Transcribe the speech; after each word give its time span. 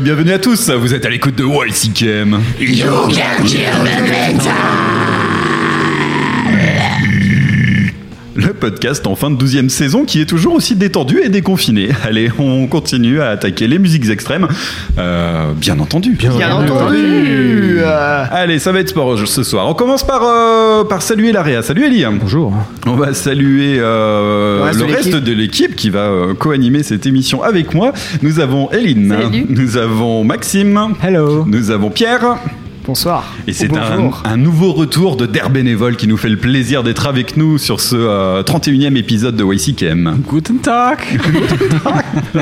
Bienvenue 0.00 0.32
à 0.32 0.38
tous. 0.38 0.70
Vous 0.70 0.94
êtes 0.94 1.04
à 1.04 1.10
l'écoute 1.10 1.34
de 1.34 1.44
YCKM. 1.44 2.40
Le 2.58 3.12
podcast 8.62 9.08
en 9.08 9.16
fin 9.16 9.28
de 9.28 9.34
douzième 9.36 9.68
saison 9.68 10.04
qui 10.04 10.20
est 10.20 10.24
toujours 10.24 10.54
aussi 10.54 10.76
détendu 10.76 11.18
et 11.20 11.28
déconfiné. 11.28 11.88
Allez, 12.04 12.30
on 12.38 12.68
continue 12.68 13.20
à 13.20 13.30
attaquer 13.30 13.66
les 13.66 13.80
musiques 13.80 14.08
extrêmes. 14.08 14.46
Euh, 14.98 15.52
bien 15.54 15.80
entendu. 15.80 16.12
Bien 16.12 16.54
entendu. 16.54 17.80
Euh, 17.80 18.24
Allez, 18.30 18.60
ça 18.60 18.70
va 18.70 18.78
être 18.78 18.90
sport 18.90 19.18
ce 19.18 19.42
soir. 19.42 19.66
On 19.68 19.74
commence 19.74 20.04
par, 20.04 20.22
euh, 20.24 20.84
par 20.84 21.02
saluer 21.02 21.32
l'AREA. 21.32 21.62
Salut 21.62 21.84
Eli. 21.86 22.04
Bonjour. 22.20 22.54
On 22.86 22.94
va 22.94 23.14
saluer 23.14 23.78
euh, 23.80 24.58
Le 24.58 24.62
reste 24.64 24.80
le 24.80 24.86
de 24.86 24.92
reste 24.92 25.06
l'équipe. 25.06 25.24
de 25.24 25.32
l'équipe 25.32 25.74
qui 25.76 25.90
va 25.90 26.04
euh, 26.06 26.34
co-animer 26.34 26.84
cette 26.84 27.04
émission 27.04 27.42
avec 27.42 27.74
moi. 27.74 27.92
Nous 28.22 28.38
avons 28.38 28.70
Eline, 28.70 29.08
Salut. 29.22 29.46
nous 29.48 29.76
avons 29.76 30.22
Maxime, 30.22 30.78
Hello. 31.02 31.44
nous 31.48 31.72
avons 31.72 31.90
Pierre. 31.90 32.36
Bonsoir. 32.84 33.32
Et 33.46 33.52
c'est 33.52 33.70
un, 33.76 34.36
nouveau 34.36 34.72
retour 34.72 35.16
de 35.16 35.24
Der 35.26 35.50
Bénévole 35.50 35.94
qui 35.96 36.08
nous 36.08 36.16
fait 36.16 36.28
le 36.28 36.36
plaisir 36.36 36.82
d'être 36.82 37.06
avec 37.06 37.36
nous 37.36 37.56
sur 37.56 37.80
ce 37.80 37.94
euh, 37.94 38.42
31e 38.42 38.96
épisode 38.96 39.36
de 39.36 39.44
YCKM. 39.44 40.20
Guten 40.28 40.58
Tag. 40.58 40.98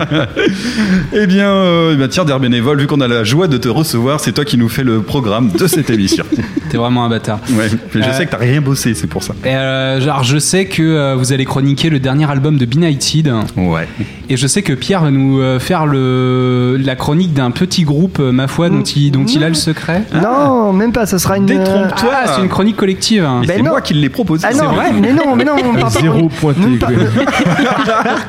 Eh 1.12 1.26
bien, 1.26 1.48
euh, 1.50 1.92
eh 1.94 1.96
bien, 1.96 2.08
tiens, 2.08 2.24
Der 2.24 2.38
Bénévole, 2.40 2.80
vu 2.80 2.86
qu'on 2.86 3.00
a 3.00 3.08
la 3.08 3.24
joie 3.24 3.48
de 3.48 3.58
te 3.58 3.68
recevoir, 3.68 4.20
c'est 4.20 4.32
toi 4.32 4.44
qui 4.44 4.56
nous 4.56 4.68
fais 4.68 4.84
le 4.84 5.00
programme 5.02 5.50
de 5.50 5.66
cette 5.66 5.90
émission. 5.90 6.24
T'es 6.70 6.76
vraiment 6.76 7.04
un 7.04 7.08
bâtard. 7.10 7.40
Ouais, 7.52 7.66
mais 7.94 8.02
je 8.02 8.08
Euh, 8.08 8.12
sais 8.12 8.26
que 8.26 8.30
t'as 8.30 8.36
rien 8.38 8.60
bossé, 8.60 8.94
c'est 8.94 9.06
pour 9.08 9.22
ça. 9.22 9.34
Et 9.44 9.48
euh, 9.48 10.00
genre, 10.00 10.22
je 10.22 10.38
sais 10.38 10.66
que 10.66 10.82
euh, 10.82 11.16
vous 11.16 11.32
allez 11.32 11.44
chroniquer 11.44 11.90
le 11.90 11.98
dernier 11.98 12.30
album 12.30 12.56
de 12.56 12.64
Benighted. 12.64 13.32
Ouais. 13.56 13.88
Et 14.28 14.36
je 14.36 14.46
sais 14.46 14.62
que 14.62 14.72
Pierre 14.72 15.02
va 15.02 15.10
nous 15.10 15.40
euh, 15.40 15.58
faire 15.58 15.86
le, 15.86 16.76
la 16.82 16.94
chronique 16.96 17.32
d'un 17.34 17.50
petit 17.50 17.82
groupe, 17.82 18.18
ma 18.20 18.46
foi, 18.46 18.70
dont 18.70 18.82
il, 18.82 19.10
dont 19.10 19.24
il 19.26 19.42
a 19.44 19.48
le 19.48 19.54
secret. 19.54 20.04
Non, 20.14 20.29
même 20.72 20.92
pas. 20.92 21.06
Ça 21.06 21.18
sera 21.18 21.36
une. 21.36 21.46
Détrompe-toi. 21.46 22.10
Ah, 22.12 22.32
c'est 22.34 22.42
une 22.42 22.48
chronique 22.48 22.76
collective. 22.76 23.24
hein. 23.24 23.42
Ben 23.46 23.54
c'est 23.56 23.62
non. 23.62 23.70
moi 23.70 23.80
qui 23.80 23.94
l'ai 23.94 24.08
proposé. 24.08 24.46
Ah 24.50 24.54
non, 24.54 24.72
vrai. 24.72 24.92
mais 24.92 25.12
non, 25.12 25.34
mais 25.36 25.44
non, 25.44 25.52
on 25.58 25.72
parle 25.78 25.92
pas- 25.92 26.00
Zéro 26.00 26.28
pointé. 26.28 26.60
Non, 26.60 26.78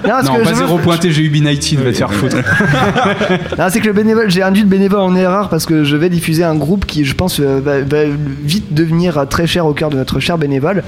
parce 0.04 0.26
Non, 0.28 0.36
que 0.36 0.44
pas 0.44 0.50
veux- 0.50 0.56
zéro 0.56 0.78
pointé, 0.78 1.12
j'ai 1.12 1.24
eu 1.24 1.30
Benighted, 1.30 1.80
va 1.80 1.92
te 1.92 1.98
faire 1.98 2.14
foutre. 2.14 2.38
Non, 3.58 3.66
c'est 3.70 3.80
que 3.80 3.88
le 3.88 3.94
bénévole, 3.94 4.30
j'ai 4.30 4.42
induit 4.44 4.64
le 4.64 4.68
bénévole 4.68 5.00
en 5.02 5.16
erreur 5.16 5.50
parce 5.50 5.66
que 5.66 5.84
je 5.84 5.96
vais 5.96 6.10
diffuser 6.10 6.44
un 6.44 6.56
groupe 6.56 6.86
qui, 6.86 7.06
je 7.06 7.16
pense, 7.16 7.40
euh, 7.40 7.60
va, 7.64 7.82
va 7.82 8.04
vite 8.44 8.74
devenir 8.74 9.28
très 9.30 9.48
cher 9.48 9.66
au 9.66 9.74
cœur 9.74 9.90
de 9.90 9.98
notre 9.98 10.20
cher 10.20 10.38
bénévole. 10.38 10.84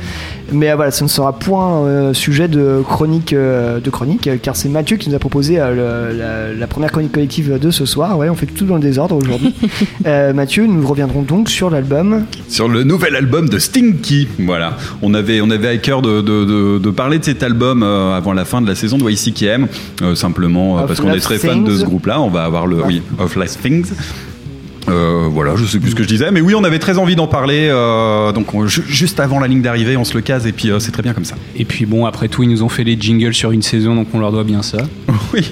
Mais 0.52 0.72
euh, 0.72 0.76
voilà, 0.76 0.92
ce 0.92 1.04
ne 1.04 1.10
sera 1.10 1.34
point 1.34 1.84
euh, 1.86 2.14
sujet 2.14 2.48
de 2.48 2.82
chronique, 2.88 3.34
euh, 3.34 3.80
de 3.80 3.90
chronique, 3.90 4.28
euh, 4.28 4.36
car 4.42 4.56
c'est 4.56 4.70
Mathieu 4.70 4.98
qui 4.98 5.10
nous 5.10 5.16
a 5.16 5.20
proposé 5.20 5.60
euh, 5.60 6.10
le- 6.12 6.18
la, 6.18 6.54
la 6.60 6.68
première 6.68 6.92
chronique 6.92 7.12
collective 7.12 7.58
de 7.60 7.72
ce 7.72 7.86
soir. 7.86 8.18
Ouais, 8.18 8.30
on 8.30 8.36
fait 8.36 8.46
tout 8.46 8.66
dans 8.66 8.76
le 8.76 8.82
désordre 8.82 9.16
aujourd'hui. 9.16 9.54
Euh, 10.06 10.34
Mathieu, 10.34 10.66
nous 10.66 10.82
reviendrons 11.04 11.22
donc 11.38 11.50
sur 11.50 11.70
l'album. 11.70 12.26
sur 12.48 12.68
le 12.68 12.84
nouvel 12.84 13.16
album 13.16 13.50
de 13.50 13.60
Stinky. 13.60 14.28
Voilà, 14.40 14.78
on 15.02 15.14
avait, 15.14 15.42
on 15.42 15.50
avait 15.50 15.68
à 15.68 15.78
cœur 15.78 16.02
de, 16.02 16.22
de, 16.22 16.46
de- 16.46 16.80
de 16.80 16.90
parler 16.92 17.20
de 17.20 17.26
cet 17.26 17.44
album 17.44 17.84
euh, 17.84 18.16
avant 18.16 18.34
la 18.34 18.46
fin 18.46 18.62
de 18.62 18.68
la 18.68 18.76
saison 18.76 18.98
de 18.98 19.10
YCKM, 19.10 19.68
euh, 20.02 20.16
simplement 20.16 20.80
euh, 20.80 20.84
parce 20.88 21.00
qu'on 21.00 21.12
est 21.14 21.20
très 21.20 21.38
fan 21.38 21.64
de 21.64 21.76
ce 21.78 21.84
groupe-là. 21.84 22.22
On 22.22 22.30
va 22.30 22.44
avoir 22.44 22.66
le, 22.68 22.84
oui, 22.84 23.02
Of 23.20 23.36
Last 23.36 23.62
Things. 23.62 23.92
Euh, 24.90 25.30
voilà, 25.32 25.56
je 25.56 25.64
sais 25.66 25.80
plus 25.80 25.92
ce 25.92 25.96
que 25.96 26.04
je 26.04 26.10
disais, 26.10 26.30
mais 26.32 26.42
oui, 26.42 26.56
on 26.56 26.64
avait 26.66 26.78
très 26.80 26.98
envie 26.98 27.16
d'en 27.16 27.28
parler. 27.28 27.70
euh, 27.72 28.34
donc, 28.34 28.54
on- 28.54 28.68
ju- 28.68 28.84
juste 28.86 29.20
avant 29.22 29.40
la 29.40 29.48
ligne 29.48 29.62
d'arrivée, 29.62 29.96
on 29.96 30.04
se 30.04 30.14
le 30.14 30.20
case 30.22 30.46
et 30.46 30.52
puis 30.52 30.72
euh, 30.72 30.80
c'est 30.80 30.92
très 30.92 31.02
bien 31.04 31.14
comme 31.14 31.24
ça. 31.24 31.36
Et 31.56 31.64
puis 31.64 31.86
bon, 31.86 32.06
après 32.06 32.28
tout, 32.28 32.44
ils 32.44 32.50
nous 32.50 32.64
ont 32.64 32.70
fait 32.70 32.84
les 32.84 32.98
jingles 33.00 33.34
sur 33.34 33.52
une 33.52 33.62
saison, 33.62 33.96
donc 33.96 34.08
on 34.14 34.20
leur 34.20 34.32
doit 34.34 34.44
bien 34.44 34.62
ça. 34.62 34.80
Oui. 35.34 35.52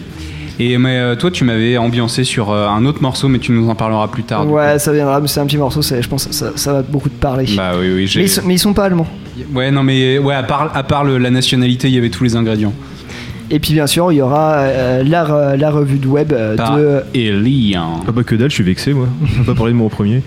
Et 0.64 0.78
mais 0.78 1.00
euh, 1.00 1.16
toi, 1.16 1.32
tu 1.32 1.44
m'avais 1.44 1.78
ambiancé 1.78 2.24
sur 2.24 2.52
euh, 2.52 2.68
un 2.68 2.86
autre 2.86 3.02
morceau, 3.02 3.28
mais 3.28 3.40
tu 3.40 3.52
nous 3.52 3.68
en 3.68 3.74
parleras 3.74 4.08
plus 4.10 4.22
tard. 4.22 4.48
Ouais, 4.48 4.78
ça 4.78 4.94
viendra, 4.94 5.20
mais 5.20 5.28
c'est 5.28 5.40
un 5.40 5.46
petit 5.48 5.58
morceau, 5.58 5.82
je 5.82 6.08
pense 6.08 6.28
que 6.28 6.34
ça, 6.36 6.52
ça 6.56 6.74
va 6.74 6.82
beaucoup 6.84 7.10
te 7.10 7.20
parler. 7.20 7.46
Bah 7.58 7.72
oui, 7.80 7.92
oui, 7.96 8.06
j'ai. 8.06 8.20
mais, 8.20 8.26
ils 8.26 8.30
sont, 8.30 8.42
mais 8.46 8.54
ils 8.54 8.60
sont 8.60 8.74
pas 8.74 8.84
allemands. 8.86 9.08
Ouais, 9.56 9.72
non, 9.72 9.82
mais 9.82 10.20
ouais, 10.20 10.36
à 10.36 10.44
part, 10.44 10.70
à 10.76 10.84
part 10.84 11.04
le- 11.04 11.18
la 11.18 11.32
nationalité, 11.32 11.88
il 11.88 11.96
y 11.96 11.98
avait 11.98 12.12
tous 12.12 12.24
les 12.24 12.36
ingrédients. 12.36 12.74
Et 13.50 13.60
puis 13.60 13.74
bien 13.74 13.88
sûr, 13.88 14.12
il 14.12 14.18
y 14.18 14.22
aura 14.22 14.60
euh, 14.60 15.04
la, 15.04 15.26
re- 15.26 15.56
la 15.58 15.72
revue 15.72 15.98
de 15.98 16.08
web 16.08 16.32
euh, 16.32 16.56
Par 16.56 16.78
de. 16.78 17.02
Elian. 17.16 18.00
Ah 18.08 18.12
bah 18.12 18.24
que 18.24 18.36
dalle, 18.36 18.50
je 18.50 18.56
suis 18.56 18.64
vexé 18.64 18.94
moi. 18.94 19.08
On 19.22 19.40
va 19.40 19.44
pas 19.54 19.58
parler 19.58 19.74
de 19.74 19.78
moi 19.78 19.88
en 19.88 19.90
premier. 19.90 20.22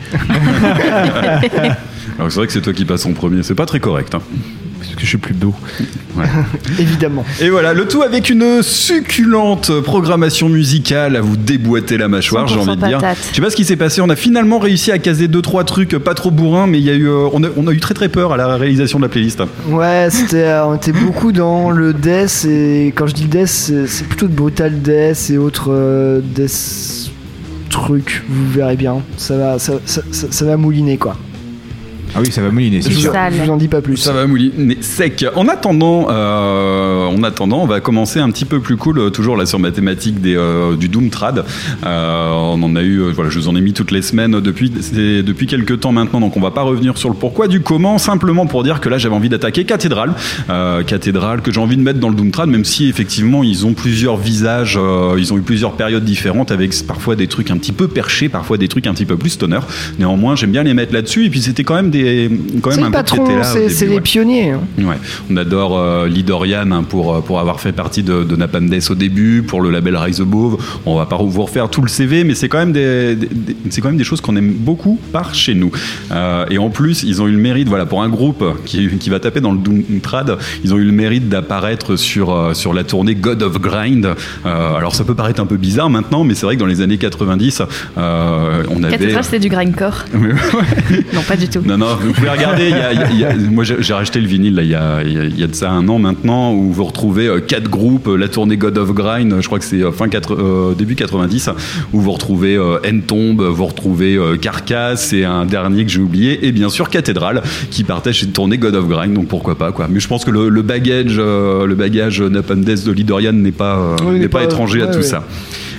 Alors, 2.18 2.28
c'est 2.30 2.34
vrai 2.36 2.46
que 2.48 2.52
c'est 2.52 2.60
toi 2.60 2.72
qui 2.72 2.84
passes 2.84 3.06
en 3.06 3.12
premier. 3.12 3.42
C'est 3.42 3.54
pas 3.54 3.66
très 3.66 3.80
correct. 3.80 4.14
hein. 4.14 4.20
Parce 4.94 5.00
que 5.00 5.06
je 5.06 5.08
suis 5.08 5.18
plus 5.18 5.34
d'eau. 5.34 5.52
Évidemment. 6.78 7.24
Et 7.40 7.50
voilà, 7.50 7.72
le 7.74 7.88
tout 7.88 8.02
avec 8.02 8.30
une 8.30 8.62
succulente 8.62 9.80
programmation 9.80 10.48
musicale 10.48 11.16
à 11.16 11.20
vous 11.20 11.36
déboîter 11.36 11.98
la 11.98 12.06
mâchoire, 12.06 12.46
j'ai 12.46 12.54
100% 12.56 12.60
envie 12.60 12.76
de 12.80 12.86
dire. 12.86 12.98
patate. 13.00 13.18
Je 13.30 13.34
sais 13.34 13.42
pas 13.42 13.50
ce 13.50 13.56
qui 13.56 13.64
s'est 13.64 13.74
passé, 13.74 14.00
on 14.00 14.08
a 14.08 14.14
finalement 14.14 14.60
réussi 14.60 14.92
à 14.92 14.98
caser 14.98 15.26
deux 15.26 15.42
trois 15.42 15.64
trucs 15.64 15.98
pas 15.98 16.14
trop 16.14 16.30
bourrins, 16.30 16.68
mais 16.68 16.78
il 16.78 16.84
y 16.84 16.90
a 16.90 16.94
eu, 16.94 17.08
euh, 17.08 17.26
on, 17.32 17.42
a, 17.42 17.48
on 17.56 17.66
a 17.66 17.72
eu 17.72 17.80
très 17.80 17.94
très 17.94 18.08
peur 18.08 18.32
à 18.32 18.36
la 18.36 18.56
réalisation 18.56 18.98
de 19.00 19.04
la 19.04 19.08
playlist. 19.08 19.42
Ouais, 19.68 20.06
c'était, 20.12 20.44
euh, 20.44 20.66
on 20.66 20.76
était 20.76 20.92
beaucoup 20.92 21.32
dans 21.32 21.70
le 21.70 21.92
death 21.92 22.44
et 22.48 22.92
quand 22.94 23.08
je 23.08 23.14
dis 23.14 23.24
death, 23.26 23.48
c'est, 23.48 23.88
c'est 23.88 24.04
plutôt 24.06 24.28
de 24.28 24.32
brutal 24.34 24.80
death 24.80 25.28
et 25.30 25.38
autres 25.38 25.72
euh, 25.72 26.20
death 26.22 27.10
trucs. 27.68 28.22
Vous 28.28 28.52
verrez 28.52 28.76
bien, 28.76 28.98
ça 29.16 29.36
va, 29.36 29.58
ça, 29.58 29.72
ça- 29.86 30.02
ça- 30.12 30.28
ça 30.30 30.44
va 30.44 30.56
mouliner 30.56 30.98
quoi. 30.98 31.16
Ah 32.16 32.20
oui, 32.20 32.30
ça 32.30 32.42
va 32.42 32.50
mouliner, 32.50 32.80
c'est 32.80 32.90
Je 32.90 32.94
vous, 32.94 33.00
sûr. 33.00 33.12
Sale. 33.12 33.34
je 33.36 33.42
vous 33.42 33.50
en 33.50 33.56
dis 33.56 33.68
pas 33.68 33.80
plus. 33.80 33.96
Ça 33.96 34.12
va 34.12 34.26
mouliner 34.26 34.78
sec. 34.80 35.24
En 35.34 35.48
attendant, 35.48 36.06
euh, 36.10 37.06
en 37.06 37.22
attendant, 37.22 37.62
on 37.62 37.66
va 37.66 37.80
commencer 37.80 38.20
un 38.20 38.30
petit 38.30 38.44
peu 38.44 38.60
plus 38.60 38.76
cool, 38.76 38.98
euh, 38.98 39.10
toujours 39.10 39.36
là 39.36 39.46
sur 39.46 39.58
ma 39.58 39.72
thématique 39.72 40.20
des, 40.20 40.36
euh, 40.36 40.76
du 40.76 40.88
Doom 40.88 41.10
Trad. 41.10 41.44
Euh, 41.84 42.30
on 42.30 42.62
en 42.62 42.76
a 42.76 42.82
eu, 42.82 43.00
euh, 43.00 43.12
voilà, 43.12 43.30
je 43.30 43.38
vous 43.38 43.48
en 43.48 43.56
ai 43.56 43.60
mis 43.60 43.72
toutes 43.72 43.90
les 43.90 44.02
semaines 44.02 44.40
depuis, 44.40 44.70
depuis 44.70 45.46
quelques 45.46 45.80
temps 45.80 45.92
maintenant, 45.92 46.20
donc 46.20 46.36
on 46.36 46.40
va 46.40 46.50
pas 46.50 46.62
revenir 46.62 46.96
sur 46.98 47.08
le 47.08 47.14
pourquoi 47.14 47.48
du 47.48 47.60
comment, 47.60 47.98
simplement 47.98 48.46
pour 48.46 48.62
dire 48.62 48.80
que 48.80 48.88
là 48.88 48.98
j'avais 48.98 49.14
envie 49.14 49.28
d'attaquer 49.28 49.64
Cathédrale, 49.64 50.12
euh, 50.50 50.82
Cathédrale 50.84 51.40
que 51.42 51.50
j'ai 51.52 51.60
envie 51.60 51.76
de 51.76 51.82
mettre 51.82 51.98
dans 51.98 52.08
le 52.10 52.14
Doom 52.14 52.30
Trad, 52.30 52.48
même 52.48 52.64
si 52.64 52.88
effectivement 52.88 53.42
ils 53.42 53.66
ont 53.66 53.74
plusieurs 53.74 54.16
visages, 54.16 54.78
euh, 54.80 55.16
ils 55.18 55.32
ont 55.32 55.38
eu 55.38 55.42
plusieurs 55.42 55.72
périodes 55.72 56.04
différentes 56.04 56.52
avec 56.52 56.74
parfois 56.86 57.16
des 57.16 57.26
trucs 57.26 57.50
un 57.50 57.56
petit 57.56 57.72
peu 57.72 57.88
perchés, 57.88 58.28
parfois 58.28 58.56
des 58.56 58.68
trucs 58.68 58.86
un 58.86 58.94
petit 58.94 59.06
peu 59.06 59.16
plus 59.16 59.30
stoner. 59.30 59.60
Néanmoins, 59.98 60.36
j'aime 60.36 60.52
bien 60.52 60.62
les 60.62 60.74
mettre 60.74 60.92
là-dessus, 60.92 61.26
et 61.26 61.30
puis 61.30 61.42
c'était 61.42 61.64
quand 61.64 61.74
même 61.74 61.90
des, 61.90 62.03
quand 62.60 62.70
c'est 62.70 62.80
même 62.80 62.90
les 62.92 62.96
un 62.96 63.02
groupe 63.02 63.06
qui 63.06 63.16
patrons, 63.16 63.24
était 63.24 63.36
là 63.38 63.54
au 63.66 63.68
c'est, 63.68 63.86
les 63.86 63.94
ouais. 63.96 64.00
pionniers. 64.00 64.50
hein. 64.52 64.60
Ouais, 64.78 64.96
on 65.30 65.36
adore 65.36 65.78
euh, 65.78 66.08
Lidorian 66.08 66.70
hein, 66.70 66.82
pour, 66.82 67.14
euh, 67.14 67.20
pour 67.20 67.40
avoir 67.40 67.60
fait 67.60 67.72
partie 67.72 68.02
de, 68.02 68.24
de 68.24 68.36
Napalm 68.36 68.68
Death 68.68 68.90
au 68.90 68.94
début, 68.94 69.42
pour 69.42 69.60
le 69.60 69.70
label 69.70 69.96
Rise 69.96 70.20
Above. 70.20 70.56
On 70.86 70.96
va 70.96 71.06
pas 71.06 71.16
vous 71.16 71.42
refaire 71.42 71.68
tout 71.70 71.82
le 71.82 71.88
CV, 71.88 72.24
mais 72.24 72.34
c'est 72.34 72.48
quand 72.48 72.58
même 72.58 72.72
des, 72.72 73.14
des- 73.16 73.26
des- 73.26 73.56
c'est 73.70 73.80
quand 73.80 73.88
même 73.88 73.96
des 73.98 74.04
choses 74.04 74.20
qu'on 74.20 74.36
aime 74.36 74.52
beaucoup 74.52 74.98
par 75.12 75.34
chez 75.34 75.54
nous. 75.54 75.70
Euh, 76.12 76.44
et 76.50 76.58
en 76.58 76.70
plus, 76.70 77.02
ils 77.02 77.22
ont 77.22 77.26
eu 77.28 77.32
le 77.32 77.38
mérite, 77.38 77.68
voilà, 77.68 77.86
pour 77.86 78.02
un 78.02 78.08
groupe 78.08 78.44
qui, 78.64 78.88
qui 78.98 79.10
va 79.10 79.20
taper 79.20 79.40
dans 79.40 79.52
le 79.52 79.58
Doom 79.58 79.82
Trad, 80.02 80.36
ils 80.64 80.72
ont 80.74 80.78
eu 80.78 80.84
le 80.84 80.92
mérite 80.92 81.28
d'apparaître 81.28 81.96
sur, 81.96 82.32
euh, 82.34 82.54
sur 82.54 82.72
la 82.74 82.84
tournée 82.84 83.14
God 83.14 83.42
of 83.42 83.60
Grind. 83.60 84.04
Euh, 84.06 84.74
alors 84.74 84.94
ça 84.94 85.04
peut 85.04 85.14
paraître 85.14 85.40
un 85.40 85.46
peu 85.46 85.56
bizarre 85.56 85.90
maintenant, 85.90 86.24
mais 86.24 86.34
c'est 86.34 86.46
vrai 86.46 86.54
que 86.56 86.60
dans 86.60 86.66
les 86.66 86.80
années 86.80 86.98
90, 86.98 87.62
euh, 87.98 88.62
on 88.70 88.82
avait. 88.82 88.92
Cathédrale, 88.98 89.24
c'était 89.24 89.38
du 89.38 89.48
grindcore. 89.48 90.04
Non, 91.12 91.22
pas 91.26 91.36
du 91.36 91.48
tout. 91.48 91.60
Non, 91.64 91.76
non, 91.78 91.93
vous 92.00 92.12
pouvez 92.12 92.28
regarder. 92.30 92.70
y 92.70 92.72
a- 92.74 92.92
y 92.92 92.98
a- 93.02 93.10
y 93.12 93.24
a- 93.24 93.34
moi, 93.50 93.64
j'ai 93.64 93.94
racheté 93.94 94.20
le 94.20 94.26
vinyle 94.26 94.54
là, 94.54 94.62
il, 94.62 94.68
y 94.70 94.74
a, 94.74 95.02
il 95.04 95.12
y 95.12 95.18
a- 95.18 95.24
il 95.24 95.38
y 95.38 95.42
a 95.42 95.46
de 95.46 95.54
ça 95.54 95.70
un 95.70 95.86
an 95.88 95.98
maintenant, 95.98 96.52
où 96.52 96.72
vous 96.72 96.84
retrouvez 96.84 97.26
euh, 97.26 97.40
quatre 97.40 97.68
groupes. 97.68 98.08
euh, 98.08 98.16
La 98.16 98.28
tournée 98.28 98.56
God 98.56 98.78
of 98.78 98.92
Grind, 98.92 99.34
je 99.40 99.46
crois 99.46 99.58
que 99.58 99.64
c'est 99.64 99.82
euh, 99.82 99.92
fin 99.92 100.08
quatre- 100.08 100.34
euh, 100.34 100.74
début 100.76 100.94
90, 100.94 101.50
où 101.92 102.00
vous 102.00 102.12
retrouvez 102.12 102.56
euh, 102.56 102.78
N-Tomb, 102.84 103.40
vous 103.42 103.66
retrouvez 103.66 104.16
euh, 104.16 104.36
Carcass 104.36 105.12
et 105.12 105.24
un 105.24 105.44
dernier 105.46 105.84
que 105.84 105.90
j'ai 105.90 106.00
oublié, 106.00 106.46
et 106.46 106.52
bien 106.52 106.68
sûr 106.68 106.88
Cathédrale, 106.90 107.42
qui 107.70 107.84
partage 107.84 108.20
cette 108.20 108.32
tournée 108.32 108.58
God 108.58 108.74
of 108.74 108.88
Grind. 108.88 109.14
Donc 109.14 109.28
pourquoi 109.28 109.56
pas 109.56 109.72
quoi. 109.72 109.88
Mais 109.90 110.00
je 110.00 110.08
pense 110.08 110.24
que 110.24 110.30
le, 110.30 110.48
le 110.48 110.62
bagage, 110.62 111.16
euh, 111.18 111.66
le 111.66 111.74
bagage 111.74 112.20
Napalm 112.22 112.64
Death 112.64 112.84
de 112.84 112.92
Lidorian 112.92 113.32
n'est 113.32 113.52
pas, 113.52 113.76
euh, 113.78 113.96
Oui, 114.06 114.18
n'est 114.18 114.28
pas, 114.28 114.38
pas- 114.38 114.44
étranger 114.44 114.82
à 114.82 114.86
tout 114.88 114.98
ouais. 114.98 115.02
ça. 115.02 115.24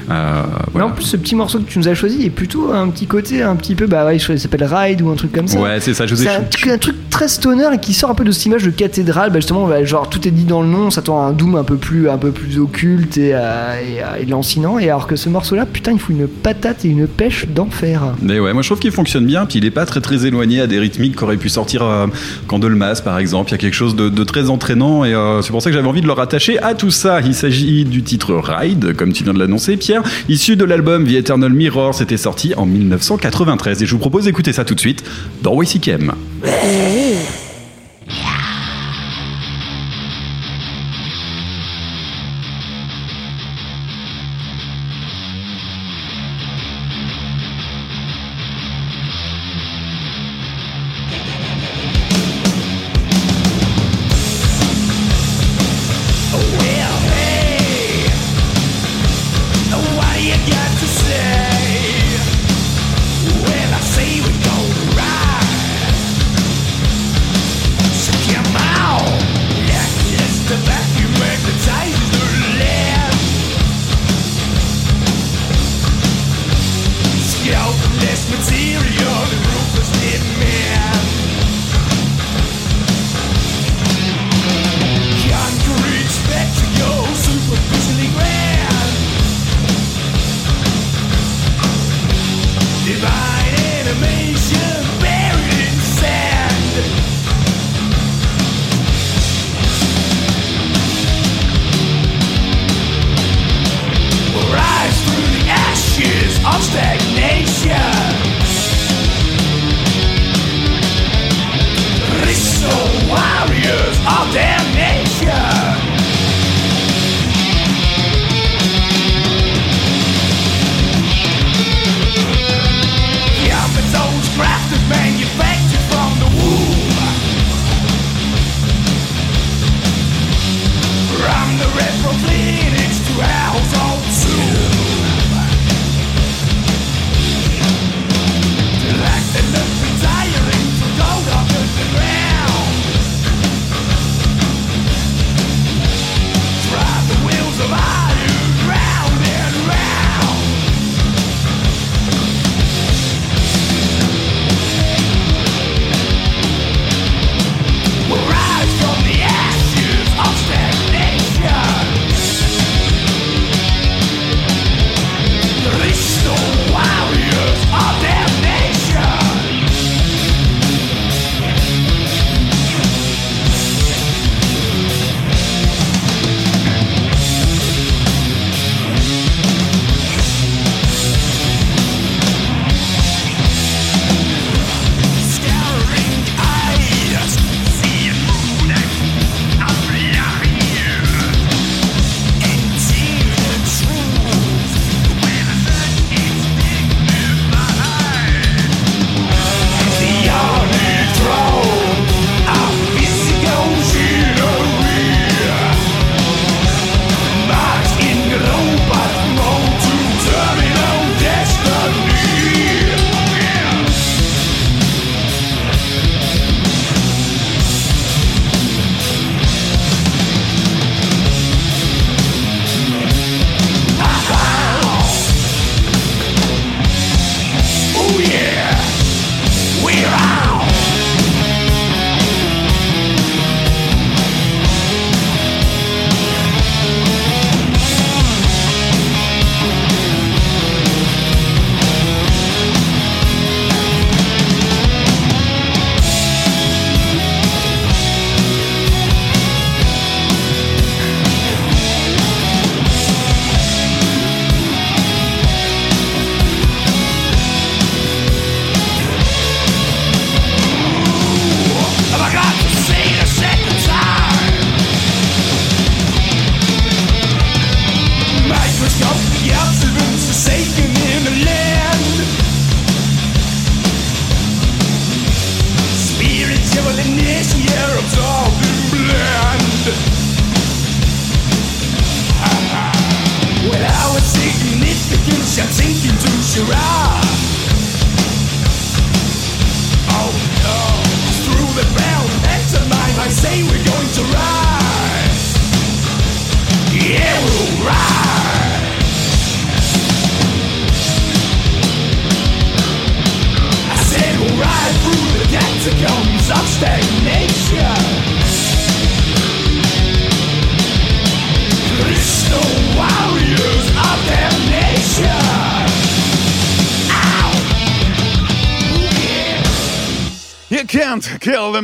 Euh, 0.10 0.44
Mais 0.44 0.72
voilà. 0.74 0.88
en 0.88 0.92
plus, 0.92 1.04
ce 1.06 1.18
petit 1.18 1.36
morceau 1.36 1.60
que 1.60 1.64
tu 1.70 1.80
nous 1.80 1.88
as 1.88 1.94
choisi 1.96 2.26
est 2.26 2.30
plutôt 2.30 2.72
un 2.72 2.88
petit 2.90 3.08
côté, 3.08 3.42
un 3.42 3.56
petit 3.56 3.76
peu, 3.76 3.88
bah 3.88 4.06
ouais, 4.06 4.18
qu'il 4.18 4.40
s'appelle 4.40 4.64
Ride 4.64 5.02
ou 5.02 5.10
un 5.10 5.16
truc 5.16 5.32
comme 5.32 5.48
ça. 5.48 5.60
Ouais, 5.60 5.80
c'est 5.80 5.94
ça. 5.94 6.06
Je 6.06 6.16
vous 6.16 6.22
ai 6.22 6.26
C'est 6.26 6.36
un, 6.36 6.42
truc- 6.44 6.68
un 6.68 6.78
truc 6.78 6.96
très 7.10 7.28
stoner 7.28 7.68
et 7.74 7.78
qui 7.80 7.94
sort 7.94 8.10
un 8.10 8.16
peu 8.16 8.24
de 8.24 8.32
cette 8.32 8.46
image 8.46 8.64
de 8.64 8.72
cathédrale. 8.72 9.30
Bah 9.32 9.40
justement, 9.40 9.68
bah, 9.68 9.84
genre 9.84 10.10
tout 10.10 10.28
est 10.28 10.32
dit 10.32 10.44
dans 10.44 10.62
le 10.62 10.68
nom, 10.68 10.92
ça 10.92 11.02
tend 11.02 11.22
à 11.22 11.26
un 11.26 11.32
doom 11.34 11.56
un 11.56 11.64
peu 11.64 11.78
plus, 11.78 12.10
un 12.10 12.18
peu 12.18 12.32
plus 12.32 12.60
occulte 12.60 13.18
et, 13.18 13.32
euh, 13.34 13.38
et, 13.82 14.02
euh, 14.04 14.22
et 14.22 14.26
lancinant. 14.26 14.78
Et 14.80 14.90
alors 14.90 15.08
que 15.08 15.16
ce 15.16 15.30
morceau-là, 15.30 15.66
putain, 15.66 15.92
il 15.94 16.00
faut 16.00 16.12
une 16.14 16.28
patate 16.28 16.86
et 16.86 16.90
une 16.90 17.08
pêche 17.08 17.46
d'enfer. 17.48 18.02
Mais 18.22 18.40
ouais, 18.40 18.54
moi 18.54 18.62
je 18.62 18.68
trouve 18.68 18.80
qu'il 18.80 18.92
fonctionne 18.92 19.26
bien, 19.26 19.46
puis 19.46 19.60
il 19.60 19.66
est 19.66 19.72
pas 19.72 19.86
très 19.86 20.02
très 20.02 20.26
éloigné 20.26 20.62
à 20.62 20.68
des 20.68 20.80
rythmiques 20.80 21.16
qu'aurait 21.16 21.38
pu 21.38 21.50
sortir 21.50 21.84
euh, 21.84 22.08
Candlemas 22.48 23.02
par 23.04 23.18
exemple. 23.20 23.50
Il 23.50 23.54
y 23.54 23.56
a 23.56 23.60
quelque 23.60 23.74
chose 23.74 23.96
de, 23.96 24.10
de 24.10 24.24
très 24.24 24.50
entraînant 24.50 25.06
et 25.06 25.14
euh, 25.14 25.42
c'est 25.42 25.52
pour 25.52 25.62
ça 25.62 25.70
que 25.70 25.76
j'avais 25.76 25.88
envie 25.88 26.02
de 26.02 26.08
le 26.08 26.14
rattacher 26.14 26.60
à 26.62 26.74
tout 26.74 26.92
ça. 26.92 27.22
Il 27.22 27.34
s'agit 27.34 27.86
du 27.86 28.04
titre 28.04 28.34
Ride, 28.36 28.96
comme 28.96 29.14
tu 29.14 29.24
viens 29.24 29.34
de 29.34 29.40
l'annoncer, 29.40 29.78
Pierre, 29.78 29.95
issu 30.30 30.56
de 30.56 30.66
l'album 30.66 31.08
The 31.08 31.14
Eternal 31.14 31.54
Mirror. 31.54 31.94
C'était 31.94 32.18
sorti 32.18 32.54
en 32.56 32.66
1993 32.66 33.84
et 33.84 33.86
je 33.86 33.92
vous 33.92 34.00
propose 34.00 34.26
d'écouter 34.26 34.54
ça 34.54 34.66
tout 34.66 34.76
de 34.76 34.80
suite 34.80 35.04
dans 35.42 35.56
WCKM. 35.56 36.14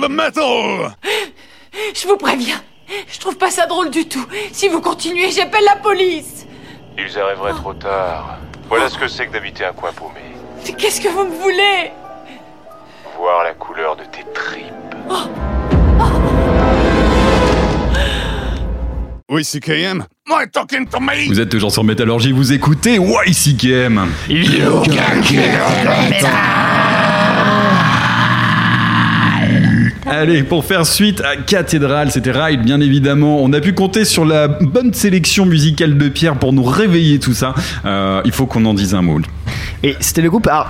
The 0.00 0.08
metal! 0.08 0.94
Je 1.94 2.06
vous 2.06 2.16
préviens, 2.16 2.60
je 3.10 3.18
trouve 3.18 3.36
pas 3.36 3.50
ça 3.50 3.66
drôle 3.66 3.90
du 3.90 4.06
tout. 4.06 4.24
Si 4.52 4.68
vous 4.68 4.80
continuez, 4.80 5.30
j'appelle 5.30 5.64
la 5.64 5.76
police. 5.76 6.46
Ils 6.98 7.18
arriveraient 7.18 7.52
trop 7.54 7.74
tard. 7.74 8.38
Voilà 8.68 8.88
ce 8.88 8.98
que 8.98 9.08
c'est 9.08 9.26
que 9.26 9.32
d'habiter 9.32 9.64
un 9.64 9.72
coin 9.72 9.92
paumé. 9.92 10.20
Mais 10.66 10.72
qu'est-ce 10.74 11.00
que 11.00 11.08
vous 11.08 11.24
me 11.24 11.34
voulez? 11.40 11.90
Voir 13.16 13.44
la 13.44 13.54
couleur 13.54 13.96
de 13.96 14.02
tes 14.04 14.24
tripes. 14.34 14.72
Oui, 19.28 19.44
CKM? 19.44 20.04
Am 20.30 20.42
I 20.42 20.50
talking 20.50 20.86
to 20.88 21.00
me? 21.00 21.26
Vous 21.28 21.40
êtes 21.40 21.48
toujours 21.48 21.72
sur 21.72 21.84
Métallurgie, 21.84 22.32
vous 22.32 22.52
écoutez 22.52 22.96
YCKM. 22.96 24.12
You 24.28 24.82
can 24.84 25.22
kill 25.22 25.40
the 26.20 26.81
Allez, 30.22 30.44
pour 30.44 30.64
faire 30.64 30.86
suite 30.86 31.20
à 31.22 31.34
Cathédrale, 31.34 32.12
c'était 32.12 32.30
Ride, 32.30 32.62
bien 32.62 32.80
évidemment. 32.80 33.42
On 33.42 33.52
a 33.52 33.58
pu 33.60 33.72
compter 33.72 34.04
sur 34.04 34.24
la 34.24 34.46
bonne 34.46 34.94
sélection 34.94 35.44
musicale 35.46 35.98
de 35.98 36.08
Pierre 36.08 36.36
pour 36.36 36.52
nous 36.52 36.62
réveiller 36.62 37.18
tout 37.18 37.34
ça. 37.34 37.56
Euh, 37.84 38.20
il 38.24 38.30
faut 38.30 38.46
qu'on 38.46 38.64
en 38.66 38.72
dise 38.72 38.94
un 38.94 39.02
mot. 39.02 39.18
Et 39.82 39.96
c'était 39.98 40.22
le 40.22 40.30
groupe. 40.30 40.46
Alors, 40.46 40.68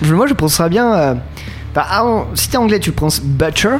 je- 0.00 0.14
moi 0.14 0.26
je 0.26 0.32
prononcerais 0.32 0.70
bien. 0.70 0.94
euh, 0.94 1.14
bah, 1.74 1.84
ah, 1.90 2.04
si 2.32 2.48
t'es 2.48 2.56
anglais, 2.56 2.80
tu 2.80 2.88
le 2.90 2.94
prononces 2.96 3.20
Butcher. 3.22 3.76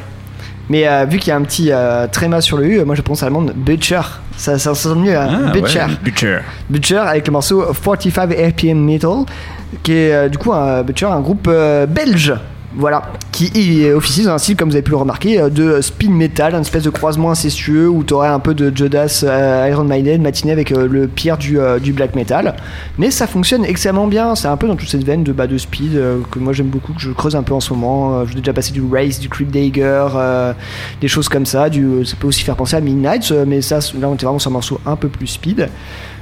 Mais 0.69 0.87
euh, 0.87 1.05
vu 1.05 1.17
qu'il 1.17 1.29
y 1.29 1.31
a 1.31 1.37
un 1.37 1.41
petit 1.41 1.71
euh, 1.71 2.05
tréma 2.05 2.39
sur 2.39 2.57
le 2.57 2.65
U, 2.67 2.79
euh, 2.79 2.85
moi 2.85 2.93
je 2.93 3.01
prononce 3.01 3.23
allemand 3.23 3.47
Butcher. 3.55 4.01
Ça, 4.37 4.59
ça 4.59 4.75
sonne 4.75 5.01
mieux, 5.01 5.17
hein. 5.17 5.45
Ah, 5.47 5.51
Butcher. 5.51 5.79
ouais. 5.79 5.85
Butcher. 6.03 6.37
Butcher 6.69 6.97
avec 6.97 7.25
le 7.25 7.33
morceau 7.33 7.65
45 7.83 8.29
RPM 8.31 8.77
Metal, 8.79 9.25
qui 9.81 9.91
est 9.93 10.13
euh, 10.13 10.29
du 10.29 10.37
coup 10.37 10.53
un 10.53 10.83
Butcher, 10.83 11.07
un 11.07 11.21
groupe 11.21 11.47
euh, 11.49 11.87
belge. 11.87 12.31
Voilà, 12.77 13.03
qui 13.31 13.85
officie 13.89 14.23
dans 14.23 14.31
un 14.31 14.37
style, 14.37 14.57
comme 14.57 14.69
vous 14.69 14.75
avez 14.75 14.81
pu 14.81 14.91
le 14.91 14.97
remarquer, 14.97 15.39
euh, 15.39 15.49
de 15.49 15.79
speed 15.81 16.11
metal, 16.11 16.53
une 16.53 16.61
espèce 16.61 16.83
de 16.83 16.89
croisement 16.89 17.31
incestueux 17.31 17.87
où 17.87 18.03
tu 18.03 18.13
aurais 18.13 18.27
un 18.27 18.39
peu 18.39 18.53
de 18.53 18.75
Judas, 18.75 19.21
euh, 19.23 19.69
Iron 19.69 19.85
Maiden, 19.85 20.21
matiné 20.21 20.51
avec 20.51 20.71
euh, 20.71 20.87
le 20.87 21.07
pire 21.07 21.37
du, 21.37 21.57
du 21.81 21.93
black 21.93 22.15
metal. 22.15 22.55
Mais 22.97 23.11
ça 23.11 23.27
fonctionne 23.27 23.63
extrêmement 23.63 24.07
bien, 24.07 24.35
c'est 24.35 24.47
un 24.47 24.57
peu 24.57 24.67
dans 24.67 24.75
toute 24.75 24.89
cette 24.89 25.05
veine 25.05 25.23
de 25.23 25.31
bas 25.31 25.47
de 25.47 25.57
speed 25.57 25.99
que 26.31 26.39
moi 26.39 26.51
j'aime 26.51 26.67
beaucoup, 26.67 26.93
que 26.93 27.01
je 27.01 27.11
creuse 27.11 27.35
un 27.35 27.43
peu 27.43 27.53
en 27.53 27.59
ce 27.59 27.73
moment. 27.73 28.25
Je 28.25 28.33
l'ai 28.33 28.41
déjà 28.41 28.53
passé 28.53 28.71
du 28.71 28.81
Race, 28.91 29.19
du 29.19 29.29
Creep 29.29 29.51
Dagger, 29.51 30.07
des 30.99 31.07
choses 31.07 31.29
comme 31.29 31.45
ça. 31.45 31.69
Du, 31.69 32.05
ça 32.05 32.15
peut 32.19 32.27
aussi 32.27 32.43
faire 32.43 32.55
penser 32.55 32.75
à 32.75 32.81
Midnight, 32.81 33.31
mais 33.47 33.61
ça, 33.61 33.79
là 33.99 34.09
on 34.09 34.15
était 34.15 34.25
vraiment 34.25 34.39
sur 34.39 34.51
un 34.51 34.53
morceau 34.53 34.79
un 34.85 34.95
peu 34.95 35.07
plus 35.07 35.27
speed. 35.27 35.69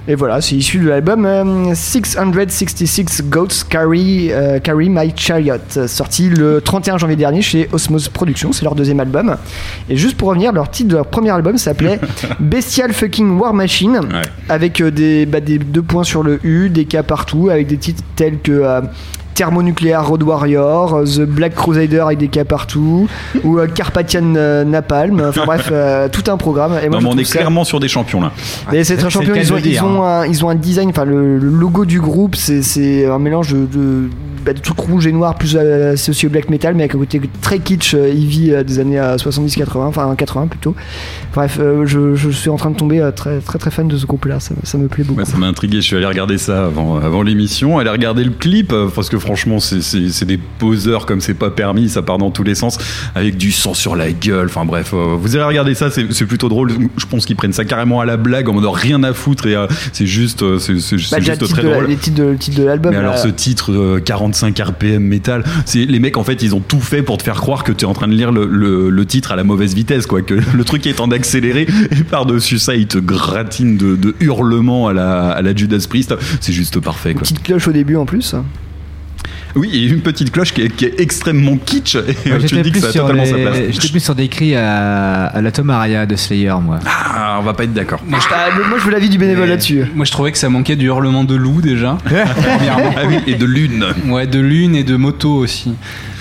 Et 0.05 0.15
voilà, 0.15 0.41
c'est 0.41 0.55
issu 0.55 0.79
de 0.79 0.89
l'album 0.89 1.25
euh, 1.25 1.73
666 1.73 3.23
Goats 3.29 3.47
Carry, 3.69 4.31
euh, 4.31 4.59
Carry 4.59 4.89
My 4.89 5.13
Chariot, 5.15 5.53
euh, 5.77 5.87
sorti 5.87 6.29
le 6.29 6.59
31 6.59 6.97
janvier 6.97 7.15
dernier 7.15 7.41
chez 7.41 7.69
Osmose 7.71 8.09
Productions, 8.09 8.51
c'est 8.51 8.65
leur 8.65 8.75
deuxième 8.75 8.99
album. 8.99 9.37
Et 9.89 9.95
juste 9.95 10.17
pour 10.17 10.27
revenir, 10.27 10.51
leur 10.51 10.69
titre 10.69 10.89
de 10.89 10.95
leur 10.95 11.05
premier 11.05 11.29
album 11.29 11.57
s'appelait 11.57 12.01
Bestial 12.41 12.91
Fucking 12.91 13.39
War 13.39 13.53
Machine, 13.53 14.01
avec 14.49 14.81
euh, 14.81 14.91
des, 14.91 15.25
bah, 15.25 15.39
des 15.39 15.57
deux 15.57 15.83
points 15.83 16.03
sur 16.03 16.21
le 16.21 16.45
U, 16.45 16.69
des 16.69 16.83
cas 16.83 17.03
partout, 17.03 17.49
avec 17.49 17.67
des 17.67 17.77
titres 17.77 18.03
tels 18.17 18.39
que... 18.39 18.81
Thermonucléaire 19.33 20.07
Road 20.07 20.23
Warrior, 20.23 20.93
euh, 20.95 21.03
The 21.05 21.21
Black 21.21 21.55
Crusader 21.55 21.99
avec 22.05 22.19
des 22.19 22.27
cas 22.27 22.45
partout, 22.45 23.07
ou 23.43 23.59
euh, 23.59 23.67
Carpathian 23.67 24.35
euh, 24.35 24.63
Napalm, 24.63 25.21
enfin 25.29 25.45
bref, 25.45 25.69
euh, 25.71 26.07
tout 26.09 26.29
un 26.31 26.37
programme. 26.37 26.73
Et 26.83 26.89
moi, 26.89 26.97
non, 26.97 26.99
je 26.99 27.05
mais 27.07 27.13
on 27.13 27.17
est 27.17 27.23
ça- 27.25 27.39
clairement 27.39 27.63
sur 27.63 27.79
des 27.79 27.87
champions 27.87 28.21
là. 28.21 28.31
et 28.71 28.83
c'est 28.83 28.97
très 28.97 29.09
champion, 29.09 29.33
ils 29.35 29.53
ont, 29.53 29.57
ils, 29.57 29.83
ont 29.83 30.03
un, 30.03 30.25
ils 30.25 30.45
ont 30.45 30.49
un 30.49 30.55
design, 30.55 30.89
enfin 30.89 31.05
le, 31.05 31.37
le 31.37 31.49
logo 31.49 31.85
du 31.85 31.99
groupe, 31.99 32.35
c'est- 32.35 32.61
c'est 32.61 33.05
un 33.05 33.19
mélange 33.19 33.53
de, 33.53 33.65
de, 33.65 34.09
bah, 34.45 34.53
de 34.53 34.59
trucs 34.59 34.79
rouge 34.79 35.07
et 35.07 35.11
noir 35.11 35.35
plus 35.35 35.55
associé 35.57 36.27
au 36.27 36.31
black 36.31 36.49
metal, 36.49 36.73
mais 36.75 36.83
avec 36.83 36.95
un 36.95 36.99
côté 36.99 37.21
très 37.41 37.59
kitsch, 37.59 37.93
heavy 37.93 38.53
des 38.65 38.79
années 38.79 38.99
70-80, 38.99 39.77
enfin 39.85 40.13
80 40.17 40.47
plutôt. 40.47 40.75
Bref, 41.33 41.57
euh, 41.59 41.85
je, 41.85 42.13
je 42.15 42.29
suis 42.29 42.49
en 42.49 42.57
train 42.57 42.69
de 42.69 42.75
tomber 42.75 42.99
euh, 43.01 43.11
très 43.11 43.39
très 43.39 43.57
très 43.57 43.71
fan 43.71 43.87
de 43.87 43.97
ce 43.97 44.05
groupe-là, 44.05 44.39
ça, 44.39 44.53
ça 44.63 44.77
me 44.77 44.87
plaît 44.87 45.03
beaucoup. 45.03 45.19
Ouais, 45.19 45.25
ça 45.25 45.37
m'a 45.37 45.47
intrigué, 45.47 45.77
je 45.77 45.81
suis 45.87 45.95
allé 45.95 46.05
regarder 46.05 46.37
ça 46.37 46.65
avant, 46.65 46.97
avant 46.97 47.23
l'émission, 47.23 47.79
aller 47.79 47.89
regarder 47.89 48.23
le 48.23 48.31
clip, 48.31 48.71
euh, 48.71 48.87
parce 48.93 49.09
que 49.09 49.17
franchement, 49.17 49.59
c'est- 49.59 50.23
des 50.25 50.37
poseurs 50.37 51.05
comme 51.05 51.21
c'est 51.21 51.33
pas 51.33 51.49
permis, 51.49 51.89
ça 51.89 52.01
part 52.01 52.17
dans 52.19 52.29
tous 52.31 52.43
les 52.43 52.55
sens, 52.55 52.77
avec 53.15 53.35
du 53.37 53.51
sang 53.51 53.73
sur 53.73 53.95
la 53.95 54.11
gueule, 54.11 54.45
enfin 54.45 54.63
bref, 54.63 54.91
euh, 54.93 55.15
vous 55.19 55.35
allez 55.35 55.43
regarder 55.45 55.73
ça, 55.73 55.89
c'est 55.89 56.11
c'est 56.13 56.25
plutôt 56.25 56.49
drôle, 56.49 56.71
je 56.97 57.05
pense 57.07 57.25
qu'ils 57.25 57.35
prennent 57.35 57.51
ça 57.53 57.65
carrément 57.65 57.99
à 57.99 58.05
la 58.05 58.15
blague, 58.17 58.47
en 58.47 58.53
mode 58.53 58.65
rien 58.71 59.03
à 59.03 59.13
foutre, 59.13 59.47
et 59.47 59.55
euh, 59.55 59.65
c'est 59.91 60.05
juste, 60.05 60.43
euh, 60.43 60.59
c'est 60.59 60.73
Bah, 60.73 61.19
juste 61.19 61.47
très 61.49 61.63
la- 61.63 61.71
drôle. 61.71 61.87
les 61.87 61.95
titres 61.97 62.17
de, 62.17 62.23
le 62.23 62.37
titre 62.37 62.59
de 62.59 62.63
l'album. 62.65 62.91
Mais 62.91 62.97
alors 62.99 63.17
ce 63.17 63.27
titre 63.27 63.71
euh, 63.71 63.99
45 63.99 64.57
RPM 64.59 65.03
métal, 65.03 65.43
c'est 65.65 65.85
les 65.85 65.99
mecs 65.99 66.17
en 66.17 66.23
fait 66.23 66.41
ils 66.43 66.53
ont 66.53 66.59
tout 66.61 66.79
fait 66.79 67.01
pour 67.01 67.17
te 67.17 67.23
faire 67.23 67.41
croire 67.41 67.63
que 67.63 67.71
tu 67.71 67.85
es 67.85 67.87
en 67.87 67.93
train 67.93 68.07
de 68.07 68.13
lire 68.13 68.31
le, 68.31 68.45
le- 68.45 68.89
le 68.91 69.05
titre 69.05 69.31
à 69.31 69.35
la 69.35 69.43
mauvaise 69.43 69.73
vitesse 69.73 70.05
quoi, 70.05 70.21
que 70.21 70.35
le 70.53 70.63
truc 70.63 70.85
est 70.85 70.99
en 70.99 71.07
accéléré 71.23 71.65
et 71.91 72.03
par 72.03 72.25
dessus 72.25 72.59
ça 72.59 72.75
il 72.75 72.87
te 72.87 72.97
gratine 72.97 73.77
de, 73.77 73.95
de 73.95 74.13
hurlements 74.19 74.87
à 74.89 74.93
la, 74.93 75.29
à 75.31 75.41
la 75.41 75.55
Judas 75.55 75.85
Priest, 75.87 76.13
c'est 76.41 76.51
juste 76.53 76.79
parfait 76.81 77.13
quoi. 77.13 77.21
Petite 77.21 77.41
cloche 77.41 77.67
au 77.67 77.71
début 77.71 77.95
en 77.95 78.05
plus. 78.05 78.35
Oui 79.55 79.69
et 79.71 79.85
une 79.85 80.01
petite 80.01 80.31
cloche 80.31 80.51
qui 80.51 80.63
est, 80.63 80.69
qui 80.69 80.85
est 80.85 80.99
extrêmement 80.99 81.57
kitsch 81.57 81.95
et 81.95 82.01
je 82.25 82.31
te 82.31 82.47
J'étais 82.47 82.61
dis 82.63 82.71
que 82.71 82.79
plus, 82.79 82.81
ça 82.81 82.87
a 82.87 82.91
sur 82.91 83.01
totalement 83.03 83.25
sa 83.25 83.37
les- 83.37 83.43
place. 83.43 83.57
j'étais 83.69 83.87
plus 83.89 83.99
sur 84.03 84.15
des 84.15 84.27
cris 84.27 84.55
à, 84.55 85.25
à 85.27 85.41
la 85.41 85.51
Tom 85.51 85.69
Araya 85.69 86.05
de 86.07 86.15
Slayer, 86.15 86.55
moi. 86.59 86.79
Ah, 86.87 87.37
on 87.39 87.43
va 87.43 87.53
pas 87.53 87.63
être 87.65 87.73
d'accord. 87.73 88.01
Moi, 88.07 88.19
je, 88.19 88.25
Ah, 88.33 88.47
moi 88.67 88.79
je 88.79 88.83
veux 88.85 88.91
l'avis 88.91 89.09
du 89.09 89.19
bénévole 89.19 89.47
là-dessus. 89.49 89.85
moi, 89.95 90.05
je 90.05 90.11
trouvais 90.11 90.31
que 90.31 90.39
ça 90.39 90.49
manquait 90.49 90.75
du 90.75 90.87
hurlement 90.87 91.23
de 91.23 91.35
loup 91.35 91.61
déjà. 91.61 91.97
Ah 92.11 93.03
oui, 93.07 93.17
et 93.27 93.35
de 93.35 93.45
lune. 93.45 93.85
Ouais, 94.07 94.25
de 94.25 94.39
lune 94.39 94.75
et 94.75 94.83
de 94.83 94.95
moto 94.95 95.31
aussi. 95.35 95.73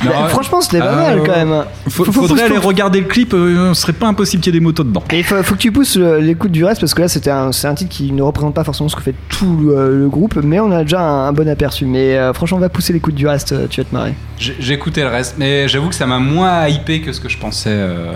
Bah, 0.05 0.29
franchement, 0.29 0.61
c'était 0.61 0.79
pas 0.81 0.87
euh, 0.93 0.97
mal 1.17 1.23
quand 1.27 1.33
même. 1.37 1.65
Faut- 1.89 2.05
Faut- 2.05 2.13
faudrait 2.13 2.47
faut- 2.49 2.55
aller 2.55 2.59
regarder 2.65 3.01
le 3.01 3.07
clip, 3.07 3.35
euh, 3.35 3.73
ce 3.75 3.83
serait 3.83 3.93
pas 3.93 4.07
impossible 4.07 4.43
qu'il 4.43 4.53
y 4.53 4.57
ait 4.57 4.61
des 4.61 4.65
motos 4.65 4.85
dedans. 4.85 5.03
Et 5.13 5.19
il 5.19 5.25
faut, 5.25 5.43
faut 5.43 5.55
que 5.55 5.61
tu 5.61 5.73
pousses 5.73 5.97
euh, 5.97 6.21
l'écoute 6.21 6.53
du 6.53 6.65
reste 6.65 6.81
parce 6.81 6.95
que 6.95 7.03
là 7.03 7.09
c'était 7.09 7.31
un, 7.31 7.53
c'est 7.53 7.67
un 7.69 7.75
titre 7.75 7.91
qui 7.91 8.13
ne 8.13 8.23
représente 8.23 8.55
pas 8.55 8.65
forcément 8.65 8.89
ce 8.89 8.97
que 8.97 9.03
fait 9.03 9.15
tout 9.29 9.57
le, 9.57 9.77
euh, 9.77 9.99
le 10.01 10.09
groupe, 10.09 10.37
mais 10.43 10.61
on 10.61 10.71
a 10.73 10.83
déjà 10.83 11.01
un, 11.01 11.29
un 11.29 11.33
bon 11.33 11.49
aperçu. 11.49 11.85
Mais 11.87 12.17
euh, 12.17 12.33
franchement, 12.33 12.59
on 12.59 12.61
va 12.61 12.69
pousser 12.69 12.93
l'écoute 12.93 13.15
du 13.15 13.27
reste, 13.27 13.53
euh, 13.53 13.67
tu 13.69 13.81
vas 13.81 13.85
te 13.85 13.95
marrer. 13.95 14.15
J'ai 14.39 14.57
j'ai 14.59 14.75
écouté 14.75 15.03
le 15.03 15.09
reste, 15.09 15.37
mais 15.39 15.69
j'avoue 15.69 15.89
que 15.89 15.95
ça 15.95 16.07
m'a 16.07 16.19
moins 16.19 16.67
hypé 16.69 17.01
que 17.01 17.13
ce 17.13 17.21
que 17.21 17.29
je 17.29 17.39
pensais. 17.39 17.71
euh, 17.73 18.13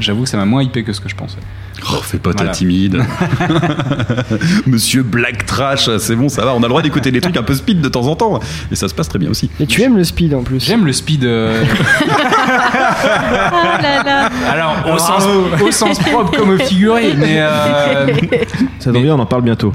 J'avoue 0.00 0.22
que 0.24 0.28
ça 0.28 0.36
m'a 0.36 0.44
moins 0.44 0.62
hypé 0.62 0.84
que 0.84 0.92
ce 0.92 1.00
que 1.00 1.08
je 1.08 1.16
pensais. 1.16 1.38
Oh, 1.90 2.00
fais 2.02 2.18
pas 2.18 2.30
ta 2.32 2.38
Voilà. 2.44 2.50
timide. 2.52 3.02
Monsieur 4.66 5.02
Black 5.02 5.46
Trash, 5.46 5.88
c'est 5.98 6.16
bon, 6.16 6.28
ça 6.28 6.44
va. 6.44 6.52
On 6.54 6.58
a 6.58 6.62
le 6.62 6.68
droit 6.68 6.82
d'écouter 6.82 7.10
des 7.10 7.20
trucs 7.20 7.36
un 7.36 7.42
peu 7.42 7.54
speed 7.54 7.80
de 7.80 7.88
temps 7.88 8.06
en 8.06 8.16
temps. 8.16 8.40
Et 8.70 8.76
ça 8.76 8.88
se 8.88 8.94
passe 8.94 9.08
très 9.08 9.18
bien 9.18 9.30
aussi. 9.30 9.48
Et 9.60 9.66
tu 9.66 9.82
aimes 9.82 9.96
le 9.96 10.04
speed 10.04 10.34
en 10.34 10.42
plus. 10.42 10.64
J'aime 10.64 10.84
le 10.86 10.92
speed. 10.92 11.24
euh, 11.24 11.62
Ah 12.10 13.78
là 13.82 14.02
là. 14.02 14.30
Alors, 14.50 14.76
au 14.94 14.98
sens, 14.98 15.24
au 15.62 15.70
sens 15.70 15.98
propre 15.98 16.36
comme 16.36 16.50
au 16.50 16.58
figuré, 16.58 17.14
mais. 17.16 17.36
euh, 17.38 18.06
Ça 18.78 18.92
tombe 18.92 19.02
bien, 19.02 19.14
on 19.14 19.18
en 19.20 19.26
parle 19.26 19.42
bientôt. 19.42 19.72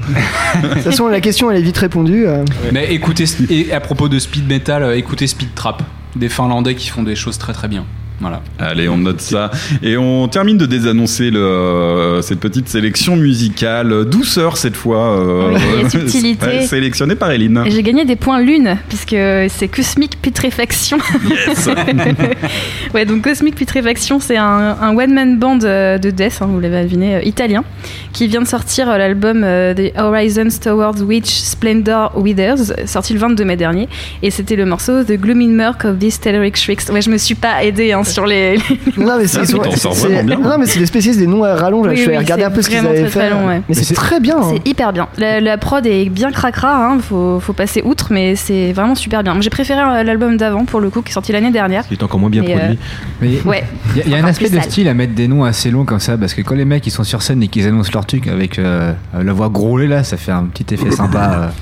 De 0.62 0.68
toute 0.68 0.82
façon, 0.82 1.08
la 1.08 1.20
question 1.20 1.50
elle 1.50 1.58
est 1.58 1.62
vite 1.62 1.78
répondue. 1.78 2.26
euh. 2.26 2.44
Mais 2.72 2.92
écoutez, 2.92 3.24
et 3.50 3.72
à 3.72 3.80
propos 3.80 4.08
de 4.08 4.18
speed 4.18 4.48
metal, 4.48 4.82
euh, 4.82 4.96
écoutez 4.96 5.26
Speed 5.26 5.54
Trap, 5.54 5.82
des 6.16 6.28
Finlandais 6.28 6.74
qui 6.74 6.88
font 6.88 7.02
des 7.02 7.16
choses 7.16 7.38
très 7.38 7.52
très 7.52 7.68
bien. 7.68 7.84
Voilà. 8.20 8.42
Allez, 8.58 8.88
on 8.88 8.96
note 8.96 9.20
ça. 9.20 9.50
Et 9.82 9.96
on 9.96 10.28
termine 10.28 10.56
de 10.56 10.66
désannoncer 10.66 11.30
le, 11.30 12.20
cette 12.22 12.38
petite 12.40 12.68
sélection 12.68 13.16
musicale. 13.16 14.04
Douceur 14.06 14.56
cette 14.56 14.76
fois. 14.76 15.18
euh, 15.18 15.52
Oui, 15.54 15.60
et 15.84 15.88
subtilité. 15.90 16.46
ouais, 16.46 16.66
sélectionnée 16.66 17.16
par 17.16 17.30
Eline. 17.32 17.64
J'ai 17.66 17.82
gagné 17.82 18.04
des 18.04 18.16
points 18.16 18.40
lune, 18.40 18.76
puisque 18.88 19.16
c'est 19.48 19.68
Cosmic 19.68 20.20
Putréfaction. 20.22 20.98
Yes 21.28 21.68
ouais, 22.94 23.04
donc 23.04 23.22
Cosmic 23.22 23.56
Putréfaction, 23.56 24.20
c'est 24.20 24.36
un, 24.36 24.76
un 24.80 24.96
one-man 24.96 25.38
band 25.38 25.58
euh, 25.64 25.98
de 25.98 26.10
death, 26.10 26.38
hein, 26.40 26.46
vous 26.48 26.60
l'avez 26.60 26.84
deviné, 26.84 27.16
euh, 27.16 27.22
italien, 27.22 27.64
qui 28.12 28.28
vient 28.28 28.42
de 28.42 28.46
sortir 28.46 28.88
euh, 28.88 28.96
l'album 28.96 29.42
euh, 29.44 29.74
The 29.74 29.98
Horizons 29.98 30.48
Towards 30.62 31.02
Which 31.02 31.26
Splendor 31.26 32.12
Withers, 32.16 32.86
sorti 32.86 33.12
le 33.12 33.18
22 33.18 33.44
mai 33.44 33.56
dernier. 33.56 33.88
Et 34.22 34.30
c'était 34.30 34.56
le 34.56 34.66
morceau 34.66 35.02
The 35.04 35.12
Glooming 35.18 35.50
Murk 35.54 35.84
of 35.84 35.98
These 35.98 36.20
Telluric 36.20 36.56
Shrieks. 36.56 36.88
Ouais, 36.92 37.02
je 37.02 37.10
me 37.10 37.18
suis 37.18 37.34
pas 37.34 37.64
aidée 37.64 37.92
hein, 37.92 38.03
sur 38.12 38.26
les. 38.26 38.56
Non 38.96 39.16
mais 39.18 39.26
c'est 39.26 39.38
Ah, 39.40 39.44
c'est- 39.46 39.52
vraiment 39.56 40.22
bien. 40.24 40.38
non 40.38 40.58
mais 40.58 40.66
c'est 40.66 40.78
des 40.78 40.86
spécialistes 40.86 41.20
des 41.20 41.26
noms 41.26 41.44
à 41.44 41.54
rallonge. 41.54 41.86
là. 41.86 41.92
Oui, 41.92 41.96
je 41.96 42.02
suis 42.02 42.08
allé 42.10 42.18
oui, 42.18 42.24
regarder 42.24 42.44
un 42.44 42.50
peu 42.50 42.62
ce 42.62 42.68
qu'ils 42.68 42.78
avaient 42.78 42.88
très, 43.02 43.08
fait. 43.08 43.18
très 43.18 43.30
long, 43.30 43.46
ouais. 43.46 43.62
Mais, 43.68 43.74
c'est 43.74 43.94
très 43.94 44.20
bien. 44.20 44.36
hein. 44.38 44.52
C'est 44.54 44.68
hyper 44.68 44.92
bien. 44.92 45.08
La, 45.18 45.40
la 45.40 45.58
prod 45.58 45.84
est 45.86 46.08
bien 46.08 46.30
cracra, 46.30 46.86
hein, 46.86 46.98
faut, 47.00 47.40
faut 47.40 47.52
passer 47.52 47.82
outre, 47.84 48.08
mais 48.10 48.36
c'est 48.36 48.72
vraiment 48.72 48.94
super 48.94 49.22
bien. 49.22 49.34
J'ai 49.40 49.50
préféré 49.50 49.80
euh, 49.80 50.02
l'album 50.02 50.36
d'avant, 50.36 50.64
pour 50.64 50.80
le 50.80 50.90
coup, 50.90 51.02
qui 51.02 51.10
est 51.10 51.14
sorti 51.14 51.32
l'année 51.32 51.50
dernière. 51.50 51.84
Il 51.90 51.98
est 51.98 52.02
encore 52.02 52.20
moins 52.20 52.30
bien 52.30 52.42
Mais, 52.42 52.54
produit. 52.56 52.72
euh, 52.74 52.76
Mais 53.20 53.40
Ouais. 53.44 53.64
il 53.94 53.98
y 53.98 54.00
a, 54.02 54.04
il 54.06 54.12
y 54.12 54.14
a 54.14 54.18
un 54.18 54.28
aspect 54.28 54.48
de 54.50 54.54
sale. 54.58 54.64
style 54.70 54.88
à 54.88 54.94
mettre 54.94 55.14
des 55.14 55.28
noms 55.28 55.44
assez 55.44 55.70
longs 55.70 55.84
comme 55.84 56.00
ça, 56.00 56.16
parce 56.16 56.34
que 56.34 56.42
quand 56.42 56.54
les 56.54 56.64
mecs 56.64 56.86
ils 56.86 56.90
sont 56.90 57.04
sur 57.04 57.22
scène 57.22 57.42
et 57.42 57.48
qu'ils 57.48 57.66
annoncent 57.66 57.90
leur 57.92 58.06
truc 58.06 58.26
avec 58.28 58.58
euh, 58.58 58.92
la 59.20 59.32
voix 59.32 59.48
grôlée 59.48 59.86
là, 59.88 60.04
ça 60.04 60.16
fait 60.16 60.32
un 60.32 60.44
petit 60.44 60.74
effet 60.74 60.90
sympa. 60.94 61.52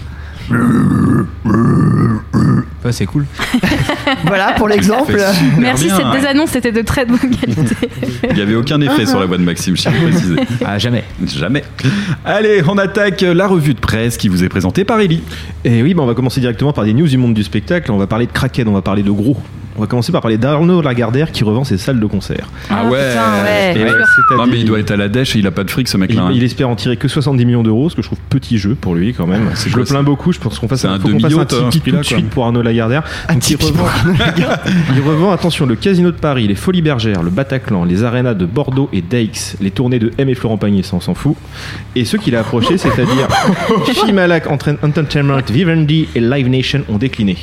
Ouais, 2.85 2.93
c'est 2.93 3.07
cool. 3.07 3.27
Voilà 4.27 4.53
pour 4.53 4.69
l'exemple. 4.69 5.17
Merci, 5.59 5.87
bien, 5.87 5.97
cette 5.97 6.07
ouais. 6.07 6.13
désannonce 6.13 6.51
c'était 6.51 6.73
de 6.73 6.83
très 6.83 7.05
bonne 7.05 7.19
qualité. 7.19 7.77
Il 8.29 8.35
n'y 8.35 8.41
avait 8.41 8.55
aucun 8.55 8.81
effet 8.81 9.07
sur 9.07 9.21
la 9.21 9.27
voix 9.27 9.39
de 9.39 9.43
Maxime, 9.43 9.77
je 9.77 9.83
tiens 9.83 9.93
à 9.93 10.11
préciser. 10.11 10.37
Ah, 10.65 10.79
jamais. 10.79 11.05
Jamais. 11.27 11.63
Allez, 12.25 12.63
on 12.69 12.79
attaque 12.79 13.21
la 13.21 13.47
revue 13.47 13.75
de 13.75 13.81
presse 13.81 14.17
qui 14.17 14.29
vous 14.29 14.43
est 14.43 14.49
présentée 14.49 14.85
par 14.85 15.01
Ellie. 15.01 15.23
Et 15.65 15.83
oui, 15.83 15.95
bah, 15.95 16.03
on 16.03 16.07
va 16.07 16.15
commencer 16.15 16.41
directement 16.41 16.73
par 16.73 16.85
des 16.85 16.93
news 16.93 17.07
du 17.07 17.19
monde 17.19 17.35
du 17.35 17.43
spectacle. 17.45 17.91
On 17.93 17.99
va 17.99 18.07
parler 18.07 18.27
de 18.27 18.33
Kraken, 18.33 18.67
on 18.69 18.73
va 18.73 18.83
parler 18.83 19.03
de 19.03 19.11
gros. 19.11 19.37
On 19.77 19.81
va 19.81 19.87
commencer 19.87 20.13
par 20.13 20.21
parler 20.21 20.37
d'Arnaud 20.37 20.83
Lagardère 20.83 21.33
qui 21.33 21.45
revend 21.45 21.65
ses 21.65 21.79
salles 21.79 21.99
de 21.99 22.07
concert. 22.07 22.47
Ah 22.69 22.85
ouais. 22.85 23.09
putain, 23.09 23.43
ouais. 23.45 23.75
Et 23.77 23.85
ouais, 23.85 24.37
Non 24.37 24.47
mais 24.47 24.59
il 24.61 24.67
doit 24.67 24.79
être 24.79 24.91
à 24.91 24.97
la 24.97 25.09
dèche 25.09 25.35
et 25.35 25.39
il 25.39 25.47
a 25.47 25.51
pas 25.51 25.65
de 25.65 25.71
fric 25.71 25.89
ce 25.89 25.97
mec 25.97 26.11
Il, 26.13 26.17
là. 26.17 26.31
il 26.33 26.43
espère 26.45 26.69
en 26.69 26.77
tirer 26.77 26.97
que 26.97 27.09
70 27.09 27.47
millions 27.47 27.63
d'euros, 27.63 27.89
ce 27.89 27.97
que 27.97 28.03
je 28.03 28.07
trouve 28.09 28.19
petit 28.29 28.59
jeu 28.59 28.75
pour 28.79 28.95
lui 28.95 29.15
quand 29.15 29.27
même. 29.27 29.51
c'est 29.55 29.71
je 29.71 29.77
le 29.77 29.85
plains 29.85 30.03
beaucoup, 30.03 30.33
je 30.33 30.39
pense 30.39 30.59
qu'on 30.59 30.69
fasse 30.69 30.85
un, 30.85 30.99
faut 30.99 31.09
fasse 31.09 31.33
un 31.33 31.39
hein, 31.41 31.47
ce 31.49 31.79
tout 31.79 31.97
de 31.97 32.03
suite 32.03 32.29
pour 32.31 32.45
Arnaud 32.45 32.63
Lagardère. 32.63 33.03
Donc, 33.31 33.49
il, 33.51 33.57
revend, 33.57 33.87
il 34.95 35.01
revend, 35.01 35.33
attention, 35.33 35.67
le 35.67 35.75
Casino 35.75 36.11
de 36.11 36.17
Paris, 36.17 36.47
les 36.47 36.55
Folies 36.55 36.83
Bergères, 36.83 37.23
le 37.23 37.31
Bataclan, 37.31 37.85
les 37.85 38.05
arénas 38.05 38.35
de 38.35 38.45
Bordeaux 38.45 38.89
et 38.93 39.01
d'Aix, 39.01 39.31
les 39.61 39.71
tournées 39.71 39.99
de 39.99 40.11
M 40.19 40.29
et 40.29 40.35
Florent 40.35 40.59
Pagny, 40.59 40.83
ça 40.83 40.97
on 40.97 41.01
s'en 41.01 41.15
fout. 41.15 41.37
Et 41.97 42.05
ceux 42.05 42.19
qu'il 42.19 42.37
a 42.37 42.41
approchés, 42.41 42.77
c'est-à-dire 42.77 43.29
Fimalac, 44.05 44.47
Entra- 44.47 44.77
Entertainment, 44.83 45.39
Vivendi 45.51 46.09
et 46.15 46.21
Live 46.21 46.49
Nation 46.49 46.83
ont 46.89 46.99
décliné. 46.99 47.37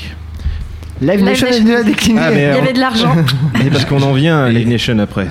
Live 1.02 1.24
Nation 1.24 1.48
est 1.48 1.62
déjà 1.62 1.84
décliné. 1.84 2.20
Ah, 2.22 2.30
mais, 2.32 2.36
Il 2.38 2.42
y 2.42 2.46
euh, 2.46 2.62
avait 2.62 2.74
de 2.74 2.80
l'argent. 2.80 3.16
Et 3.66 3.70
parce 3.70 3.86
qu'on 3.86 4.02
en 4.02 4.14
vient 4.14 4.40
à 4.44 4.50
Live 4.50 4.68
Nation 4.68 5.00
après. 5.00 5.28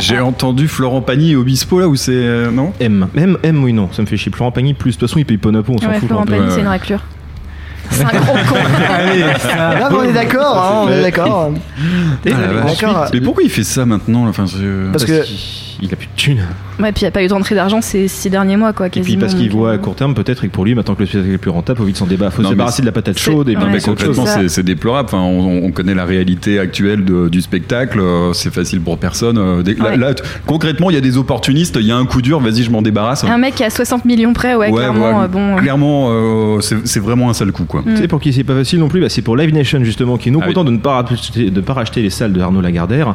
J'ai 0.00 0.20
entendu 0.20 0.68
Florent 0.68 1.00
Pagny 1.00 1.32
et 1.32 1.36
Obispo 1.36 1.80
là 1.80 1.88
où 1.88 1.96
c'est 1.96 2.12
euh, 2.12 2.50
non? 2.50 2.72
M. 2.80 3.08
M, 3.16 3.38
M, 3.42 3.64
oui, 3.64 3.72
non, 3.72 3.88
ça 3.92 4.02
me 4.02 4.06
fait 4.06 4.16
chier. 4.16 4.30
Florent 4.34 4.52
Pagny, 4.52 4.74
plus. 4.74 4.92
De 4.92 5.00
toute 5.00 5.08
façon, 5.08 5.18
il 5.18 5.24
paye 5.24 5.38
pas 5.38 5.50
d'impôt, 5.50 5.72
on 5.74 5.78
s'en 5.78 5.88
Ouais, 5.88 5.98
fout. 5.98 6.08
Florent 6.08 6.26
Pagny. 6.26 6.46
c'est 6.50 6.60
une 6.60 6.66
raclure. 6.66 7.00
C'est 7.90 8.04
un 8.04 8.20
gros 8.20 8.32
con. 8.48 8.54
Là, 9.56 9.88
mais 9.90 9.96
on 9.96 10.02
est 10.04 10.12
d'accord, 10.12 10.56
hein, 10.56 10.84
on 10.86 10.88
est 10.92 11.02
d'accord. 11.02 11.50
Et 12.24 12.30
Ah, 12.32 12.40
la 12.40 12.46
vache. 12.60 12.78
D'accord. 12.80 13.06
Mais 13.12 13.20
pourquoi 13.20 13.42
il 13.44 13.50
fait 13.50 13.64
ça 13.64 13.86
maintenant 13.86 14.24
là 14.24 14.30
enfin, 14.30 14.46
c'est- 14.46 14.56
Parce 14.92 15.04
que 15.04 15.22
Il 15.82 15.92
a 15.92 15.96
plus 15.96 16.06
de 16.06 16.12
thunes. 16.16 16.40
Ouais, 16.80 16.90
puis 16.90 17.02
il 17.02 17.04
n'y 17.04 17.08
a 17.08 17.10
pas 17.10 17.22
eu 17.22 17.28
de 17.28 17.34
rentrée 17.34 17.54
d'argent 17.54 17.82
ces 17.82 18.08
six 18.08 18.30
derniers 18.30 18.56
mois, 18.56 18.72
quoi, 18.72 18.86
Et 18.86 18.90
quasiment. 18.90 19.04
puis 19.12 19.16
parce 19.20 19.34
qu'il 19.34 19.50
donc, 19.50 19.58
voit 19.58 19.68
euh, 19.70 19.74
à 19.74 19.78
court 19.78 19.94
terme, 19.94 20.14
peut-être, 20.14 20.42
et 20.44 20.48
que 20.48 20.52
pour 20.52 20.64
lui, 20.64 20.74
maintenant 20.74 20.94
que 20.94 21.00
le 21.00 21.06
spectacle 21.06 21.34
est 21.34 21.38
plus 21.38 21.50
rentable, 21.50 21.78
faut 21.78 21.84
vite 21.84 21.98
s'en 21.98 22.06
débarrasser. 22.06 22.36
Faut 22.36 22.42
Non, 22.42 22.48
se 22.48 22.52
mais 22.54 22.56
débarrasser 22.56 22.80
de 22.80 22.86
la 22.86 22.92
patate 22.92 23.18
c'est- 23.18 23.24
chaude 23.30 23.48
et 23.50 23.52
ouais, 23.52 23.56
puis 23.56 23.64
Non, 23.64 23.70
mais 23.70 23.76
passer 23.76 23.90
à 23.90 23.92
autre 23.92 24.00
chose. 24.04 24.16
concrètement, 24.16 24.34
ça. 24.42 24.48
c'est 24.48 24.48
c'est 24.48 24.62
déplorable. 24.62 25.08
Enfin, 25.12 25.18
on, 25.20 25.64
on 25.66 25.70
connaît 25.70 25.94
la 25.94 26.06
réalité 26.06 26.58
actuelle 26.58 27.04
de- 27.04 27.28
du 27.28 27.42
spectacle. 27.42 28.00
euh, 28.00 28.32
C'est 28.32 28.52
facile 28.52 28.80
pour 28.80 28.96
personne. 28.96 29.36
euh, 29.36 29.62
dès- 29.62 29.74
là- 29.74 29.84
Ouais. 29.84 29.96
là, 29.98 30.14
t- 30.14 30.22
concrètement, 30.46 30.88
il 30.88 30.94
y 30.94 30.96
a 30.96 31.02
des 31.02 31.18
opportunistes. 31.18 31.76
Il 31.78 31.86
y 31.86 31.92
a 31.92 31.96
un 31.96 32.06
coup 32.06 32.22
dur. 32.22 32.40
Vas-y, 32.40 32.62
je 32.62 32.70
m'en 32.70 32.80
débarrasse. 32.80 33.24
Un 33.24 33.36
mec 33.36 33.54
qui 33.56 33.64
a 33.64 33.68
60 33.68 34.06
millions 34.06 34.32
près, 34.32 34.54
ouais, 34.54 34.72
clairement, 34.72 35.18
ouais, 35.18 35.24
euh, 35.24 35.28
bon. 35.28 35.56
clairement, 35.56 36.06
euh, 36.10 36.60
c'est 36.62 36.86
c'est 36.86 37.00
vraiment 37.00 37.28
un 37.28 37.34
sale 37.34 37.52
coup, 37.52 37.64
quoi. 37.64 37.75
Mm. 37.82 37.94
Tu 37.94 37.96
sais, 37.96 38.08
pour 38.08 38.20
qui 38.20 38.32
c'est 38.32 38.44
pas 38.44 38.54
facile 38.54 38.78
non 38.78 38.88
plus, 38.88 39.00
bah, 39.00 39.08
c'est 39.08 39.22
pour 39.22 39.36
Live 39.36 39.52
Nation 39.54 39.82
justement, 39.84 40.16
qui 40.16 40.28
est 40.28 40.32
non 40.32 40.40
Ah 40.42 40.46
content 40.46 40.64
de 40.64 40.70
ne 40.70 40.78
pas 40.78 41.02
racheter, 41.02 41.50
de 41.50 41.60
pas 41.60 41.74
racheter 41.74 42.02
les 42.02 42.10
salles 42.10 42.32
de 42.32 42.40
Arnaud 42.40 42.60
Lagardère, 42.60 43.14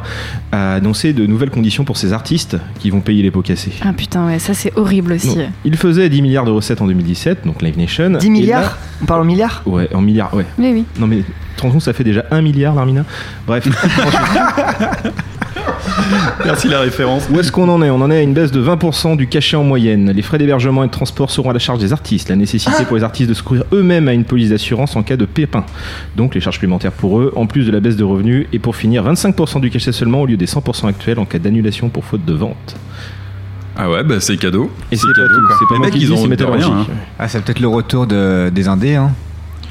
a 0.52 0.74
annoncé 0.74 1.12
de 1.12 1.26
nouvelles 1.26 1.50
conditions 1.50 1.84
pour 1.84 1.96
ses 1.96 2.12
artistes 2.12 2.56
qui 2.78 2.90
vont 2.90 3.00
payer 3.00 3.22
les 3.22 3.30
pots 3.30 3.42
cassés. 3.42 3.72
Ah 3.82 3.92
putain, 3.92 4.26
ouais, 4.26 4.38
ça 4.38 4.54
c'est 4.54 4.76
horrible 4.76 5.12
aussi. 5.12 5.38
Il 5.64 5.76
faisait 5.76 6.08
10 6.08 6.22
milliards 6.22 6.44
de 6.44 6.50
recettes 6.50 6.80
en 6.80 6.86
2017, 6.86 7.46
donc 7.46 7.62
Live 7.62 7.78
Nation. 7.78 8.10
10 8.10 8.26
Et 8.26 8.30
milliards? 8.30 8.78
On 9.02 9.06
parle 9.06 9.22
en 9.22 9.24
milliards? 9.24 9.62
Ouais, 9.66 9.88
en 9.94 10.00
milliards, 10.00 10.34
ouais. 10.34 10.46
Oui, 10.58 10.70
oui. 10.72 10.84
Non 10.98 11.06
mais, 11.06 11.22
compte, 11.70 11.80
ça 11.80 11.92
fait 11.92 12.04
déjà 12.04 12.24
1 12.30 12.42
milliard, 12.42 12.74
Larmina 12.74 13.04
Bref. 13.46 13.68
Merci 16.44 16.68
la 16.68 16.80
référence. 16.80 17.28
Où 17.30 17.38
est-ce 17.40 17.52
qu'on 17.52 17.68
en 17.68 17.82
est? 17.82 17.90
On 17.90 18.00
en 18.00 18.10
est 18.10 18.18
à 18.18 18.22
une 18.22 18.34
baisse 18.34 18.50
de 18.52 18.62
20% 18.62 19.16
du 19.16 19.26
cachet 19.28 19.56
en 19.56 19.64
moyenne. 19.64 20.10
Les 20.10 20.22
frais 20.22 20.38
d'hébergement 20.38 20.84
et 20.84 20.86
de 20.86 20.92
transport 20.92 21.30
seront 21.30 21.50
à 21.50 21.52
la 21.52 21.58
charge 21.58 21.78
des 21.78 21.92
artistes. 21.92 22.28
La 22.28 22.36
nécessité 22.36 22.84
pour 22.84 22.96
les 22.96 23.04
artistes 23.04 23.28
de 23.28 23.34
se 23.34 23.42
couvrir 23.42 23.64
eux-mêmes 23.72 24.08
à 24.08 24.12
une 24.12 24.24
police 24.24 24.50
d'assurance 24.50 24.96
en 24.96 25.02
cas 25.02 25.16
de 25.16 25.24
pépin. 25.24 25.64
Donc 26.16 26.34
les 26.34 26.40
charges 26.40 26.56
supplémentaires 26.56 26.92
pour 26.92 27.20
eux, 27.20 27.32
en 27.36 27.46
plus 27.46 27.64
de 27.66 27.70
la 27.72 27.80
baisse 27.80 27.96
de 27.96 28.04
revenus. 28.04 28.46
Et 28.52 28.58
pour 28.58 28.76
finir, 28.76 29.04
25% 29.04 29.60
du 29.60 29.70
cachet 29.70 29.92
seulement 29.92 30.22
au 30.22 30.26
lieu 30.26 30.36
des 30.36 30.46
100% 30.46 30.88
actuels 30.88 31.18
en 31.18 31.24
cas 31.24 31.38
d'annulation 31.38 31.88
pour 31.88 32.04
faute 32.04 32.24
de 32.24 32.32
vente. 32.34 32.76
Ah 33.76 33.88
ouais, 33.90 34.02
bah 34.04 34.16
c'est 34.20 34.36
cadeau. 34.36 34.70
Et 34.90 34.96
c'est 34.96 35.06
pas 35.06 35.22
cadeau, 35.22 35.28
tout, 35.34 35.54
c'est 35.58 35.66
pas 35.66 35.74
Les 35.74 35.78
moi 35.78 35.86
mecs, 35.86 35.94
qui 35.94 36.02
ils 36.02 36.12
ont 36.12 36.26
Métallurgie. 36.26 36.64
rien, 36.66 36.76
hein. 36.80 36.86
Ah, 37.18 37.26
c'est 37.28 37.42
peut-être 37.42 37.60
le 37.60 37.68
retour 37.68 38.06
de, 38.06 38.50
des 38.50 38.68
Indés, 38.68 38.96
hein. 38.96 39.12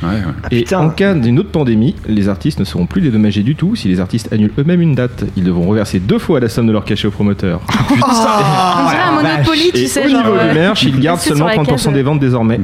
Ouais, 0.04 0.10
ouais. 0.10 0.18
Et 0.52 0.64
putain. 0.64 0.80
en 0.80 0.90
cas 0.90 1.14
d'une 1.14 1.38
autre 1.40 1.52
pandémie, 1.52 1.96
les 2.08 2.28
artistes 2.30 2.60
ne 2.60 2.64
seront 2.66 2.86
plus 2.88 3.02
dédommagés 3.02 3.44
du 3.44 3.56
tout 3.56 3.76
si 3.76 3.88
les 3.88 4.00
artistes 4.00 4.32
annulent 4.34 4.52
eux-mêmes 4.58 4.82
une 4.82 4.96
date. 4.96 5.26
Ils 5.38 5.44
devront 5.44 5.68
reverser 5.68 6.00
deux 6.00 6.20
fois 6.20 6.40
la 6.40 6.50
somme 6.50 6.68
de 6.68 6.72
leur 6.72 6.86
cachet 6.86 7.08
au 7.08 7.12
promoteur. 7.12 7.62
On 7.92 7.96
dirait 7.96 9.02
un 9.02 9.22
Monopoly, 9.22 9.72
tu 9.74 9.80
Et 9.82 9.88
sais, 9.88 10.06
au 10.06 10.10
genre. 10.10 10.24
niveau 10.26 10.36
euh, 10.38 10.50
du 10.50 10.60
merch, 10.60 10.84
ils 10.84 11.00
gardent 11.00 11.20
c'est 11.22 11.30
seulement 11.30 11.48
la 11.48 11.56
30% 11.58 11.66
case. 11.66 11.94
des 11.94 12.02
ventes 12.04 12.20
désormais. 12.20 12.60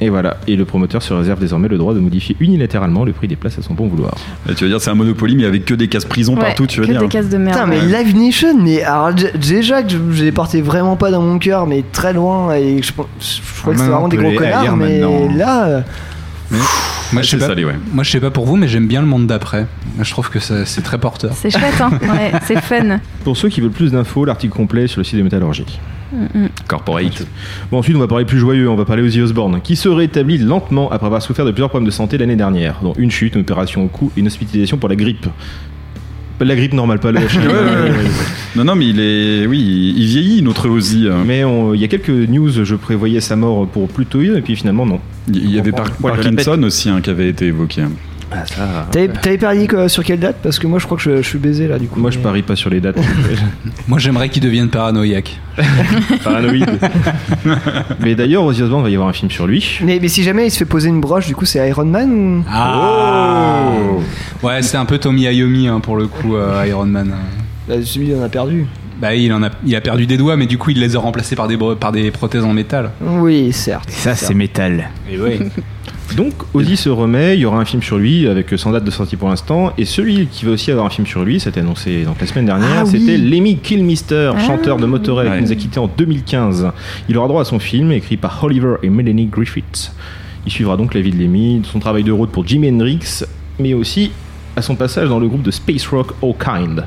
Et 0.00 0.08
voilà, 0.08 0.38
et 0.48 0.56
le 0.56 0.64
promoteur 0.64 1.00
se 1.00 1.14
réserve 1.14 1.38
désormais 1.38 1.68
le 1.68 1.78
droit 1.78 1.94
de 1.94 2.00
modifier 2.00 2.34
unilatéralement 2.40 3.04
le 3.04 3.12
prix 3.12 3.28
des 3.28 3.36
places 3.36 3.60
à 3.60 3.62
son 3.62 3.74
bon 3.74 3.86
vouloir. 3.86 4.12
Bah, 4.44 4.52
tu 4.56 4.64
veux 4.64 4.70
dire, 4.70 4.80
c'est 4.80 4.90
un 4.90 4.94
Monopoly, 4.96 5.36
mais 5.36 5.44
avec 5.44 5.64
que 5.64 5.74
des 5.74 5.86
cases 5.86 6.04
prison 6.06 6.34
Ouais, 6.34 6.40
partout, 6.40 6.66
tu 6.66 6.80
veux 6.80 6.86
que 6.86 6.90
dire 6.90 7.00
des 7.02 7.06
cases 7.08 7.28
de 7.28 7.36
merde. 7.38 7.56
Putain, 7.56 7.66
mais 7.68 7.78
ouais. 7.80 8.02
Live 8.04 8.16
Nation, 8.16 8.58
mais 8.60 8.82
alors 8.82 9.12
déjà 9.38 9.84
que 9.84 9.90
je, 9.90 9.98
je 10.10 10.24
les 10.24 10.32
portais 10.32 10.60
vraiment 10.60 10.96
pas 10.96 11.12
dans 11.12 11.22
mon 11.22 11.38
cœur, 11.38 11.68
mais 11.68 11.84
très 11.92 12.12
loin, 12.12 12.52
et 12.56 12.82
je, 12.82 12.92
pense- 12.92 13.06
je 13.20 13.60
crois 13.60 13.74
que 13.74 13.78
c'était 13.78 13.90
Maintenant, 13.92 14.08
vraiment 14.08 14.08
des 14.08 14.16
gros 14.16 14.32
connards, 14.32 14.76
mais 14.76 14.98
maintenant. 15.00 15.36
là. 15.36 15.84
Euh, 16.52 16.56
Moi, 17.12 17.22
je 17.22 17.28
sais 17.30 17.38
pas. 17.38 17.46
salé, 17.48 17.64
ouais. 17.64 17.74
Moi, 17.92 18.04
je 18.04 18.10
sais 18.10 18.20
pas 18.20 18.30
pour 18.30 18.46
vous, 18.46 18.56
mais 18.56 18.68
j'aime 18.68 18.86
bien 18.86 19.00
le 19.00 19.06
monde 19.06 19.26
d'après. 19.26 19.66
Je 20.00 20.10
trouve 20.10 20.30
que 20.30 20.38
c'est 20.38 20.82
très 20.82 20.98
porteur. 20.98 21.32
C'est 21.34 21.50
chouette, 21.50 21.80
hein. 21.80 21.90
Ouais, 22.02 22.32
c'est 22.46 22.60
fun. 22.60 22.98
Pour 23.24 23.36
ceux 23.36 23.48
qui 23.48 23.60
veulent 23.60 23.70
plus 23.70 23.92
d'infos, 23.92 24.24
l'article 24.24 24.54
complet 24.54 24.84
est 24.84 24.88
sur 24.88 25.00
le 25.00 25.04
site 25.04 25.18
de 25.18 25.22
Métallurgie. 25.22 25.78
Mm, 26.12 26.44
mm. 26.44 26.48
Corporate. 26.68 27.26
Bon, 27.70 27.78
ensuite, 27.78 27.96
on 27.96 28.00
va 28.00 28.08
parler 28.08 28.24
plus 28.24 28.38
joyeux, 28.38 28.68
on 28.68 28.76
va 28.76 28.84
parler 28.84 29.02
Ozzy 29.02 29.20
Osbourne, 29.20 29.60
qui 29.62 29.76
se 29.76 29.88
rétablit 29.88 30.38
lentement 30.38 30.90
après 30.90 31.06
avoir 31.06 31.22
souffert 31.22 31.44
de 31.44 31.50
plusieurs 31.50 31.70
problèmes 31.70 31.86
de 31.86 31.92
santé 31.92 32.18
l'année 32.18 32.36
dernière, 32.36 32.80
dont 32.82 32.92
une 32.98 33.10
chute, 33.10 33.34
une 33.34 33.42
opération 33.42 33.84
au 33.84 33.88
cou 33.88 34.12
et 34.16 34.20
une 34.20 34.26
hospitalisation 34.26 34.76
pour 34.76 34.88
la 34.88 34.96
grippe. 34.96 35.26
Pas 36.42 36.48
la 36.48 36.56
grippe 36.56 36.72
normale, 36.74 36.98
pas 36.98 37.12
la 37.12 37.20
Ouais, 37.20 37.26
ouais, 37.26 37.90
ouais. 37.90 37.96
Non, 38.56 38.64
non, 38.64 38.74
mais 38.74 38.88
il 38.88 38.98
est. 38.98 39.46
Oui, 39.46 39.60
il, 39.60 39.96
il 39.96 40.06
vieillit, 40.08 40.42
notre 40.42 40.68
Ozzy. 40.68 41.06
hein. 41.08 41.22
Mais 41.24 41.44
on- 41.44 41.72
il 41.72 41.80
y 41.80 41.84
a 41.84 41.86
quelques 41.88 42.08
news, 42.08 42.50
je 42.64 42.74
prévoyais 42.74 43.20
sa 43.20 43.36
mort 43.36 43.68
pour 43.68 43.86
plus 43.86 44.06
tôt, 44.06 44.20
et 44.22 44.40
puis 44.42 44.56
finalement, 44.56 44.84
non. 44.84 44.98
Il 45.32 45.48
y 45.54 45.60
avait 45.60 45.70
Par- 45.70 45.92
Poil 45.92 46.14
de 46.18 46.22
la 46.24 46.30
Parkinson 46.32 46.60
aussi 46.64 46.88
hein, 46.88 47.00
qui 47.00 47.10
avait 47.10 47.28
été 47.28 47.46
évoqué. 47.46 47.82
Ah, 48.34 48.46
ça. 48.46 48.88
T'avais 49.20 49.38
parié 49.38 49.68
quoi, 49.68 49.88
sur 49.88 50.04
quelle 50.04 50.20
date? 50.20 50.36
Parce 50.42 50.58
que 50.58 50.66
moi 50.66 50.78
je 50.78 50.86
crois 50.86 50.96
que 50.96 51.02
je, 51.02 51.16
je 51.22 51.28
suis 51.28 51.38
baisé 51.38 51.68
là 51.68 51.78
du 51.78 51.88
coup. 51.88 52.00
Moi, 52.00 52.10
je 52.10 52.18
parie 52.18 52.42
pas 52.42 52.56
sur 52.56 52.70
les 52.70 52.80
dates. 52.80 52.96
Moi, 53.88 53.98
j'aimerais 53.98 54.28
qu'il 54.28 54.42
devienne 54.42 54.68
paranoïaque. 54.68 55.40
Paranoïde. 56.24 56.70
Mais 58.00 58.14
d'ailleurs, 58.14 58.44
Ozzy 58.44 58.62
Osbourne 58.62 58.82
va 58.82 58.90
y 58.90 58.94
avoir 58.94 59.08
un 59.08 59.12
film 59.12 59.30
sur 59.30 59.46
lui. 59.46 59.78
Mais, 59.82 59.98
mais 60.00 60.08
si 60.08 60.22
jamais 60.22 60.46
il 60.46 60.50
se 60.50 60.58
fait 60.58 60.64
poser 60.64 60.88
une 60.88 61.00
broche, 61.00 61.26
du 61.26 61.34
coup 61.34 61.44
c'est 61.44 61.68
Iron 61.68 61.84
Man 61.84 62.10
ou? 62.12 62.44
Ah 62.50 63.72
Ouais, 64.42 64.62
c'est 64.62 64.76
un 64.76 64.84
peu 64.84 64.98
Tommy 64.98 65.22
Iommi 65.22 65.68
hein, 65.68 65.80
pour 65.80 65.96
le 65.96 66.06
coup, 66.06 66.36
euh, 66.36 66.64
Iron 66.66 66.86
Man. 66.86 67.12
Bah, 67.68 67.74
Celui 67.84 68.08
il 68.08 68.16
en 68.16 68.22
a 68.22 68.28
perdu. 68.28 68.66
Bah, 69.00 69.14
il, 69.14 69.32
en 69.32 69.42
a, 69.42 69.50
il 69.64 69.74
a 69.74 69.80
perdu 69.80 70.06
des 70.06 70.16
doigts, 70.16 70.36
mais 70.36 70.46
du 70.46 70.58
coup, 70.58 70.70
il 70.70 70.78
les 70.78 70.94
a 70.94 71.00
remplacés 71.00 71.34
par 71.34 71.48
des, 71.48 71.58
par 71.78 71.90
des 71.90 72.10
prothèses 72.12 72.44
en 72.44 72.52
métal. 72.52 72.90
Oui, 73.00 73.52
certes. 73.52 73.90
Ça, 73.90 74.14
c'est 74.14 74.34
métal. 74.34 74.90
Et 75.10 75.18
ouais. 75.18 75.38
Donc, 76.16 76.32
Ozzy 76.52 76.76
se 76.76 76.88
remet, 76.90 77.36
il 77.36 77.40
y 77.40 77.44
aura 77.46 77.58
un 77.58 77.64
film 77.64 77.82
sur 77.82 77.96
lui, 77.96 78.26
avec 78.28 78.48
sans 78.56 78.70
date 78.70 78.84
de 78.84 78.90
sortie 78.90 79.16
pour 79.16 79.28
l'instant. 79.30 79.72
Et 79.78 79.84
celui 79.86 80.26
qui 80.26 80.44
va 80.44 80.52
aussi 80.52 80.70
avoir 80.70 80.86
un 80.86 80.90
film 80.90 81.06
sur 81.06 81.24
lui, 81.24 81.40
c'était 81.40 81.60
annoncé 81.60 82.04
donc 82.04 82.20
la 82.20 82.26
semaine 82.26 82.44
dernière, 82.46 82.68
Ah 82.80 82.84
oui. 82.84 82.90
c'était 83.00 83.16
Lemmy 83.16 83.56
Kilmister, 83.58 84.32
Ah. 84.36 84.40
chanteur 84.40 84.76
de 84.76 84.84
Motorhead, 84.86 85.30
Ouais. 85.30 85.38
qui 85.38 85.44
nous 85.44 85.52
a 85.52 85.54
quitté 85.54 85.78
en 85.80 85.86
2015. 85.88 86.70
Il 87.08 87.16
aura 87.16 87.28
droit 87.28 87.42
à 87.42 87.44
son 87.44 87.58
film, 87.58 87.92
écrit 87.92 88.16
par 88.18 88.42
Oliver 88.44 88.74
et 88.82 88.90
Melanie 88.90 89.26
Griffith. 89.26 89.92
Il 90.44 90.52
suivra 90.52 90.76
donc 90.76 90.92
la 90.94 91.00
vie 91.00 91.12
de 91.12 91.18
Lemmy, 91.18 91.62
son 91.64 91.78
travail 91.78 92.02
de 92.04 92.12
route 92.12 92.30
pour 92.30 92.46
Jimi 92.46 92.68
Hendrix, 92.68 93.22
mais 93.58 93.72
aussi 93.74 94.10
à 94.56 94.60
son 94.62 94.74
passage 94.74 95.08
dans 95.08 95.18
le 95.18 95.28
groupe 95.28 95.42
de 95.42 95.50
space 95.50 95.86
rock 95.86 96.08
All 96.22 96.34
Kind. 96.38 96.84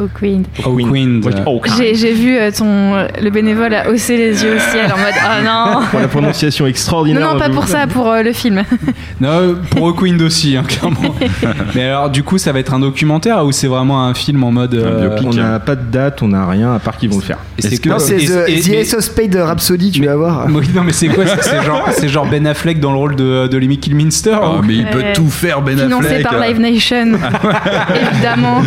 Oh, 0.00 0.02
Queen. 0.14 0.44
Oh, 0.64 1.60
Kind. 1.60 1.94
J'ai 1.94 2.12
vu 2.12 2.36
euh, 2.38 2.50
ton, 2.56 2.94
le 3.20 3.30
bénévole 3.30 3.74
a 3.74 3.90
haussé 3.90 4.16
les 4.16 4.42
yeux 4.44 4.54
au 4.54 4.58
ciel 4.70 4.86
en 4.92 4.96
mode 4.98 5.14
Ah 5.20 5.40
non 5.42 5.80
Pour 5.90 5.98
la 6.00 6.06
prononciation 6.06 6.64
Non, 6.64 6.70
extraordinaire. 6.70 7.32
non, 7.34 7.38
pas 7.38 7.48
je- 7.48 7.52
pour 7.52 7.66
ça, 7.66 7.86
pour 7.88 8.08
euh, 8.08 8.22
le 8.22 8.32
film. 8.32 8.62
Non, 9.20 9.56
pour 9.70 9.96
Queen 9.96 10.20
aussi, 10.22 10.56
hein, 10.56 10.62
clairement. 10.66 11.12
mais 11.74 11.88
alors, 11.88 12.08
du 12.10 12.22
coup, 12.22 12.38
ça 12.38 12.52
va 12.52 12.60
être 12.60 12.72
un 12.72 12.78
documentaire 12.78 13.44
ou 13.44 13.50
c'est 13.50 13.66
vraiment 13.66 14.04
un 14.06 14.14
film 14.14 14.44
en 14.44 14.52
mode. 14.52 14.74
euh, 14.74 15.18
On 15.24 15.30
n'a 15.32 15.58
pas 15.58 15.74
de 15.74 15.90
date, 15.90 16.22
on 16.22 16.28
n'a 16.28 16.46
rien, 16.48 16.74
à 16.74 16.78
part 16.78 16.96
qu'ils 16.96 17.10
vont 17.10 17.16
le 17.16 17.22
faire. 17.22 17.38
c'est 17.58 17.72
Est-ce 17.72 17.80
que- 17.80 17.88
Non, 17.88 17.98
c'est 17.98 18.16
The, 18.18 18.46
The 18.46 18.68
mais- 18.68 18.80
Ace 18.82 18.94
of 18.94 19.00
Spades 19.00 19.30
de 19.30 19.40
Rhapsody, 19.40 19.90
tu 19.90 20.04
vas 20.04 20.14
voir. 20.14 20.46
Oui, 20.48 20.68
non, 20.72 20.84
mais 20.84 20.92
c'est 20.92 21.08
quoi 21.08 21.24
C'est 21.40 21.62
genre, 21.64 21.88
c'est 21.90 22.08
genre 22.08 22.26
Ben 22.26 22.46
Affleck 22.46 22.78
dans 22.78 22.92
le 22.92 22.98
rôle 22.98 23.16
de, 23.16 23.48
de 23.48 23.58
Lemmy 23.58 23.78
Kilminster 23.78 24.36
Ah, 24.40 24.58
ou- 24.58 24.62
mais 24.62 24.74
il 24.76 24.86
peut 24.86 25.02
tout 25.14 25.28
faire, 25.28 25.60
Ben 25.62 25.76
Financé 25.76 26.06
Affleck. 26.06 26.22
par 26.22 26.38
Live 26.40 26.60
Nation. 26.60 27.07
Évidemment. 28.12 28.62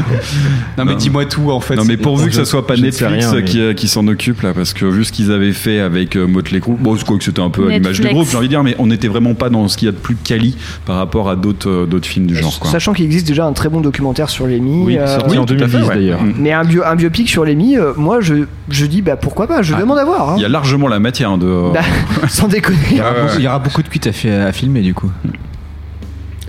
Non, 0.78 0.86
mais 0.86 0.96
dis-moi 0.96 1.26
tout 1.26 1.52
en 1.52 1.60
fait. 1.60 1.76
Non 1.76 1.84
mais 1.86 1.98
pourvu 1.98 2.30
que 2.30 2.36
ce 2.36 2.46
soit 2.46 2.66
pas 2.66 2.76
je 2.76 2.82
Netflix 2.82 3.12
rien, 3.12 3.32
mais- 3.36 3.44
qui, 3.44 3.62
euh, 3.62 3.74
qui 3.74 3.88
s'en 3.88 4.08
occupe 4.08 4.42
là 4.42 4.54
parce 4.54 4.74
que 4.74 4.86
vu 4.86 5.04
ce 5.04 5.12
qu'ils 5.12 5.32
avaient 5.32 5.54
fait 5.54 5.80
avec 5.80 6.16
euh, 6.16 6.26
Motley 6.28 6.60
Crue 6.60 6.76
bon 6.80 6.96
c'est 6.98 7.06
quoi 7.06 7.18
que 7.18 7.24
c'était 7.24 7.42
un 7.42 7.50
peu 7.50 7.68
à 7.68 7.72
l'image 7.72 8.00
du 8.00 8.08
groupe 8.10 8.28
j'ai 8.30 8.38
envie 8.38 8.48
de 8.48 8.52
dire 8.54 8.64
mais 8.64 8.76
on 8.80 8.88
n'était 8.88 9.08
vraiment 9.08 9.34
pas 9.34 9.50
dans 9.50 9.68
ce 9.68 9.78
qu'il 9.78 9.86
y 9.88 9.90
a 9.90 9.92
de 9.92 9.98
plus 9.98 10.16
quali 10.16 10.56
par 10.86 10.96
rapport 10.98 11.30
à 11.30 11.36
d'autres 11.36 11.70
euh, 11.70 11.86
d'autres 11.86 12.08
films 12.08 12.26
du 12.28 12.36
genre 12.36 12.58
quoi. 12.60 12.70
Sachant 12.72 12.94
qu'il 12.94 13.06
existe 13.06 13.28
déjà 13.28 13.46
un 13.46 13.54
très 13.54 13.70
bon 13.70 13.82
documentaire 13.82 14.30
sur 14.30 14.48
Lemmy. 14.48 14.84
Oui, 14.86 14.98
euh, 14.98 15.08
sorti 15.08 15.38
en 15.38 15.46
tout 15.46 15.54
à 15.56 15.58
fait, 15.68 15.78
2010 15.80 15.88
ouais. 15.90 15.96
d'ailleurs. 15.96 16.22
Mm. 16.24 16.34
Mais 16.38 16.52
un, 16.54 16.64
bio, 16.64 16.84
un 16.86 16.96
biopic 16.96 17.30
sur 17.30 17.46
Lemmy, 17.46 17.78
euh, 17.78 17.94
moi 17.98 18.22
je, 18.22 18.46
je 18.70 18.86
dis 18.86 19.02
bah 19.02 19.16
pourquoi 19.16 19.48
pas, 19.48 19.62
je 19.62 19.74
Ah, 19.76 19.80
demande 19.80 19.98
à 20.00 20.06
voir. 20.06 20.30
hein. 20.32 20.34
Il 20.38 20.42
y 20.42 20.46
a 20.46 20.50
largement 20.50 20.88
la 20.88 21.00
matière 21.00 21.38
de 21.38 21.72
Bah, 21.74 21.82
sans 22.30 22.48
déconner. 22.48 22.78
Il 22.92 22.98
y, 22.98 23.02
aura 23.02 23.10
Ouais, 23.12 23.16
beaucoup, 23.22 23.28
ouais. 23.34 23.36
il 23.40 23.44
y 23.44 23.48
aura 23.48 23.60
beaucoup 23.60 23.84
de 23.84 23.88
cuites 23.90 24.08
à, 24.08 24.46
à 24.46 24.52
filmer 24.52 24.82
du 24.82 24.94
coup. 24.94 25.12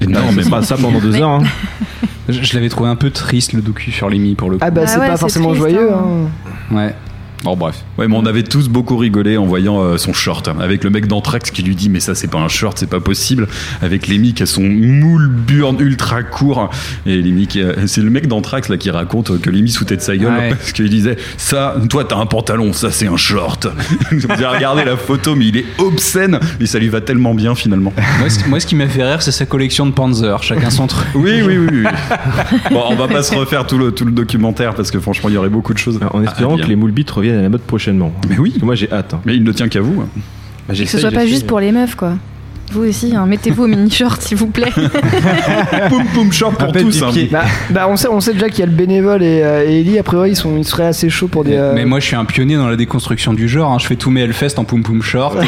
Énormément. 0.04 0.32
mais 0.44 0.50
pas 0.50 0.62
ça 0.62 0.76
pendant 0.76 1.00
deux 1.00 1.10
Mais- 1.12 1.20
heures. 1.22 1.30
hein. 1.30 1.42
Je, 2.28 2.40
je 2.42 2.54
l'avais 2.54 2.68
trouvé 2.68 2.88
un 2.88 2.96
peu 2.96 3.10
triste 3.10 3.52
le 3.52 3.62
docu 3.62 3.90
sur 3.90 4.08
Lemmy 4.08 4.34
pour 4.36 4.48
le 4.50 4.58
coup. 4.58 4.64
Ah 4.64 4.70
bah 4.70 4.82
Ah 4.84 4.86
c'est 4.86 4.98
ouais, 5.00 5.06
pas 5.08 5.14
c'est 5.16 5.20
forcément 5.20 5.48
triste, 5.50 5.60
joyeux. 5.60 5.92
hein. 5.92 6.04
hein. 6.70 6.74
Ouais. 6.76 6.94
Oh 7.44 7.56
bref. 7.56 7.84
Ouais, 7.98 8.06
mais 8.06 8.16
on 8.16 8.24
avait 8.24 8.44
tous 8.44 8.68
beaucoup 8.68 8.96
rigolé 8.96 9.36
en 9.36 9.46
voyant 9.46 9.80
euh, 9.82 9.96
son 9.98 10.12
short. 10.12 10.48
Avec 10.60 10.84
le 10.84 10.90
mec 10.90 11.06
d'Anthrax 11.06 11.50
qui 11.50 11.62
lui 11.62 11.74
dit 11.74 11.88
Mais 11.90 12.00
ça, 12.00 12.14
c'est 12.14 12.28
pas 12.28 12.38
un 12.38 12.48
short, 12.48 12.78
c'est 12.78 12.88
pas 12.88 13.00
possible. 13.00 13.48
Avec 13.82 14.06
Lemmy 14.06 14.32
qui 14.32 14.42
a 14.42 14.46
son 14.46 14.62
moule 14.62 15.28
burn 15.28 15.76
ultra 15.80 16.22
court. 16.22 16.70
Et 17.06 17.16
Lemmy 17.16 17.48
C'est 17.86 18.00
le 18.00 18.10
mec 18.10 18.28
d'Anthrax 18.28 18.68
là 18.68 18.76
qui 18.76 18.90
raconte 18.90 19.40
que 19.40 19.50
Lemmy 19.50 19.70
se 19.70 19.78
foutait 19.78 19.96
de 19.96 20.02
sa 20.02 20.16
gueule 20.16 20.32
Ouais. 20.32 20.50
parce 20.50 20.72
qu'il 20.72 20.88
disait 20.88 21.16
Ça, 21.36 21.74
toi, 21.90 22.04
t'as 22.04 22.16
un 22.16 22.26
pantalon, 22.26 22.72
ça, 22.72 22.90
c'est 22.90 23.08
un 23.08 23.16
short. 23.16 23.66
Vous 24.12 24.30
avez 24.30 24.46
regardé 24.46 24.84
la 24.84 24.96
photo, 24.96 25.34
mais 25.34 25.46
il 25.46 25.56
est 25.56 25.64
obscène. 25.78 26.38
Et 26.60 26.66
ça 26.66 26.78
lui 26.78 26.88
va 26.88 27.00
tellement 27.00 27.34
bien 27.34 27.54
finalement. 27.54 27.92
Moi, 28.20 28.30
ce, 28.30 28.48
moi, 28.48 28.60
ce 28.60 28.66
qui 28.66 28.76
m'a 28.76 28.86
fait 28.86 29.02
rire, 29.04 29.20
c'est 29.20 29.32
sa 29.32 29.46
collection 29.46 29.86
de 29.86 29.92
Panzer. 29.92 30.42
Chacun 30.42 30.70
son 30.70 30.86
truc. 30.86 31.06
Oui, 31.14 31.42
oui, 31.44 31.58
oui. 31.58 31.66
oui. 31.72 31.84
Bon, 32.70 32.82
on 32.88 32.94
va 32.94 33.08
pas 33.08 33.22
se 33.22 33.34
refaire 33.34 33.66
tout 33.66 33.78
le, 33.78 33.92
tout 33.92 34.04
le 34.04 34.12
documentaire 34.12 34.74
parce 34.74 34.90
que 34.90 35.00
franchement, 35.00 35.28
il 35.28 35.34
y 35.34 35.38
aurait 35.38 35.48
beaucoup 35.48 35.74
de 35.74 35.78
choses. 35.78 35.98
En 36.12 36.22
espérant 36.22 36.56
que 36.56 36.62
les 36.62 36.76
moules 36.76 36.92
bites 36.92 37.10
reviennent 37.10 37.31
à 37.38 37.42
la 37.42 37.48
mode 37.48 37.62
prochainement. 37.62 38.12
Mais 38.28 38.38
oui. 38.38 38.50
Parce 38.50 38.60
que 38.60 38.64
moi 38.66 38.74
j'ai 38.74 38.90
hâte. 38.92 39.14
hein. 39.14 39.20
Mais 39.24 39.36
il 39.36 39.42
ne 39.44 39.52
tient 39.52 39.68
qu'à 39.68 39.80
vous. 39.80 39.94
Bah, 40.00 40.06
Que 40.68 40.74
ce 40.74 40.78
j'essaye, 40.78 41.00
soit 41.00 41.10
pas 41.10 41.20
j'essaye. 41.20 41.30
juste 41.32 41.46
pour 41.46 41.60
les 41.60 41.72
meufs, 41.72 41.94
quoi. 41.94 42.14
Vous 42.72 42.84
aussi, 42.88 43.14
hein, 43.14 43.26
mettez-vous 43.26 43.64
au 43.64 43.66
mini-short, 43.66 44.22
s'il 44.22 44.36
vous 44.38 44.46
plaît. 44.46 44.72
Poum 45.88 46.04
poum 46.14 46.32
short 46.32 46.54
pour 46.56 46.68
Rappel 46.68 46.84
tous. 46.84 47.02
hein. 47.02 47.10
Bah, 47.30 47.42
bah, 47.70 47.86
on, 47.88 47.96
sait, 47.96 48.08
on 48.08 48.20
sait 48.20 48.32
déjà 48.32 48.48
qu'il 48.48 48.60
y 48.60 48.62
a 48.62 48.66
le 48.66 48.72
bénévole 48.72 49.22
et, 49.22 49.42
euh, 49.42 49.64
et 49.68 49.80
Ellie, 49.80 49.98
a 49.98 50.02
priori, 50.02 50.30
ils, 50.30 50.36
sont, 50.36 50.56
ils 50.56 50.64
seraient 50.64 50.86
assez 50.86 51.10
chauds 51.10 51.28
pour 51.28 51.44
des. 51.44 51.54
euh, 51.56 51.72
Mais 51.74 51.84
moi, 51.84 52.00
je 52.00 52.06
suis 52.06 52.16
un 52.16 52.24
pionnier 52.24 52.56
dans 52.56 52.68
la 52.68 52.76
déconstruction 52.76 53.34
du 53.34 53.48
genre. 53.48 53.72
hein. 53.72 53.76
Je 53.78 53.86
fais 53.86 53.96
tous 53.96 54.10
mes 54.10 54.22
Hellfest 54.22 54.54
en 54.58 54.64
poum 54.64 54.82
poum 54.82 55.02
short. 55.02 55.36
et, 55.36 55.46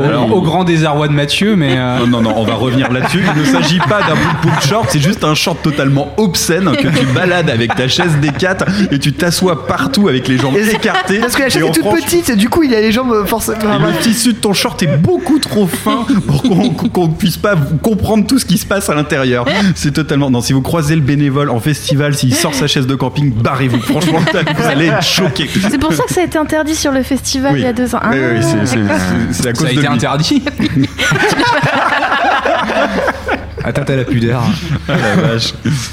euh, 0.00 0.04
Alors, 0.06 0.32
au 0.34 0.40
grand 0.42 0.64
désarroi 0.64 1.08
de 1.08 1.12
Mathieu, 1.14 1.56
mais. 1.56 1.74
euh, 1.76 2.00
Non, 2.00 2.06
non, 2.06 2.22
non, 2.22 2.34
on 2.36 2.44
va 2.44 2.54
revenir 2.54 2.92
là-dessus. 2.92 3.22
Il 3.34 3.40
ne 3.40 3.46
s'agit 3.46 3.78
pas 3.80 4.00
d'un 4.02 4.14
poum 4.16 4.36
poum 4.52 4.60
short, 4.68 4.86
c'est 4.90 5.00
juste 5.00 5.24
un 5.24 5.34
short 5.34 5.60
totalement 5.62 6.12
obscène 6.16 6.70
que 6.76 6.88
tu 6.88 7.06
balades 7.14 7.50
avec 7.50 7.74
ta 7.74 7.88
chaise 7.88 8.12
D4 8.22 8.92
et 8.92 8.98
tu 8.98 9.12
t'assois 9.12 9.66
partout 9.66 10.08
avec 10.08 10.28
les 10.28 10.38
jambes 10.38 10.56
écartées. 10.56 11.18
Parce 11.18 11.34
que 11.34 11.42
la 11.42 11.48
chaise 11.48 11.64
est 11.64 11.72
toute 11.72 11.90
petite, 11.90 12.30
et 12.30 12.36
du 12.36 12.48
coup, 12.48 12.62
il 12.62 12.74
a 12.74 12.80
les 12.80 12.92
jambes 12.92 13.12
euh, 13.12 13.24
forcément. 13.24 13.58
Et 13.60 13.92
le 13.92 13.98
tissu 14.02 14.32
de 14.34 14.38
ton 14.38 14.52
short 14.52 14.82
est 14.82 14.96
beaucoup 14.98 15.38
trop 15.38 15.66
fin 15.66 16.06
pour 16.20 16.42
qu'on 16.42 16.70
qu'on 16.90 17.08
puisse 17.08 17.36
pas 17.36 17.54
comprendre 17.82 18.26
tout 18.26 18.38
ce 18.38 18.44
qui 18.44 18.58
se 18.58 18.66
passe 18.66 18.88
à 18.88 18.94
l'intérieur. 18.94 19.46
C'est 19.74 19.92
totalement. 19.92 20.30
Non, 20.30 20.40
si 20.40 20.52
vous 20.52 20.62
croisez 20.62 20.94
le 20.94 21.02
bénévole 21.02 21.50
en 21.50 21.60
festival, 21.60 22.14
s'il 22.14 22.34
sort 22.34 22.54
sa 22.54 22.66
chaise 22.66 22.86
de 22.86 22.94
camping, 22.94 23.32
barrez-vous. 23.32 23.80
Franchement, 23.80 24.18
vous 24.56 24.64
allez 24.66 24.86
être 24.86 25.02
choqués. 25.02 25.48
C'est 25.70 25.78
pour 25.78 25.92
ça 25.92 26.04
que 26.04 26.12
ça 26.12 26.20
a 26.20 26.24
été 26.24 26.38
interdit 26.38 26.74
sur 26.74 26.92
le 26.92 27.02
festival 27.02 27.52
Oui. 27.54 27.60
il 27.60 27.64
y 27.64 27.68
a 27.68 27.72
deux 27.72 27.94
ans. 27.94 28.00
Oui, 28.10 28.16
oui, 28.18 28.38
Ah, 28.38 28.42
c'est- 28.42 28.66
c'est- 28.66 28.76
d'accord. 28.76 28.96
c'est- 28.98 29.42
c'est 29.42 29.48
à 29.48 29.54
ça 29.54 29.60
cause 29.60 29.66
a 29.70 29.72
de 29.74 29.78
été 29.78 29.86
interdit. 29.86 30.42
Atteinte 33.62 33.90
à 33.90 33.96
la 33.96 34.04
pudeur. 34.04 34.42
Ah, 34.88 34.92
la 34.96 35.16
vache. 35.16 35.52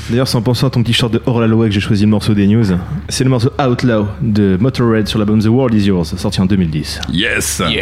D'ailleurs, 0.10 0.28
c'est 0.28 0.38
en 0.38 0.42
pensant 0.42 0.68
à 0.68 0.70
ton 0.70 0.82
petit 0.82 0.94
short 0.94 1.12
de 1.12 1.22
Orlaloa 1.26 1.66
que 1.68 1.72
j'ai 1.74 1.82
choisi 1.82 2.04
le 2.04 2.10
morceau 2.10 2.34
des 2.34 2.48
news. 2.48 2.64
C'est 3.10 3.26
le 3.26 3.30
morceau 3.30 3.50
Outlaw 3.60 4.08
de 4.22 4.58
Motorhead 4.60 5.08
sur 5.08 5.20
l'album 5.20 5.42
The 5.42 5.48
World 5.48 5.74
Is 5.76 5.86
Yours, 5.88 6.14
sorti 6.18 6.40
en 6.40 6.46
2010. 6.46 7.02
Yes. 7.12 7.62
die, 7.68 7.82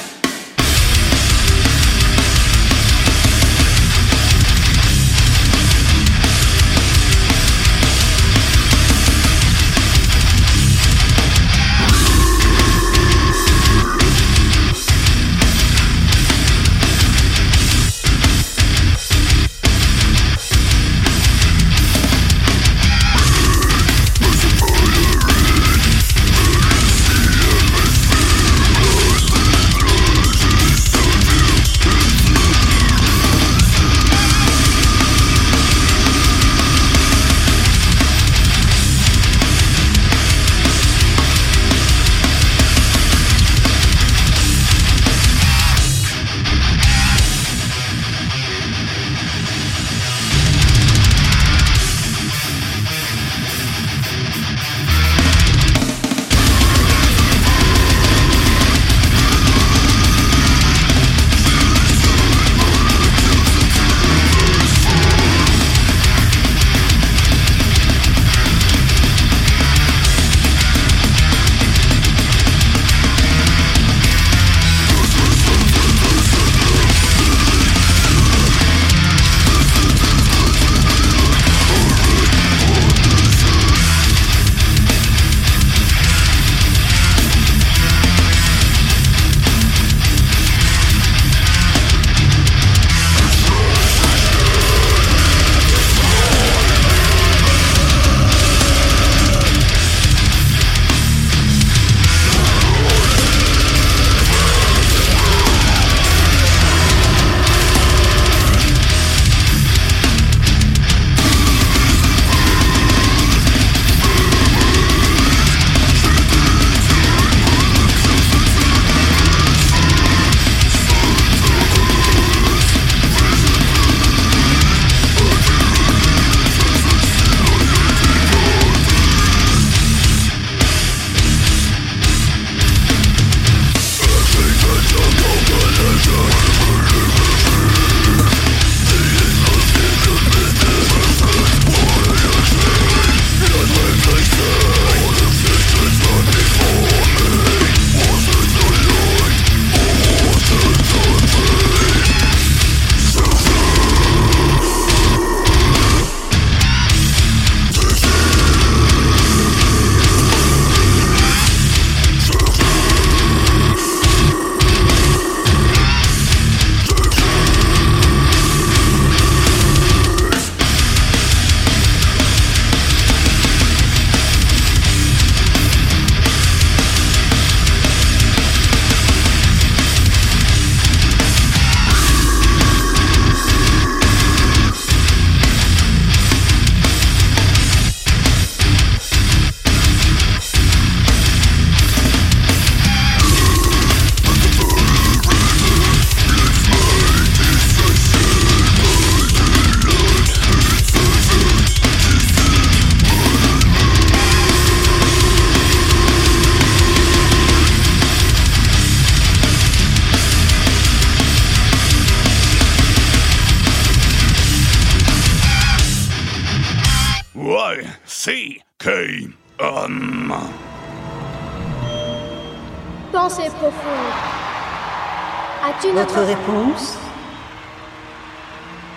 Votre 226.01 226.21
réponse? 226.21 226.97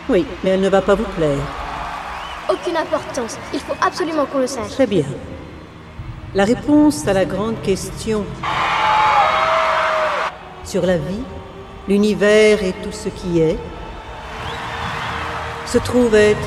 Oui, 0.08 0.24
mais 0.42 0.50
elle 0.52 0.62
ne 0.62 0.70
va 0.70 0.80
pas 0.80 0.94
vous 0.94 1.04
plaire. 1.04 1.36
Aucune 2.48 2.78
importance. 2.78 3.36
Il 3.52 3.60
faut 3.60 3.74
absolument 3.78 4.24
qu'on 4.24 4.38
le 4.38 4.46
sache. 4.46 4.70
Très 4.70 4.86
bien. 4.86 5.04
La 6.34 6.44
réponse 6.44 7.06
à 7.06 7.12
la 7.12 7.26
grande 7.26 7.60
question 7.60 8.24
sur 10.64 10.86
la 10.86 10.96
vie, 10.96 11.24
l'univers 11.88 12.62
et 12.62 12.72
tout 12.82 12.92
ce 12.92 13.10
qui 13.10 13.40
est 13.40 13.58
se 15.66 15.76
trouve 15.76 16.14
être 16.14 16.38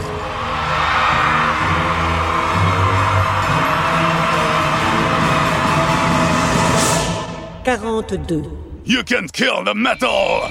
quarante-deux. 7.63 8.66
You 8.87 9.03
can 9.03 9.27
kill 9.27 9.65
the 9.65 9.75
metal! 9.75 10.49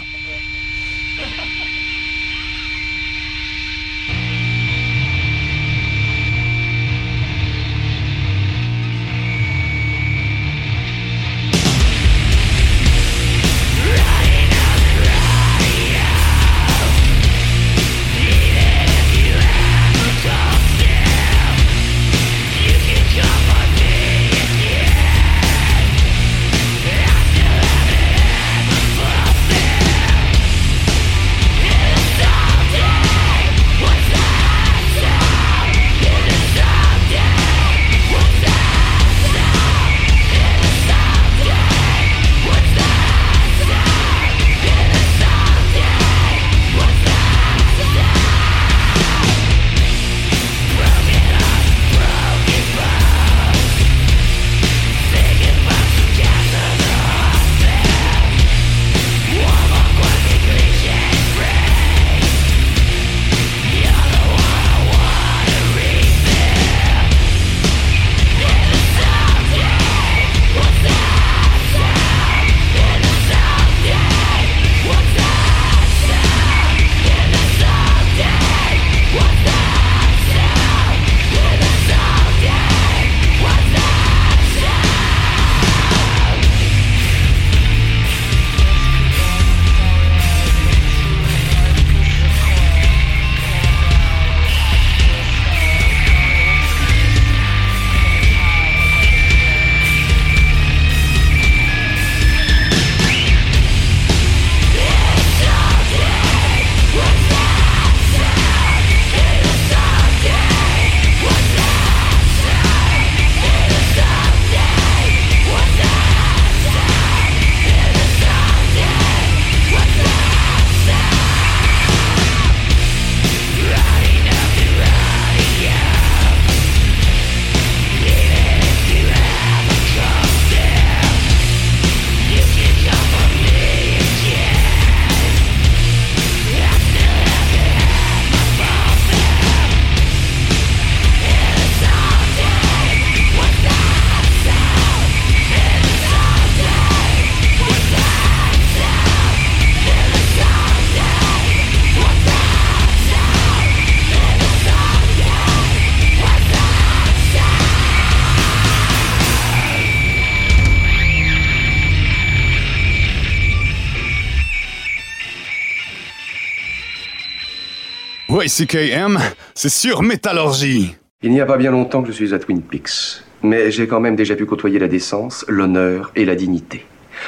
CKM, 168.49 169.18
c'est 169.55 169.68
sur 169.68 170.03
métallurgie. 170.03 170.94
Il 171.22 171.30
n'y 171.30 171.40
a 171.40 171.47
pas 171.47 171.57
bien 171.57 171.70
longtemps 171.70 172.03
que 172.03 172.09
je 172.09 172.12
suis 172.12 172.34
à 172.34 172.38
Twin 172.38 172.62
Peaks. 172.62 173.22
Mais 173.42 173.70
j'ai 173.70 173.86
quand 173.86 174.01
même 174.01 174.16
déjà 174.16 174.34
pu 174.34 174.47
côtoyer 174.47 174.78
la 174.78 174.88
décence, 174.88 175.44
l'honneur 175.49 176.12
et 176.16 176.24
la 176.24 176.34
dignité. 176.34 176.84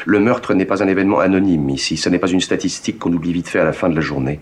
Le 0.07 0.21
meurtre 0.21 0.55
n'est 0.55 0.65
pas 0.65 0.83
un 0.83 0.89
événement 0.89 1.21
anonyme 1.21 1.71
ici, 1.71 1.97
ce 1.97 2.09
n'est 2.09 2.19
pas 2.19 2.29
une 2.31 2.41
statistique 2.41 2.99
qu'on 2.99 3.13
oublie 3.13 3.33
vite 3.33 3.49
fait 3.49 3.59
à 3.59 3.65
la 3.65 3.73
fin 3.73 3.89
de 3.89 3.95
la 3.95 4.01
journée. 4.01 4.41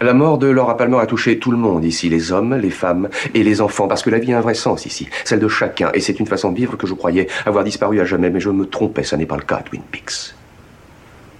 La 0.00 0.14
mort 0.14 0.38
de 0.38 0.48
Laura 0.48 0.76
Palmer 0.76 0.98
a 0.98 1.06
touché 1.06 1.38
tout 1.38 1.52
le 1.52 1.56
monde 1.56 1.84
ici, 1.84 2.08
les 2.08 2.32
hommes, 2.32 2.56
les 2.56 2.70
femmes 2.70 3.08
et 3.34 3.44
les 3.44 3.60
enfants, 3.60 3.86
parce 3.86 4.02
que 4.02 4.10
la 4.10 4.18
vie 4.18 4.32
a 4.32 4.38
un 4.38 4.40
vrai 4.40 4.54
sens 4.54 4.84
ici, 4.84 5.08
celle 5.24 5.38
de 5.38 5.48
chacun, 5.48 5.90
et 5.94 6.00
c'est 6.00 6.18
une 6.18 6.26
façon 6.26 6.50
de 6.50 6.56
vivre 6.56 6.76
que 6.76 6.86
je 6.86 6.94
croyais 6.94 7.28
avoir 7.46 7.62
disparu 7.62 8.00
à 8.00 8.04
jamais, 8.04 8.30
mais 8.30 8.40
je 8.40 8.50
me 8.50 8.66
trompais, 8.66 9.04
ça 9.04 9.16
n'est 9.16 9.26
pas 9.26 9.36
le 9.36 9.42
cas 9.42 9.56
à 9.56 9.62
Twin 9.62 9.82
Peaks. 9.92 10.34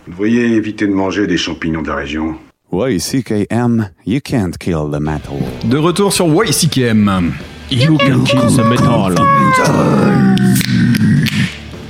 Vous 0.07 0.13
devriez 0.13 0.55
éviter 0.55 0.87
de 0.87 0.93
manger 0.93 1.27
des 1.27 1.37
champignons 1.37 1.83
de 1.83 1.89
la 1.89 1.97
région. 1.97 2.37
Ouais, 2.73 2.99
CKM, 2.99 3.91
you 4.07 4.21
can't 4.21 4.57
kill 4.59 4.89
the 4.91 4.99
metal. 4.99 5.37
De 5.65 5.77
retour 5.77 6.13
sur 6.13 6.27
YCKM. 6.27 7.33
You 7.71 7.99
can 7.99 8.25
kill 8.25 8.41
the 8.57 8.65
metal. 8.65 9.15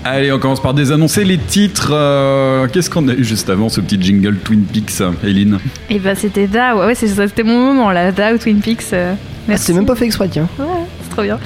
Allez, 0.04 0.32
on 0.32 0.40
commence 0.40 0.60
par 0.60 0.74
désannoncer 0.74 1.22
les 1.24 1.38
titres. 1.38 1.90
Euh, 1.92 2.66
Qu'est-ce 2.66 2.90
qu'on 2.90 3.06
a 3.08 3.12
eu 3.14 3.22
juste 3.22 3.48
avant 3.48 3.68
ce 3.68 3.80
petit 3.80 4.00
jingle 4.02 4.36
Twin 4.38 4.62
Peaks, 4.64 5.00
Eileen 5.22 5.58
Et 5.88 6.00
bah 6.00 6.16
c'était 6.16 6.48
Da, 6.48 6.74
ouais, 6.76 6.86
ouais, 6.86 6.94
c'est 6.96 7.06
ça, 7.06 7.28
c'était 7.28 7.44
mon 7.44 7.66
moment 7.74 7.92
là, 7.92 8.10
Da 8.10 8.34
ou 8.34 8.38
Twin 8.38 8.58
Peaks. 8.58 8.86
euh, 8.92 9.14
merci. 9.46 9.66
C'est 9.66 9.72
même 9.74 9.86
pas 9.86 9.94
fait 9.94 10.06
exprès, 10.06 10.28
tiens. 10.28 10.48
Ouais, 10.58 10.64
trop 11.12 11.22
bien. 11.22 11.38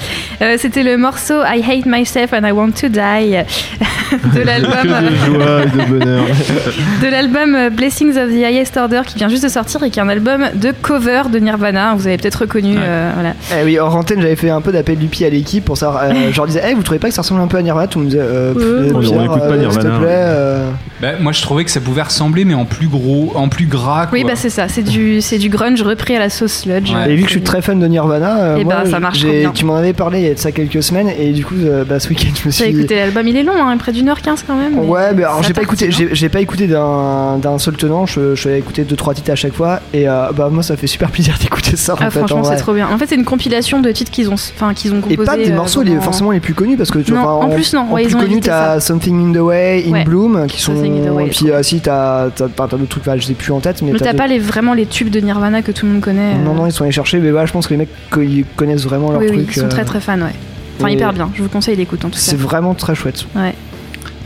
Euh, 0.43 0.57
c'était 0.59 0.83
le 0.83 0.97
morceau 0.97 1.35
I 1.45 1.63
Hate 1.63 1.87
Myself 1.87 2.33
and 2.33 2.47
I 2.47 2.53
Want 2.53 2.71
to 2.81 2.89
Die 2.89 3.37
de 4.35 4.41
l'album. 4.41 4.73
Que 4.83 4.87
de 4.87 5.35
joie 5.35 5.63
et 5.63 5.67
de 5.67 5.99
bonheur. 5.99 6.25
de 7.03 7.07
l'album 7.11 7.55
euh, 7.55 7.71
Blessings 7.71 8.17
of 8.17 8.31
the 8.31 8.45
Highest 8.45 8.77
Order 8.77 9.03
qui 9.07 9.17
vient 9.19 9.29
juste 9.29 9.45
de 9.45 9.49
sortir 9.49 9.83
et 9.83 9.91
qui 9.91 9.99
est 9.99 10.03
un 10.03 10.09
album 10.09 10.47
de 10.55 10.73
cover 10.83 11.23
de 11.33 11.39
Nirvana. 11.39 11.95
Vous 11.97 12.07
avez 12.07 12.17
peut-être 12.17 12.43
reconnu. 12.43 12.77
euh, 12.79 13.11
voilà. 13.15 13.35
Eh 13.61 13.65
oui, 13.65 13.81
en 13.81 13.89
antenne, 13.93 14.21
j'avais 14.21 14.37
fait 14.37 14.51
un 14.51 14.61
peu 14.61 14.73
d'appel 14.73 14.97
du 14.99 15.07
pied 15.07 15.27
à 15.27 15.31
l'équipe 15.31 15.65
pour 15.65 15.77
savoir. 15.77 16.05
euh, 16.05 16.13
je 16.31 16.37
leur 16.37 16.47
disais, 16.47 16.63
hey, 16.65 16.75
vous 16.75 16.83
trouvez 16.83 16.99
pas 17.01 17.09
que 17.09 17.15
ça 17.15 17.23
ressemble 17.23 17.41
un 17.41 17.47
peu 17.47 17.57
à 17.59 17.63
Nirvana? 17.63 17.87
Tout 17.89 17.99
le 18.01 18.05
monde 18.07 18.13
me 18.15 18.19
disait, 18.19 18.29
euh, 18.29 18.53
pff, 18.55 18.63
Ouais. 18.63 18.71
euh, 18.71 18.93
On 18.95 19.01
Pierre, 19.01 19.25
écoute 19.25 19.39
pas 19.41 19.45
euh, 19.47 19.57
Nirvana, 19.59 19.71
S'il 19.73 19.81
te 19.83 19.87
ouais. 19.89 19.99
plaît. 19.99 20.07
euh, 20.11 20.71
Bah, 21.01 21.09
moi, 21.21 21.33
je 21.33 21.43
trouvais 21.43 21.65
que 21.65 21.71
ça 21.71 21.81
pouvait 21.81 22.03
ressembler, 22.03 22.45
mais 22.45 22.55
en 22.55 22.65
plus 22.65 22.87
gros, 22.89 23.33
en 23.35 23.49
plus 23.49 23.67
gras. 23.67 24.07
Oui, 24.13 24.25
bah 24.25 24.33
c'est 24.35 24.51
ça. 24.51 24.69
C'est 24.69 24.83
du, 24.83 25.21
c'est 25.21 25.39
du 25.39 25.49
grunge 25.49 25.83
repris 25.83 26.17
à 26.17 26.19
la 26.19 26.31
sauce 26.31 26.53
sludge. 26.63 26.91
Et 27.09 27.15
vu 27.17 27.23
que 27.23 27.29
je 27.29 27.33
suis 27.33 27.43
très 27.43 27.61
fan 27.63 27.79
de 27.79 27.87
Nirvana, 27.87 28.37
euh, 28.39 28.57
Eh 28.61 28.65
moi, 28.65 28.77
ben, 28.85 28.91
ça 28.91 29.01
marche 29.01 29.23
bien. 29.25 29.53
Tu 29.57 29.65
m'en 29.65 29.75
avais 29.77 29.93
parlé 29.93 30.21
il 30.21 30.27
y 30.27 30.31
a 30.31 30.35
de 30.35 30.39
ça 30.39 30.53
quelques 30.53 30.83
semaines, 30.83 31.09
et 31.19 31.33
du 31.33 31.45
coup, 31.45 31.55
euh, 31.65 31.85
bah, 31.85 31.99
ce 31.99 32.09
week-end, 32.09 32.29
je 32.41 32.47
me 32.47 32.51
suis 32.53 32.65
J'ai 32.65 32.71
écouté 32.71 32.95
l'album, 32.97 33.27
il 33.27 33.37
est 33.37 33.43
long, 33.43 33.55
hein, 33.57 33.77
près 33.79 33.93
d'une 33.93 34.09
heure 34.09 34.21
quinze 34.23 34.45
quand 34.47 34.55
même. 34.57 34.79
Ouais, 34.79 35.13
mais 35.15 35.25
alors 35.25 35.43
j'ai 35.43 35.53
pas 35.55 35.63
écouté, 35.63 35.89
j'ai 35.91 36.29
pas 36.29 36.41
écouté 36.41 36.67
d'un 36.67 37.39
d'un 37.39 37.59
seul 37.59 37.77
tenant. 37.77 38.07
Je, 38.07 38.35
je 38.35 38.49
vais 38.49 38.59
écouter 38.59 38.85
deux 38.85 38.97
trois 38.97 39.15
titres 39.15 39.31
à 39.33 39.35
chaque 39.37 39.55
fois, 39.55 39.81
et 39.93 40.09
euh, 40.09 40.31
bah 40.37 40.49
moi 40.53 40.63
ça 40.63 40.77
fait 40.77 40.87
super 40.87 41.11
plaisir 41.11 41.37
d'écouter 41.43 41.77
ça. 41.77 41.95
en 41.95 41.97
Ah, 42.01 42.11
fait, 42.11 42.19
franchement, 42.21 42.41
en 42.41 42.45
c'est 42.45 42.57
trop 42.57 42.75
bien. 42.75 42.89
En 42.93 42.99
fait, 42.99 43.07
c'est 43.09 43.15
une 43.17 43.25
compilation 43.25 43.81
de 43.81 43.91
titres 43.91 44.11
qu'ils 44.11 44.29
ont, 44.31 44.35
enfin, 44.35 44.75
qu'ils 44.75 44.93
ont 44.93 44.99
Et 44.99 45.17
composés. 45.17 45.25
pas 45.25 45.37
des 45.37 45.51
euh, 45.51 45.57
morceaux 45.57 45.83
les, 45.83 45.99
forcément 46.01 46.31
les 46.33 46.41
plus 46.41 46.55
connus 46.55 46.77
parce 46.77 46.91
que 46.91 46.99
tu 46.99 47.13
Non, 47.13 47.23
vois, 47.23 47.35
en 47.35 47.49
plus, 47.49 47.73
non, 47.75 47.91
ouais, 47.93 48.03
plus 48.03 48.13
ils 48.13 48.17
ont 48.17 48.21
connus 48.21 48.33
évité 48.33 48.49
t'as. 48.49 48.79
Something 48.81 49.31
in 49.31 49.33
the 49.33 49.43
Way, 49.43 49.85
In 49.89 49.93
Ouais. 49.93 50.05
Bloom 50.05 50.47
qui 50.47 50.61
sont 50.61 50.75
et 50.85 51.29
puis 51.31 51.47
si 51.63 51.81
t'as 51.81 52.29
t'as 52.31 52.49
t'as 52.49 52.67
d'autres 52.67 52.87
trucs 53.01 53.05
je 53.17 53.27
sais 53.27 53.35
plus 53.35 53.53
en 53.53 53.61
tête 53.61 53.83
mais 53.83 53.93
Mais 53.93 53.99
t'as 53.99 54.15
pas 54.15 54.27
les, 54.27 54.39
vraiment 54.39 54.75
les 54.75 54.87
tubes 54.87 55.11
de 55.11 55.21
Nirvana 55.21 55.63
que 55.63 55.73
tout 55.73 55.87
le 55.87 55.93
monde 55.93 56.01
connaît. 56.03 56.35
non 56.35 56.55
non 56.55 56.67
ils 56.67 56.73
sont 56.73 56.85
allés 56.85 56.93
chercher 56.93 57.19
mais 57.19 57.31
je 57.47 57.53
pense 57.53 57.67
que 57.67 57.75
les 57.75 57.79
mecs 57.79 58.47
connaissent 58.57 58.85
vraiment 58.85 59.13
leur 59.13 59.25
truc 59.25 59.46
ils 59.51 59.55
sont 59.61 59.67
euh, 59.67 59.69
très 59.69 59.85
très 59.85 60.01
fans, 60.01 60.19
ouais. 60.21 60.35
Enfin, 60.79 60.91
hyper 60.91 61.13
bien. 61.13 61.31
Je 61.35 61.43
vous 61.43 61.49
conseille 61.49 61.77
d'écouter 61.77 62.05
en 62.05 62.11
tout 62.11 62.17
cas. 62.17 62.21
c'est 62.23 62.37
vraiment 62.37 62.75
très 62.75 62.95
chouette 62.95 63.27
Ouais. 63.35 63.55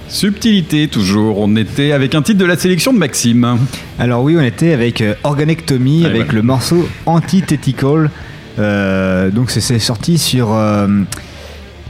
Subtilité, 0.08 0.88
toujours. 0.88 1.38
On 1.38 1.54
était 1.54 1.92
avec 1.92 2.14
un 2.16 2.22
titre 2.22 2.38
de 2.38 2.44
la 2.44 2.56
sélection 2.56 2.92
de 2.92 2.98
Maxime. 2.98 3.58
Alors 3.98 4.22
oui, 4.24 4.36
on 4.36 4.42
était 4.42 4.72
avec 4.72 5.00
euh, 5.00 5.14
Organectomy, 5.22 6.00
Ouais, 6.00 6.06
avec 6.06 6.16
voilà. 6.22 6.32
le 6.32 6.42
morceau 6.42 6.88
Antithetical. 7.06 8.10
Euh, 8.58 9.30
donc 9.30 9.50
c'est 9.52 9.78
sorti 9.78 10.18
sur 10.18 10.52
euh, 10.52 10.88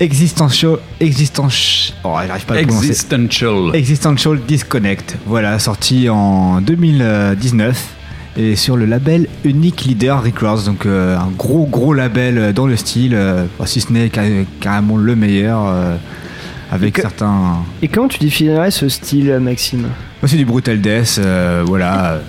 Existential... 0.01 0.77
Existential... 1.01 1.97
Oh, 2.05 2.17
j'arrive 2.27 2.45
pas 2.45 2.55
à 2.55 2.61
le 2.61 2.67
prononcer. 2.67 2.89
Existential. 2.89 3.71
Existential 3.75 4.41
Disconnect. 4.47 5.17
Voilà, 5.27 5.59
sorti 5.59 6.09
en 6.11 6.61
2019 6.61 7.83
et 8.37 8.57
sur 8.57 8.77
le 8.77 8.87
label 8.87 9.27
Unique 9.45 9.83
Leader 9.85 10.23
Records. 10.23 10.63
Donc 10.65 10.87
euh, 10.87 11.17
un 11.19 11.31
gros 11.37 11.67
gros 11.67 11.93
label 11.95 12.39
euh, 12.39 12.53
dans 12.53 12.67
le 12.67 12.77
style, 12.77 13.15
euh, 13.15 13.45
si 13.67 13.81
ce 13.81 13.93
n'est 13.93 14.09
car- 14.09 14.25
carrément 14.61 14.97
le 14.97 15.17
meilleur. 15.17 15.61
euh, 15.67 15.97
avec 16.73 16.95
que- 16.95 17.03
certains... 17.03 17.57
et 17.83 17.89
comment 17.89 18.07
tu 18.07 18.21
définirais 18.21 18.71
ce 18.71 18.89
style 18.89 19.39
Maxime? 19.41 19.81
Moi, 20.23 20.29
c'est 20.29 20.37
du 20.37 20.45
brutal 20.45 20.81
death, 20.81 21.17
euh, 21.19 21.65
voilà. 21.67 22.21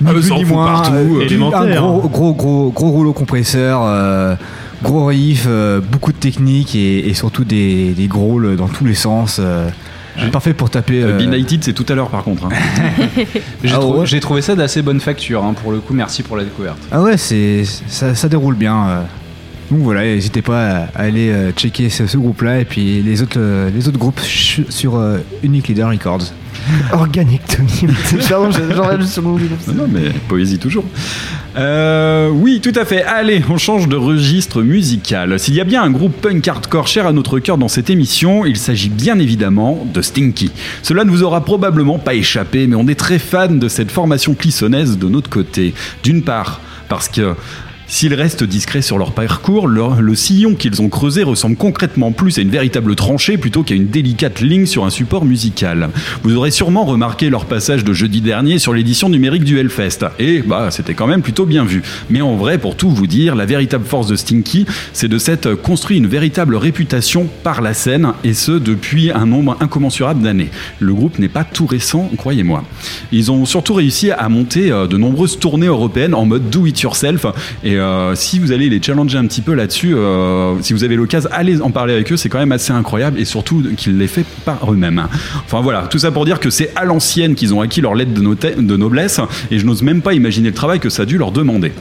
Ni 0.00 0.06
Ah, 0.08 0.12
plus 0.12 0.30
ni 0.32 0.44
moins, 0.44 0.66
partout, 0.66 0.94
un 0.94 1.66
gros, 1.74 2.08
gros, 2.08 2.32
gros, 2.34 2.70
gros 2.70 2.90
rouleau 2.90 3.12
compresseur, 3.12 3.82
euh, 3.84 4.36
gros 4.82 5.04
riff, 5.04 5.44
euh, 5.46 5.80
beaucoup 5.82 6.12
de 6.12 6.16
technique 6.16 6.74
et, 6.74 7.08
et 7.08 7.12
surtout 7.14 7.44
des, 7.44 7.92
des 7.92 8.06
growls 8.06 8.56
dans 8.56 8.68
tous 8.68 8.86
les 8.86 8.94
sens. 8.94 9.38
Parfait 10.32 10.54
pour 10.54 10.70
taper. 10.70 11.02
Euh, 11.02 11.18
Be 11.18 11.22
Nighted, 11.28 11.64
c'est 11.64 11.72
tout 11.72 11.86
à 11.88 11.94
l'heure 11.94 12.08
par 12.10 12.22
contre. 12.24 12.46
hein. 12.46 12.48
J'ai 13.64 13.72
Ah 13.74 13.84
ouais. 13.84 14.06
j'ai 14.06 14.20
trouvé 14.20 14.42
ça 14.42 14.54
d'assez 14.54 14.82
bonne 14.82 15.00
facture, 15.00 15.42
hein, 15.44 15.54
pour 15.60 15.72
le 15.72 15.78
coup. 15.80 15.92
Merci 15.94 16.22
pour 16.22 16.36
la 16.36 16.44
découverte. 16.44 16.78
Ah 16.92 17.02
ouais, 17.02 17.16
c'est 17.16 17.64
ça, 17.88 18.14
ça 18.14 18.28
déroule 18.28 18.54
bien. 18.54 18.86
euh. 18.88 19.02
Donc 19.70 19.80
voilà, 19.80 20.02
n'hésitez 20.02 20.42
pas 20.42 20.88
à 20.94 21.00
aller 21.02 21.30
euh, 21.30 21.50
checker 21.52 21.88
ce, 21.88 22.06
ce 22.06 22.16
groupe-là 22.18 22.60
et 22.60 22.64
puis 22.64 23.02
les 23.02 23.22
autres, 23.22 23.38
euh, 23.38 23.70
les 23.74 23.88
autres 23.88 23.98
groupes 23.98 24.20
sur 24.20 25.00
Unique 25.42 25.68
Leader 25.68 25.90
Records. 25.90 26.32
Organictomy 26.92 27.86
pardon 28.28 28.50
je- 28.50 28.74
j'enlève 28.74 29.02
groupe. 29.04 29.38
Non, 29.68 29.74
non, 29.74 29.88
mais 29.90 30.10
poésie 30.28 30.58
toujours. 30.58 30.84
Euh, 31.56 32.30
oui, 32.30 32.60
tout 32.60 32.72
à 32.74 32.84
fait. 32.84 33.02
Allez, 33.04 33.42
on 33.48 33.58
change 33.58 33.88
de 33.88 33.96
registre 33.96 34.62
musical. 34.62 35.38
S'il 35.38 35.54
y 35.54 35.60
a 35.60 35.64
bien 35.64 35.82
un 35.82 35.90
groupe 35.90 36.20
punk 36.20 36.46
hardcore 36.48 36.88
cher 36.88 37.06
à 37.06 37.12
notre 37.12 37.38
cœur 37.38 37.58
dans 37.58 37.68
cette 37.68 37.90
émission, 37.90 38.44
il 38.44 38.56
s'agit 38.56 38.88
bien 38.88 39.18
évidemment 39.18 39.86
de 39.92 40.02
Stinky. 40.02 40.50
Cela 40.82 41.04
ne 41.04 41.10
vous 41.10 41.22
aura 41.22 41.44
probablement 41.44 41.98
pas 41.98 42.14
échappé, 42.14 42.66
mais 42.66 42.74
on 42.76 42.88
est 42.88 42.98
très 42.98 43.18
fan 43.18 43.58
de 43.58 43.68
cette 43.68 43.90
formation 43.92 44.34
clissonnaise 44.34 44.98
de 44.98 45.08
notre 45.08 45.30
côté. 45.30 45.74
D'une 46.02 46.22
part, 46.22 46.60
parce 46.88 47.08
que 47.08 47.34
S'ils 47.86 48.14
restent 48.14 48.44
discrets 48.44 48.82
sur 48.82 48.98
leur 48.98 49.12
parcours, 49.12 49.68
le 49.68 50.14
sillon 50.14 50.54
qu'ils 50.54 50.80
ont 50.80 50.88
creusé 50.88 51.22
ressemble 51.22 51.56
concrètement 51.56 52.12
plus 52.12 52.38
à 52.38 52.40
une 52.40 52.50
véritable 52.50 52.94
tranchée 52.94 53.36
plutôt 53.36 53.62
qu'à 53.62 53.74
une 53.74 53.88
délicate 53.88 54.40
ligne 54.40 54.66
sur 54.66 54.84
un 54.84 54.90
support 54.90 55.24
musical. 55.24 55.90
Vous 56.22 56.34
aurez 56.36 56.50
sûrement 56.50 56.84
remarqué 56.84 57.30
leur 57.30 57.44
passage 57.44 57.84
de 57.84 57.92
jeudi 57.92 58.20
dernier 58.20 58.58
sur 58.58 58.72
l'édition 58.72 59.08
numérique 59.08 59.44
du 59.44 59.58
Hellfest. 59.58 60.06
Et 60.18 60.40
bah, 60.40 60.70
c'était 60.70 60.94
quand 60.94 61.06
même 61.06 61.22
plutôt 61.22 61.46
bien 61.46 61.64
vu. 61.64 61.82
Mais 62.10 62.20
en 62.20 62.36
vrai, 62.36 62.58
pour 62.58 62.76
tout 62.76 62.90
vous 62.90 63.06
dire, 63.06 63.34
la 63.34 63.46
véritable 63.46 63.84
force 63.84 64.06
de 64.06 64.16
Stinky, 64.16 64.66
c'est 64.92 65.08
de 65.08 65.18
s'être 65.18 65.54
construit 65.54 65.98
une 65.98 66.06
véritable 66.06 66.56
réputation 66.56 67.28
par 67.42 67.60
la 67.60 67.74
scène, 67.74 68.12
et 68.24 68.34
ce 68.34 68.52
depuis 68.52 69.10
un 69.10 69.26
nombre 69.26 69.56
incommensurable 69.60 70.22
d'années. 70.22 70.50
Le 70.80 70.94
groupe 70.94 71.18
n'est 71.18 71.28
pas 71.28 71.44
tout 71.44 71.66
récent, 71.66 72.10
croyez-moi. 72.16 72.64
Ils 73.12 73.30
ont 73.30 73.44
surtout 73.44 73.74
réussi 73.74 74.10
à 74.10 74.28
monter 74.28 74.70
euh, 74.70 74.86
de 74.86 74.96
nombreuses 74.96 75.38
tournées 75.38 75.66
européennes 75.66 76.14
en 76.14 76.24
mode 76.24 76.50
do 76.50 76.66
it 76.66 76.80
yourself. 76.80 77.26
Et 77.62 77.73
euh, 77.76 78.14
si 78.14 78.38
vous 78.38 78.52
allez 78.52 78.68
les 78.68 78.82
challenger 78.82 79.18
un 79.18 79.26
petit 79.26 79.42
peu 79.42 79.54
là-dessus, 79.54 79.94
euh, 79.94 80.60
si 80.62 80.72
vous 80.72 80.84
avez 80.84 80.96
l'occasion, 80.96 81.28
allez 81.32 81.60
en 81.60 81.70
parler 81.70 81.94
avec 81.94 82.12
eux, 82.12 82.16
c'est 82.16 82.28
quand 82.28 82.38
même 82.38 82.52
assez 82.52 82.72
incroyable 82.72 83.18
et 83.18 83.24
surtout 83.24 83.62
qu'ils 83.76 83.98
l'aient 83.98 84.06
fait 84.06 84.24
par 84.44 84.72
eux-mêmes. 84.72 85.06
Enfin 85.44 85.60
voilà, 85.60 85.86
tout 85.90 85.98
ça 85.98 86.10
pour 86.10 86.24
dire 86.24 86.40
que 86.40 86.50
c'est 86.50 86.70
à 86.76 86.84
l'ancienne 86.84 87.34
qu'ils 87.34 87.54
ont 87.54 87.60
acquis 87.60 87.80
leur 87.80 87.94
lettre 87.94 88.12
de 88.12 88.76
noblesse 88.76 89.20
et 89.50 89.58
je 89.58 89.66
n'ose 89.66 89.82
même 89.82 90.02
pas 90.02 90.14
imaginer 90.14 90.48
le 90.48 90.54
travail 90.54 90.80
que 90.80 90.90
ça 90.90 91.02
a 91.02 91.06
dû 91.06 91.18
leur 91.18 91.32
demander. 91.32 91.72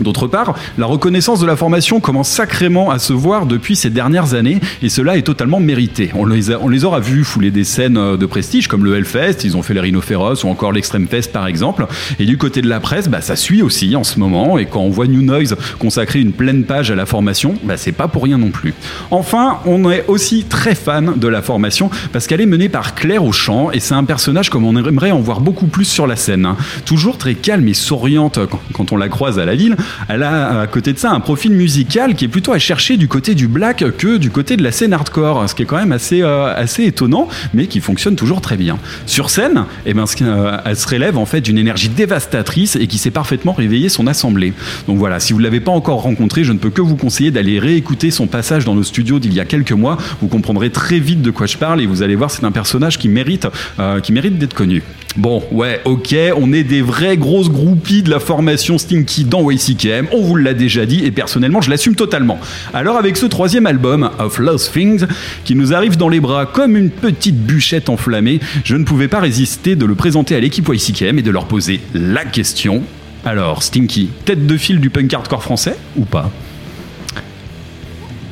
D'autre 0.00 0.26
part, 0.26 0.54
la 0.78 0.86
reconnaissance 0.86 1.40
de 1.40 1.46
la 1.46 1.56
formation 1.56 2.00
commence 2.00 2.28
sacrément 2.28 2.90
à 2.90 2.98
se 2.98 3.12
voir 3.12 3.46
depuis 3.46 3.76
ces 3.76 3.90
dernières 3.90 4.34
années 4.34 4.60
et 4.82 4.88
cela 4.88 5.16
est 5.16 5.22
totalement 5.22 5.60
mérité. 5.60 6.10
On 6.14 6.26
les, 6.26 6.84
aura 6.84 7.00
vus 7.00 7.24
fouler 7.24 7.50
des 7.50 7.64
scènes 7.64 7.96
euh, 7.96 8.16
de 8.16 8.26
prestige 8.26 8.68
comme 8.68 8.84
le 8.84 8.96
Hellfest, 8.96 9.44
ils 9.44 9.56
ont 9.56 9.62
fait 9.62 9.74
les 9.74 9.80
Rhino 9.80 10.00
Féroces 10.00 10.44
ou 10.44 10.48
encore 10.48 10.72
l'Extreme 10.72 11.06
Fest 11.06 11.32
par 11.32 11.46
exemple. 11.46 11.86
Et 12.18 12.24
du 12.24 12.38
côté 12.38 12.62
de 12.62 12.68
la 12.68 12.80
presse, 12.80 13.08
bah, 13.08 13.20
ça 13.20 13.36
suit 13.36 13.62
aussi 13.62 13.94
en 13.96 14.04
ce 14.04 14.18
moment 14.18 14.58
et 14.58 14.66
quand 14.66 14.80
on 14.80 14.90
voit 14.90 15.06
New 15.06 15.22
Noise 15.22 15.56
consacrer 15.78 16.20
une 16.20 16.32
pleine 16.32 16.64
page 16.64 16.90
à 16.90 16.94
la 16.94 17.06
formation, 17.06 17.54
bah, 17.62 17.76
c'est 17.76 17.92
pas 17.92 18.08
pour 18.08 18.24
rien 18.24 18.38
non 18.38 18.50
plus. 18.50 18.74
Enfin, 19.10 19.58
on 19.66 19.90
est 19.90 20.04
aussi 20.08 20.44
très 20.44 20.74
fan 20.74 21.14
de 21.16 21.28
la 21.28 21.42
formation 21.42 21.90
parce 22.12 22.26
qu'elle 22.26 22.40
est 22.40 22.46
menée 22.46 22.68
par 22.68 22.94
Claire 22.94 23.24
au 23.24 23.32
chant 23.32 23.70
et 23.70 23.80
c'est 23.80 23.94
un 23.94 24.04
personnage 24.04 24.50
comme 24.50 24.64
on 24.64 24.76
aimerait 24.76 25.10
en 25.10 25.20
voir 25.20 25.40
beaucoup 25.40 25.66
plus 25.66 25.84
sur 25.84 26.06
la 26.06 26.16
scène. 26.16 26.46
hein. 26.46 26.56
Toujours 26.86 27.18
très 27.18 27.34
calme 27.34 27.68
et 27.68 27.74
souriante 27.74 28.38
quand 28.72 28.92
on 28.92 28.96
la 28.96 29.08
croise 29.08 29.38
à 29.38 29.44
la 29.44 29.54
ville. 29.54 29.76
Elle 30.08 30.22
a 30.22 30.60
à 30.60 30.66
côté 30.66 30.92
de 30.92 30.98
ça 30.98 31.10
un 31.10 31.20
profil 31.20 31.52
musical 31.52 32.14
qui 32.14 32.24
est 32.24 32.28
plutôt 32.28 32.52
à 32.52 32.58
chercher 32.58 32.96
du 32.96 33.08
côté 33.08 33.34
du 33.34 33.48
black 33.48 33.84
que 33.96 34.16
du 34.16 34.30
côté 34.30 34.56
de 34.56 34.62
la 34.62 34.72
scène 34.72 34.92
hardcore, 34.92 35.48
ce 35.48 35.54
qui 35.54 35.62
est 35.62 35.66
quand 35.66 35.76
même 35.76 35.92
assez, 35.92 36.22
euh, 36.22 36.54
assez 36.54 36.84
étonnant, 36.84 37.28
mais 37.54 37.66
qui 37.66 37.80
fonctionne 37.80 38.16
toujours 38.16 38.40
très 38.40 38.56
bien. 38.56 38.78
Sur 39.06 39.30
scène, 39.30 39.64
eh 39.86 39.94
ben, 39.94 40.04
euh, 40.22 40.58
elle 40.64 40.76
se 40.76 40.88
relève 40.88 41.18
en 41.18 41.26
fait 41.26 41.40
d'une 41.40 41.58
énergie 41.58 41.88
dévastatrice 41.88 42.76
et 42.76 42.86
qui 42.86 42.98
sait 42.98 43.10
parfaitement 43.10 43.52
réveiller 43.52 43.88
son 43.88 44.06
assemblée. 44.06 44.52
Donc 44.86 44.98
voilà, 44.98 45.20
si 45.20 45.32
vous 45.32 45.38
ne 45.38 45.44
l'avez 45.44 45.60
pas 45.60 45.72
encore 45.72 46.02
rencontré, 46.02 46.44
je 46.44 46.52
ne 46.52 46.58
peux 46.58 46.70
que 46.70 46.80
vous 46.80 46.96
conseiller 46.96 47.30
d'aller 47.30 47.58
réécouter 47.58 48.10
son 48.10 48.26
passage 48.26 48.64
dans 48.64 48.74
nos 48.74 48.82
studios 48.82 49.18
d'il 49.18 49.32
y 49.32 49.40
a 49.40 49.44
quelques 49.44 49.72
mois. 49.72 49.98
Vous 50.20 50.28
comprendrez 50.28 50.70
très 50.70 50.98
vite 50.98 51.22
de 51.22 51.30
quoi 51.30 51.46
je 51.46 51.56
parle 51.56 51.80
et 51.80 51.86
vous 51.86 52.02
allez 52.02 52.16
voir, 52.16 52.30
c'est 52.30 52.44
un 52.44 52.52
personnage 52.52 52.98
qui 52.98 53.08
mérite, 53.08 53.46
euh, 53.78 54.00
qui 54.00 54.12
mérite 54.12 54.38
d'être 54.38 54.54
connu. 54.54 54.82
Bon, 55.16 55.42
ouais, 55.52 55.80
ok, 55.84 56.16
on 56.38 56.54
est 56.54 56.64
des 56.64 56.80
vrais 56.80 57.18
grosses 57.18 57.50
groupies 57.50 58.02
de 58.02 58.08
la 58.08 58.18
formation 58.18 58.78
Stinky 58.78 59.24
dans 59.24 59.50
YCKM, 59.50 60.06
on 60.10 60.22
vous 60.22 60.36
l'a 60.36 60.54
déjà 60.54 60.86
dit, 60.86 61.04
et 61.04 61.10
personnellement, 61.10 61.60
je 61.60 61.68
l'assume 61.68 61.94
totalement. 61.94 62.38
Alors 62.72 62.96
avec 62.96 63.18
ce 63.18 63.26
troisième 63.26 63.66
album, 63.66 64.10
Of 64.18 64.38
Lost 64.38 64.72
Things, 64.72 65.04
qui 65.44 65.54
nous 65.54 65.74
arrive 65.74 65.98
dans 65.98 66.08
les 66.08 66.20
bras 66.20 66.46
comme 66.46 66.78
une 66.78 66.88
petite 66.88 67.36
bûchette 67.36 67.90
enflammée, 67.90 68.40
je 68.64 68.74
ne 68.74 68.84
pouvais 68.84 69.08
pas 69.08 69.20
résister 69.20 69.76
de 69.76 69.84
le 69.84 69.94
présenter 69.94 70.34
à 70.34 70.40
l'équipe 70.40 70.66
YCKM 70.66 71.18
et 71.18 71.22
de 71.22 71.30
leur 71.30 71.44
poser 71.44 71.80
la 71.94 72.24
question. 72.24 72.82
Alors, 73.26 73.62
Stinky, 73.62 74.08
tête 74.24 74.46
de 74.46 74.56
file 74.56 74.80
du 74.80 74.88
punk 74.88 75.12
hardcore 75.12 75.42
français 75.42 75.76
ou 75.96 76.06
pas? 76.06 76.30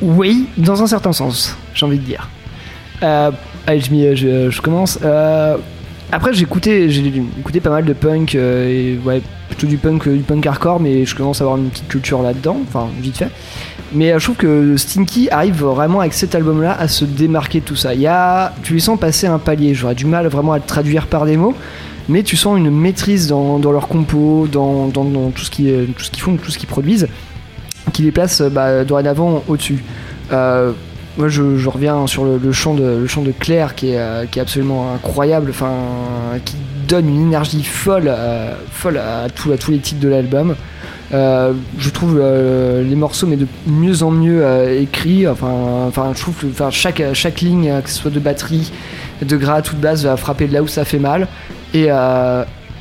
Oui, 0.01 0.47
dans 0.57 0.81
un 0.81 0.87
certain 0.87 1.13
sens, 1.13 1.55
j'ai 1.75 1.85
envie 1.85 1.99
de 1.99 2.03
dire. 2.03 2.27
Euh, 3.03 3.29
allez, 3.67 3.81
je, 4.15 4.61
commence. 4.61 4.97
Euh, 5.03 5.57
après, 6.11 6.33
j'ai 6.33 6.43
écouté, 6.43 6.89
écouté 7.39 7.59
pas 7.59 7.69
mal 7.69 7.85
de 7.85 7.93
punk, 7.93 8.35
euh, 8.35 8.97
ouais, 9.05 9.21
plutôt 9.47 9.67
du 9.67 9.77
punk, 9.77 10.07
euh, 10.07 10.15
du 10.17 10.23
punk 10.23 10.45
hardcore, 10.45 10.79
mais 10.79 11.05
je 11.05 11.15
commence 11.15 11.41
à 11.41 11.43
avoir 11.45 11.57
une 11.57 11.69
petite 11.69 11.87
culture 11.87 12.21
là-dedans, 12.21 12.57
enfin, 12.67 12.87
vite 12.99 13.17
fait. 13.17 13.29
Mais 13.93 14.11
euh, 14.11 14.19
je 14.19 14.23
trouve 14.25 14.35
que 14.37 14.77
Stinky 14.77 15.29
arrive 15.29 15.63
vraiment 15.63 15.99
avec 15.99 16.13
cet 16.13 16.33
album-là 16.35 16.75
à 16.79 16.87
se 16.87 17.05
démarquer 17.05 17.59
de 17.59 17.65
tout 17.65 17.75
ça. 17.75 17.93
Il 17.93 18.01
y 18.01 18.07
a, 18.07 18.53
tu 18.63 18.73
les 18.73 18.79
sens 18.79 18.99
passer 18.99 19.27
un 19.27 19.39
palier. 19.39 19.73
J'aurais 19.73 19.95
du 19.95 20.05
mal 20.05 20.27
vraiment 20.27 20.53
à 20.53 20.57
le 20.57 20.63
traduire 20.63 21.07
par 21.07 21.25
des 21.25 21.37
mots, 21.37 21.55
mais 22.09 22.23
tu 22.23 22.35
sens 22.37 22.57
une 22.57 22.69
maîtrise 22.71 23.27
dans, 23.27 23.59
dans 23.59 23.71
leur 23.71 23.87
compo, 23.87 24.47
dans, 24.51 24.87
dans- 24.87 25.31
tout 25.31 25.43
ce 25.43 25.51
qu'ils 25.51 25.93
font, 26.17 26.35
tout 26.37 26.51
ce 26.51 26.57
qu'ils 26.57 26.69
produisent, 26.69 27.07
qui 27.93 28.01
les 28.03 28.11
place 28.11 28.41
bah, 28.41 28.83
dorénavant 28.85 29.43
au-dessus. 29.47 29.83
Moi, 31.17 31.27
je, 31.27 31.67
reviens 31.67 32.07
sur 32.07 32.23
le, 32.23 32.51
chant 32.51 32.73
de, 32.73 33.05
le 33.05 33.23
de 33.25 33.31
Claire 33.31 33.75
qui 33.75 33.91
est, 33.91 33.99
euh, 33.99 34.25
qui 34.25 34.39
est 34.39 34.41
absolument 34.41 34.93
incroyable, 34.93 35.49
enfin, 35.49 35.73
qui 36.45 36.55
donne 36.87 37.09
une 37.09 37.21
énergie 37.27 37.63
folle, 37.63 38.05
euh, 38.07 38.53
à, 38.85 39.29
tous 39.29 39.71
les 39.71 39.79
titres 39.79 39.99
de 39.99 40.07
l'album. 40.07 40.55
Euh, 41.13 41.51
je 41.77 41.89
trouve 41.89 42.17
les 42.17 42.95
morceaux 42.95 43.27
mais 43.27 43.35
de 43.35 43.47
mieux 43.67 44.01
en 44.03 44.11
mieux 44.11 44.43
écrits. 44.71 45.27
Enfin, 45.27 46.13
je 46.15 46.21
trouve 46.21 46.35
que 46.35 46.69
chaque, 46.69 47.03
chaque 47.13 47.41
ligne, 47.41 47.81
que 47.83 47.89
ce 47.89 47.95
soit 47.95 48.11
de 48.11 48.19
batterie, 48.19 48.71
de 49.21 49.37
gratte 49.37 49.73
ou 49.73 49.75
de 49.75 49.81
basse, 49.81 50.03
va 50.03 50.15
frapper 50.15 50.47
de 50.47 50.53
là 50.53 50.63
où 50.63 50.67
ça 50.67 50.85
fait 50.85 50.99
mal. 50.99 51.27
Et 51.73 51.89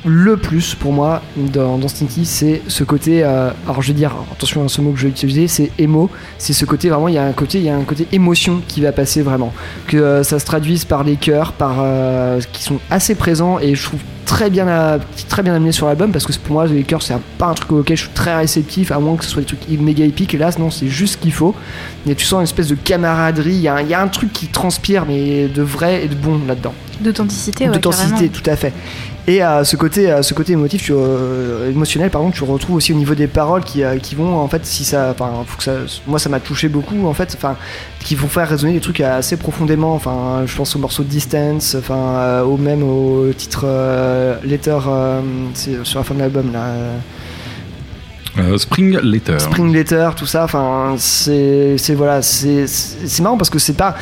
le 0.05 0.37
plus 0.37 0.75
pour 0.75 0.93
moi 0.93 1.21
dans, 1.37 1.77
dans 1.79 1.89
Stinky, 1.89 2.25
c'est 2.25 2.63
ce 2.69 2.85
côté. 2.85 3.23
euh, 3.23 3.51
alors 3.67 3.83
je 3.83 3.89
vais 3.89 3.95
dire, 3.99 4.13
attention 4.33 4.65
à 4.65 4.69
ce 4.69 4.81
mot 4.81 4.93
que 4.93 4.99
je 4.99 5.05
vais 5.05 5.11
utiliser, 5.11 5.47
c'est 5.49 5.71
émo. 5.79 6.11
C'est 6.39 6.53
ce 6.53 6.65
côté 6.65 6.89
vraiment. 6.89 7.09
Il 7.09 7.15
y 7.15 7.19
a 7.19 7.25
un 7.25 7.33
côté, 7.33 7.59
il 7.59 7.65
y 7.65 7.69
a 7.71 7.77
un 7.77 7.85
côté 7.85 8.07
émotion 8.13 8.63
qui 8.67 8.81
va 8.81 8.93
passer 8.93 9.23
vraiment. 9.23 9.53
Que 9.87 9.97
euh, 9.99 10.23
ça 10.23 10.39
se 10.39 10.45
traduise 10.47 10.85
par 10.85 11.05
les 11.05 11.17
chœurs, 11.17 11.53
par 11.53 11.77
euh, 11.81 12.41
qui 12.53 12.63
sont 12.63 12.79
assez 12.91 13.15
présents 13.15 13.59
et 13.59 13.75
je 13.75 13.83
trouve 13.85 14.01
très 14.27 14.49
bien, 14.49 14.69
à- 14.69 14.99
très 15.29 15.43
bien 15.43 15.55
amené 15.55 15.73
sur 15.73 15.87
l'album 15.89 16.13
parce 16.13 16.25
que 16.25 16.33
pour 16.39 16.53
moi 16.53 16.67
les 16.67 16.85
chœurs 16.85 17.03
c'est 17.03 17.17
pas 17.37 17.47
un 17.47 17.55
truc 17.55 17.73
auquel 17.73 17.97
je 17.97 18.03
suis 18.03 18.13
très 18.13 18.37
réceptif 18.37 18.93
à 18.93 19.01
moins 19.01 19.17
que 19.17 19.25
ce 19.25 19.31
soit 19.31 19.41
des 19.43 19.47
trucs 19.47 19.69
méga 19.81 20.05
épiques 20.05 20.35
et 20.35 20.39
là 20.39 20.51
non 20.57 20.71
c'est 20.71 20.87
juste 20.87 21.15
ce 21.15 21.19
qu'il 21.19 21.33
faut 21.33 21.53
et 22.09 22.15
tu 22.15 22.25
sens 22.25 22.37
une 22.39 22.45
espèce 22.45 22.69
de 22.69 22.77
camaraderie 22.77 23.51
il 23.55 23.61
y, 23.61 23.67
a 23.67 23.83
il 23.83 23.89
y 23.89 23.95
a 23.95 24.01
un 24.01 24.07
truc 24.07 24.33
qui 24.33 24.47
transpire 24.47 25.05
mais 25.05 25.49
de 25.49 25.63
vrai 25.63 26.05
et 26.05 26.09
de 26.09 26.15
bon 26.15 26.39
là-dedans 26.47 26.75
D'authenticité, 27.01 27.65
ouais, 27.65 27.71
d'authenticité 27.73 28.29
tout 28.29 28.49
à 28.49 28.55
fait 28.57 28.73
et 29.31 29.45
euh, 29.45 29.63
ce 29.63 29.77
côté 29.77 30.11
euh, 30.11 30.23
ce 30.23 30.35
côté 30.35 30.55
émotif 30.55 30.91
euh, 30.91 31.71
émotionnel 31.71 32.11
pardon 32.11 32.31
tu 32.31 32.43
retrouves 32.43 32.77
aussi 32.77 32.93
au 32.93 32.97
niveau 32.97 33.15
des 33.15 33.29
paroles 33.29 33.63
qui, 33.63 33.85
euh, 33.85 33.97
qui 33.99 34.17
vont 34.17 34.37
en 34.39 34.49
fait 34.49 34.67
si 34.67 34.85
ça 34.85 35.15
faut 35.47 35.57
que 35.57 35.63
ça 35.63 35.75
moi 36.09 36.19
ça 36.19 36.29
m'a 36.29 36.41
touché 36.41 36.69
beaucoup 36.69 37.07
en 37.07 37.15
fait 37.15 37.33
enfin 37.37 37.57
qui 38.01 38.17
vont 38.17 38.27
faire 38.27 38.49
résonner 38.49 38.73
des 38.73 38.81
trucs 38.81 39.01
assez 39.01 39.37
profondément. 39.37 39.95
Enfin 39.95 40.43
je 40.47 40.57
pense 40.57 40.75
au 40.75 40.81
morceau 40.81 41.05
Distance 41.05 41.77
enfin 41.79 41.95
euh, 41.95 42.43
au 42.43 42.57
même 42.57 42.83
au 42.83 43.33
titre 43.33 43.67
Letter 44.43 44.79
sur 45.85 45.99
la 46.01 46.05
fin 46.05 46.15
de 46.15 46.21
l'album 46.21 46.53
là 46.53 46.75
euh, 48.39 48.57
Spring 48.59 48.99
Letter. 49.03 49.39
Spring 49.39 49.73
Letter, 49.73 50.11
tout 50.17 50.27
ça, 50.27 50.45
enfin, 50.45 50.95
c'est, 50.99 51.77
voilà, 51.97 52.23
c'est, 52.23 52.67
marrant 53.21 53.37
parce 53.37 53.51
que 53.51 53.59
c'est 53.59 53.75
pas, 53.77 53.97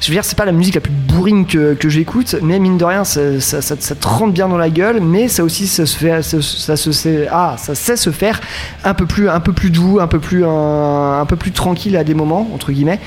je 0.00 0.08
veux 0.08 0.14
dire, 0.14 0.24
c'est 0.24 0.36
pas 0.36 0.44
la 0.44 0.52
musique 0.52 0.74
la 0.74 0.80
plus 0.82 0.92
bourrine 0.92 1.46
que, 1.46 1.74
que 1.74 1.88
j'écoute, 1.88 2.36
mais 2.42 2.58
mine 2.58 2.76
de 2.78 2.84
rien, 2.84 3.04
ça, 3.04 3.40
ça, 3.40 3.62
ça- 3.62 3.76
ça 3.78 3.94
te 3.94 4.06
rentre 4.06 4.32
bien 4.32 4.48
dans 4.48 4.58
la 4.58 4.70
gueule, 4.70 5.00
mais 5.00 5.28
ça 5.28 5.42
aussi, 5.44 5.66
ça 5.66 5.86
se 5.86 5.96
fait, 5.96 6.22
ça, 6.22 6.76
se 6.76 6.92
sait, 6.92 7.26
ah, 7.30 7.56
ça 7.58 7.74
sait 7.74 7.96
se 7.96 8.10
faire 8.10 8.40
un 8.84 8.94
peu 8.94 9.06
plus, 9.06 9.28
un 9.28 9.40
peu 9.40 9.52
plus 9.52 9.70
doux, 9.70 9.98
un 10.00 10.06
peu 10.06 10.18
plus, 10.20 10.44
un, 10.44 11.20
un 11.20 11.26
peu 11.26 11.36
plus 11.36 11.52
tranquille 11.52 11.96
à 11.96 12.04
des 12.04 12.14
moments, 12.14 12.48
entre 12.54 12.72
guillemets. 12.72 13.00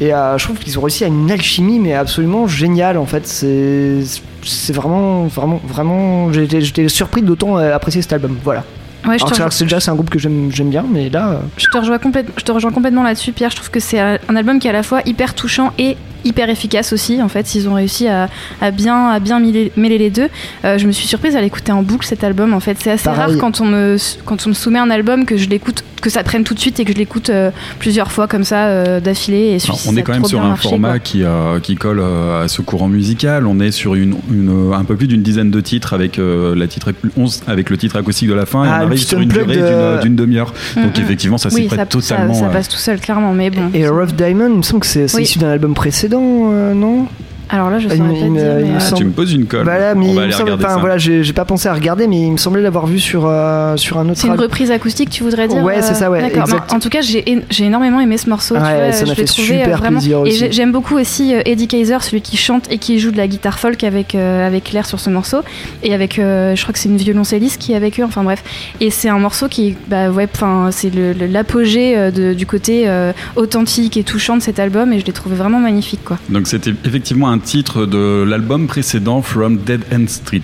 Et 0.00 0.12
euh, 0.12 0.36
je 0.38 0.44
trouve 0.44 0.58
qu'ils 0.58 0.76
ont 0.78 0.82
réussi 0.82 1.04
à 1.04 1.06
une 1.06 1.30
alchimie, 1.30 1.78
mais 1.78 1.94
absolument 1.94 2.48
géniale 2.48 2.98
en 2.98 3.06
fait. 3.06 3.28
C'est, 3.28 4.72
vraiment, 4.72 5.24
vraiment, 5.26 5.60
vraiment. 5.66 6.32
J'étais, 6.32 6.60
j'étais 6.62 6.88
surpris 6.88 7.22
d'autant 7.22 7.58
euh, 7.58 7.72
apprécier 7.74 8.02
cet 8.02 8.12
album. 8.12 8.36
Voilà. 8.42 8.64
Ouais, 9.06 9.18
je 9.18 9.24
Alors, 9.24 9.52
c'est- 9.52 9.64
déjà 9.64 9.80
c'est 9.80 9.90
un 9.90 9.94
groupe 9.94 10.10
que 10.10 10.18
j'aime, 10.18 10.50
j'aime 10.52 10.70
bien, 10.70 10.84
mais 10.90 11.10
là. 11.10 11.30
euh, 11.30 11.36
Je 11.56 11.66
te 11.66 11.76
rejoins, 11.76 11.98
complète- 11.98 12.28
je 12.36 12.42
te 12.44 12.52
rejoins 12.52 12.72
complètement 12.72 13.02
là-dessus, 13.02 13.32
Pierre. 13.32 13.50
Je 13.50 13.56
trouve 13.56 13.70
que 13.70 13.80
c'est 13.80 14.00
un 14.00 14.36
album 14.36 14.58
qui 14.58 14.66
est 14.66 14.70
à 14.70 14.74
la 14.74 14.82
fois 14.82 15.00
hyper 15.04 15.34
touchant 15.34 15.72
et 15.78 15.96
hyper 16.26 16.48
efficace 16.48 16.94
aussi. 16.94 17.20
En 17.22 17.28
fait, 17.28 17.54
ils 17.54 17.68
ont 17.68 17.74
réussi 17.74 18.08
à, 18.08 18.30
à 18.62 18.70
bien, 18.70 19.08
à 19.10 19.20
bien 19.20 19.40
mêler, 19.40 19.70
mêler 19.76 19.98
les 19.98 20.08
deux. 20.08 20.28
Euh, 20.64 20.78
je 20.78 20.86
me 20.86 20.92
suis 20.92 21.06
surprise 21.06 21.36
à 21.36 21.42
l'écouter 21.42 21.70
en 21.70 21.82
boucle 21.82 22.06
cet 22.06 22.24
album. 22.24 22.54
En 22.54 22.60
fait, 22.60 22.78
c'est 22.80 22.92
assez 22.92 23.04
Pareil. 23.04 23.32
rare 23.34 23.38
quand 23.38 23.60
on 23.60 23.66
me 23.66 23.96
quand 24.24 24.46
on 24.46 24.48
me 24.48 24.54
soumet 24.54 24.78
un 24.78 24.88
album 24.90 25.26
que 25.26 25.36
je 25.36 25.50
l'écoute, 25.50 25.84
que 26.00 26.08
ça 26.08 26.22
prenne 26.22 26.42
tout 26.44 26.54
de 26.54 26.58
suite 26.58 26.80
et 26.80 26.86
que 26.86 26.92
je 26.94 26.96
l'écoute 26.98 27.28
euh, 27.28 27.50
plusieurs 27.78 28.10
fois 28.10 28.26
comme 28.26 28.44
ça 28.44 28.66
euh, 28.68 29.00
d'affilée. 29.00 29.58
Et 29.58 29.64
Alors, 29.64 29.78
on 29.86 29.96
est 29.96 30.00
a 30.00 30.02
quand 30.02 30.12
même 30.14 30.24
sur 30.24 30.40
un 30.40 30.48
marché, 30.48 30.68
format 30.70 30.88
quoi. 30.92 30.98
qui, 31.00 31.22
euh, 31.24 31.60
qui 31.60 31.74
colle 31.76 32.00
euh, 32.00 32.42
à 32.44 32.48
ce 32.48 32.62
courant 32.62 32.88
musical. 32.88 33.46
On 33.46 33.60
est 33.60 33.70
sur 33.70 33.94
une, 33.94 34.14
une- 34.30 34.72
un 34.72 34.84
peu 34.84 34.96
plus 34.96 35.06
d'une 35.08 35.22
dizaine 35.22 35.50
de 35.50 35.60
titres 35.60 35.92
avec, 35.92 36.18
euh, 36.18 36.54
la 36.54 36.66
titre, 36.68 36.92
11 37.18 37.42
avec 37.46 37.68
le 37.68 37.76
titre 37.76 37.96
acoustique 37.96 38.28
de 38.30 38.34
la 38.34 38.46
fin 38.46 38.64
et 38.64 38.68
Ah, 38.70 38.80
on 38.84 38.84
sur 38.96 39.20
une 39.20 39.28
durée 39.28 39.56
de- 39.56 40.00
d'une, 40.02 40.16
demi-heure. 40.16 40.52
Donc 40.76 40.96
Mhm. 40.96 41.02
effectivement, 41.04 41.38
ça 41.38 41.50
s'y 41.50 41.56
oui, 41.56 41.66
prête 41.66 41.80
ça, 41.80 41.86
totalement. 41.86 42.34
Ça, 42.34 42.46
euh, 42.46 42.50
passe 42.50 42.68
tout 42.68 42.76
seul, 42.76 43.00
clairement. 43.00 43.32
Mais 43.32 43.50
bon. 43.50 43.70
Et 43.74 43.86
Rough 43.88 44.12
Diamond, 44.12 44.48
il 44.50 44.56
me 44.58 44.62
semble 44.62 44.80
que 44.80 44.86
c'est, 44.86 45.08
c'est 45.08 45.16
Oui. 45.16 45.22
issu 45.24 45.38
d'un 45.38 45.50
album 45.50 45.74
précédent, 45.74 46.50
euh, 46.52 46.74
non? 46.74 47.06
Alors 47.50 47.70
là, 47.70 47.78
je 47.78 47.88
Il 47.88 47.96
saurais 47.96 48.00
me- 48.00 48.04
pas 48.06 48.14
me- 48.14 48.14
te 48.14 48.24
dire. 48.24 48.30
mais, 48.32 48.40
euh, 48.42 48.74
Ah, 48.76 48.80
semble- 48.80 48.98
tu 48.98 49.04
me 49.04 49.10
poses 49.12 49.32
une 49.32 49.46
colle. 49.46 49.64
Voilà, 49.64 49.94
mais 49.94 50.06
on 50.06 50.08
il 50.08 50.14
va 50.14 50.20
me 50.20 50.24
aller 50.24 50.32
semble, 50.32 50.44
regarder 50.44 50.64
enfin 50.64 50.74
ça. 50.74 50.80
voilà, 50.80 50.98
j'ai, 50.98 51.32
pas 51.32 51.44
pensé 51.44 51.68
à 51.68 51.74
regarder, 51.74 52.06
mais 52.06 52.20
il 52.22 52.32
me 52.32 52.36
semblait 52.36 52.62
l'avoir 52.62 52.86
vu 52.86 52.98
sur, 52.98 53.24
euh, 53.26 53.76
sur 53.76 53.98
un 53.98 54.08
autre 54.08 54.18
C'est 54.20 54.26
une 54.28 54.34
reprise 54.40 54.70
acoustique, 54.70 55.10
tu 55.10 55.22
voudrais 55.24 55.46
dire 55.48 55.62
Ouais, 55.62 55.82
c'est 55.82 55.92
euh, 55.92 55.94
ça, 55.94 56.10
ouais, 56.10 56.20
D'accord. 56.22 56.44
Mais 56.48 56.74
En 56.74 56.78
tout 56.80 56.88
cas, 56.88 57.00
j'ai 57.02 57.24
j'ai 57.50 57.64
énormément 57.64 58.00
aimé 58.00 58.16
ce 58.16 58.28
morceau. 58.30 58.54
tu 58.56 58.60
Ouais, 58.62 58.74
vois, 58.84 58.92
ça 58.92 59.00
m'a 59.00 59.04
je 59.04 59.10
l'ai 59.10 59.14
fait 59.16 59.24
trouvé 59.24 59.46
super 59.58 59.78
vraiment. 59.78 59.98
plaisir 59.98 60.18
Et 60.18 60.20
aussi. 60.22 60.38
j'ai- 60.38 60.52
j'aime 60.52 60.72
beaucoup 60.72 60.96
aussi 60.96 61.34
Eddie 61.44 61.68
Kaiser, 61.68 61.98
celui 62.00 62.22
qui 62.22 62.36
chante 62.36 62.70
et 62.70 62.78
qui 62.78 62.98
joue 62.98 63.10
de 63.10 63.16
la 63.18 63.26
guitare 63.28 63.58
folk 63.58 63.84
avec 63.84 64.14
euh, 64.14 64.46
avec 64.46 64.64
Claire 64.64 64.86
sur 64.86 64.98
ce 65.00 65.10
morceau 65.10 65.38
et 65.82 65.92
avec, 65.94 66.18
euh, 66.18 66.54
je 66.56 66.62
crois 66.62 66.72
que 66.72 66.78
c'est 66.78 66.88
une 66.88 66.96
violoncelliste 66.96 67.60
qui 67.60 67.72
est 67.72 67.76
avec 67.76 68.00
eux. 68.00 68.04
Enfin 68.04 68.22
bref. 68.24 68.42
Et 68.80 68.90
c'est 68.90 69.08
un 69.08 69.18
morceau 69.18 69.48
qui, 69.48 69.76
bah 69.88 70.10
ouais, 70.10 70.28
enfin 70.34 70.70
c'est 70.70 70.90
l'apogée 71.30 72.10
du 72.36 72.46
côté 72.46 72.84
euh, 72.88 73.12
authentique 73.36 73.96
et 73.96 74.04
touchant 74.04 74.36
de 74.36 74.42
cet 74.42 74.58
album 74.58 74.92
et 74.92 75.00
je 75.00 75.04
l'ai 75.06 75.12
trouvé 75.12 75.36
vraiment 75.36 75.58
magnifique 75.58 76.00
quoi. 76.04 76.18
Donc 76.28 76.46
c'était 76.46 76.72
effectivement 76.84 77.28
un 77.28 77.33
titre 77.38 77.86
de 77.86 78.22
l'album 78.22 78.66
précédent 78.66 79.22
From 79.22 79.58
Dead 79.58 79.82
End 79.92 80.06
Street. 80.08 80.42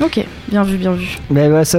Ok, 0.00 0.24
bien 0.48 0.62
vu, 0.62 0.76
bien 0.76 0.92
vu. 0.92 1.18
Mais 1.30 1.48
ouais, 1.48 1.64
ça, 1.64 1.78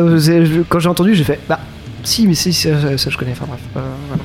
quand 0.69 0.79
j'ai 0.79 0.89
entendu, 0.89 1.13
j'ai 1.13 1.23
fait, 1.23 1.39
bah, 1.47 1.59
si, 2.03 2.27
mais 2.27 2.33
si, 2.33 2.53
ça, 2.53 2.81
ça, 2.81 2.97
ça, 2.97 3.09
je 3.09 3.17
connais. 3.17 3.31
Enfin 3.31 3.45
bref, 3.47 3.59
euh, 3.75 3.81
voilà. 4.07 4.23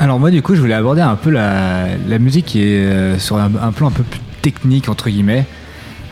Alors 0.00 0.20
moi 0.20 0.30
du 0.30 0.42
coup 0.42 0.54
je 0.54 0.60
voulais 0.60 0.74
aborder 0.74 1.00
un 1.00 1.16
peu 1.16 1.30
la, 1.30 1.86
la 2.06 2.18
musique 2.20 2.46
qui 2.46 2.62
est 2.62 2.84
euh, 2.84 3.18
sur 3.18 3.36
un, 3.36 3.50
un 3.60 3.72
plan 3.72 3.88
un 3.88 3.90
peu 3.90 4.04
plus 4.04 4.20
technique 4.42 4.88
entre 4.88 5.10
guillemets. 5.10 5.44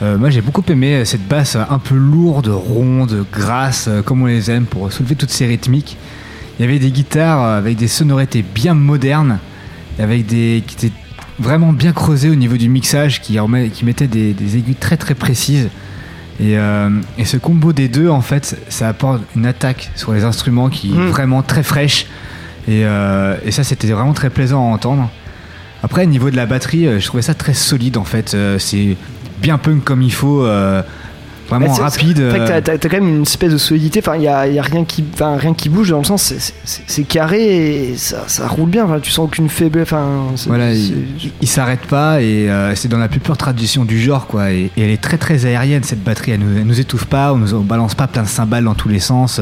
Euh, 0.02 0.18
moi 0.18 0.28
j'ai 0.28 0.40
beaucoup 0.40 0.64
aimé 0.68 1.04
cette 1.04 1.26
basse 1.28 1.56
un 1.56 1.78
peu 1.78 1.94
lourde, 1.94 2.48
ronde, 2.48 3.24
grasse, 3.32 3.88
comme 4.04 4.22
on 4.22 4.26
les 4.26 4.50
aime 4.50 4.64
pour 4.64 4.92
soulever 4.92 5.14
toutes 5.14 5.30
ces 5.30 5.46
rythmiques. 5.46 5.96
Il 6.58 6.62
y 6.64 6.68
avait 6.68 6.80
des 6.80 6.90
guitares 6.90 7.44
avec 7.44 7.76
des 7.76 7.86
sonorités 7.86 8.42
bien 8.42 8.74
modernes, 8.74 9.38
avec 9.98 10.26
des 10.26 10.64
qui 10.66 10.86
étaient 10.86 10.96
vraiment 11.38 11.72
bien 11.72 11.92
creusées 11.92 12.30
au 12.30 12.34
niveau 12.34 12.56
du 12.56 12.68
mixage, 12.68 13.20
qui, 13.20 13.38
qui 13.72 13.84
mettaient 13.84 14.06
des, 14.06 14.32
des 14.32 14.56
aigus 14.56 14.76
très 14.78 14.96
très 14.96 15.14
précises. 15.14 15.68
Et, 16.38 16.58
euh, 16.58 16.90
et 17.16 17.24
ce 17.24 17.36
combo 17.38 17.72
des 17.72 17.88
deux, 17.88 18.08
en 18.08 18.20
fait, 18.20 18.58
ça 18.68 18.88
apporte 18.88 19.22
une 19.36 19.46
attaque 19.46 19.90
sur 19.94 20.12
les 20.12 20.24
instruments 20.24 20.68
qui 20.68 20.90
est 20.92 20.94
Mm. 20.94 21.06
vraiment 21.08 21.42
très 21.42 21.62
fraîche. 21.62 22.06
Et, 22.68 22.84
euh, 22.84 23.36
et 23.44 23.52
ça, 23.52 23.64
c'était 23.64 23.88
vraiment 23.88 24.12
très 24.12 24.28
plaisant 24.30 24.60
à 24.70 24.74
entendre. 24.74 25.10
Après, 25.82 26.02
au 26.04 26.08
niveau 26.08 26.30
de 26.30 26.36
la 26.36 26.46
batterie, 26.46 26.86
euh, 26.86 27.00
je 27.00 27.06
trouvais 27.06 27.22
ça 27.22 27.34
très 27.34 27.54
solide 27.54 27.96
en 27.96 28.04
fait. 28.04 28.36
C'est 28.58 28.96
bien 29.40 29.56
punk 29.58 29.84
comme 29.84 30.02
il 30.02 30.12
faut, 30.12 30.46
vraiment 31.48 31.66
Bah, 31.76 31.84
rapide. 31.84 32.20
euh, 32.20 32.60
t'as, 32.62 32.78
quand 32.78 32.92
même 32.92 33.08
une 33.08 33.22
espèce 33.22 33.52
de 33.52 33.58
solidité. 33.58 34.00
Enfin, 34.00 34.16
il 34.16 34.22
y 34.22 34.28
a, 34.28 34.46
y 34.46 34.58
a 34.58 34.62
rien 34.62 34.84
qui, 34.84 35.04
enfin, 35.14 35.36
rien 35.36 35.54
qui 35.54 35.68
bouge 35.68 35.90
dans 35.90 35.98
le 35.98 36.04
sens, 36.04 36.32
c'est, 36.64 37.02
carré 37.04 37.90
et 37.90 37.96
ça, 37.96 38.24
ça 38.26 38.48
roule 38.48 38.68
bien. 38.70 38.84
Enfin, 38.84 38.98
tu 39.00 39.10
sens 39.10 39.24
aucune 39.26 39.48
faiblesse. 39.48 39.84
Enfin, 39.84 40.06
Voilà, 40.46 40.72
il, 40.72 41.06
il 41.40 41.48
s'arrête 41.48 41.86
pas 41.86 42.20
et 42.22 42.50
euh, 42.50 42.74
c'est 42.74 42.88
dans 42.88 42.98
la 42.98 43.08
plus 43.08 43.20
pure 43.20 43.36
tradition 43.36 43.84
du 43.84 44.00
genre 44.00 44.26
quoi. 44.26 44.50
Et, 44.52 44.70
et 44.76 44.82
elle 44.82 44.90
est 44.90 45.00
très 45.00 45.18
très 45.18 45.46
aérienne 45.46 45.82
cette 45.82 46.02
batterie. 46.02 46.32
Elle 46.32 46.40
nous, 46.40 46.56
elle 46.58 46.66
nous 46.66 46.80
étouffe 46.80 47.04
pas, 47.06 47.32
on 47.32 47.36
nous 47.36 47.54
on 47.54 47.60
balance 47.60 47.94
pas 47.94 48.06
plein 48.06 48.22
de 48.22 48.28
cymbales 48.28 48.64
dans 48.64 48.74
tous 48.74 48.88
les 48.88 49.00
sens. 49.00 49.40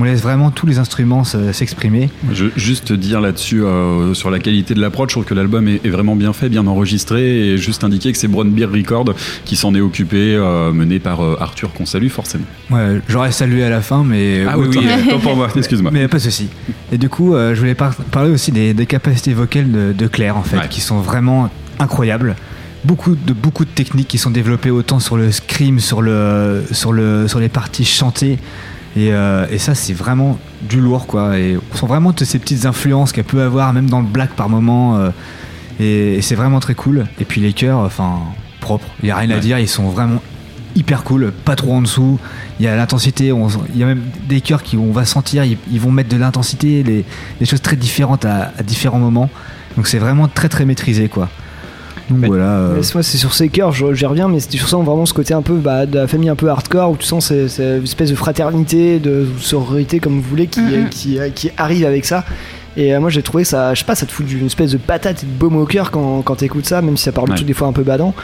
On 0.00 0.04
laisse 0.04 0.22
vraiment 0.22 0.50
tous 0.50 0.66
les 0.66 0.78
instruments 0.78 1.24
se- 1.24 1.52
s'exprimer. 1.52 2.10
Je, 2.32 2.46
juste 2.56 2.92
dire 2.92 3.20
là-dessus, 3.20 3.62
euh, 3.62 4.14
sur 4.14 4.30
la 4.30 4.38
qualité 4.38 4.74
de 4.74 4.80
l'approche, 4.80 5.10
je 5.10 5.14
trouve 5.14 5.24
que 5.24 5.34
l'album 5.34 5.68
est, 5.68 5.84
est 5.84 5.90
vraiment 5.90 6.16
bien 6.16 6.32
fait, 6.32 6.48
bien 6.48 6.66
enregistré, 6.66 7.48
et 7.50 7.58
juste 7.58 7.84
indiquer 7.84 8.12
que 8.12 8.18
c'est 8.18 8.28
Brown 8.28 8.50
Beer 8.50 8.66
Record 8.66 9.14
qui 9.44 9.56
s'en 9.56 9.74
est 9.74 9.80
occupé, 9.80 10.34
euh, 10.34 10.72
mené 10.72 10.98
par 10.98 11.20
euh, 11.22 11.36
Arthur, 11.40 11.72
qu'on 11.72 11.86
salue 11.86 12.08
forcément. 12.08 12.44
Ouais, 12.70 13.00
j'aurais 13.08 13.32
salué 13.32 13.62
à 13.64 13.70
la 13.70 13.80
fin, 13.82 14.02
mais. 14.04 14.44
Ah 14.48 14.58
oui, 14.58 14.68
pour 15.22 15.36
moi, 15.36 15.48
excuse-moi. 15.54 15.90
Mais 15.92 16.08
pas 16.08 16.18
souci. 16.18 16.48
Et 16.92 16.98
du 16.98 17.08
coup, 17.08 17.34
je 17.36 17.54
voulais 17.58 17.74
par- 17.74 17.94
parler 17.94 18.30
aussi 18.30 18.52
des, 18.52 18.74
des 18.74 18.86
capacités 18.86 19.34
vocales 19.34 19.70
de, 19.70 19.92
de 19.92 20.06
Claire, 20.06 20.36
en 20.36 20.42
fait, 20.42 20.68
qui 20.68 20.80
sont 20.80 21.00
vraiment 21.00 21.50
incroyables. 21.78 22.36
Beaucoup 22.82 23.14
de, 23.14 23.34
beaucoup 23.34 23.66
de 23.66 23.70
techniques 23.70 24.08
qui 24.08 24.16
sont 24.16 24.30
développées 24.30 24.70
autant 24.70 25.00
sur 25.00 25.18
le 25.18 25.30
scream, 25.32 25.80
sur, 25.80 26.00
le, 26.00 26.62
sur, 26.72 26.92
le, 26.94 27.28
sur 27.28 27.38
les 27.38 27.50
parties 27.50 27.84
chantées. 27.84 28.38
Et, 28.96 29.12
euh, 29.12 29.46
et 29.50 29.58
ça, 29.58 29.74
c'est 29.74 29.92
vraiment 29.92 30.38
du 30.62 30.80
lourd, 30.80 31.06
quoi. 31.06 31.38
Et 31.38 31.56
on 31.56 31.76
sent 31.76 31.86
vraiment 31.86 32.12
toutes 32.12 32.26
ces 32.26 32.38
petites 32.38 32.66
influences 32.66 33.12
qu'elle 33.12 33.24
peut 33.24 33.42
avoir, 33.42 33.72
même 33.72 33.88
dans 33.88 34.00
le 34.00 34.06
black 34.06 34.30
par 34.30 34.48
moment. 34.48 34.96
euh, 34.98 35.10
et, 35.78 36.14
et 36.16 36.22
c'est 36.22 36.34
vraiment 36.34 36.60
très 36.60 36.74
cool. 36.74 37.06
Et 37.20 37.24
puis 37.24 37.40
les 37.40 37.52
chœurs, 37.52 37.78
enfin, 37.78 38.18
propres. 38.60 38.86
Il 39.02 39.06
n'y 39.06 39.10
a 39.12 39.16
rien 39.16 39.30
à 39.30 39.38
dire, 39.40 39.58
ils 39.58 39.68
sont 39.68 39.88
vraiment 39.88 40.20
hyper 40.76 41.02
cool, 41.04 41.32
pas 41.44 41.56
trop 41.56 41.72
en 41.74 41.82
dessous. 41.82 42.18
Il 42.58 42.64
y 42.64 42.68
a 42.68 42.76
l'intensité, 42.76 43.32
il 43.74 43.78
y 43.78 43.82
a 43.82 43.86
même 43.86 44.02
des 44.28 44.40
chœurs 44.40 44.62
qui 44.62 44.76
on 44.76 44.92
va 44.92 45.04
sentir, 45.04 45.44
ils, 45.44 45.56
ils 45.70 45.80
vont 45.80 45.90
mettre 45.90 46.08
de 46.10 46.16
l'intensité, 46.16 46.82
les- 46.82 47.04
des 47.40 47.46
choses 47.46 47.62
très 47.62 47.76
différentes 47.76 48.24
à, 48.24 48.52
à 48.58 48.62
différents 48.62 48.98
moments. 49.00 49.30
Donc 49.76 49.86
c'est 49.86 49.98
vraiment 49.98 50.28
très 50.28 50.48
très 50.48 50.64
maîtrisé 50.64 51.08
quoi. 51.08 51.28
Donc 52.10 52.24
voilà. 52.26 52.44
euh, 52.58 52.74
Mais 52.76 52.82
moi, 52.94 53.02
c'est 53.02 53.18
sur 53.18 53.32
ces 53.34 53.48
cœurs, 53.48 53.72
je- 53.72 53.94
j'y 53.94 54.04
reviens, 54.06 54.28
mais 54.28 54.40
c'est- 54.40 54.48
tu 54.48 54.58
sens 54.58 54.84
vraiment 54.84 55.06
ce 55.06 55.14
côté 55.14 55.32
un 55.34 55.42
peu 55.42 55.54
bah, 55.54 55.86
de 55.86 55.96
la 55.98 56.06
famille 56.08 56.28
un 56.28 56.34
peu 56.36 56.48
hardcore 56.48 56.90
où 56.90 56.96
tu 56.96 57.06
sens 57.06 57.26
cette 57.32 57.60
espèce 57.84 58.10
de 58.10 58.14
fraternité, 58.16 58.98
de 58.98 59.26
sororité, 59.38 60.00
comme 60.00 60.14
vous 60.16 60.28
voulez, 60.28 60.46
qui, 60.46 60.60
qui, 60.90 61.18
qui 61.34 61.50
arrive 61.56 61.86
avec 61.86 62.04
ça. 62.04 62.24
Et 62.76 62.94
euh, 62.94 63.00
moi, 63.00 63.10
j'ai 63.10 63.22
trouvé 63.22 63.42
ça, 63.44 63.74
je 63.74 63.80
sais 63.80 63.84
pas, 63.84 63.94
ça 63.96 64.06
te 64.06 64.12
fout 64.12 64.24
une 64.30 64.46
espèce 64.46 64.70
de 64.70 64.76
patate 64.76 65.24
et 65.24 65.26
de 65.26 65.30
baume 65.32 65.56
au 65.56 65.66
cœur 65.66 65.90
quand, 65.90 66.22
quand 66.22 66.36
t'écoutes 66.36 66.66
ça, 66.66 66.80
même 66.82 66.96
si 66.96 67.02
ça 67.04 67.10
parle 67.12 67.26
de 67.26 67.32
Ouais. 67.32 67.36
trucs 67.36 67.48
des 67.48 67.52
fois 67.52 67.66
un 67.68 67.72
peu 67.72 67.82
badant. 67.82 68.14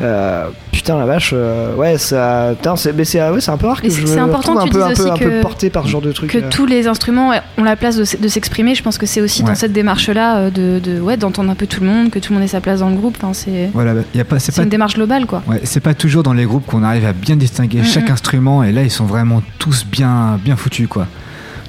Euh, 0.00 0.46
putain, 0.70 0.96
la 0.96 1.06
vache, 1.06 1.30
euh, 1.34 1.74
ouais, 1.74 1.98
ça, 1.98 2.52
putain, 2.56 2.76
c'est 2.76 2.92
mais 2.92 3.04
c'est 3.04 3.20
ouais, 3.28 3.40
c'est 3.40 3.50
un 3.50 3.56
peu 3.56 3.66
rare 3.66 3.82
que 3.82 3.90
je 3.90 4.06
c'est 4.06 4.16
me 4.16 4.22
important 4.22 4.58
un 4.58 4.64
tu 4.64 4.70
peu, 4.70 4.78
dises 4.78 4.84
un 4.84 4.94
peu, 4.94 5.02
aussi 5.10 5.24
un 5.24 5.28
peu 5.30 5.40
porté 5.40 5.70
par 5.70 5.84
ce 5.84 5.88
genre 5.88 6.00
de 6.00 6.12
truc. 6.12 6.30
que 6.30 6.38
euh. 6.38 6.48
tous 6.50 6.66
les 6.66 6.86
instruments 6.86 7.32
ont 7.58 7.64
la 7.64 7.74
place 7.76 7.96
de, 7.96 8.28
s'exprimer. 8.28 8.74
Je 8.76 8.82
pense 8.84 8.96
que 8.96 9.06
c'est 9.06 9.20
aussi 9.20 9.42
Ouais. 9.42 9.48
dans 9.48 9.54
cette 9.56 9.72
démarche-là 9.72 10.50
de, 10.50 10.78
de- 10.78 11.00
ouais, 11.00 11.16
d'entendre 11.16 11.50
un 11.50 11.54
peu 11.56 11.66
tout 11.66 11.80
le 11.80 11.86
monde, 11.88 12.10
que 12.10 12.18
tout 12.20 12.32
le 12.32 12.38
monde 12.38 12.44
ait 12.44 12.48
sa 12.48 12.60
place 12.60 12.80
dans 12.80 12.90
le 12.90 12.96
groupe. 12.96 13.16
Enfin, 13.20 13.32
c'est 13.34 13.70
voilà, 13.74 13.92
y 14.14 14.20
a 14.20 14.24
pas, 14.24 14.38
c'est 14.38 14.52
c'est 14.52 14.56
pas 14.60 14.62
une 14.62 14.68
démarche 14.68 14.94
globale, 14.94 15.26
quoi. 15.26 15.42
Ouais, 15.48 15.60
c'est 15.64 15.80
pas 15.80 15.94
toujours 15.94 16.22
dans 16.22 16.32
les 16.32 16.44
groupes 16.44 16.64
qu'on 16.66 16.84
arrive 16.84 17.04
à 17.06 17.12
bien 17.12 17.34
distinguer 17.36 17.78
Mhm. 17.78 17.84
chaque 17.84 18.10
instrument 18.10 18.62
et 18.62 18.70
là 18.72 18.82
ils 18.82 18.90
sont 18.90 19.04
vraiment 19.04 19.42
tous 19.58 19.84
bien 19.84 20.38
bien 20.44 20.54
foutus 20.56 20.86
quoi. 20.88 21.06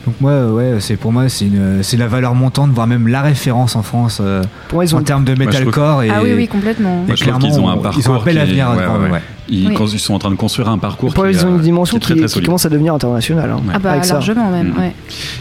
Donc 0.08 0.16
moi 0.22 0.32
euh, 0.32 0.51
ouais 0.51 0.80
c'est 0.80 0.95
pour 0.95 1.12
moi 1.12 1.28
c'est 1.28 1.45
une 1.47 1.84
c'est 1.84 1.97
la 1.97 2.08
valeur 2.08 2.34
montante 2.34 2.72
voire 2.72 2.88
même 2.88 3.10
la 3.10 3.22
référence 3.22 3.76
en 3.76 3.84
France 3.84 4.20
euh, 4.22 4.41
Pour 4.70 4.82
ils 4.82 4.95
en 4.95 5.03
termes 5.03 5.26
de 5.26 5.34
trouve- 5.36 5.45
metalcore 5.47 6.01
et 6.03 6.10
Ah 6.10 6.22
oui, 6.24 6.32
oui, 6.34 6.47
complètement. 6.47 7.03
et 7.10 7.16
je 7.18 7.26
trouve 7.28 7.39
qu'ils 7.39 7.51
ont 7.51 7.68
un 7.68 7.74
clairement, 7.74 7.82
parcours. 7.82 8.01
ils 8.01 8.10
ont 8.10 8.14
un 8.22 8.24
bel 8.24 8.38
avenir 8.38 8.70
Ils, 9.50 9.68
Oui. 9.68 9.74
quand 9.76 9.88
ils 9.88 10.00
sont 10.00 10.14
en 10.14 10.20
train 10.20 10.30
de 10.32 10.36
construire 10.36 10.70
un 10.70 10.78
parcours. 10.78 11.14
Pour 11.14 11.24
qui, 11.26 11.32
ils 11.32 11.45
ont 11.45 11.50
euh, 11.54 11.56
une 11.56 11.62
dimension 11.62 11.98
qui 11.98 12.04
est 12.04 12.06
très, 12.06 12.14
qui, 12.16 12.20
très 12.22 12.28
qui 12.28 12.34
solide. 12.34 12.45
commence 12.48 12.66
à 12.66 12.70
devenir 12.70 12.93
internationale. 12.93 13.50
hein, 13.52 13.62
Ah 13.74 13.80
bah 13.80 13.91
avec 13.91 14.06
ça. 14.06 14.14
largement 14.16 14.52
même, 14.52 14.70
Mhm. 14.70 14.78
ouais. 14.80 14.93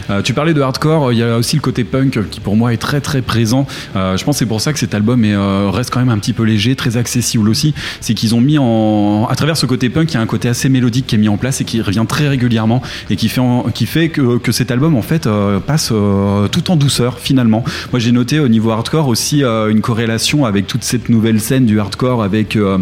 Euh, 0.09 0.21
tu 0.21 0.33
parlais 0.33 0.53
de 0.53 0.61
hardcore, 0.61 1.11
il 1.11 1.19
y 1.19 1.23
a 1.23 1.37
aussi 1.37 1.55
le 1.55 1.61
côté 1.61 1.83
punk 1.83 2.19
qui 2.29 2.39
pour 2.39 2.55
moi 2.55 2.73
est 2.73 2.77
très 2.77 3.01
très 3.01 3.21
présent. 3.21 3.67
Euh, 3.95 4.15
je 4.17 4.23
pense 4.23 4.35
que 4.35 4.39
c'est 4.39 4.45
pour 4.45 4.61
ça 4.61 4.71
que 4.73 4.79
cet 4.79 4.93
album 4.93 5.23
est, 5.25 5.33
euh, 5.35 5.69
reste 5.69 5.89
quand 5.91 5.99
même 5.99 6.09
un 6.09 6.17
petit 6.19 6.33
peu 6.33 6.43
léger, 6.43 6.75
très 6.75 6.97
accessible 6.97 7.49
aussi. 7.49 7.73
C'est 8.01 8.13
qu'ils 8.13 8.33
ont 8.35 8.41
mis 8.41 8.57
en, 8.57 9.27
à 9.29 9.35
travers 9.35 9.57
ce 9.57 9.65
côté 9.65 9.89
punk, 9.89 10.11
il 10.11 10.15
y 10.15 10.17
a 10.17 10.21
un 10.21 10.25
côté 10.25 10.47
assez 10.49 10.69
mélodique 10.69 11.07
qui 11.07 11.15
est 11.15 11.19
mis 11.19 11.29
en 11.29 11.37
place 11.37 11.61
et 11.61 11.65
qui 11.65 11.81
revient 11.81 12.05
très 12.07 12.27
régulièrement 12.27 12.81
et 13.09 13.15
qui 13.15 13.27
fait, 13.29 13.41
en- 13.41 13.63
qui 13.73 13.85
fait 13.85 14.09
que, 14.09 14.37
que 14.37 14.51
cet 14.51 14.71
album 14.71 14.95
en 14.95 15.01
fait 15.01 15.27
euh, 15.27 15.59
passe 15.59 15.89
euh, 15.91 16.47
tout 16.47 16.71
en 16.71 16.75
douceur 16.75 17.19
finalement. 17.19 17.63
Moi 17.91 17.99
j'ai 17.99 18.11
noté 18.11 18.39
au 18.39 18.47
niveau 18.47 18.71
hardcore 18.71 19.07
aussi 19.07 19.43
euh, 19.43 19.69
une 19.69 19.81
corrélation 19.81 20.45
avec 20.45 20.67
toute 20.67 20.83
cette 20.83 21.09
nouvelle 21.09 21.39
scène 21.39 21.65
du 21.65 21.79
hardcore 21.79 22.23
avec 22.23 22.55
euh, 22.55 22.77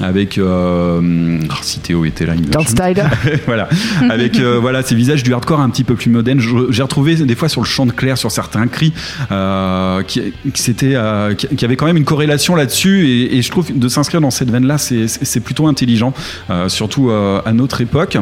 avec 0.00 0.38
euh, 0.38 0.69
si 1.62 1.80
Théo 1.80 2.04
était 2.04 2.26
là, 2.26 2.34
il 2.36 2.50
Style. 2.66 3.02
voilà, 3.46 3.68
avec 4.10 4.38
euh, 4.38 4.58
voilà 4.60 4.82
ces 4.82 4.94
visages 4.94 5.22
du 5.22 5.32
hardcore 5.34 5.60
un 5.60 5.70
petit 5.70 5.84
peu 5.84 5.94
plus 5.94 6.10
modernes. 6.10 6.40
Je- 6.40 6.70
J'ai 6.70 6.82
retrouvé 6.82 7.16
des 7.16 7.34
fois 7.34 7.48
sur 7.48 7.60
le 7.60 7.66
chant 7.66 7.86
de 7.86 7.92
Claire, 7.92 8.18
sur 8.18 8.30
certains 8.30 8.66
cris, 8.66 8.92
euh, 9.30 10.02
qui, 10.02 10.20
euh, 10.82 11.34
qui, 11.34 11.46
qui 11.56 11.64
avait 11.64 11.76
quand 11.76 11.86
même 11.86 11.96
une 11.96 12.04
corrélation 12.04 12.54
là-dessus. 12.54 13.06
Et, 13.08 13.36
et 13.36 13.42
je 13.42 13.50
trouve 13.50 13.66
de 13.76 13.88
s'inscrire 13.88 14.20
dans 14.20 14.30
cette 14.30 14.50
veine-là, 14.50 14.78
c'est, 14.78 15.40
plutôt 15.40 15.66
intelligent, 15.66 16.12
euh, 16.50 16.68
surtout 16.68 17.10
euh, 17.10 17.40
à 17.44 17.52
notre 17.52 17.80
époque. 17.80 18.16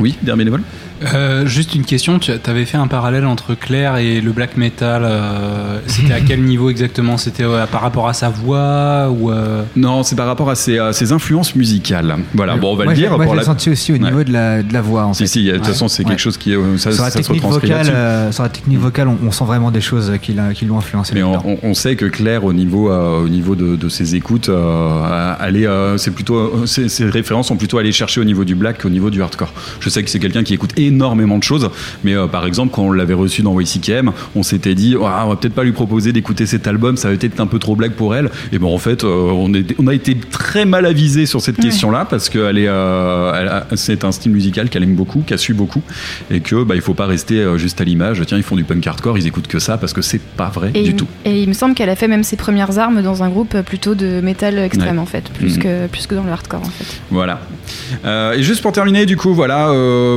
Oui, 0.00 0.16
dernier 0.22 0.44
bénévole. 0.44 0.62
Euh, 1.02 1.46
juste 1.46 1.74
une 1.74 1.84
question, 1.84 2.18
tu 2.18 2.30
avais 2.44 2.64
fait 2.64 2.76
un 2.76 2.86
parallèle 2.86 3.24
entre 3.26 3.54
Claire 3.54 3.96
et 3.96 4.20
le 4.20 4.32
black 4.32 4.56
metal. 4.56 5.02
euh, 5.04 5.78
C'était 5.86 6.12
à 6.12 6.20
quel 6.20 6.42
niveau 6.42 6.68
exactement 6.70 7.16
C'était 7.16 7.44
euh, 7.44 7.66
par 7.66 7.80
rapport 7.80 8.08
à 8.08 8.12
sa 8.12 8.28
voix 8.28 9.08
ou 9.10 9.30
euh, 9.30 9.62
Non, 9.76 10.02
c'est 10.02 10.14
par 10.16 10.26
rapport 10.26 10.50
à 10.50 10.54
ses, 10.54 10.78
à 10.78 10.92
ses 10.92 11.12
influences 11.12 11.54
musicales. 11.56 12.16
Voilà, 12.34 12.56
bon, 12.56 12.72
on 12.72 12.76
va 12.76 12.84
Moi, 12.84 12.92
le 12.92 12.98
dire. 12.98 13.10
Moi, 13.16 13.24
pour 13.24 13.32
je 13.34 13.38
l'ai 13.38 13.44
la... 13.44 13.46
senti 13.46 13.70
aussi 13.70 13.92
au 13.92 13.94
Ouais. 13.96 14.00
niveau 14.00 14.24
de 14.24 14.32
la, 14.32 14.62
de 14.62 14.72
la 14.72 14.80
voix 14.82 15.04
en 15.06 15.14
Si, 15.14 15.22
fait. 15.24 15.26
si, 15.28 15.44
de 15.46 15.52
toute 15.56 15.66
façon, 15.66 15.88
c'est 15.88 16.02
Ouais. 16.04 16.10
quelque 16.10 16.20
chose 16.20 16.36
qui 16.36 16.54
euh, 16.54 16.76
Ça, 16.76 16.92
sur, 16.92 17.02
la 17.04 17.10
ça 17.10 17.22
se 17.22 17.32
vocale, 17.32 17.86
euh, 17.88 18.32
sur 18.32 18.42
la 18.42 18.48
technique 18.48 18.78
vocale, 18.78 19.08
on, 19.08 19.16
on 19.26 19.30
sent 19.30 19.44
vraiment 19.44 19.70
des 19.70 19.80
choses 19.80 20.12
qui, 20.20 20.32
l'a- 20.34 20.52
qui 20.54 20.64
l'ont 20.66 20.78
influencé. 20.78 21.14
Mais 21.14 21.22
on, 21.22 21.74
sait 21.74 21.96
que 21.96 22.06
Claire, 22.06 22.44
au 22.44 22.52
niveau, 22.52 22.90
euh, 22.90 23.24
au 23.24 23.28
niveau 23.28 23.54
de, 23.54 23.76
de 23.76 23.88
ses 23.88 24.14
écoutes, 24.16 24.48
euh, 24.48 25.34
elle 25.40 25.56
est, 25.56 25.66
euh, 25.66 25.96
c'est 25.98 26.10
plutôt, 26.10 26.36
euh, 26.36 26.66
ses, 26.66 26.88
ses 26.88 27.06
références 27.06 27.48
sont 27.48 27.56
plutôt 27.56 27.78
allées 27.78 27.92
chercher 27.92 28.20
au 28.20 28.24
niveau 28.24 28.44
du 28.44 28.54
black 28.54 28.82
qu'au 28.82 28.90
niveau 28.90 29.08
du 29.10 29.22
hardcore. 29.22 29.52
Je 29.80 29.88
sais 29.88 30.02
que 30.02 30.10
c'est 30.10 30.18
quelqu'un 30.18 30.42
qui 30.42 30.54
écoute 30.54 30.72
énormément 30.90 31.38
de 31.38 31.42
choses, 31.44 31.70
mais 32.04 32.14
euh, 32.14 32.26
par 32.26 32.46
exemple, 32.46 32.72
quand 32.74 32.82
on 32.82 32.92
l'avait 32.92 33.14
reçu 33.14 33.42
dans 33.42 33.58
YCKM, 33.58 34.12
on 34.34 34.42
s'était 34.42 34.74
dit, 34.74 34.94
Ah, 35.04 35.22
on 35.26 35.30
va 35.30 35.36
peut-être 35.36 35.54
pas 35.54 35.64
lui 35.64 35.72
proposer 35.72 36.12
d'écouter 36.12 36.46
cet 36.46 36.66
album, 36.66 36.96
ça 36.96 37.10
va 37.10 37.16
peut-être 37.16 37.40
un 37.40 37.46
peu 37.46 37.58
trop 37.58 37.76
black 37.76 37.92
pour 37.92 38.14
elle. 38.14 38.30
Et 38.52 38.58
bon, 38.58 38.74
en 38.74 38.78
fait, 38.78 39.04
euh, 39.04 39.30
on, 39.32 39.52
est- 39.54 39.74
on 39.78 39.86
a 39.86 39.94
été 39.94 40.16
très 40.16 40.64
mal 40.64 40.86
avisé 40.86 41.26
sur 41.26 41.40
cette 41.40 41.56
question-là 41.56 42.04
parce 42.08 42.28
que 42.28 42.38
est, 42.56 42.68
euh, 42.68 43.60
c'est 43.76 44.04
un 44.04 44.12
style 44.12 44.32
musical 44.32 44.68
qu'elle 44.68 44.82
aime 44.82 44.94
beaucoup, 44.94 45.20
qu'elle 45.20 45.38
suit 45.38 45.54
beaucoup, 45.54 45.82
et 46.30 46.40
que 46.40 46.62
bah, 46.64 46.74
il 46.74 46.80
faut 46.80 46.94
pas 46.94 47.06
rester 47.06 47.44
juste 47.56 47.80
à 47.80 47.84
l'image. 47.84 48.22
Tiens, 48.26 48.36
ils 48.36 48.42
font 48.42 48.56
du 48.56 48.64
punk 48.64 48.86
hardcore, 48.86 49.18
ils 49.18 49.26
écoutent 49.26 49.46
que 49.46 49.58
ça 49.58 49.78
parce 49.78 49.92
que 49.92 50.02
c'est 50.02 50.20
pas 50.20 50.48
vrai 50.48 50.70
Et, 50.74 50.82
du 50.82 50.90
il- 50.90 50.96
tout. 50.96 51.06
et 51.24 51.42
il 51.42 51.48
me 51.48 51.54
semble 51.54 51.74
qu'elle 51.74 51.88
a 51.90 51.96
fait 51.96 52.08
même 52.08 52.24
ses 52.24 52.36
premières 52.36 52.78
armes 52.78 53.02
dans 53.02 53.22
un 53.22 53.28
groupe 53.28 53.60
plutôt 53.62 53.94
de 53.94 54.20
métal 54.20 54.58
extrême 54.58 54.96
Ouais. 54.96 55.02
en 55.02 55.06
fait, 55.06 55.30
plus, 55.30 55.56
Mhm. 55.56 55.62
que, 55.62 55.86
plus 55.86 56.06
que 56.06 56.14
dans 56.14 56.24
le 56.24 56.30
hardcore 56.32 56.60
en 56.62 56.70
fait. 56.70 57.00
Voilà. 57.10 57.40
Et 58.36 58.42
juste 58.42 58.62
pour 58.62 58.72
terminer, 58.72 59.06
du 59.06 59.16
coup, 59.16 59.34
voilà, 59.34 59.66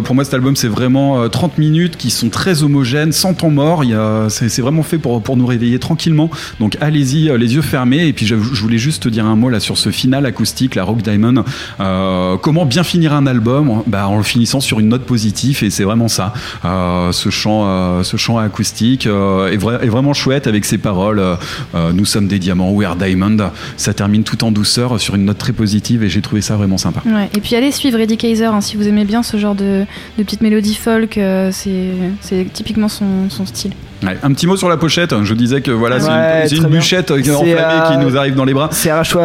pour 0.03 0.15
moi 0.15 0.23
cet 0.23 0.33
album 0.33 0.55
c'est 0.63 0.69
vraiment 0.69 1.21
euh, 1.21 1.27
30 1.27 1.57
minutes 1.57 1.97
qui 1.97 2.09
sont 2.09 2.29
très 2.29 2.63
homogènes, 2.63 3.11
sans 3.11 3.33
temps 3.33 3.49
mort. 3.49 3.83
C'est 4.29 4.61
vraiment 4.61 4.81
fait 4.81 4.97
pour, 4.97 5.21
pour 5.21 5.35
nous 5.35 5.45
réveiller 5.45 5.77
tranquillement. 5.77 6.29
Donc 6.61 6.77
allez-y, 6.79 7.29
euh, 7.29 7.37
les 7.37 7.55
yeux 7.55 7.61
fermés. 7.61 8.07
Et 8.07 8.13
puis 8.13 8.25
je, 8.25 8.35
voulais 8.35 8.77
juste 8.77 9.03
te 9.03 9.09
dire 9.09 9.25
un 9.25 9.35
mot 9.35 9.49
là 9.49 9.59
sur 9.59 9.77
ce 9.77 9.89
final 9.89 10.25
acoustique, 10.25 10.75
la 10.75 10.85
Rock 10.85 11.01
Diamond. 11.01 11.43
Euh, 11.81 12.37
comment 12.37 12.65
bien 12.65 12.83
finir 12.83 13.11
un 13.13 13.27
album? 13.27 13.83
Bah, 13.87 14.07
En 14.07 14.15
le 14.15 14.23
finissant 14.23 14.61
sur 14.61 14.79
une 14.79 14.87
note 14.87 15.03
positive. 15.03 15.65
Et 15.65 15.69
c'est 15.69 15.83
vraiment 15.83 16.07
ça. 16.07 16.33
Euh, 16.63 17.11
ce, 17.11 17.29
chant, 17.29 17.63
euh, 17.65 18.03
ce 18.03 18.15
chant 18.15 18.37
acoustique 18.37 19.05
euh, 19.05 19.51
est, 19.51 19.57
vra- 19.57 19.81
est 19.83 19.89
vraiment 19.89 20.13
chouette 20.13 20.47
avec 20.47 20.63
ses 20.63 20.77
paroles. 20.77 21.19
euh, 21.19 21.35
euh, 21.75 21.91
nous 21.91 22.05
sommes 22.05 22.27
des 22.29 22.39
diamants, 22.39 22.71
we 22.71 22.87
are 22.87 22.95
diamond. 22.95 23.51
Ça 23.75 23.93
termine 23.93 24.23
tout 24.23 24.45
en 24.45 24.51
douceur 24.53 24.97
sur 25.01 25.15
une 25.15 25.25
note 25.25 25.39
très 25.39 25.51
positive. 25.51 26.03
Et 26.05 26.09
j'ai 26.09 26.21
trouvé 26.21 26.39
ça 26.41 26.55
vraiment 26.55 26.77
sympa. 26.77 27.01
Ouais. 27.05 27.29
Et 27.35 27.41
puis 27.41 27.53
allez 27.57 27.73
suivre 27.73 27.99
Eddie 27.99 28.15
Kaiser 28.15 28.45
hein, 28.45 28.61
si 28.61 28.77
vous 28.77 28.87
aimez 28.87 29.03
bien 29.03 29.23
ce 29.23 29.35
genre 29.35 29.55
de, 29.55 29.83
de 30.17 30.23
petites 30.23 30.39
mélodies 30.39 30.52
folk, 30.75 31.17
euh, 31.17 31.49
c'est 31.51 31.91
c'est 32.21 32.45
typiquement 32.53 32.87
son, 32.89 33.29
son 33.29 33.45
style. 33.45 33.71
Ouais, 34.03 34.17
un 34.21 34.33
petit 34.33 34.47
mot 34.47 34.57
sur 34.57 34.67
la 34.69 34.75
pochette. 34.77 35.13
Je 35.23 35.33
disais 35.33 35.61
que 35.61 35.71
voilà, 35.71 35.99
c'est 35.99 36.09
Ouais, 36.09 36.41
une, 36.43 36.49
c'est 36.49 36.55
une 36.57 36.67
bûchette 36.67 37.11
euh, 37.11 37.35
enflammée 37.35 37.55
euh, 37.57 37.91
qui 37.91 37.97
nous 38.05 38.17
arrive 38.17 38.35
dans 38.35 38.43
les 38.45 38.53
bras. 38.53 38.67
C'est 38.71 38.89
Arrache-toi 38.89 39.21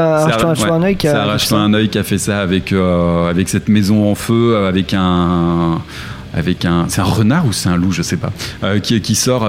ouais, 0.66 0.70
un 0.70 0.82
œil 0.84 0.96
qui 0.96 1.08
a- 1.08 1.12
qui 1.88 1.98
fait 2.04 2.18
ça. 2.18 2.40
qui 2.40 2.40
avec, 2.40 2.72
euh, 2.72 3.28
avec 3.28 3.48
cette 3.48 3.68
maison 3.68 4.08
en 4.10 4.14
feu, 4.14 4.56
avec 4.66 4.94
un. 4.94 5.80
Avec 6.34 6.64
un. 6.64 6.84
C'est 6.88 7.00
un 7.00 7.04
renard 7.04 7.46
ou 7.46 7.52
c'est 7.52 7.68
un 7.70 7.76
loup, 7.76 7.90
je 7.90 8.02
sais 8.02 8.18
pas. 8.18 8.30
euh, 8.62 8.78
qui, 8.78 9.00
qui 9.00 9.14
sort. 9.16 9.44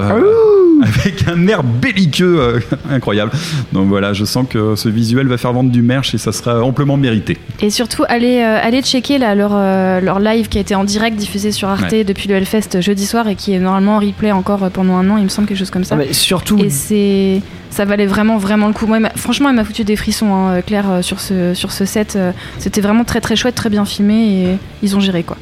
avec 0.84 1.28
un 1.28 1.48
air 1.48 1.64
belliqueux 1.64 2.40
euh, 2.40 2.60
incroyable. 2.90 3.32
Donc 3.74 3.88
voilà, 3.88 4.14
je 4.14 4.26
sens 4.26 4.46
que 4.50 4.76
ce 4.76 4.90
visuel 4.90 5.28
va 5.28 5.38
faire 5.38 5.54
vendre 5.54 5.72
du 5.72 5.82
merch 5.82 6.14
et 6.14 6.18
ça 6.18 6.32
sera 6.32 6.62
amplement 6.64 6.98
mérité. 6.98 7.38
Et 7.62 7.70
surtout, 7.70 8.04
allez, 8.08 8.40
euh, 8.40 8.60
allez 8.62 8.82
checker 8.82 9.18
là, 9.18 9.36
leur, 9.36 9.52
euh, 9.54 10.00
leur 10.02 10.20
live 10.20 10.48
qui 10.50 10.58
a 10.58 10.62
été 10.62 10.76
en 10.76 10.84
direct 10.84 11.18
diffusé 11.18 11.52
sur 11.52 11.68
Arte 11.70 11.92
Ouais. 11.92 12.04
depuis 12.04 12.28
le 12.30 12.36
Hellfest 12.36 12.82
jeudi 12.82 13.06
soir 13.06 13.28
et 13.28 13.36
qui 13.36 13.54
est 13.54 13.60
normalement 13.60 13.96
en 13.98 14.00
replay 14.00 14.32
encore 14.32 14.70
pendant 14.72 14.96
un 14.96 15.10
an, 15.10 15.18
il 15.18 15.24
me 15.24 15.30
semble, 15.30 15.48
quelque 15.48 15.58
chose 15.58 15.72
comme 15.72 15.84
ça. 15.84 15.96
Ah, 15.96 16.04
mais 16.06 16.14
surtout- 16.14 16.60
Et 16.60 16.70
c'est. 16.70 17.42
Ça 17.72 17.86
valait 17.86 18.08
vraiment, 18.08 18.38
vraiment 18.38 18.68
le 18.68 18.74
coup. 18.74 18.88
Moi, 18.88 18.98
il 18.98 19.02
m'a- 19.02 19.12
franchement, 19.16 19.50
elle 19.50 19.56
m'a 19.56 19.64
foutu 19.64 19.84
des 19.84 19.96
frissons, 19.96 20.34
hein, 20.34 20.62
Claire, 20.62 21.00
sur 21.04 21.20
ce, 21.20 21.54
sur 21.54 21.72
ce 21.72 21.86
set. 21.86 22.18
C'était 22.58 22.82
vraiment 22.82 23.04
très, 23.04 23.22
très 23.22 23.36
chouette, 23.36 23.54
très 23.56 23.70
bien 23.70 23.86
filmé 23.86 24.14
et 24.54 24.58
ils 24.82 24.96
ont 24.96 25.00
géré 25.00 25.22
quoi. 25.24 25.38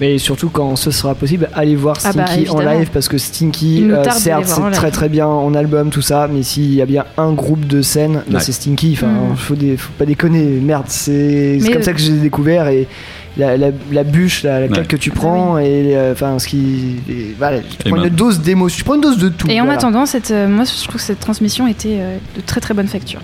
Mais 0.00 0.16
surtout 0.18 0.48
quand 0.48 0.76
ce 0.76 0.90
sera 0.90 1.14
possible, 1.14 1.48
allez 1.54 1.76
voir 1.76 1.96
Ah 2.04 2.12
bah, 2.14 2.26
Stinky 2.26 2.48
en 2.50 2.60
live 2.60 2.88
parce 2.92 3.06
que 3.08 3.18
Stinky, 3.18 3.84
euh, 3.90 4.02
certes, 4.10 4.46
c'est 4.46 4.70
très 4.72 4.90
très 4.90 5.08
bien 5.10 5.26
en 5.26 5.54
album, 5.54 5.90
tout 5.90 6.00
ça, 6.02 6.26
mais 6.32 6.42
s'il 6.42 6.72
y 6.74 6.80
a 6.80 6.86
bien 6.86 7.04
un 7.18 7.32
groupe 7.32 7.66
de 7.66 7.82
scène, 7.82 8.22
bah, 8.28 8.38
Ouais. 8.38 8.40
c'est 8.40 8.52
Stinky. 8.52 8.92
Enfin, 8.94 9.08
Mm. 9.08 9.36
faut, 9.36 9.54
des, 9.54 9.76
faut 9.76 9.92
pas 9.98 10.06
déconner, 10.06 10.42
merde, 10.44 10.84
c'est 10.88 11.58
comme 11.62 11.76
euh, 11.76 11.82
ça 11.82 11.92
que 11.92 12.00
j'ai 12.00 12.12
découvert 12.12 12.68
et, 12.68 12.88
la, 13.36 13.56
la- 13.56 13.70
la 13.92 14.02
bûche, 14.04 14.42
la, 14.42 14.60
la 14.60 14.66
claque 14.68 14.78
Ouais. 14.80 14.86
que 14.86 14.96
tu 14.96 15.10
prends 15.10 15.56
et 15.58 15.94
euh, 15.96 16.12
enfin 16.12 16.38
ce 16.40 16.48
qui, 16.48 16.96
et 17.08 17.34
voilà, 17.38 17.58
tu 17.60 17.86
Et 17.86 17.90
prends 17.90 17.96
une 18.02 18.08
ben- 18.08 18.14
dose 18.16 18.40
d'émotion, 18.40 18.76
tu 18.78 18.84
prends 18.84 18.94
une 18.96 19.00
dose 19.02 19.18
de 19.18 19.28
tout. 19.28 19.48
Et 19.48 19.60
en 19.60 19.64
voilà. 19.64 19.78
attendant, 19.78 20.04
cette, 20.06 20.30
euh, 20.32 20.48
moi 20.48 20.64
je 20.64 20.82
trouve 20.82 20.96
que 20.96 21.00
cette 21.06 21.20
transmission 21.20 21.66
était 21.68 21.98
euh, 22.00 22.16
de 22.36 22.40
très 22.40 22.60
très 22.60 22.74
bonne 22.74 22.88
facture. 22.88 23.20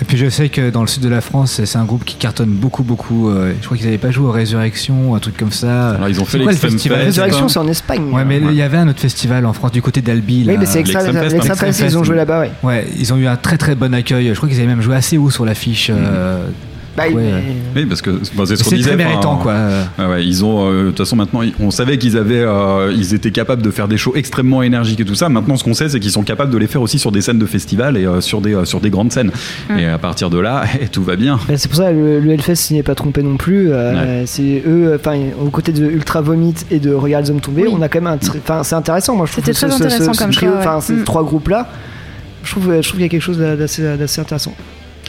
Et 0.00 0.04
puis 0.04 0.18
je 0.18 0.28
sais 0.28 0.48
que 0.50 0.68
dans 0.70 0.82
le 0.82 0.86
sud 0.88 1.02
de 1.02 1.08
la 1.08 1.20
France, 1.22 1.60
c'est 1.64 1.78
un 1.78 1.84
groupe 1.84 2.04
qui 2.04 2.16
cartonne 2.16 2.50
beaucoup, 2.50 2.82
beaucoup. 2.82 3.30
euh, 3.30 3.52
je 3.60 3.64
crois 3.64 3.76
qu'ils 3.78 3.86
n'avaient 3.86 3.98
pas 3.98 4.10
joué 4.10 4.26
au 4.26 4.30
Résurrection, 4.30 5.14
un 5.14 5.18
truc 5.20 5.36
comme 5.38 5.52
ça. 5.52 5.90
Alors, 5.92 6.08
ils 6.08 6.20
ont 6.20 6.24
fait 6.26 6.38
quoi 6.38 6.52
le 6.52 6.58
festival 6.58 6.98
Fest. 6.98 7.06
Résurrection, 7.06 7.48
c'est 7.48 7.58
en 7.58 7.68
Espagne. 7.68 8.10
Ouais, 8.12 8.24
mais 8.24 8.38
il 8.38 8.54
y 8.54 8.62
avait 8.62 8.76
un 8.76 8.88
autre 8.88 9.00
festival 9.00 9.46
en 9.46 9.52
France 9.54 9.72
du 9.72 9.80
côté 9.80 10.02
d'Albi. 10.02 10.44
Oui, 10.46 10.56
mais 10.58 10.66
c'est 10.66 10.80
Extra- 10.80 11.00
L'Extreme 11.02 11.22
Fest, 11.22 11.32
l'Extra 11.32 11.52
Extreme 11.54 11.72
Fest, 11.72 11.92
ils 11.94 11.98
ont 11.98 12.04
joué 12.04 12.16
là-bas, 12.16 12.40
ouais. 12.40 12.50
Ouais, 12.62 12.86
ils 12.98 13.12
ont 13.12 13.16
eu 13.16 13.26
un 13.26 13.36
très 13.36 13.56
très 13.56 13.74
bon 13.74 13.94
accueil. 13.94 14.28
Je 14.28 14.34
crois 14.34 14.48
qu'ils 14.48 14.58
avaient 14.58 14.66
même 14.68 14.82
joué 14.82 14.96
assez 14.96 15.16
haut 15.16 15.30
sur 15.30 15.44
l'affiche. 15.44 15.90
euh, 15.92 16.46
Bah, 16.96 17.04
ouais, 17.08 17.14
mais- 17.14 17.32
ouais. 17.32 17.42
Oui, 17.76 17.86
parce 17.86 18.00
que 18.02 18.10
enfin, 18.10 18.44
c'est 18.46 18.56
ce 18.56 18.64
qu'on 18.64 18.70
C'est 18.70 18.76
disait. 18.76 18.88
très 18.90 18.96
méritant, 18.96 19.36
quoi. 19.36 19.54
Ouais, 19.98 20.24
ils 20.24 20.44
ont, 20.44 20.70
euh, 20.70 20.82
de 20.84 20.88
toute 20.88 20.98
façon, 20.98 21.16
maintenant, 21.16 21.42
on 21.60 21.70
savait 21.70 21.98
qu'ils 21.98 22.16
avaient, 22.16 22.40
euh, 22.40 22.92
ils 22.96 23.12
étaient 23.14 23.30
capables 23.30 23.60
de 23.62 23.70
faire 23.70 23.86
des 23.88 23.98
shows 23.98 24.12
extrêmement 24.16 24.62
énergiques 24.62 25.00
et 25.00 25.04
tout 25.04 25.14
ça. 25.14 25.28
Maintenant, 25.28 25.56
ce 25.56 25.64
qu'on 25.64 25.74
sait, 25.74 25.88
c'est 25.88 26.00
qu'ils 26.00 26.10
sont 26.10 26.22
capables 26.22 26.50
de 26.52 26.58
les 26.58 26.66
faire 26.66 26.80
aussi 26.82 26.98
sur 26.98 27.12
des 27.12 27.20
scènes 27.20 27.38
de 27.38 27.46
festival 27.46 27.96
et 27.96 28.06
euh, 28.06 28.20
sur 28.20 28.40
des, 28.40 28.54
euh, 28.54 28.64
sur 28.64 28.80
des 28.80 28.90
grandes 28.90 29.12
scènes. 29.12 29.30
Mm. 29.68 29.78
Et 29.78 29.86
à 29.86 29.98
partir 29.98 30.30
de 30.30 30.38
là, 30.38 30.64
tout 30.92 31.02
va 31.02 31.16
bien. 31.16 31.38
Bah, 31.48 31.54
C'est 31.56 31.68
pour 31.68 31.76
ça 31.78 31.92
le, 31.92 32.20
le 32.20 32.30
Hellfest 32.32 32.54
s'y 32.56 32.74
n'est 32.74 32.82
pas 32.82 32.94
trompé 32.94 33.22
non 33.22 33.36
plus. 33.36 33.70
euh, 33.72 34.22
C'est 34.26 34.62
eux, 34.66 34.92
enfin 34.98 35.18
aux 35.40 35.50
côtés 35.50 35.72
de 35.72 35.84
Ultra 35.84 36.20
Vomit 36.22 36.54
et 36.70 36.78
de 36.78 36.92
Regarde 36.92 37.24
les 37.26 37.30
hommes 37.30 37.40
tombés, 37.40 37.66
on 37.68 37.82
a 37.82 37.88
quand 37.88 38.00
même 38.00 38.12
un, 38.14 38.18
enfin 38.38 38.62
c'est 38.62 38.74
intéressant. 38.74 39.16
Moi 39.16 39.26
je 39.26 39.32
trouve 39.32 39.44
C'était 39.44 39.54
que 39.54 39.66
très 39.66 39.70
ce- 39.76 39.82
intéressant 39.84 40.12
ce 40.14 40.18
comme 40.18 40.30
trio, 40.32 40.50
enfin 40.58 40.80
ces 40.80 40.94
Mm. 40.94 41.04
trois 41.04 41.24
groupes 41.24 41.48
là, 41.48 41.68
je 42.44 42.50
trouve, 42.52 42.72
je 42.74 42.80
trouve 42.80 42.92
qu'il 42.92 43.00
y 43.02 43.04
a 43.04 43.08
quelque 43.08 43.20
chose 43.22 43.38
d'assez 43.38 44.20
intéressant. 44.20 44.54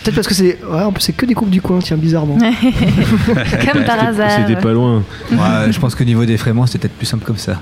Peut-être 0.08 0.16
parce 0.16 0.28
que 0.30 0.34
c'est, 0.34 0.58
ouais, 0.64 0.84
en 0.84 0.93
plus 0.93 1.01
c'est 1.01 1.12
que 1.12 1.26
des 1.26 1.34
groupes 1.34 1.49
du 1.49 1.62
coin, 1.62 1.80
tiens 1.80 1.97
bizarrement. 1.97 2.38
Comme 3.74 3.84
par 3.84 4.08
hasard. 4.08 4.32
C'était 4.47 4.55
pas 4.62 4.72
loin. 4.72 5.03
Ouais, 5.30 5.70
je 5.70 5.78
pense 5.80 5.95
qu'au 5.95 6.05
niveau 6.05 6.24
des 6.24 6.38
Fréments, 6.38 6.66
c'était 6.66 6.80
peut-être 6.88 6.97
plus 6.97 7.05
simple 7.05 7.26
comme 7.26 7.38
ça. 7.38 7.60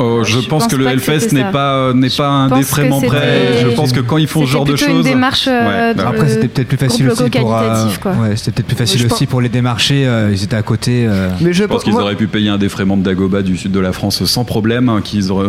Oh, 0.00 0.22
je, 0.24 0.30
je 0.32 0.36
pense, 0.48 0.64
pense 0.64 0.66
que 0.68 0.76
le 0.76 0.86
Hellfest 0.86 1.32
n'est 1.32 1.50
pas, 1.50 1.74
euh, 1.74 1.92
n'est 1.94 2.08
pas 2.10 2.28
un 2.28 2.48
défraiement 2.56 3.00
c'était- 3.00 3.60
Je 3.62 3.74
pense 3.74 3.92
que 3.92 4.00
quand 4.00 4.16
ils 4.18 4.28
font 4.28 4.46
ce 4.46 4.50
genre 4.50 4.64
de 4.64 4.72
plutôt 4.74 4.86
choses. 4.86 4.96
une 4.98 5.02
démarche 5.12 5.48
euh, 5.48 5.88
Ouais, 5.88 5.94
de- 5.94 5.98
bah, 5.98 6.08
Après, 6.14 6.28
c'était 6.28 6.48
peut-être 6.48 6.68
plus 6.68 6.76
facile 6.76 7.08
aussi 7.10 7.28
pour. 7.30 7.56
euh, 7.56 7.84
ouais, 8.20 8.36
c'était 8.36 8.52
peut-être 8.52 8.66
plus 8.66 8.76
facile 8.76 9.00
Je 9.00 9.06
aussi 9.06 9.24
pense- 9.26 9.30
pour 9.30 9.40
les 9.40 9.48
démarcher. 9.48 10.06
euh, 10.06 10.30
ils 10.32 10.44
étaient 10.44 10.56
à 10.56 10.62
côté. 10.62 11.06
euh. 11.08 11.30
Mais 11.40 11.52
je, 11.52 11.62
Je 11.62 11.64
pense 11.64 11.82
qu'ils 11.84 11.92
moi- 11.92 12.02
auraient 12.02 12.14
pu 12.14 12.28
payer 12.28 12.48
un 12.48 12.58
défraiement 12.58 12.96
de 12.96 13.02
Dagoba 13.02 13.42
du 13.42 13.56
sud 13.56 13.72
de 13.72 13.80
la 13.80 13.92
France 13.92 14.24
sans 14.24 14.44
problème. 14.44 14.88
hein, 14.88 15.00
Qu'ils 15.02 15.32
auraient. 15.32 15.48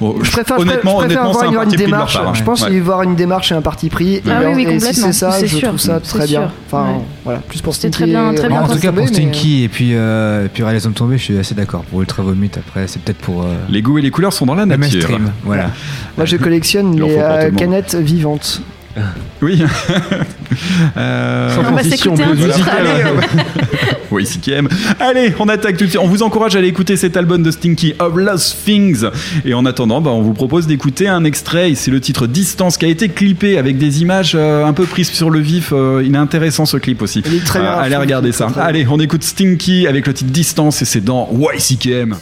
bon, 0.00 0.16
Je 0.22 0.30
préfère, 0.30 0.56
je 0.58 0.62
honnêtement, 0.62 0.96
préfère 0.96 1.22
honnêtement, 1.24 1.62
une, 1.64 1.70
démarche. 1.76 2.14
part. 2.16 2.28
hein. 2.28 2.32
Je 2.34 2.42
pense 2.44 2.62
Ouais. 2.62 2.74
y 2.74 2.80
voir 2.80 3.02
une 3.02 3.16
démarche 3.16 3.50
et 3.52 3.54
un 3.54 3.62
parti 3.62 3.88
pris. 3.88 4.14
Et, 4.16 4.22
Ah 4.30 4.38
alors- 4.38 4.52
oui, 4.54 4.64
oui, 4.66 4.72
et 4.74 4.78
si 4.78 4.86
complètement, 4.86 5.06
c'est 5.06 5.12
ça, 5.12 5.30
c'est 5.32 5.46
je 5.46 5.56
sûr, 5.56 5.68
trouve 5.68 5.80
ça 5.80 6.00
c'est 6.02 6.16
très 6.18 6.26
bien. 6.26 6.50
Enfin, 6.66 6.86
voilà, 7.24 7.40
plus 7.40 7.60
pour 7.60 7.74
C'était 7.74 7.88
Stinky 7.88 7.96
très 7.98 8.06
bien, 8.06 8.34
très 8.34 8.46
En 8.46 8.66
bien 8.66 8.74
tout 8.74 8.80
cas, 8.80 8.92
pour 8.92 9.08
Stinky 9.08 9.64
et 9.64 9.68
puis, 9.68 9.92
et 9.92 10.48
puis 10.52 10.62
les 10.70 10.86
hommes 10.86 10.92
tombés, 10.92 11.18
je 11.18 11.24
suis 11.24 11.38
assez 11.38 11.54
d'accord. 11.54 11.82
Pour 11.84 12.00
Ultra 12.00 12.22
Vomit, 12.22 12.50
après, 12.56 12.86
c'est 12.86 13.02
peut-être 13.02 13.18
pour. 13.18 13.44
Les 13.80 13.82
goûts 13.82 13.96
et 13.96 14.02
les 14.02 14.10
couleurs 14.10 14.34
sont 14.34 14.44
dans 14.44 14.54
la 14.54 14.66
le 14.66 14.76
nature. 14.76 15.08
mainstream. 15.08 15.32
Voilà. 15.42 15.70
Moi 16.18 16.26
je 16.26 16.36
collectionne 16.36 17.00
les 17.00 17.16
euh, 17.16 17.50
canettes 17.50 17.94
vivantes. 17.94 18.60
Oui. 19.40 19.62
euh... 20.98 21.54
Sans 21.54 21.62
On 21.66 21.74
va 21.74 21.82
s'écouter 21.82 22.22
un 22.22 22.36
titre. 22.36 22.68
Oui, 24.10 24.26
si 24.26 24.38
qui 24.40 24.50
aime. 24.50 24.68
Allez, 24.98 25.32
on 25.38 25.48
attaque 25.48 25.78
tout 25.78 25.84
de 25.84 25.90
suite. 25.90 26.02
On 26.02 26.08
vous 26.08 26.22
encourage 26.22 26.56
à 26.56 26.58
aller 26.58 26.68
écouter 26.68 26.96
cet 26.96 27.16
album 27.16 27.42
de 27.42 27.50
Stinky, 27.50 27.94
Of 28.00 28.16
Lost 28.16 28.64
Things. 28.66 29.04
Et 29.46 29.54
en 29.54 29.64
attendant, 29.64 30.02
bah, 30.02 30.10
on 30.10 30.20
vous 30.20 30.34
propose 30.34 30.66
d'écouter 30.66 31.08
un 31.08 31.24
extrait. 31.24 31.72
C'est 31.76 31.92
le 31.92 32.00
titre 32.00 32.26
Distance 32.26 32.76
qui 32.76 32.84
a 32.84 32.88
été 32.88 33.08
clippé 33.08 33.56
avec 33.56 33.78
des 33.78 34.02
images 34.02 34.32
euh, 34.34 34.66
un 34.66 34.74
peu 34.74 34.84
prises 34.84 35.10
sur 35.10 35.30
le 35.30 35.38
vif. 35.38 35.72
Euh, 35.72 36.02
il 36.04 36.14
est 36.14 36.18
intéressant 36.18 36.66
ce 36.66 36.76
clip 36.76 37.00
aussi. 37.00 37.22
Il 37.24 37.36
est 37.36 37.46
très 37.46 37.60
bien, 37.60 37.70
allez 37.70 37.96
regarder 37.96 38.32
ça. 38.32 38.48
Allez, 38.56 38.84
on 38.90 38.98
écoute 38.98 39.22
Stinky 39.22 39.86
avec 39.86 40.06
le 40.08 40.12
titre 40.12 40.32
Distance 40.32 40.82
et 40.82 40.84
c'est 40.84 41.04
dans 41.04 41.30
YCKM. 41.32 42.16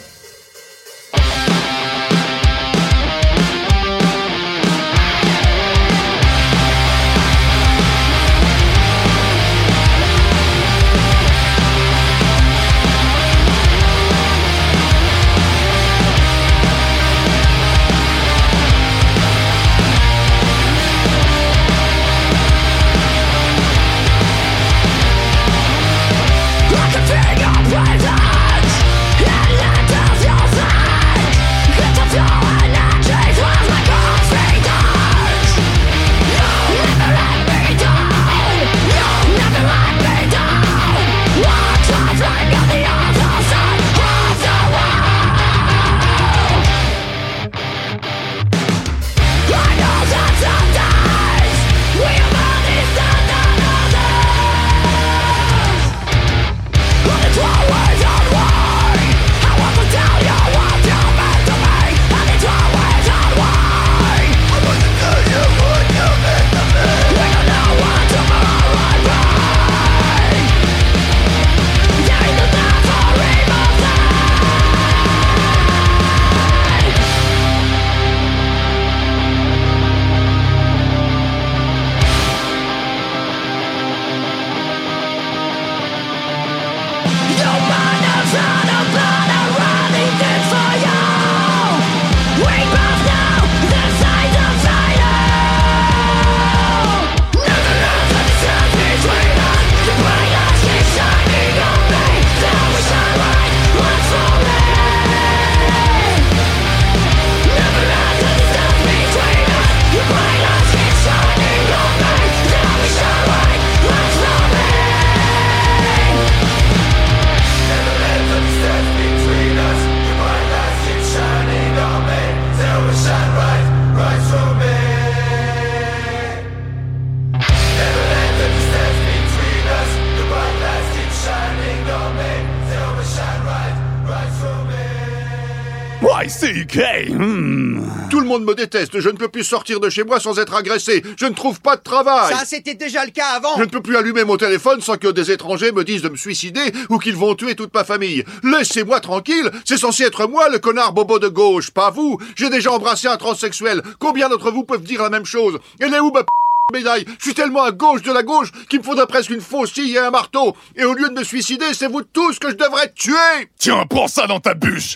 Monde 138.29 138.45
me 138.45 138.55
déteste. 138.55 138.99
Je 138.99 139.09
ne 139.09 139.17
peux 139.17 139.27
plus 139.27 139.43
sortir 139.43 139.79
de 139.79 139.89
chez 139.89 140.03
moi 140.03 140.19
sans 140.19 140.39
être 140.39 140.53
agressé. 140.55 141.03
Je 141.19 141.25
ne 141.25 141.33
trouve 141.33 141.59
pas 141.61 141.75
de 141.75 141.81
travail. 141.81 142.33
Ça, 142.33 142.45
c'était 142.45 142.75
déjà 142.75 143.03
le 143.05 143.11
cas 143.11 143.27
avant. 143.35 143.55
Je 143.57 143.63
ne 143.63 143.67
peux 143.69 143.81
plus 143.81 143.97
allumer 143.97 144.23
mon 144.23 144.37
téléphone 144.37 144.81
sans 144.81 144.97
que 144.97 145.07
des 145.07 145.31
étrangers 145.31 145.71
me 145.71 145.83
disent 145.83 146.01
de 146.01 146.09
me 146.09 146.15
suicider 146.15 146.71
ou 146.89 146.97
qu'ils 146.99 147.15
vont 147.15 147.35
tuer 147.35 147.55
toute 147.55 147.73
ma 147.73 147.83
famille. 147.83 148.23
Laissez-moi 148.43 148.99
tranquille. 149.01 149.51
C'est 149.65 149.77
censé 149.77 150.03
être 150.03 150.27
moi 150.27 150.47
le 150.49 150.59
connard 150.59 150.93
bobo 150.93 151.19
de 151.19 151.27
gauche, 151.27 151.71
pas 151.71 151.89
vous. 151.89 152.17
J'ai 152.35 152.49
déjà 152.49 152.71
embrassé 152.71 153.07
un 153.07 153.17
transsexuel. 153.17 153.81
Combien 153.99 154.29
d'entre 154.29 154.51
vous 154.51 154.63
peuvent 154.63 154.83
dire 154.83 155.01
la 155.03 155.09
même 155.09 155.25
chose 155.25 155.59
Elle 155.79 155.93
est 155.93 155.99
où 155.99 156.11
ma 156.11 156.21
p- 156.23 156.29
médaille? 156.73 157.05
Je 157.17 157.23
suis 157.25 157.33
tellement 157.33 157.63
à 157.63 157.71
gauche 157.71 158.01
de 158.03 158.11
la 158.11 158.23
gauche 158.23 158.51
qu'il 158.69 158.79
me 158.79 158.83
faudrait 158.83 159.07
presque 159.07 159.31
une 159.31 159.41
faucille 159.41 159.95
et 159.95 159.99
un 159.99 160.11
marteau. 160.11 160.55
Et 160.75 160.85
au 160.85 160.93
lieu 160.93 161.09
de 161.09 161.13
me 161.19 161.23
suicider, 161.23 161.73
c'est 161.73 161.87
vous 161.87 162.03
tous 162.03 162.37
que 162.39 162.49
je 162.49 162.55
devrais 162.55 162.91
tuer. 162.93 163.13
Tiens, 163.57 163.85
prends 163.89 164.07
ça 164.07 164.27
dans 164.27 164.39
ta 164.39 164.53
bûche 164.53 164.95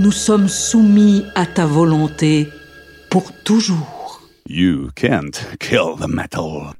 nous 0.00 0.12
sommes 0.12 0.48
soumis 0.48 1.26
à 1.34 1.44
ta 1.44 1.66
volonté 1.66 2.48
pour 3.10 3.32
toujours. 3.44 4.22
You 4.48 4.88
can't 4.96 5.38
kill 5.60 5.96
the 6.00 6.08
metal. 6.08 6.72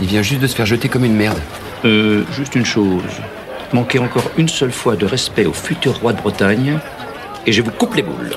Il 0.00 0.06
vient 0.06 0.22
juste 0.22 0.40
de 0.40 0.46
se 0.46 0.54
faire 0.54 0.66
jeter 0.66 0.88
comme 0.88 1.04
une 1.04 1.16
merde. 1.16 1.38
Euh, 1.84 2.24
juste 2.36 2.54
une 2.54 2.64
chose. 2.64 3.02
Manquez 3.72 3.98
encore 3.98 4.30
une 4.36 4.48
seule 4.48 4.72
fois 4.72 4.96
de 4.96 5.06
respect 5.06 5.46
au 5.46 5.52
futur 5.52 5.98
roi 5.98 6.12
de 6.12 6.20
Bretagne, 6.20 6.78
et 7.46 7.52
je 7.52 7.62
vous 7.62 7.70
coupe 7.70 7.94
les 7.94 8.02
boules. 8.02 8.36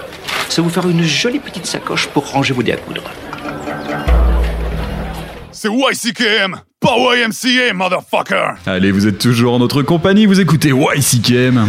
Ça 0.49 0.61
vous 0.61 0.69
fera 0.69 0.89
une 0.89 1.03
jolie 1.03 1.39
petite 1.39 1.65
sacoche 1.65 2.07
pour 2.07 2.29
ranger 2.31 2.53
vos 2.53 2.63
dés 2.63 2.73
à 2.73 2.77
coudre. 2.77 3.03
C'est 5.51 5.69
YCKM, 5.69 6.57
pas 6.79 6.95
YMCA, 6.97 7.73
motherfucker! 7.73 8.55
Allez, 8.65 8.91
vous 8.91 9.07
êtes 9.07 9.17
toujours 9.17 9.53
en 9.55 9.59
notre 9.59 9.81
compagnie, 9.81 10.25
vous 10.25 10.39
écoutez 10.39 10.69
YCKM. 10.69 11.67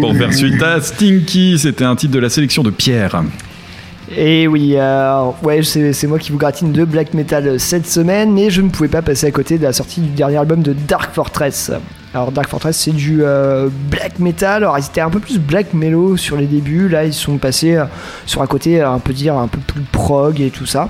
Pour 0.00 0.16
faire 0.16 0.32
suite 0.32 0.62
à 0.62 0.80
Stinky, 0.80 1.58
c'était 1.58 1.84
un 1.84 1.96
titre 1.96 2.12
de 2.12 2.20
la 2.20 2.30
sélection 2.30 2.62
de 2.62 2.70
Pierre. 2.70 3.22
Et 4.16 4.48
oui, 4.48 4.76
ouais, 5.42 5.62
c'est 5.62 6.06
moi 6.06 6.18
qui 6.18 6.32
vous 6.32 6.38
gratine 6.38 6.72
de 6.72 6.84
black 6.84 7.14
metal 7.14 7.60
cette 7.60 7.86
semaine, 7.86 8.32
mais 8.32 8.50
je 8.50 8.60
ne 8.60 8.68
pouvais 8.68 8.88
pas 8.88 9.02
passer 9.02 9.26
à 9.26 9.30
côté 9.30 9.56
de 9.56 9.62
la 9.62 9.72
sortie 9.72 10.00
du 10.00 10.08
dernier 10.08 10.36
album 10.38 10.62
de 10.62 10.72
Dark 10.72 11.14
Fortress. 11.14 11.70
Alors 12.12 12.32
Dark 12.32 12.48
Fortress, 12.48 12.76
c'est 12.76 12.90
du 12.90 13.20
euh, 13.22 13.68
black 13.88 14.18
metal. 14.18 14.64
Alors 14.64 14.76
ils 14.78 14.84
étaient 14.84 15.00
un 15.00 15.10
peu 15.10 15.20
plus 15.20 15.38
black 15.38 15.74
mellow 15.74 16.16
sur 16.16 16.36
les 16.36 16.46
débuts. 16.46 16.88
Là, 16.88 17.04
ils 17.04 17.14
sont 17.14 17.38
passés 17.38 17.76
euh, 17.76 17.84
sur 18.26 18.42
un 18.42 18.46
côté 18.46 18.80
euh, 18.80 18.90
un 18.90 18.98
peu 18.98 19.12
dire 19.12 19.36
un 19.36 19.46
peu 19.46 19.60
plus 19.60 19.82
prog 19.82 20.40
et 20.40 20.50
tout 20.50 20.66
ça. 20.66 20.88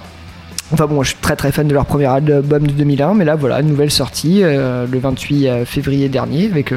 Enfin 0.73 0.87
bon, 0.87 1.03
je 1.03 1.11
suis 1.11 1.19
très 1.21 1.37
très 1.37 1.53
fan 1.53 1.67
de 1.69 1.75
leur 1.75 1.85
premier 1.85 2.07
album 2.07 2.67
de 2.67 2.73
2001, 2.73 3.15
mais 3.15 3.25
là 3.25 3.35
voilà, 3.35 3.61
nouvelle 3.61 3.91
sortie 3.91 4.43
le 4.43 4.99
28 5.01 5.65
février 5.65 6.09
dernier 6.09 6.45
avec 6.45 6.73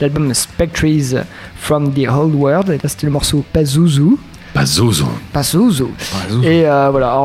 l'album 0.00 0.34
Spectres 0.34 1.24
from 1.54 1.92
the 1.92 2.08
Old 2.08 2.34
World. 2.34 2.70
Et 2.70 2.78
là 2.82 2.88
c'était 2.88 3.06
le 3.06 3.12
morceau 3.12 3.44
Pazuzu. 3.52 4.16
Pazuzu. 4.54 5.04
Pazuzu. 5.32 5.84
Et 6.44 6.66
euh, 6.66 6.88
voilà, 6.90 7.18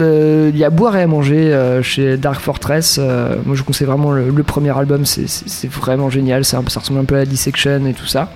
euh, 0.00 0.50
il 0.52 0.58
y 0.58 0.64
a 0.64 0.66
à 0.66 0.70
boire 0.70 0.96
et 0.96 1.02
à 1.02 1.06
manger 1.06 1.52
euh, 1.52 1.82
chez 1.82 2.16
Dark 2.16 2.40
Fortress. 2.40 2.98
Euh, 3.00 3.36
moi 3.46 3.54
je 3.54 3.62
conseille 3.62 3.86
vraiment 3.86 4.10
le, 4.12 4.30
le 4.30 4.42
premier 4.42 4.76
album, 4.76 5.04
c'est- 5.06 5.68
vraiment 5.68 6.10
génial, 6.10 6.44
ça, 6.44 6.60
ça 6.68 6.80
ressemble 6.80 7.00
un 7.00 7.04
peu 7.04 7.16
à 7.16 7.24
Dissection 7.24 7.86
et 7.86 7.92
tout 7.94 8.06
ça. 8.06 8.30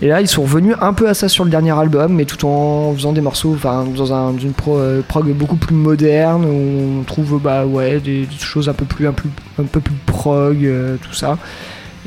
Et 0.00 0.06
là, 0.06 0.20
ils 0.20 0.28
sont 0.28 0.42
revenus 0.42 0.76
un 0.80 0.92
peu 0.92 1.08
à 1.08 1.14
ça 1.14 1.28
sur 1.28 1.42
le 1.44 1.50
dernier 1.50 1.72
album, 1.76 2.12
mais 2.14 2.24
tout 2.24 2.46
en 2.46 2.94
faisant 2.94 3.12
des 3.12 3.20
morceaux, 3.20 3.52
enfin, 3.54 3.84
dans 3.96 4.12
un, 4.12 4.32
dans 4.32 4.38
une 4.38 4.52
pro- 4.52 4.78
prog 5.08 5.28
beaucoup 5.32 5.56
plus 5.56 5.74
moderne, 5.74 6.44
où 6.44 7.00
on 7.00 7.02
trouve 7.02 7.40
bah, 7.42 7.66
ouais, 7.66 7.98
des, 7.98 8.26
des 8.26 8.38
choses 8.38 8.68
un 8.68 8.74
peu 8.74 8.84
plus, 8.84 9.08
un 9.08 9.12
peu, 9.12 9.28
un 9.60 9.64
peu 9.64 9.80
plus 9.80 9.94
prog, 10.06 10.56
tout 11.02 11.14
ça. 11.14 11.36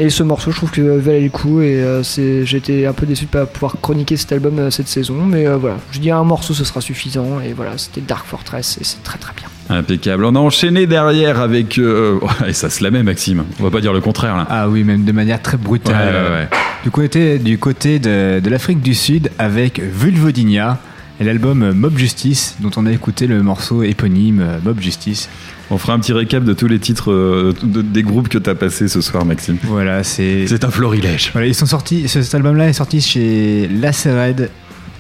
Et 0.02 0.10
ce 0.10 0.24
morceau, 0.24 0.50
je 0.50 0.56
trouve 0.58 0.72
que 0.72 0.82
valait 0.82 1.22
le 1.22 1.30
coup, 1.30 1.62
et 1.62 1.76
euh, 1.76 2.02
j'étais 2.44 2.88
un 2.88 2.92
peu 2.94 3.06
déçu 3.06 3.26
de 3.26 3.30
pas 3.30 3.46
pouvoir 3.46 3.76
chroniquer 3.80 4.18
cet 4.18 4.32
album 4.32 4.58
euh, 4.58 4.72
cette 4.72 4.88
saison, 4.88 5.14
mais 5.28 5.46
euh, 5.46 5.58
voilà, 5.58 5.76
je 5.92 6.00
dis 6.00 6.10
un 6.10 6.24
morceau, 6.24 6.56
ce 6.56 6.64
sera 6.64 6.82
suffisant, 6.82 7.40
et 7.40 7.54
voilà, 7.54 7.78
c'était 7.78 8.02
Dark 8.02 8.26
Fortress, 8.26 8.80
et 8.82 8.84
c'est 8.84 9.04
très 9.04 9.20
très 9.20 9.32
bien. 9.36 9.46
Impeccable. 9.70 10.26
On 10.26 10.34
a 10.34 10.40
enchaîné 10.40 10.88
derrière 10.88 11.40
avec. 11.40 11.78
euh, 11.78 12.20
et 12.48 12.54
ça 12.54 12.72
se 12.72 12.84
la 12.84 12.90
met, 12.90 13.04
Maxime. 13.04 13.44
On 13.60 13.64
va 13.64 13.70
pas 13.70 13.80
dire 13.80 13.94
le 13.94 14.02
contraire 14.02 14.36
là. 14.36 14.48
Ah 14.50 14.68
oui, 14.70 14.84
même 14.84 15.04
de 15.04 15.12
manière 15.12 15.40
très 15.40 15.58
brutale. 15.58 15.96
Ouais, 15.96 16.20
ouais, 16.20 16.36
ouais. 16.36 16.50
Du 16.84 16.90
côté, 16.90 17.38
du 17.38 17.60
côté 17.60 18.00
de, 18.00 18.40
de 18.40 18.50
l'Afrique 18.50 18.82
du 18.82 18.96
Sud 18.96 19.30
avec 19.38 19.80
Vulvodinia 19.80 20.80
et 21.22 21.24
l'album 21.24 21.72
Mob 21.74 21.98
Justice 21.98 22.56
dont 22.60 22.72
on 22.76 22.86
a 22.86 22.92
écouté 22.92 23.28
le 23.28 23.42
morceau 23.44 23.84
éponyme 23.84 24.42
euh, 24.42 24.58
Mob 24.64 24.82
Justice. 24.82 25.30
On 25.70 25.78
fera 25.78 25.94
un 25.94 26.00
petit 26.00 26.12
récap 26.14 26.44
de 26.44 26.52
tous 26.54 26.68
les 26.68 26.80
titres 26.80 27.12
euh, 27.12 27.54
de- 27.64 27.82
des 27.82 28.04
groupes 28.04 28.28
que 28.28 28.38
tu 28.40 28.50
as 28.50 28.56
passés 28.56 28.88
ce 28.88 29.00
soir, 29.02 29.24
Maxime. 29.24 29.58
Voilà, 29.64 30.04
c'est. 30.04 30.48
C'est 30.48 30.66
un 30.66 30.72
florilège. 30.72 31.30
Voilà, 31.32 31.48
ils 31.48 31.56
sont 31.56 31.66
sortis. 31.68 32.08
ce- 32.10 32.22
Cet 32.24 32.36
album-là 32.36 32.68
est 32.68 32.74
sorti 32.74 33.00
chez 33.00 33.70
Lacered 33.70 34.50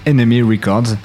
Enemy 0.07 0.41
Records. 0.43 0.95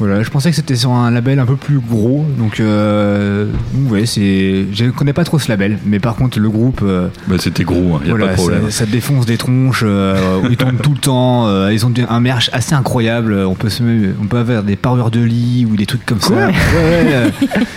Voilà, 0.00 0.24
je 0.24 0.28
pensais 0.30 0.50
que 0.50 0.56
c'était 0.56 0.74
sur 0.74 0.90
un 0.90 1.08
label 1.12 1.38
un 1.38 1.46
peu 1.46 1.54
plus 1.54 1.78
gros, 1.78 2.26
donc 2.36 2.58
euh, 2.58 3.46
ouais, 3.90 4.06
c'est, 4.06 4.66
je 4.72 4.86
connais 4.90 5.12
pas 5.12 5.22
trop 5.22 5.38
ce 5.38 5.48
label, 5.48 5.78
mais 5.86 6.00
par 6.00 6.16
contre 6.16 6.40
le 6.40 6.50
groupe, 6.50 6.80
euh, 6.82 7.06
Bah, 7.28 7.36
C'était 7.38 7.62
gros, 7.62 8.00
il 8.02 8.08
y 8.08 8.10
a 8.10 8.10
voilà, 8.10 8.26
pas 8.26 8.32
de 8.32 8.36
problème. 8.36 8.62
ça, 8.64 8.70
ça 8.70 8.86
défonce 8.86 9.24
des 9.24 9.36
tronches, 9.36 9.84
euh, 9.86 10.40
ils 10.50 10.56
tournent 10.56 10.78
tout 10.78 10.90
le 10.94 10.98
temps, 10.98 11.46
euh, 11.46 11.72
ils 11.72 11.86
ont 11.86 11.92
un 12.08 12.18
merch 12.20 12.50
assez 12.52 12.74
incroyable, 12.74 13.34
on 13.46 13.54
peut 13.54 13.68
se, 13.68 13.84
on 14.20 14.26
peut 14.26 14.38
avoir 14.38 14.64
des 14.64 14.74
parures 14.74 15.12
de 15.12 15.20
lit 15.20 15.64
ou 15.70 15.76
des 15.76 15.86
trucs 15.86 16.04
comme 16.04 16.18
Quoi 16.18 16.38
ça. 16.38 16.46
Ouais, 16.48 16.52
ouais, 16.52 17.12
euh, 17.12 17.30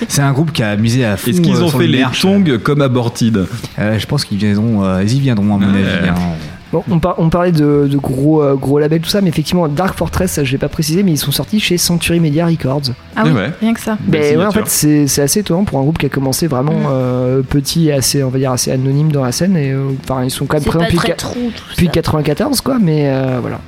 c'est 0.07 0.21
un 0.23 0.31
groupe 0.33 0.51
qui 0.51 0.63
a 0.63 0.75
misé 0.75 1.05
à 1.05 1.17
fond. 1.17 1.29
Est-ce 1.29 1.39
qu'ils 1.41 1.61
ont 1.61 1.67
sur 1.69 1.77
fait 1.79 1.85
le 1.85 1.91
les 1.91 1.99
merch. 1.99 2.19
tongs 2.19 2.57
comme 2.63 2.81
Abortid 2.81 3.45
Euh, 3.77 3.99
Je 3.99 4.05
pense 4.07 4.25
qu'ils 4.25 4.39
viendront, 4.39 4.83
euh, 4.83 5.03
ils 5.03 5.13
y 5.13 5.19
viendront 5.19 5.53
à 5.53 5.57
mon 5.59 5.71
Ouais. 5.71 5.81
avis. 5.83 6.09
hein. 6.09 6.15
Bon, 6.73 6.83
on, 6.89 6.99
par- 6.99 7.15
on 7.19 7.29
parlait 7.29 7.51
de, 7.53 7.87
de 7.89 7.97
gros, 7.97 8.43
euh, 8.43 8.55
gros 8.55 8.77
labels, 8.79 9.01
tout 9.01 9.09
ça, 9.09 9.21
mais 9.21 9.29
effectivement, 9.29 9.67
Dark 9.67 9.97
Fortress, 9.97 10.31
ça, 10.33 10.43
je 10.43 10.51
l'ai 10.51 10.57
pas 10.57 10.67
précisé, 10.69 11.01
mais 11.03 11.11
ils 11.11 11.17
sont 11.17 11.31
sortis 11.31 11.59
chez 11.59 11.77
Century 11.77 12.19
Media 12.19 12.45
Records. 12.45 12.81
Ah 13.15 13.23
oui, 13.25 13.31
rien 13.61 13.73
que 13.73 13.79
ça. 13.79 13.97
Ben 14.05 14.37
ouais, 14.37 14.45
en 14.45 14.51
fait, 14.51 14.67
c'est 15.07 15.21
assez 15.21 15.39
étonnant 15.39 15.63
pour 15.63 15.79
un 15.79 15.83
groupe 15.83 15.97
qui 15.97 16.05
a 16.05 16.09
commencé 16.09 16.47
vraiment 16.47 16.73
euh, 16.89 17.41
petit 17.41 17.87
et 17.87 17.93
assez, 17.93 18.21
on 18.23 18.29
va 18.29 18.37
dire, 18.39 18.51
assez 18.51 18.71
anonyme 18.71 19.11
dans 19.11 19.23
la 19.23 19.31
scène. 19.31 19.55
Et 19.55 19.71
euh, 19.71 19.89
enfin, 20.03 20.23
ils 20.23 20.31
sont 20.31 20.45
quand 20.45 20.57
même 20.57 20.65
présents 20.65 20.85
depuis, 20.91 21.13
trou, 21.15 21.51
depuis 21.71 21.85
ça. 21.85 21.91
94, 21.91 22.61
quoi, 22.61 22.77
mais 22.81 23.09
euh, 23.09 23.37
voilà. 23.41 23.59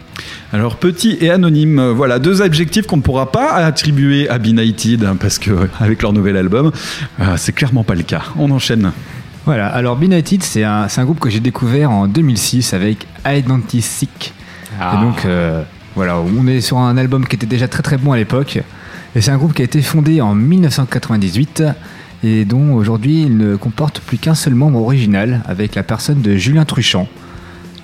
Alors 0.51 0.75
petit 0.75 1.17
et 1.21 1.29
anonyme, 1.29 1.91
voilà 1.91 2.19
deux 2.19 2.41
adjectifs 2.41 2.85
qu'on 2.85 2.97
ne 2.97 3.01
pourra 3.01 3.31
pas 3.31 3.51
attribuer 3.53 4.27
à 4.27 4.37
Benighted 4.39 5.05
hein, 5.05 5.15
parce 5.17 5.37
que 5.39 5.51
avec 5.79 6.01
leur 6.01 6.11
nouvel 6.11 6.35
album, 6.35 6.71
euh, 7.21 7.23
c'est 7.37 7.53
clairement 7.53 7.83
pas 7.85 7.95
le 7.95 8.03
cas. 8.03 8.23
On 8.37 8.51
enchaîne. 8.51 8.91
Voilà, 9.45 9.67
alors 9.67 9.95
Benighted, 9.95 10.43
c'est 10.43 10.63
un, 10.63 10.87
c'est 10.87 11.01
un 11.01 11.05
groupe 11.05 11.19
que 11.19 11.29
j'ai 11.29 11.39
découvert 11.39 11.91
en 11.91 12.07
2006 12.07 12.73
avec 12.73 13.07
Identity 13.25 13.81
Sick. 13.81 14.33
Ah. 14.79 14.95
Et 14.95 15.05
donc, 15.05 15.25
euh, 15.25 15.63
voilà, 15.95 16.17
on 16.19 16.47
est 16.47 16.61
sur 16.61 16.77
un 16.77 16.97
album 16.97 17.25
qui 17.25 17.35
était 17.35 17.47
déjà 17.47 17.67
très 17.67 17.81
très 17.81 17.97
bon 17.97 18.11
à 18.11 18.17
l'époque. 18.17 18.59
Et 19.15 19.21
c'est 19.21 19.31
un 19.31 19.37
groupe 19.37 19.53
qui 19.53 19.61
a 19.61 19.65
été 19.65 19.81
fondé 19.81 20.21
en 20.21 20.35
1998 20.35 21.63
et 22.23 22.45
dont 22.45 22.73
aujourd'hui 22.73 23.23
il 23.23 23.37
ne 23.37 23.55
comporte 23.55 23.99
plus 24.01 24.17
qu'un 24.17 24.35
seul 24.35 24.53
membre 24.53 24.79
original 24.81 25.41
avec 25.47 25.75
la 25.75 25.83
personne 25.83 26.21
de 26.21 26.35
Julien 26.35 26.65
Truchant. 26.65 27.07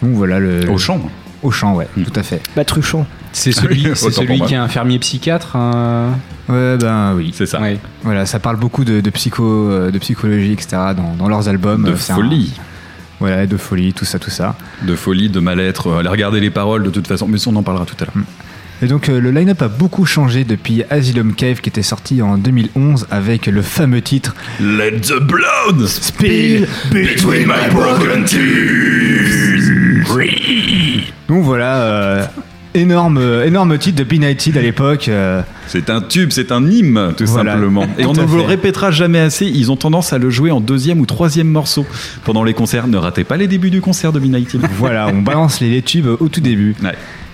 Donc 0.03 0.13
voilà 0.13 0.39
le. 0.39 0.69
Au 0.69 0.77
chant. 0.77 1.01
Au 1.41 1.51
chant, 1.51 1.75
ouais, 1.75 1.87
tout 1.95 2.19
à 2.19 2.23
fait. 2.23 2.41
Bah, 2.55 2.65
Truchant. 2.65 3.05
C'est 3.37 3.51
celui, 3.61 3.85
c'est 3.95 4.11
celui 4.11 4.39
qui 4.41 4.53
est 4.53 4.57
infirmier 4.57 4.97
psychiatre. 4.99 5.53
euh, 5.55 6.09
Ouais, 6.47 6.77
ben 6.77 7.13
oui. 7.15 7.31
C'est 7.35 7.45
ça. 7.45 7.59
Voilà, 8.03 8.25
ça 8.25 8.39
parle 8.39 8.55
beaucoup 8.57 8.85
de, 8.85 9.01
de 9.01 9.09
psycho, 9.09 9.43
euh, 9.43 9.91
de 9.91 9.99
psychologie, 9.99 10.53
etc. 10.53 10.77
dans, 10.95 11.15
dans 11.17 11.27
leurs 11.27 11.49
albums. 11.49 11.83
De 11.83 11.91
Euh, 11.91 11.95
c'est 11.97 12.13
un- 12.13 12.15
folie. 12.15 12.53
Voilà, 13.19 13.45
de 13.45 13.57
folie, 13.57 13.93
tout 13.93 14.05
ça, 14.05 14.19
tout 14.19 14.29
ça. 14.29 14.55
De 14.83 14.95
folie, 14.95 15.29
de 15.29 15.39
mal-être. 15.39 15.91
Allez 15.99 16.09
regarder 16.09 16.39
les 16.39 16.49
paroles 16.49 16.83
de 16.83 16.89
toute 16.89 17.07
façon, 17.07 17.27
mais 17.27 17.37
on 17.47 17.55
en 17.55 17.63
parlera 17.63 17.85
tout 17.85 17.95
à 18.01 18.05
l'heure. 18.05 18.25
Et 18.81 18.87
donc 18.87 19.07
euh, 19.07 19.21
le 19.21 19.31
line-up 19.31 19.61
a 19.61 19.67
beaucoup 19.69 20.05
changé 20.05 20.43
depuis 20.43 20.83
Asylum 20.89 21.33
Cave 21.33 21.61
qui 21.61 21.69
était 21.69 21.81
sorti 21.81 22.21
en 22.21 22.37
2011 22.37 23.07
avec 23.09 23.45
le 23.47 23.61
fameux 23.61 24.01
titre 24.01 24.35
Let 24.59 24.99
the 24.99 25.19
blood 25.21 25.87
spill 25.87 26.67
between 26.91 27.47
my 27.47 27.69
broken 27.73 28.25
teeth. 28.25 28.43
Donc 31.29 31.43
voilà, 31.43 31.75
euh, 31.77 32.25
énorme, 32.75 33.19
énorme 33.45 33.77
titre 33.77 33.97
de 33.97 34.03
Benighted 34.03 34.57
à 34.57 34.61
l'époque. 34.61 35.07
euh, 35.07 35.41
C'est 35.67 35.89
un 35.89 36.01
tube, 36.01 36.29
c'est 36.31 36.51
un 36.51 36.65
hymne, 36.69 37.13
tout 37.17 37.25
Voilà. 37.25 37.53
simplement. 37.53 37.85
Et 37.97 38.05
on 38.05 38.13
ne 38.13 38.21
vous 38.23 38.37
le 38.37 38.43
répétera 38.43 38.91
jamais 38.91 39.19
assez, 39.19 39.45
ils 39.45 39.71
ont 39.71 39.75
tendance 39.77 40.13
à 40.13 40.17
le 40.17 40.29
jouer 40.29 40.51
en 40.51 40.59
deuxième 40.61 40.99
ou 40.99 41.05
troisième 41.05 41.47
morceau 41.47 41.85
pendant 42.23 42.43
les 42.43 42.53
concerts. 42.53 42.87
Ne 42.87 42.97
ratez 42.97 43.23
pas 43.23 43.37
les 43.37 43.47
débuts 43.47 43.71
du 43.71 43.81
concert 43.81 44.11
de 44.11 44.19
Benighted. 44.19 44.61
voilà, 44.77 45.07
on 45.07 45.21
balance 45.21 45.59
les, 45.61 45.69
les 45.69 45.81
tubes 45.81 46.07
au 46.07 46.27
tout 46.27 46.41
début. 46.41 46.75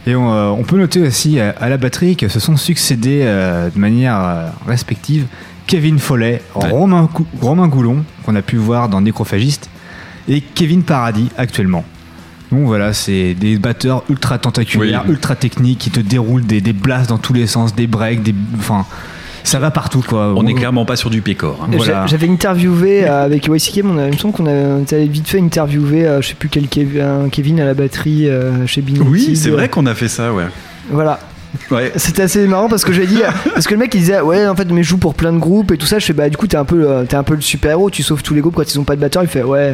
Et 0.07 0.15
on, 0.15 0.33
euh, 0.33 0.47
on 0.47 0.63
peut 0.63 0.77
noter 0.77 1.01
aussi 1.01 1.39
euh, 1.39 1.51
à 1.59 1.69
la 1.69 1.77
batterie 1.77 2.15
que 2.15 2.27
se 2.27 2.39
sont 2.39 2.57
succédés 2.57 3.21
euh, 3.23 3.69
de 3.69 3.77
manière 3.79 4.51
respective 4.67 5.25
Kevin 5.67 5.99
Follet, 5.99 6.41
Romain, 6.55 7.07
Romain 7.39 7.67
Goulon, 7.67 8.03
qu'on 8.25 8.35
a 8.35 8.41
pu 8.41 8.57
voir 8.57 8.89
dans 8.89 8.99
Nécrophagiste, 8.99 9.69
et 10.27 10.41
Kevin 10.41 10.83
Paradis 10.83 11.29
actuellement. 11.37 11.85
Donc 12.51 12.65
voilà, 12.65 12.91
c'est 12.93 13.33
des 13.33 13.57
batteurs 13.57 14.03
ultra 14.09 14.37
tentaculaires, 14.37 15.03
Oui. 15.05 15.11
ultra 15.13 15.35
techniques 15.35 15.79
qui 15.79 15.89
te 15.91 15.99
déroulent 16.01 16.45
des, 16.45 16.59
des 16.61 16.73
blasts 16.73 17.09
dans 17.09 17.17
tous 17.17 17.33
les 17.33 17.47
sens, 17.47 17.73
des 17.75 17.87
breaks, 17.87 18.23
des. 18.23 18.35
Enfin, 18.57 18.85
ça 19.43 19.57
va 19.57 19.71
partout 19.71 20.03
quoi. 20.07 20.33
On 20.35 20.43
n'est 20.43 20.53
clairement 20.53 20.85
pas 20.85 20.95
sur 20.95 21.09
du 21.09 21.21
pécor. 21.21 21.59
hein. 21.63 21.69
Voilà. 21.71 22.05
J'avais 22.07 22.29
interviewé 22.29 23.05
euh, 23.05 23.25
avec 23.25 23.47
YCK, 23.47 23.81
on 23.85 23.97
a, 23.97 24.07
il 24.07 24.13
me 24.13 24.17
semble 24.17 24.33
qu'on 24.33 24.45
avait 24.45 25.05
vite 25.05 25.27
fait 25.27 25.39
interviewer, 25.39 26.05
euh, 26.05 26.21
je 26.21 26.27
sais 26.27 26.33
plus 26.35 26.49
quel 26.49 26.67
Kevin 26.67 27.59
à 27.59 27.65
la 27.65 27.73
batterie 27.73 28.27
euh, 28.29 28.67
chez 28.67 28.81
Binitti. 28.81 29.05
Oui, 29.07 29.35
c'est 29.35 29.49
vrai 29.49 29.69
qu'on 29.69 29.85
a 29.85 29.95
fait 29.95 30.07
ça, 30.09 30.33
ouais. 30.33 30.45
Voilà. 30.89 31.19
Ouais. 31.69 31.91
C'était 31.95 32.21
assez 32.23 32.47
marrant 32.47 32.69
parce 32.69 32.85
que 32.85 32.93
j'ai 32.93 33.05
dit 33.07 33.19
parce 33.53 33.65
que 33.67 33.73
le 33.73 33.79
mec 33.79 33.93
il 33.95 33.99
disait 33.99 34.21
ouais 34.21 34.47
en 34.47 34.55
fait 34.55 34.69
mais 34.71 34.83
je 34.83 34.89
joue 34.89 34.97
pour 34.97 35.15
plein 35.15 35.33
de 35.33 35.37
groupes 35.37 35.71
et 35.73 35.77
tout 35.77 35.85
ça 35.85 35.99
je 35.99 36.05
fais 36.05 36.13
bah 36.13 36.29
du 36.29 36.37
coup 36.37 36.47
t'es 36.47 36.55
un 36.55 36.63
peu 36.63 37.03
t'es 37.09 37.17
un 37.17 37.23
peu 37.23 37.35
le 37.35 37.41
super 37.41 37.71
héros 37.71 37.89
tu 37.89 38.03
sauves 38.03 38.23
tous 38.23 38.33
les 38.33 38.39
groupes 38.39 38.55
quand 38.55 38.73
ils 38.73 38.79
ont 38.79 38.85
pas 38.85 38.95
de 38.95 39.01
batteur 39.01 39.21
il 39.21 39.27
fait 39.27 39.43
ouais 39.43 39.73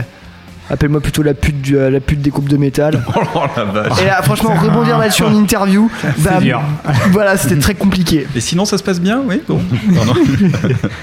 appelle-moi 0.70 1.02
plutôt 1.02 1.24
la 1.24 1.34
pute 1.34 1.62
du- 1.62 1.78
euh, 1.78 1.90
la 1.90 2.00
pute 2.00 2.22
des 2.22 2.30
groupes 2.30 2.50
de 2.50 2.58
métal 2.58 3.04
Oh 3.36 3.40
la 3.56 3.64
vache. 3.64 4.02
et 4.02 4.06
là 4.06 4.22
franchement 4.22 4.54
rebondir 4.56 4.98
là-dessus 4.98 5.24
en 5.24 5.34
interview 5.34 5.90
bah, 6.20 6.40
dur. 6.42 6.62
voilà 7.12 7.38
c'était 7.38 7.58
très 7.60 7.74
compliqué 7.76 8.28
Et 8.36 8.40
sinon, 8.42 8.66
ça 8.66 8.78
se 8.78 8.84
passe 8.84 9.00
bien 9.02 9.22
Oui 9.26 9.42
Bon. 9.48 9.60
Pardon. 9.96 10.14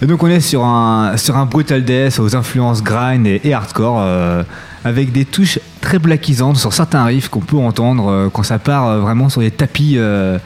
Et 0.00 0.06
donc 0.06 0.22
on 0.22 0.28
est 0.28 0.40
sur 0.40 0.64
un, 0.64 1.16
sur 1.16 1.36
un 1.36 1.44
brutal 1.46 1.84
death 1.84 2.20
aux 2.20 2.36
influences 2.36 2.84
grind 2.84 3.26
et, 3.26 3.40
et 3.42 3.52
hardcore 3.52 3.98
euh, 4.00 4.44
avec 4.84 5.10
des 5.10 5.24
touches 5.24 5.58
très 5.80 5.98
blackisantes 5.98 6.56
sur 6.56 6.72
certains 6.72 7.04
riffs 7.04 7.28
qu'on 7.28 7.40
peut 7.40 7.56
entendre 7.56 8.08
euh, 8.08 8.28
quand 8.32 8.44
ça 8.44 8.60
part 8.60 8.86
euh, 8.86 9.00
vraiment 9.00 9.28
sur 9.28 9.40
les 9.40 9.50
tapis 9.50 9.94
euh, 9.96 10.38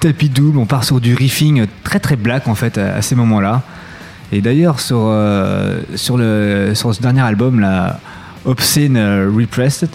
tapis 0.00 0.30
doubles, 0.30 0.58
on 0.58 0.64
part 0.64 0.84
sur 0.84 1.00
du 1.00 1.14
riffing 1.14 1.66
très 1.82 2.00
très 2.00 2.16
black 2.16 2.48
en 2.48 2.54
fait 2.54 2.78
à, 2.78 2.94
à 2.96 3.02
ces 3.02 3.14
moments-là. 3.14 3.60
Et 4.32 4.40
d'ailleurs 4.40 4.80
sur, 4.80 4.98
euh, 5.08 5.80
sur, 5.94 6.16
le, 6.16 6.72
sur 6.74 6.94
ce 6.94 7.00
dernier 7.00 7.20
album 7.20 7.60
là, 7.60 8.00
Obscene 8.44 8.96
euh, 8.96 9.30
Repressed, 9.34 9.88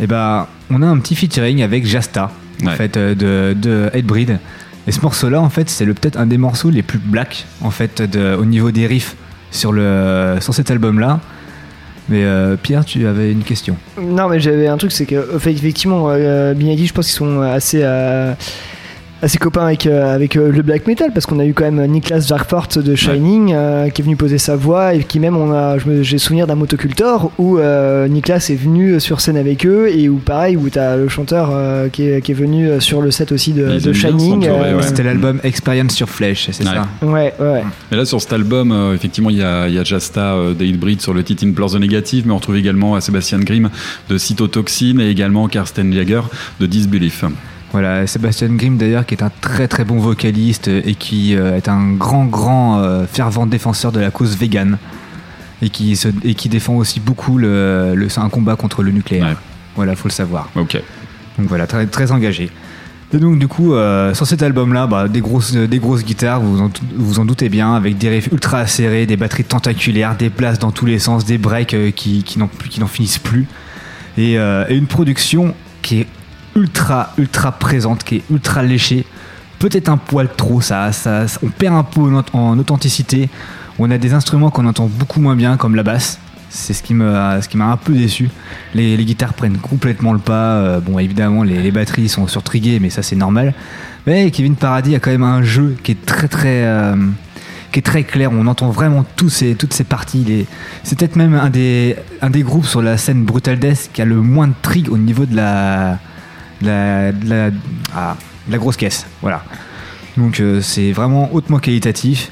et 0.00 0.06
ben 0.06 0.46
on 0.70 0.82
a 0.82 0.86
un 0.86 0.98
petit 0.98 1.14
featuring 1.14 1.62
avec 1.62 1.86
Jasta 1.86 2.30
en 2.62 2.66
Ouais. 2.66 2.74
fait 2.76 2.96
euh, 2.96 3.14
de, 3.14 3.54
de 3.58 3.90
Hatebreed. 3.94 4.38
Et 4.86 4.92
ce 4.92 5.00
morceau-là, 5.00 5.40
en 5.40 5.48
fait, 5.48 5.70
c'est 5.70 5.84
le- 5.84 5.94
peut-être 5.94 6.18
un 6.18 6.26
des 6.26 6.36
morceaux 6.38 6.70
les 6.70 6.82
plus 6.82 6.98
black, 6.98 7.46
en 7.62 7.70
fait, 7.70 8.02
de- 8.02 8.36
au 8.38 8.44
niveau 8.44 8.70
des 8.70 8.86
riffs 8.86 9.16
sur, 9.50 9.72
le, 9.72 10.36
sur 10.40 10.54
cet 10.54 10.70
album-là. 10.70 11.20
Mais 12.10 12.22
euh, 12.24 12.56
Pierre, 12.56 12.84
tu 12.84 13.06
avais 13.06 13.32
une 13.32 13.42
question? 13.44 13.76
non 14.00 14.28
mais 14.28 14.38
j'avais 14.40 14.66
un 14.66 14.76
truc 14.76 14.92
c'est 14.92 15.06
que 15.06 15.34
effectivement 15.34 16.06
euh, 16.10 16.52
Binadi 16.52 16.86
je 16.86 16.92
pense 16.92 17.06
qu'ils 17.06 17.16
sont 17.16 17.40
assez 17.40 17.80
euh, 17.82 18.34
assez 19.24 19.38
copain 19.38 19.66
avec, 19.66 19.86
euh, 19.86 20.14
avec 20.14 20.36
euh, 20.36 20.50
le 20.50 20.62
black 20.62 20.86
metal 20.86 21.10
parce 21.12 21.26
qu'on 21.26 21.38
a 21.38 21.44
eu 21.44 21.54
quand 21.54 21.64
même 21.70 21.84
Niklas 21.86 22.26
Jarfort 22.28 22.68
de 22.76 22.94
Shining 22.94 23.52
euh, 23.52 23.88
qui 23.88 24.02
est 24.02 24.04
venu 24.04 24.16
poser 24.16 24.38
sa 24.38 24.56
voix 24.56 24.94
et 24.94 25.02
qui 25.02 25.18
même 25.20 25.36
on 25.36 25.52
a 25.52 25.76
j'ai 26.02 26.18
souvenir 26.18 26.46
d'un 26.46 26.54
motocultor 26.54 27.32
où 27.38 27.58
euh, 27.58 28.06
Niklas 28.08 28.48
est 28.50 28.60
venu 28.60 29.00
sur 29.00 29.20
scène 29.20 29.36
avec 29.36 29.66
eux 29.66 29.88
et 29.88 30.08
où 30.08 30.16
pareil 30.16 30.56
où 30.56 30.68
t'as 30.68 30.96
le 30.96 31.08
chanteur 31.08 31.50
euh, 31.52 31.88
qui, 31.88 32.08
est, 32.08 32.20
qui 32.20 32.32
est 32.32 32.34
venu 32.34 32.80
sur 32.80 33.00
le 33.00 33.10
set 33.10 33.32
aussi 33.32 33.52
de, 33.52 33.92
Shining 33.92 34.46
euh, 34.46 34.76
ouais. 34.76 34.82
C'était 34.82 35.02
l'album 35.02 35.40
Experience 35.42 35.92
sur 35.92 36.08
Flèche, 36.08 36.48
c'est 36.50 36.64
ça 36.64 36.86
ouais 37.02 37.32
ouais 37.38 37.62
Mais 37.90 37.96
là, 37.96 38.04
sur 38.04 38.20
cet 38.20 38.32
album, 38.32 38.72
euh, 38.72 38.94
effectivement, 38.94 39.30
il 39.30 39.38
y 39.38 39.42
a, 39.42 39.68
il 39.68 39.74
y 39.74 39.78
a 39.78 39.84
Jasta 39.84 40.34
euh, 40.34 40.54
Breed 40.54 41.00
sur 41.00 41.14
le 41.14 41.22
titre 41.22 41.46
Implore 41.46 41.72
the 41.72 41.76
Negative, 41.76 42.26
mais 42.26 42.32
on 42.32 42.36
retrouve 42.36 42.56
également 42.56 42.96
euh, 42.96 43.00
Sébastien 43.00 43.38
Grimm 43.40 43.70
de 44.08 44.18
Cytotoxin 44.18 44.98
et 44.98 45.08
également 45.08 45.48
Karsten 45.48 45.92
Jaeger 45.92 46.22
de 46.60 46.66
Disbelief. 46.66 47.24
Voilà, 47.74 48.06
Sébastien 48.06 48.46
Grimm 48.50 48.76
d'ailleurs 48.76 49.04
qui 49.04 49.14
est 49.16 49.22
un 49.24 49.32
très 49.40 49.66
très 49.66 49.84
bon 49.84 49.98
vocaliste 49.98 50.68
et 50.68 50.94
qui 50.94 51.34
euh, 51.34 51.56
est 51.56 51.68
un 51.68 51.92
grand 51.94 52.24
grand 52.24 52.78
euh, 52.78 53.04
fervent 53.12 53.46
défenseur 53.46 53.90
de 53.90 53.98
la 53.98 54.12
cause 54.12 54.36
vegan 54.38 54.78
et 55.60 55.70
qui, 55.70 55.96
se- 55.96 56.06
et 56.22 56.34
qui 56.34 56.48
défend 56.48 56.76
aussi 56.76 57.00
beaucoup 57.00 57.36
le, 57.36 57.96
un 58.16 58.28
combat 58.28 58.54
contre 58.54 58.84
le 58.84 58.92
nucléaire. 58.92 59.36
Voilà, 59.74 59.96
faut 59.96 60.06
le 60.06 60.12
savoir. 60.12 60.48
Ok. 60.54 60.80
Donc 61.36 61.48
voilà, 61.48 61.66
très, 61.66 61.84
très 61.86 62.12
engagé. 62.12 62.48
Et 63.12 63.18
donc 63.18 63.40
du 63.40 63.48
coup, 63.48 63.74
euh, 63.74 64.14
sur 64.14 64.24
cet 64.26 64.42
album-là, 64.44 64.86
bah, 64.86 65.08
des, 65.08 65.20
grosses, 65.20 65.52
des 65.54 65.78
grosses 65.80 66.04
guitares, 66.04 66.40
vous 66.40 66.60
en, 66.60 66.70
vous 66.96 67.18
en 67.18 67.24
doutez 67.24 67.48
bien, 67.48 67.74
avec 67.74 67.98
des 67.98 68.08
riffs 68.08 68.28
ultra 68.30 68.58
acérés, 68.58 69.04
des 69.06 69.16
batteries 69.16 69.42
tentaculaires, 69.44 70.16
des 70.16 70.30
places 70.30 70.60
dans 70.60 70.70
tous 70.70 70.86
les 70.86 71.00
sens, 71.00 71.24
des 71.24 71.38
breaks 71.38 71.74
euh, 71.74 71.90
qui, 71.90 72.22
qui 72.22 72.38
n'en 72.38 72.46
plus- 72.46 72.68
qui 72.68 72.78
n'en 72.78 72.86
finissent 72.86 73.18
plus, 73.18 73.46
et, 74.16 74.38
euh, 74.38 74.64
et 74.68 74.76
une 74.76 74.86
production 74.86 75.54
qui 75.82 76.02
est 76.02 76.06
ultra 76.56 77.12
ultra 77.18 77.52
présente, 77.52 78.04
qui 78.04 78.16
est 78.16 78.22
ultra 78.30 78.62
léchée. 78.62 79.04
Peut-être 79.58 79.88
un 79.88 79.96
poil 79.96 80.28
trop, 80.36 80.60
ça, 80.60 80.90
on 81.42 81.48
perd 81.48 81.74
un 81.74 81.84
peu 81.84 82.00
en, 82.00 82.20
aut- 82.20 82.36
en 82.36 82.58
authenticité. 82.58 83.28
On 83.78 83.90
a 83.90 83.98
des 83.98 84.12
instruments 84.12 84.50
qu'on 84.50 84.66
entend 84.66 84.86
beaucoup 84.86 85.20
moins 85.20 85.36
bien, 85.36 85.56
comme 85.56 85.74
la 85.74 85.82
basse. 85.82 86.18
C'est 86.50 86.72
ce 86.72 86.82
qui 86.82 86.94
m'a 86.94 87.40
un 87.40 87.76
peu 87.76 87.94
déçu. 87.94 88.30
Les, 88.74 88.96
guitares 88.96 89.34
prennent 89.34 89.58
complètement 89.58 90.12
le 90.12 90.20
pas. 90.20 90.54
Euh, 90.56 90.80
bon, 90.80 90.98
évidemment, 91.00 91.42
les, 91.42 91.70
batteries 91.72 92.08
sont 92.08 92.28
surtriguées, 92.28 92.78
mais 92.78 92.90
ça 92.90 93.02
c'est 93.02 93.16
normal. 93.16 93.54
Mais 94.06 94.30
Kevin 94.30 94.54
Paradis 94.54 94.94
a 94.94 95.00
quand 95.00 95.10
même 95.10 95.24
un 95.24 95.42
jeu 95.42 95.76
qui 95.82 95.92
est 95.92 96.06
très 96.06 96.28
très, 96.28 96.64
euh, 96.64 96.94
qui 97.72 97.80
est 97.80 97.82
très 97.82 98.04
clair. 98.04 98.30
On 98.32 98.46
entend 98.46 98.70
vraiment 98.70 99.04
tous 99.16 99.30
ces, 99.30 99.56
toutes 99.56 99.74
ces 99.74 99.82
parties. 99.82 100.46
C'est 100.84 100.96
peut-être 100.96 101.16
même 101.16 101.34
un 101.34 101.50
des, 101.50 101.96
un 102.22 102.30
des 102.30 102.42
groupes 102.42 102.66
sur 102.66 102.82
la 102.82 102.98
scène 102.98 103.24
Brutal 103.24 103.58
Death 103.58 103.90
qui 103.92 104.00
a 104.00 104.04
le 104.04 104.20
moins 104.20 104.46
de 104.46 104.54
trig 104.62 104.88
au 104.92 104.98
niveau 104.98 105.26
de 105.26 105.34
la, 105.34 105.98
de 106.64 106.68
la, 106.68 107.12
de 107.12 107.28
la, 107.28 107.50
ah, 107.94 108.16
de 108.46 108.52
la 108.52 108.58
grosse 108.58 108.76
caisse. 108.76 109.06
Voilà. 109.22 109.42
Donc 110.16 110.40
euh, 110.40 110.60
c'est 110.60 110.92
vraiment 110.92 111.28
hautement 111.32 111.58
qualitatif. 111.58 112.30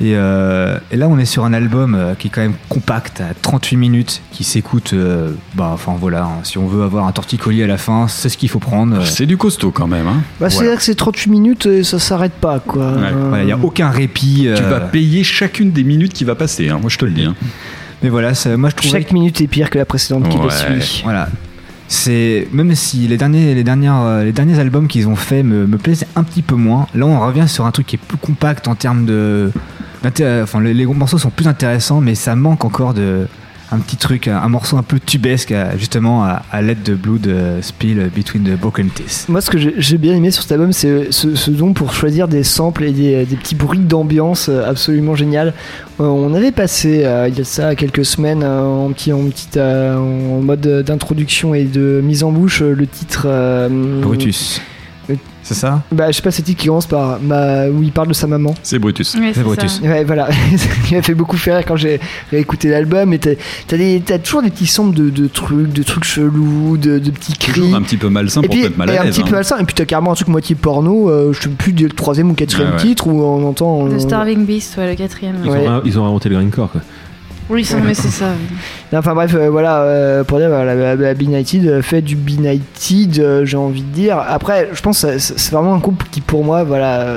Et, 0.00 0.16
euh, 0.16 0.78
et 0.90 0.96
là, 0.96 1.06
on 1.06 1.16
est 1.18 1.24
sur 1.26 1.44
un 1.44 1.52
album 1.52 1.94
euh, 1.94 2.14
qui 2.18 2.26
est 2.26 2.30
quand 2.30 2.40
même 2.40 2.54
compact, 2.68 3.20
à 3.20 3.34
38 3.40 3.76
minutes, 3.76 4.20
qui 4.32 4.42
s'écoute. 4.42 4.94
euh, 4.94 5.30
bah, 5.54 5.70
enfin 5.72 5.94
voilà, 6.00 6.24
hein, 6.24 6.40
si 6.42 6.58
on 6.58 6.66
veut 6.66 6.82
avoir 6.82 7.06
un 7.06 7.12
torticolis 7.12 7.62
à 7.62 7.68
la 7.68 7.76
fin, 7.78 8.08
c'est 8.08 8.28
ce 8.28 8.36
qu'il 8.36 8.48
faut 8.48 8.58
prendre. 8.58 8.96
euh. 8.96 9.04
C'est 9.04 9.26
du 9.26 9.36
costaud 9.36 9.70
quand 9.70 9.86
même. 9.86 10.08
Hein. 10.08 10.22
bah, 10.40 10.50
c'est 10.50 10.56
Voilà. 10.64 10.74
que 10.76 10.82
c'est 10.82 10.96
38 10.96 11.30
minutes 11.30 11.66
et 11.66 11.84
ça 11.84 12.00
s'arrête 12.00 12.32
pas 12.32 12.58
quoi 12.58 12.82
Euh, 12.82 13.36
il 13.40 13.46
n'y 13.46 13.52
a 13.52 13.58
aucun 13.58 13.90
répit. 13.90 14.48
Tu 14.56 14.62
vas 14.64 14.80
payer 14.80 15.22
chacune 15.22 15.70
des 15.70 15.84
minutes 15.84 16.14
qui 16.14 16.24
va 16.24 16.34
passer, 16.34 16.68
hein, 16.68 16.78
moi 16.80 16.90
je 16.90 16.98
te 16.98 17.04
le 17.04 17.12
dis. 17.12 17.24
hein. 17.26 17.36
Mais 18.02 18.08
voilà, 18.08 18.34
ça- 18.34 18.56
moi 18.56 18.70
je 18.70 18.74
trouve 18.74 18.90
chaque 18.90 19.12
minute 19.12 19.40
est 19.40 19.46
pire 19.46 19.70
que 19.70 19.78
la 19.78 19.84
précédente 19.84 20.28
qui 20.28 20.36
Ouais. 20.36 20.46
le 20.70 20.80
suit 20.80 21.02
Voilà. 21.04 21.28
C'est 21.94 22.48
même 22.52 22.74
si 22.74 23.06
les 23.06 23.18
derniers, 23.18 23.54
les 23.54 23.64
dernières, 23.64 24.00
euh, 24.00 24.24
les 24.24 24.32
derniers 24.32 24.58
albums 24.58 24.88
qu'ils 24.88 25.08
ont 25.08 25.14
fait 25.14 25.42
me, 25.42 25.66
me 25.66 25.76
plaisaient 25.76 26.08
un 26.16 26.22
petit 26.22 26.40
peu 26.40 26.54
moins. 26.54 26.86
Là, 26.94 27.04
on 27.04 27.20
revient 27.20 27.46
sur 27.46 27.66
un 27.66 27.70
truc 27.70 27.86
qui 27.86 27.96
est 27.96 27.98
plus 27.98 28.16
compact 28.16 28.66
en 28.66 28.74
termes 28.74 29.04
de, 29.04 29.52
enfin, 30.42 30.62
les, 30.62 30.72
les 30.72 30.86
morceaux 30.86 31.18
sont 31.18 31.28
plus 31.28 31.46
intéressants, 31.46 32.00
mais 32.00 32.14
ça 32.14 32.34
manque 32.34 32.64
encore 32.64 32.94
de 32.94 33.28
un 33.72 33.78
petit 33.78 33.96
truc, 33.96 34.28
un, 34.28 34.36
un 34.36 34.48
morceau 34.48 34.76
un 34.76 34.82
peu 34.82 35.00
tubesque, 35.00 35.50
à- 35.52 35.76
justement 35.76 36.24
à, 36.24 36.42
à 36.52 36.62
l'aide 36.62 36.82
de 36.82 36.94
Blood 36.94 37.26
euh, 37.26 37.60
Spill 37.62 38.10
Between 38.14 38.44
the 38.44 38.58
Broken 38.58 38.88
Teeth. 38.90 39.26
Moi, 39.28 39.40
ce 39.40 39.50
que 39.50 39.58
j'ai 39.58 39.98
bien 39.98 40.14
aimé 40.14 40.30
sur 40.30 40.42
cet 40.42 40.52
album, 40.52 40.72
c'est 40.72 41.10
ce, 41.10 41.34
ce 41.34 41.50
don 41.50 41.72
pour 41.72 41.92
choisir 41.94 42.28
des 42.28 42.42
samples 42.44 42.84
et 42.84 42.92
des, 42.92 43.24
des 43.24 43.36
petits 43.36 43.54
bruits 43.54 43.78
d'ambiance 43.78 44.48
euh, 44.48 44.68
absolument 44.68 45.14
génial. 45.14 45.54
Euh, 46.00 46.04
on 46.04 46.34
avait 46.34 46.52
passé, 46.52 47.02
euh, 47.04 47.28
il 47.28 47.36
y 47.38 47.40
a 47.40 47.44
ça 47.44 47.74
quelques 47.74 48.04
semaines, 48.04 48.42
euh, 48.42 48.62
en, 48.62 48.92
petit, 48.92 49.12
en, 49.12 49.24
petite, 49.28 49.56
euh, 49.56 49.96
en 49.96 50.40
mode 50.42 50.84
d'introduction 50.86 51.54
et 51.54 51.64
de 51.64 52.00
mise 52.02 52.24
en 52.24 52.32
bouche, 52.32 52.62
euh, 52.62 52.74
le 52.74 52.86
titre. 52.86 53.24
euh, 53.26 54.00
Brutus. 54.00 54.60
C'est 55.44 55.54
ça 55.54 55.82
Bah, 55.90 56.10
je 56.10 56.16
sais 56.16 56.22
pas, 56.22 56.30
c'est 56.30 56.42
le 56.42 56.46
titre 56.46 56.60
qui 56.60 56.68
commence 56.68 56.86
par 56.86 57.18
ma... 57.20 57.66
où 57.68 57.82
il 57.82 57.90
parle 57.90 58.06
de 58.08 58.12
sa 58.12 58.28
maman. 58.28 58.54
C'est 58.62 58.78
Brutus. 58.78 59.14
Ouais, 59.16 59.32
C'est 59.34 59.42
Brutus. 59.42 59.80
ça. 59.82 59.88
Ouais, 59.88 60.04
voilà. 60.04 60.28
Il 60.90 60.96
m'a 60.96 61.02
fait 61.02 61.14
beaucoup 61.14 61.36
faire 61.36 61.56
rire 61.56 61.64
quand 61.66 61.74
j'ai 61.76 61.98
réécouté 62.30 62.68
l'album. 62.70 63.12
Et 63.12 63.18
t'as 63.18 63.30
t'as 63.66 63.76
des- 63.76 64.00
t'as 64.04 64.18
toujours 64.18 64.42
des 64.42 64.50
petits 64.50 64.66
samples 64.68 64.94
de, 64.96 65.10
de 65.10 65.26
trucs, 65.26 65.72
de 65.72 65.82
trucs 65.82 66.04
chelous, 66.04 66.76
de, 66.76 66.98
de 67.00 67.10
petits 67.10 67.32
cris. 67.32 67.52
Toujours 67.60 67.74
un 67.74 67.82
petit 67.82 67.96
peu 67.96 68.08
malsain 68.08 68.40
et 68.42 68.46
pour 68.46 68.52
puis, 68.54 68.62
te 68.62 68.66
mettre 68.68 68.78
mal 68.78 68.90
un 68.90 69.10
petit 69.10 69.22
peu 69.22 69.28
hein. 69.28 69.32
malsain. 69.32 69.58
Et 69.58 69.64
puis 69.64 69.74
t'as 69.74 69.84
carrément 69.84 70.12
un 70.12 70.14
truc 70.14 70.28
moitié 70.28 70.54
porno. 70.54 71.10
euh, 71.10 71.32
je 71.32 71.42
sais 71.42 71.48
plus 71.48 71.72
le 71.72 71.88
troisième 71.88 72.30
ou 72.30 72.34
quatrième 72.34 72.68
Ouais, 72.70 72.76
ouais. 72.76 72.80
titre 72.82 73.08
où 73.08 73.20
on 73.22 73.44
entend. 73.48 73.88
The 73.88 73.92
euh, 73.94 73.98
Starving 73.98 74.46
Beast, 74.46 74.76
ouais, 74.76 74.90
le 74.90 74.94
quatrième. 74.94 75.36
Ils, 75.44 75.50
Ouais. 75.50 75.66
ont, 75.68 75.82
ils 75.84 75.98
ont 75.98 76.04
inventé 76.06 76.28
le 76.28 76.36
grindcore 76.36 76.70
quoi. 76.70 76.80
Oui, 77.52 77.66
c'est 77.66 78.08
ça. 78.08 78.32
Enfin 78.94 79.14
bref, 79.14 79.34
euh, 79.34 79.50
voilà, 79.50 79.82
euh, 79.82 80.24
pour 80.24 80.38
dire, 80.38 80.48
voilà, 80.48 80.74
la, 80.74 80.96
la 80.96 81.14
B-Nighted 81.14 81.66
euh, 81.66 81.82
fait 81.82 82.00
du 82.00 82.16
B-Nighted, 82.16 83.18
euh, 83.18 83.44
j'ai 83.44 83.58
envie 83.58 83.82
de 83.82 83.92
dire. 83.92 84.18
Après, 84.18 84.70
je 84.72 84.80
pense 84.80 85.02
que 85.02 85.18
c'est 85.18 85.52
vraiment 85.52 85.74
un 85.74 85.80
couple 85.80 86.06
qui, 86.10 86.22
pour 86.22 86.44
moi, 86.44 86.64
voilà, 86.64 87.14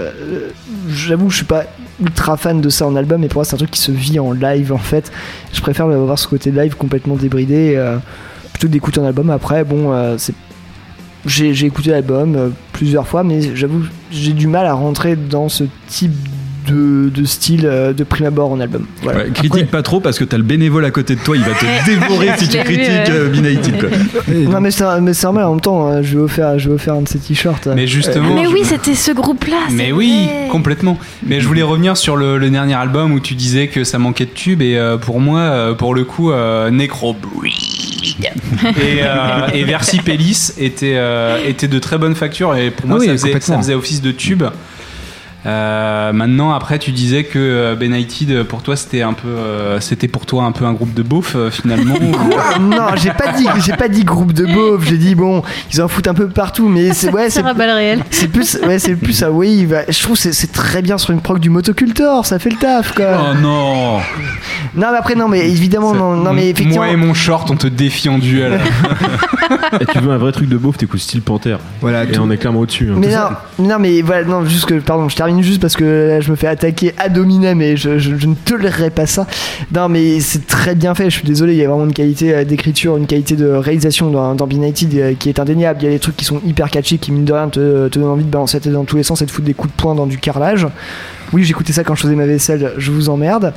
j'avoue, 0.90 1.30
je 1.30 1.38
suis 1.38 1.46
pas 1.46 1.64
ultra 2.02 2.36
fan 2.36 2.60
de 2.60 2.68
ça 2.68 2.86
en 2.86 2.98
album, 2.98 3.22
mais 3.22 3.30
pour 3.30 3.38
moi, 3.38 3.46
c'est 3.46 3.56
un 3.56 3.58
truc 3.58 3.72
qui 3.72 3.80
se 3.80 3.94
vit 3.94 4.20
en 4.20 4.34
live, 4.34 4.74
en 4.74 4.78
fait. 4.78 5.10
Je 5.54 5.62
préfère 5.62 5.86
avoir 5.86 6.20
ce 6.20 6.28
côté 6.28 6.52
live 6.52 6.76
complètement 6.76 7.16
débridé, 7.16 7.82
plutôt 8.52 8.68
que 8.68 8.74
d'écouter 8.74 9.00
un 9.00 9.06
album. 9.06 9.30
Après, 9.30 9.64
bon, 9.64 10.18
j'ai 11.26 11.66
écouté 11.66 11.92
l'album 11.92 12.52
plusieurs 12.74 13.08
fois, 13.08 13.24
mais 13.24 13.56
j'avoue, 13.56 13.84
j'ai 14.12 14.34
du 14.34 14.48
mal 14.48 14.66
à 14.66 14.74
rentrer 14.74 15.16
dans 15.16 15.48
ce 15.48 15.64
type 15.88 16.12
de, 16.68 17.10
de 17.10 17.26
style 17.26 17.66
euh, 17.66 17.94
de 17.94 18.04
prime 18.04 18.26
abord 18.28 18.52
en 18.52 18.60
album. 18.60 18.86
Voilà. 19.04 19.20
Ouais, 19.24 19.30
critique 19.32 19.70
pas 19.72 19.82
trop 19.82 20.00
parce 20.00 20.18
que 20.20 20.24
t'as 20.24 20.38
le 20.38 20.44
bénévole 20.44 20.86
à 20.86 20.92
côté 20.92 21.16
de 21.16 21.20
toi, 21.22 21.36
il 21.38 21.44
va 21.44 21.52
te 21.54 21.86
dévorer 21.90 22.30
si 22.38 22.48
tu 22.50 22.58
critiques 22.58 23.10
euh, 23.10 23.30
Benighted, 23.30 23.80
quoi. 23.80 23.90
Non 24.34 24.60
mais 24.62 24.72
c'est 24.72 24.84
mais 25.02 25.14
c'est 25.14 25.26
normal 25.26 25.46
en 25.46 25.52
même 25.52 25.62
temps, 25.62 25.90
euh, 25.92 26.02
je 26.04 26.18
vais 26.18 26.24
offrir, 26.24 26.58
je 26.60 26.70
vais 26.70 26.76
offrir 26.76 26.94
un 26.96 27.02
de 27.02 27.08
ces 27.08 27.20
t-shirts. 27.20 27.68
Mais 27.76 27.88
justement. 27.88 28.36
Mais 28.36 28.46
je- 28.46 28.50
oui, 28.50 28.62
c'était 28.64 28.96
ce 28.96 29.12
groupe-là. 29.12 29.58
Mais 29.72 29.92
oui, 29.92 30.28
complètement. 30.52 30.98
Mais 31.26 31.40
je 31.40 31.48
voulais 31.48 31.62
revenir 31.64 31.98
sur 31.98 32.16
le, 32.16 32.38
le 32.38 32.50
dernier 32.50 32.76
album 32.76 33.12
où 33.12 33.20
tu 33.20 33.34
disais 33.36 33.68
que 33.68 33.84
ça 33.84 33.98
manquait 34.00 34.26
de 34.26 34.32
tubes 34.32 34.62
et 34.62 34.78
euh, 34.78 34.98
pour 34.98 35.20
moi, 35.20 35.40
euh, 35.40 35.74
pour 35.74 35.94
le 35.96 36.04
coup, 36.04 36.32
euh, 36.32 36.70
Necrobreed 36.72 37.52
et, 38.64 39.00
euh, 39.02 39.48
et 39.54 39.64
Versipellis 39.64 40.52
étaient, 40.58 40.94
euh, 40.96 41.38
étaient 41.48 41.68
de 41.68 41.80
très 41.80 41.98
bonne 41.98 42.16
facture 42.16 42.56
et 42.56 42.72
pour 42.72 42.88
moi 42.88 42.98
Ah 43.00 43.02
oui, 43.02 43.08
ça, 43.08 43.28
faisait, 43.28 43.40
ça 43.40 43.58
faisait 43.58 43.74
office 43.74 44.02
de 44.02 44.12
tube. 44.12 44.44
Euh, 45.46 46.12
maintenant, 46.14 46.52
après, 46.54 46.80
tu 46.80 46.92
disais 46.92 47.24
que 47.24 47.38
euh, 47.38 47.76
Benighted, 47.76 48.44
pour 48.44 48.64
toi, 48.64 48.76
c'était 48.76 49.02
un 49.04 49.14
peu, 49.14 49.28
euh, 49.28 49.80
c'était 49.80 50.08
pour 50.08 50.26
toi 50.26 50.44
un 50.46 50.52
peu 50.52 50.66
un 50.66 50.74
groupe 50.74 50.94
de 50.94 51.04
beauf 51.04 51.34
euh, 51.36 51.52
finalement. 51.52 51.96
ou- 52.02 52.62
non, 52.62 52.88
j'ai 52.96 53.12
pas 53.12 53.32
dit, 53.34 53.46
j'ai 53.64 53.74
pas 53.74 53.88
dit 53.88 54.04
groupe 54.04 54.34
de 54.34 54.46
beaufs. 54.46 54.86
J'ai 54.88 54.98
dit 54.98 55.14
bon, 55.16 55.44
ils 55.74 55.82
en 55.82 55.88
foutent 55.88 56.08
un 56.08 56.14
peu 56.14 56.28
partout, 56.28 56.68
mais 56.68 56.94
c'est 56.94 57.12
ouais, 57.12 57.30
c'est 57.30 57.44
c'est 58.10 58.28
plus, 58.28 58.58
ouais, 58.66 58.80
c'est 58.80 58.96
plus 58.96 59.22
à 59.24 59.32
wave. 59.32 59.86
Je 59.88 60.02
trouve 60.02 60.16
que 60.16 60.22
c'est- 60.24 60.34
c'est 60.34 60.52
très 60.52 60.82
bien 60.82 60.98
sur 60.98 61.12
une 61.12 61.22
proc 61.22 61.40
du 61.40 61.50
motocultor, 61.50 62.26
ça 62.26 62.40
fait 62.40 62.50
le 62.50 62.58
taf 62.58 62.94
quoi. 62.94 63.06
Oh 63.32 63.38
non 63.40 63.98
Non 64.76 64.88
mais 64.92 64.98
après 64.98 65.16
non 65.16 65.28
mais 65.28 65.48
évidemment 65.50 65.94
non, 65.94 66.16
non 66.16 66.34
mais 66.34 66.50
effectivement. 66.50 66.84
Moi 66.86 66.90
et 66.94 66.96
mon 66.96 67.14
short, 67.14 67.50
on 67.52 67.56
te 67.56 67.68
défie 67.68 68.10
en 68.10 68.18
duel. 68.18 68.60
Et 69.80 69.86
tu 69.86 70.00
veux 70.00 70.12
un 70.12 70.18
vrai 70.18 70.32
truc 70.32 70.50
de 70.50 70.58
beauf, 70.58 70.78
t'écoutes 70.78 71.00
style 71.00 71.22
Panther. 71.22 71.58
Voilà, 71.82 72.04
Et 72.06 72.12
tout- 72.12 72.22
on 72.24 72.32
est 72.32 72.38
clairement 72.38 72.62
au-dessus. 72.62 72.90
hein. 72.92 72.96
Mais 72.98 73.10
non, 73.14 73.30
mais 73.60 73.68
non, 73.68 73.76
mais 73.80 74.02
voilà, 74.02 74.24
non, 74.26 74.46
juste 74.46 74.66
que, 74.66 74.76
pardon, 74.76 75.08
je 75.10 75.16
termine 75.16 75.35
juste 75.44 75.62
parce 75.62 75.76
que 75.76 76.08
là, 76.10 76.20
je 76.22 76.32
me 76.32 76.36
fais 76.36 76.48
attaquer 76.48 76.94
à 76.98 77.10
dominem 77.10 77.62
et 77.62 77.78
je, 77.78 77.98
je- 78.00 78.16
je 78.18 78.28
ne 78.28 78.36
tolérerai 78.36 78.90
pas 78.90 79.06
ça. 79.06 79.28
Non, 79.74 79.90
mais 79.90 80.20
c'est 80.20 80.46
très 80.48 80.76
bien 80.76 80.96
fait, 80.96 81.10
je 81.10 81.16
suis 81.18 81.28
désolé, 81.28 81.54
il 81.54 81.60
y 81.60 81.64
a 81.64 81.68
vraiment 81.68 81.86
une 81.86 81.94
qualité 81.94 82.34
euh, 82.34 82.44
d'écriture, 82.46 82.98
une 82.98 83.08
qualité 83.08 83.36
de 83.36 83.48
réalisation 83.48 84.10
dans, 84.10 84.36
dans 84.36 84.48
euh, 84.48 85.14
qui 85.20 85.30
est 85.30 85.40
indéniable. 85.40 85.80
Il 85.82 85.86
y 85.86 85.88
a 85.88 85.92
des 85.92 86.00
trucs 86.00 86.16
qui 86.18 86.26
sont 86.26 86.40
hyper 86.46 86.70
catchy, 86.70 86.98
qui 87.00 87.12
mine 87.12 87.26
de 87.26 87.34
rien 87.34 87.50
te, 87.50 87.88
donnent 87.90 88.04
envie 88.06 88.24
de 88.24 88.30
balancer 88.30 88.60
dans 88.60 88.84
tous 88.86 88.98
les 88.98 89.04
sens 89.04 89.22
et 89.22 89.26
de 89.26 89.32
foutre 89.32 89.46
des 89.46 89.54
coups 89.54 89.74
de 89.76 89.82
poing 89.82 89.96
dans 89.96 90.06
du 90.06 90.18
carrelage. 90.18 90.68
Oui, 91.34 91.44
j'écoutais 91.44 91.74
ça 91.74 91.84
quand 91.84 91.96
je 91.96 92.02
faisais 92.04 92.16
ma 92.16 92.26
vaisselle, 92.28 92.74
je 92.78 92.92
vous 92.92 93.10
emmerde. 93.10 93.54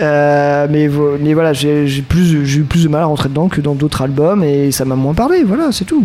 Euh, 0.00 0.66
mais, 0.70 0.88
mais 1.20 1.34
voilà, 1.34 1.52
j'ai 1.52 1.86
eu 1.86 2.02
plus 2.02 2.84
de 2.84 2.88
mal 2.88 3.02
à 3.02 3.06
rentrer 3.06 3.28
dedans 3.28 3.48
que 3.48 3.60
dans 3.60 3.74
d'autres 3.74 4.02
albums 4.02 4.42
et 4.44 4.70
ça 4.72 4.84
m'a 4.84 4.96
moins 4.96 5.14
parlé, 5.14 5.44
voilà, 5.44 5.70
c'est 5.72 5.84
tout. 5.84 6.04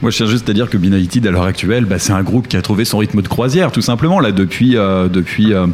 Moi, 0.00 0.10
je 0.10 0.16
tiens 0.16 0.26
juste 0.26 0.48
à 0.48 0.52
dire 0.52 0.68
que 0.68 0.76
Benighted, 0.76 1.26
à 1.26 1.30
l'heure 1.30 1.44
actuelle, 1.44 1.84
bah, 1.84 1.98
c'est 1.98 2.12
un 2.12 2.22
groupe 2.22 2.48
qui 2.48 2.56
a 2.56 2.62
trouvé 2.62 2.84
son 2.84 2.98
rythme 2.98 3.22
de 3.22 3.28
croisière, 3.28 3.72
tout 3.72 3.82
simplement. 3.82 4.20
Là, 4.20 4.32
depuis, 4.32 4.76
euh, 4.76 5.08
depuis 5.08 5.52
euh, 5.52 5.66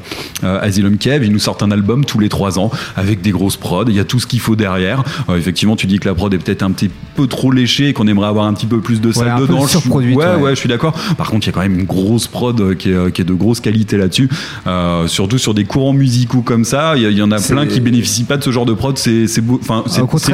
euh, 0.44 0.60
Asylum 0.60 0.98
Cave, 0.98 1.24
ils 1.24 1.32
nous 1.32 1.38
sortent 1.38 1.62
un 1.62 1.70
album 1.70 2.04
tous 2.04 2.18
les 2.18 2.28
trois 2.28 2.58
ans 2.58 2.70
avec 2.96 3.20
des 3.20 3.30
grosses 3.30 3.56
prods. 3.56 3.84
Il 3.88 3.94
y 3.94 4.00
a 4.00 4.04
tout 4.04 4.20
ce 4.20 4.26
qu'il 4.26 4.40
faut 4.40 4.56
derrière. 4.56 5.02
Euh, 5.28 5.36
effectivement, 5.36 5.76
tu 5.76 5.86
dis 5.86 5.98
que 5.98 6.08
la 6.08 6.14
prod 6.14 6.32
est 6.32 6.38
peut-être 6.38 6.62
un 6.62 6.70
petit 6.70 6.90
peu 7.16 7.26
trop 7.26 7.50
léchée 7.50 7.88
et 7.88 7.92
qu'on 7.92 8.06
aimerait 8.06 8.28
avoir 8.28 8.46
un 8.46 8.54
petit 8.54 8.66
peu 8.66 8.80
plus 8.80 9.00
de 9.00 9.08
un 9.18 9.36
peu 9.38 9.46
dedans. 9.46 9.66
Je 9.66 9.88
ouais, 9.88 10.14
ouais. 10.14 10.34
ouais, 10.36 10.50
je 10.50 10.60
suis 10.60 10.68
d'accord. 10.68 10.92
Par 11.16 11.30
contre, 11.30 11.46
il 11.46 11.50
y 11.50 11.50
a 11.50 11.52
quand 11.52 11.60
même 11.60 11.78
une 11.78 11.86
grosse 11.86 12.26
prod 12.26 12.76
qui 12.76 12.90
est, 12.90 13.12
qui 13.12 13.22
est 13.22 13.24
de 13.24 13.34
grosse 13.34 13.60
qualité 13.60 13.96
là-dessus. 13.96 14.28
Surtout 15.06 15.38
sur 15.38 15.54
des 15.54 15.64
courants 15.64 15.92
musicaux 15.92 16.42
comme 16.42 16.64
ça. 16.64 16.94
Il 16.96 17.02
y, 17.10 17.22
en 17.22 17.30
a 17.30 17.40
plein 17.40 17.66
qui 17.66 17.80
bénéficient 17.80 18.24
pas 18.24 18.36
de 18.36 18.44
ce 18.44 18.50
genre 18.50 18.66
de 18.66 18.74
prod. 18.74 18.96
C'est 18.96 19.26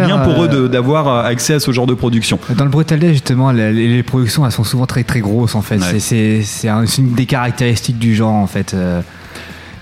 bien 0.04 0.18
pour 0.18 0.44
eux 0.44 0.68
d'avoir 0.68 1.24
accès 1.24 1.54
à 1.54 1.60
ce 1.60 1.70
genre 1.70 1.86
de 1.86 1.94
production. 1.94 2.38
Dans 2.56 2.64
le 2.64 2.70
Brutal 2.70 2.98
Day, 2.98 3.12
justement, 3.12 3.53
les, 3.54 4.02
productions, 4.02 4.44
elles 4.44 4.52
sont 4.52 4.64
souvent 4.64 4.86
très 4.86 5.04
très 5.04 5.20
grosses 5.20 5.54
en 5.54 5.62
fait. 5.62 5.76
Ouais. 5.76 5.82
C'est- 5.92 6.00
C'est 6.00 6.42
c'est 6.42 6.68
un- 6.68 6.86
c'est 6.86 7.02
une 7.02 7.14
des 7.14 7.26
caractéristiques 7.26 7.98
du 7.98 8.14
genre 8.14 8.34
en 8.34 8.46
fait. 8.46 8.74
euh. 8.74 9.00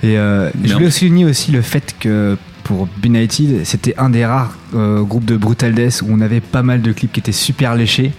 Et 0.03 0.19
euh, 0.19 0.51
je 0.65 0.73
voulais 0.75 0.91
souligner 0.91 1.25
aussi 1.25 1.53
le 1.53 1.63
fait 1.63 1.95
que 2.01 2.37
pour 2.65 2.89
Benighted, 3.03 3.65
c'était 3.65 3.95
un 3.99 4.11
des 4.11 4.25
rares 4.27 4.57
euh, 4.75 5.03
groupes 5.03 5.25
de 5.25 5.37
Brutal 5.37 5.75
Death 5.75 6.03
où 6.03 6.07
on 6.11 6.21
avait 6.21 6.41
pas 6.41 6.63
mal 6.63 6.83
de 6.83 6.93
clips 6.93 7.13
qui 7.13 7.21
étaient 7.21 7.33
super 7.33 7.75
léchés. 7.77 8.13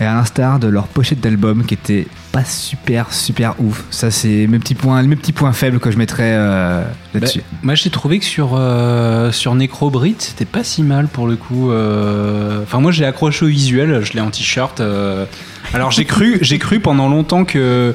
Et 0.00 0.04
à 0.04 0.14
l'instar 0.14 0.58
de 0.58 0.66
leur 0.66 0.88
pochette 0.88 1.20
d'album 1.20 1.64
qui 1.66 1.74
était 1.74 2.06
pas 2.32 2.44
super 2.44 3.12
super 3.12 3.54
ouf. 3.60 3.84
Ça 3.90 4.10
c'est 4.10 4.46
mes 4.46 4.58
petits 4.58 4.74
points, 4.74 5.02
mes 5.02 5.14
petits 5.16 5.32
points 5.32 5.52
faibles 5.52 5.78
que 5.78 5.90
je 5.90 5.98
mettrais 5.98 6.32
euh, 6.36 6.82
là-dessus. 7.12 7.40
Bah, 7.40 7.58
moi 7.64 7.74
j'ai 7.74 7.90
trouvé 7.90 8.18
que 8.18 8.24
sur, 8.24 8.52
euh, 8.54 9.30
sur 9.30 9.54
Necrobrit 9.54 10.16
c'était 10.18 10.46
pas 10.46 10.64
si 10.64 10.82
mal 10.82 11.06
pour 11.08 11.26
le 11.26 11.36
coup. 11.36 11.70
euh. 11.70 12.62
Enfin 12.62 12.80
moi 12.80 12.92
j'ai 12.92 13.04
accroché 13.04 13.44
au 13.44 13.48
visuel, 13.48 14.02
je 14.02 14.14
l'ai 14.14 14.20
en 14.20 14.30
t-shirt. 14.30 14.80
euh. 14.80 15.26
Alors 15.74 15.90
j'ai 15.90 16.06
cru, 16.06 16.38
j'ai 16.40 16.58
cru 16.58 16.80
pendant 16.80 17.08
longtemps 17.10 17.44
que 17.44 17.94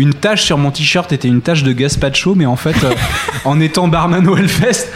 une 0.00 0.14
tache 0.14 0.42
sur 0.42 0.58
mon 0.58 0.70
t-shirt 0.70 1.12
était 1.12 1.28
une 1.28 1.40
tache 1.42 1.62
de 1.62 1.72
gazpacho, 1.72 2.34
mais 2.34 2.46
en 2.46 2.56
fait, 2.56 2.76
euh, 2.84 2.92
en 3.44 3.60
étant 3.60 3.88
barman 3.88 4.26
au 4.28 4.36
Hellfest, 4.36 4.88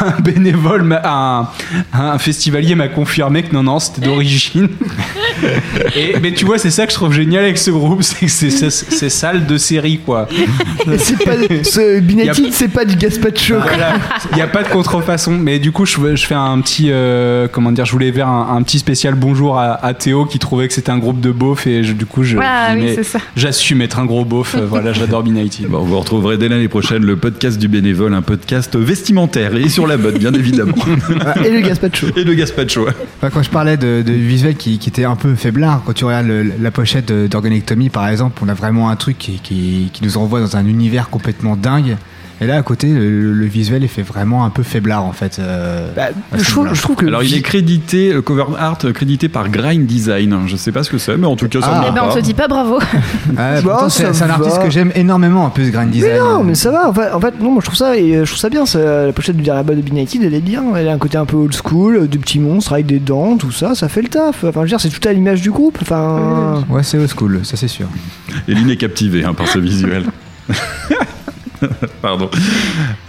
un 0.00 0.20
bénévole, 0.20 1.00
un, 1.04 1.48
un 1.92 2.18
festivalier 2.18 2.74
m'a 2.74 2.88
confirmé 2.88 3.42
que 3.42 3.54
non, 3.54 3.62
non, 3.62 3.78
c'était 3.78 4.02
d'origine. 4.06 4.68
Et, 5.96 6.14
mais 6.20 6.32
tu 6.32 6.44
vois, 6.44 6.58
c'est 6.58 6.70
ça 6.70 6.84
que 6.86 6.92
je 6.92 6.96
trouve 6.96 7.12
génial 7.12 7.44
avec 7.44 7.58
ce 7.58 7.70
groupe, 7.70 8.02
c'est 8.02 8.26
que 8.26 8.28
c'est- 8.30 9.08
sale 9.08 9.46
de 9.46 9.56
série, 9.58 9.98
quoi. 10.04 10.28
C'est 10.98 11.24
pas, 11.24 11.32
ce 11.64 12.00
Benighted, 12.00 12.52
c'est 12.52 12.68
pas 12.68 12.84
du 12.84 12.96
gazpacho. 12.96 13.54
quoi. 13.56 13.66
Voilà. 13.68 13.94
Il 14.32 14.36
n'y 14.36 14.42
a 14.42 14.46
pas 14.46 14.62
de 14.62 14.68
contrefaçon. 14.68 15.32
Mais 15.32 15.58
du 15.58 15.72
coup, 15.72 15.84
je, 15.86 16.14
je 16.16 16.26
fais 16.26 16.34
un 16.34 16.60
petit. 16.60 16.88
euh, 16.90 17.48
comment 17.50 17.72
dire 17.72 17.84
Je 17.86 17.92
voulais 17.92 18.12
faire 18.12 18.28
un, 18.28 18.56
un 18.56 18.62
petit 18.62 18.78
spécial 18.78 19.14
bonjour 19.14 19.58
à, 19.58 19.84
à 19.84 19.94
Théo 19.94 20.26
qui 20.26 20.38
trouvait 20.38 20.68
que 20.68 20.74
c'était 20.74 20.90
un 20.90 20.98
groupe 20.98 21.20
de 21.20 21.30
beaufs. 21.32 21.66
Et 21.66 21.82
je- 21.82 21.92
du 21.92 22.06
coup. 22.06 22.22
Ah 22.42 22.68
oui. 22.74 22.96
J'assume 23.36 23.82
être 23.82 23.98
un 23.98 24.04
gros 24.04 24.24
beauf. 24.24 24.49
Euh, 24.54 24.66
voilà, 24.66 24.92
j'adore. 24.92 25.22
Bon, 25.68 25.80
vous 25.80 25.98
retrouverez 25.98 26.38
dès 26.38 26.48
l'année 26.48 26.68
prochaine 26.68 27.04
le 27.04 27.16
podcast 27.16 27.58
du 27.58 27.68
bénévole, 27.68 28.14
un 28.14 28.22
podcast 28.22 28.76
vestimentaire 28.76 29.54
et 29.56 29.68
sur 29.68 29.86
la 29.86 29.96
botte, 29.96 30.18
bien 30.18 30.32
évidemment. 30.34 30.74
Ah, 31.24 31.34
Et 31.44 31.50
le 31.50 31.60
gazpacho. 31.60 32.06
Et 32.16 32.24
le. 32.24 32.34
Enfin, 33.18 33.30
quand 33.32 33.42
je 33.42 33.50
parlais 33.50 33.76
de, 33.76 34.02
de 34.06 34.12
visuel 34.12 34.56
qui, 34.56 34.78
qui 34.78 34.88
était 34.88 35.04
un 35.04 35.16
peu 35.16 35.34
faiblard, 35.34 35.82
quand 35.84 35.92
tu 35.92 36.04
regardes 36.04 36.26
le- 36.26 36.52
la 36.60 36.70
pochette 36.70 37.12
d'Organectomy 37.12 37.88
par 37.90 38.08
exemple, 38.08 38.40
on 38.44 38.48
a 38.48 38.54
vraiment 38.54 38.90
un 38.90 38.96
truc 38.96 39.18
qui, 39.18 39.40
qui- 39.42 39.90
qui 39.92 40.04
nous 40.04 40.18
renvoie 40.18 40.40
dans 40.40 40.56
un 40.56 40.66
univers 40.66 41.10
complètement 41.10 41.56
dingue. 41.56 41.96
Et 42.42 42.46
là, 42.46 42.56
à 42.56 42.62
côté, 42.62 42.86
le, 42.88 43.32
le 43.34 43.46
visuel 43.46 43.84
est 43.84 43.88
fait 43.88 44.00
vraiment 44.02 44.44
un 44.46 44.50
peu 44.50 44.62
faiblard 44.62 45.04
en 45.04 45.12
fait. 45.12 45.38
euh, 45.38 45.88
ce 46.32 46.38
je, 46.38 46.44
trouve, 46.44 46.54
niveau-là. 46.64 46.74
je 46.74 46.80
trouve 46.82 46.96
que. 46.96 47.06
Alors, 47.06 47.22
il 47.22 47.34
est 47.34 47.42
crédité, 47.42 48.12
le 48.14 48.22
cover 48.22 48.44
art 48.58 48.78
crédité 48.94 49.28
par 49.28 49.50
Grind 49.50 49.84
Design. 49.86 50.34
Je 50.46 50.56
sais 50.56 50.72
pas 50.72 50.82
ce 50.82 50.88
que 50.90 50.96
c'est, 50.98 51.16
mais 51.18 51.26
en 51.26 51.36
tout 51.36 51.48
cas, 51.48 51.60
ça 51.60 51.68
Ah. 51.74 51.80
me 51.82 51.86
Eh 51.88 51.92
ben, 51.92 52.02
on 52.08 52.14
te 52.14 52.20
dit 52.20 52.32
pas 52.34 52.48
bravo. 52.48 52.78
Ouais, 53.36 53.60
Bah, 53.62 53.86
c'est 53.90 54.06
un 54.06 54.12
va. 54.12 54.34
artiste 54.34 54.62
que 54.62 54.70
j'aime 54.70 54.90
énormément 54.94 55.44
en 55.44 55.50
plus, 55.50 55.70
Grand 55.70 55.84
Design. 55.86 56.12
Mais 56.14 56.18
non, 56.18 56.42
mais 56.42 56.54
ça 56.54 56.70
va. 56.70 56.88
En 56.88 56.94
fait, 56.94 57.10
en 57.12 57.20
fait, 57.20 57.38
non, 57.40 57.50
moi 57.52 57.60
je 57.60 57.66
trouve 57.66 57.76
ça, 57.78 57.96
et 57.96 58.16
euh, 58.16 58.24
je 58.24 58.30
trouve 58.30 58.40
ça 58.40 58.48
bien. 58.48 58.64
ça, 58.64 59.06
la 59.06 59.12
pochette 59.12 59.36
du 59.36 59.42
dernier 59.42 59.60
album 59.60 59.76
de 59.76 59.82
Benighted, 59.82 60.22
elle 60.22 60.34
est 60.34 60.40
bien. 60.40 60.64
Elle 60.76 60.88
a 60.88 60.92
un 60.92 60.98
côté 60.98 61.18
un 61.18 61.26
peu 61.26 61.36
old 61.36 61.54
school, 61.54 61.96
euh, 61.96 62.06
des 62.06 62.18
petits 62.18 62.38
monstres 62.40 62.72
avec 62.72 62.86
des 62.86 63.00
dents, 63.00 63.36
tout 63.36 63.52
ça, 63.52 63.74
ça 63.74 63.88
fait 63.90 64.02
le 64.02 64.08
taf. 64.08 64.44
Enfin, 64.44 64.50
je 64.54 64.60
veux 64.60 64.66
dire, 64.68 64.80
c'est 64.80 64.88
tout 64.88 65.06
à 65.06 65.12
l'image 65.12 65.42
du 65.42 65.50
groupe. 65.50 65.78
Enfin, 65.82 66.64
Ouais, 66.70 66.82
c'est 66.82 66.96
old 66.98 67.10
school, 67.14 67.40
ça 67.42 67.56
c'est 67.58 67.68
sûr. 67.68 67.86
Eline 68.48 68.70
est 68.70 68.76
captivée 68.76 69.24
hein, 69.24 69.34
par 69.34 69.46
ce 69.46 69.58
visuel. 69.58 70.04
Pardon. 72.02 72.30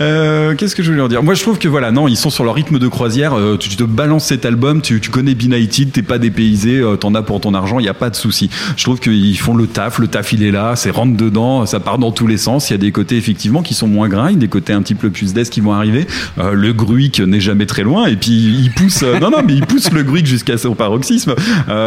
Euh, 0.02 0.56
Qu'est-ce 0.56 0.76
que 0.76 0.84
je 0.84 0.92
voulais 0.92 1.02
en 1.02 1.08
dire? 1.08 1.24
Moi, 1.24 1.34
je 1.34 1.42
trouve 1.42 1.58
que 1.58 1.68
voilà, 1.68 1.92
non, 1.92 2.08
ils 2.08 2.18
sont 2.18 2.30
sur 2.30 2.44
leur 2.44 2.56
rythme 2.56 2.80
de 2.80 2.88
croisière. 2.88 3.34
Euh, 3.34 3.58
tu, 3.58 3.70
te 3.70 3.84
balances 3.84 4.26
cet 4.26 4.46
album, 4.46 4.82
tu, 4.82 5.00
tu 5.00 5.10
connais 5.10 5.36
Benighted, 5.36 5.92
t'es 5.92 6.02
pas 6.02 6.18
dépaysé, 6.18 6.80
euh, 6.80 6.96
t'en 6.96 7.16
as 7.16 7.22
pour 7.22 7.42
ton 7.42 7.54
argent, 7.54 7.80
il 7.80 7.86
y 7.86 7.90
a 7.90 7.94
pas 7.94 8.10
de 8.10 8.16
souci. 8.16 8.50
Je 8.76 8.84
trouve 8.84 9.00
qu'ils 9.00 9.38
font 9.38 9.56
le 9.56 9.68
taf, 9.68 10.00
le 10.00 10.08
taf 10.08 10.34
il 10.34 10.44
est 10.44 10.52
là, 10.52 10.76
c'est 10.76 10.90
rentre 10.90 11.16
dedans, 11.16 11.66
ça 11.66 11.80
part 11.80 11.98
dans 11.98 12.12
tous 12.12 12.28
les 12.28 12.38
sens. 12.38 12.70
Il 12.70 12.74
y 12.74 12.76
a 12.76 12.80
des 12.80 12.92
côtés 12.92 13.18
effectivement 13.18 13.62
qui 13.62 13.74
sont 13.74 13.88
moins 13.88 14.10
grind, 14.10 14.38
des 14.38 14.48
côtés 14.48 14.74
un 14.74 14.82
petit 14.82 14.96
peu 14.96 15.10
plus 15.10 15.34
death 15.34 15.50
qui 15.50 15.62
vont 15.62 15.74
arriver. 15.74 16.08
Euh, 16.38 16.54
le 16.54 16.74
Gruic 16.74 17.20
n'est 17.20 17.40
jamais 17.40 17.66
très 17.66 17.84
loin, 17.84 18.08
et 18.08 18.16
puis 18.16 18.32
ils 18.32 18.72
poussent, 18.72 19.04
non, 19.04 19.30
non, 19.30 19.42
mais 19.46 19.54
ils 19.54 19.66
poussent 19.66 19.92
le 19.92 20.04
Gruic 20.04 20.26
jusqu'à 20.26 20.58
son 20.58 20.76
paroxysme. 20.76 21.36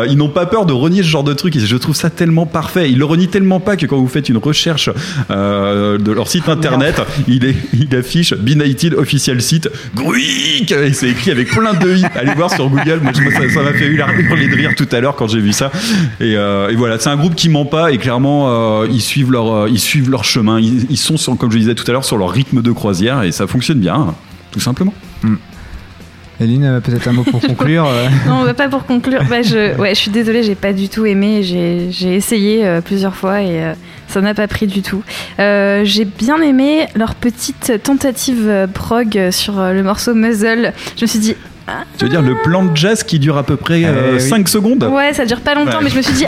Ils 0.08 0.16
n'ont 0.16 0.28
pas 0.28 0.46
peur 0.46 0.66
de 0.66 0.72
renier 0.72 1.02
ce 1.02 1.08
genre 1.08 1.24
de 1.24 1.34
truc, 1.34 1.56
et 1.56 1.60
je 1.60 1.76
trouve 1.76 1.94
ça 1.94 2.10
tellement 2.10 2.46
parfait. 2.46 2.90
Ils 2.90 2.98
le 2.98 3.04
renient 3.04 3.28
tellement 3.28 3.60
pas 3.60 3.76
que 3.76 3.86
quand 3.86 3.98
vous 3.98 4.08
faites 4.08 4.28
une 4.28 4.38
recherche 4.38 4.90
de 5.28 6.12
leur 6.12 6.28
site 6.28 6.48
internet, 6.54 7.00
il, 7.28 7.44
est, 7.44 7.54
il 7.72 7.94
affiche 7.96 8.34
Benighted 8.34 8.94
official 8.94 9.40
site 9.40 9.68
Gruic 9.94 10.72
et 10.72 10.92
c'est 10.92 11.08
écrit 11.08 11.30
avec 11.30 11.48
plein 11.48 11.74
de 11.74 11.96
i. 11.96 12.04
Allez 12.14 12.34
voir 12.34 12.50
sur 12.52 12.68
Google. 12.68 13.00
Moi, 13.02 13.12
ça 13.14 13.62
m'a 13.62 13.72
fait 13.72 13.86
hurler 13.86 14.48
de 14.48 14.54
rire 14.54 14.72
tout 14.76 14.88
à 14.92 15.00
l'heure 15.00 15.16
quand 15.16 15.28
j'ai 15.28 15.40
vu 15.40 15.52
ça. 15.52 15.70
Et, 16.20 16.36
euh, 16.36 16.72
voilà, 16.76 16.98
c'est 16.98 17.10
un 17.10 17.16
groupe 17.16 17.34
qui 17.34 17.48
ment 17.48 17.64
pas 17.64 17.92
et 17.92 17.98
clairement 17.98 18.82
euh, 18.82 18.86
ils 18.90 19.00
suivent 19.00 19.30
leur 19.30 19.52
euh, 19.52 19.68
ils 19.70 19.80
suivent 19.80 20.10
leur 20.10 20.24
chemin. 20.24 20.60
Ils, 20.60 20.96
sont 20.96 21.36
comme 21.36 21.50
je 21.50 21.58
disais 21.58 21.74
tout 21.74 21.84
à 21.86 21.92
l'heure 21.92 22.04
sur 22.04 22.16
leur 22.16 22.30
rythme 22.30 22.62
de 22.62 22.72
croisière 22.72 23.22
et 23.22 23.32
ça 23.32 23.46
fonctionne 23.46 23.78
bien, 23.78 24.14
tout 24.52 24.60
simplement. 24.60 24.94
Eline, 26.40 26.80
peut-être 26.82 27.06
un 27.06 27.12
mot 27.12 27.22
pour 27.22 27.40
conclure 27.40 27.86
euh. 27.86 28.08
Non, 28.26 28.44
bah, 28.44 28.54
pas 28.54 28.68
pour 28.68 28.84
conclure. 28.84 29.22
Bah, 29.28 29.42
je, 29.42 29.76
ouais, 29.78 29.90
je 29.90 30.00
suis 30.00 30.10
désolée, 30.10 30.42
j'ai 30.42 30.54
pas 30.56 30.72
du 30.72 30.88
tout 30.88 31.06
aimé. 31.06 31.42
J'ai 31.42 32.14
essayé 32.14 32.66
euh, 32.66 32.80
plusieurs 32.80 33.14
fois 33.14 33.40
et 33.40 33.62
euh, 33.62 33.74
ça 34.08 34.20
n'a 34.20 34.34
pas 34.34 34.48
pris 34.48 34.66
du 34.66 34.82
tout. 34.82 35.02
Euh, 35.38 35.82
j'ai 35.84 36.04
bien 36.04 36.40
aimé 36.42 36.86
leur 36.96 37.14
petite 37.14 37.80
tentative 37.82 38.68
prog 38.74 39.30
sur 39.30 39.54
le 39.54 39.82
morceau 39.82 40.14
Muzzle. 40.14 40.72
Je 40.96 41.02
me 41.02 41.06
suis 41.06 41.20
dit, 41.20 41.36
ah, 41.66 41.84
Tu 41.98 42.04
veux 42.04 42.10
dire 42.10 42.22
le 42.22 42.34
plan 42.42 42.64
de 42.64 42.76
jazz 42.76 43.02
qui 43.02 43.18
dure 43.18 43.36
à 43.38 43.42
peu 43.42 43.56
près 43.56 43.82
Eh 43.82 44.14
oui. 44.14 44.20
5 44.20 44.48
secondes 44.48 44.84
ouais, 44.84 45.12
ça 45.12 45.24
dure 45.24 45.40
pas 45.40 45.54
longtemps, 45.54 45.78
Ouais. 45.78 45.84
mais 45.84 45.90
je 45.90 45.96
me 45.96 46.02
suis 46.02 46.12
dit, 46.14 46.24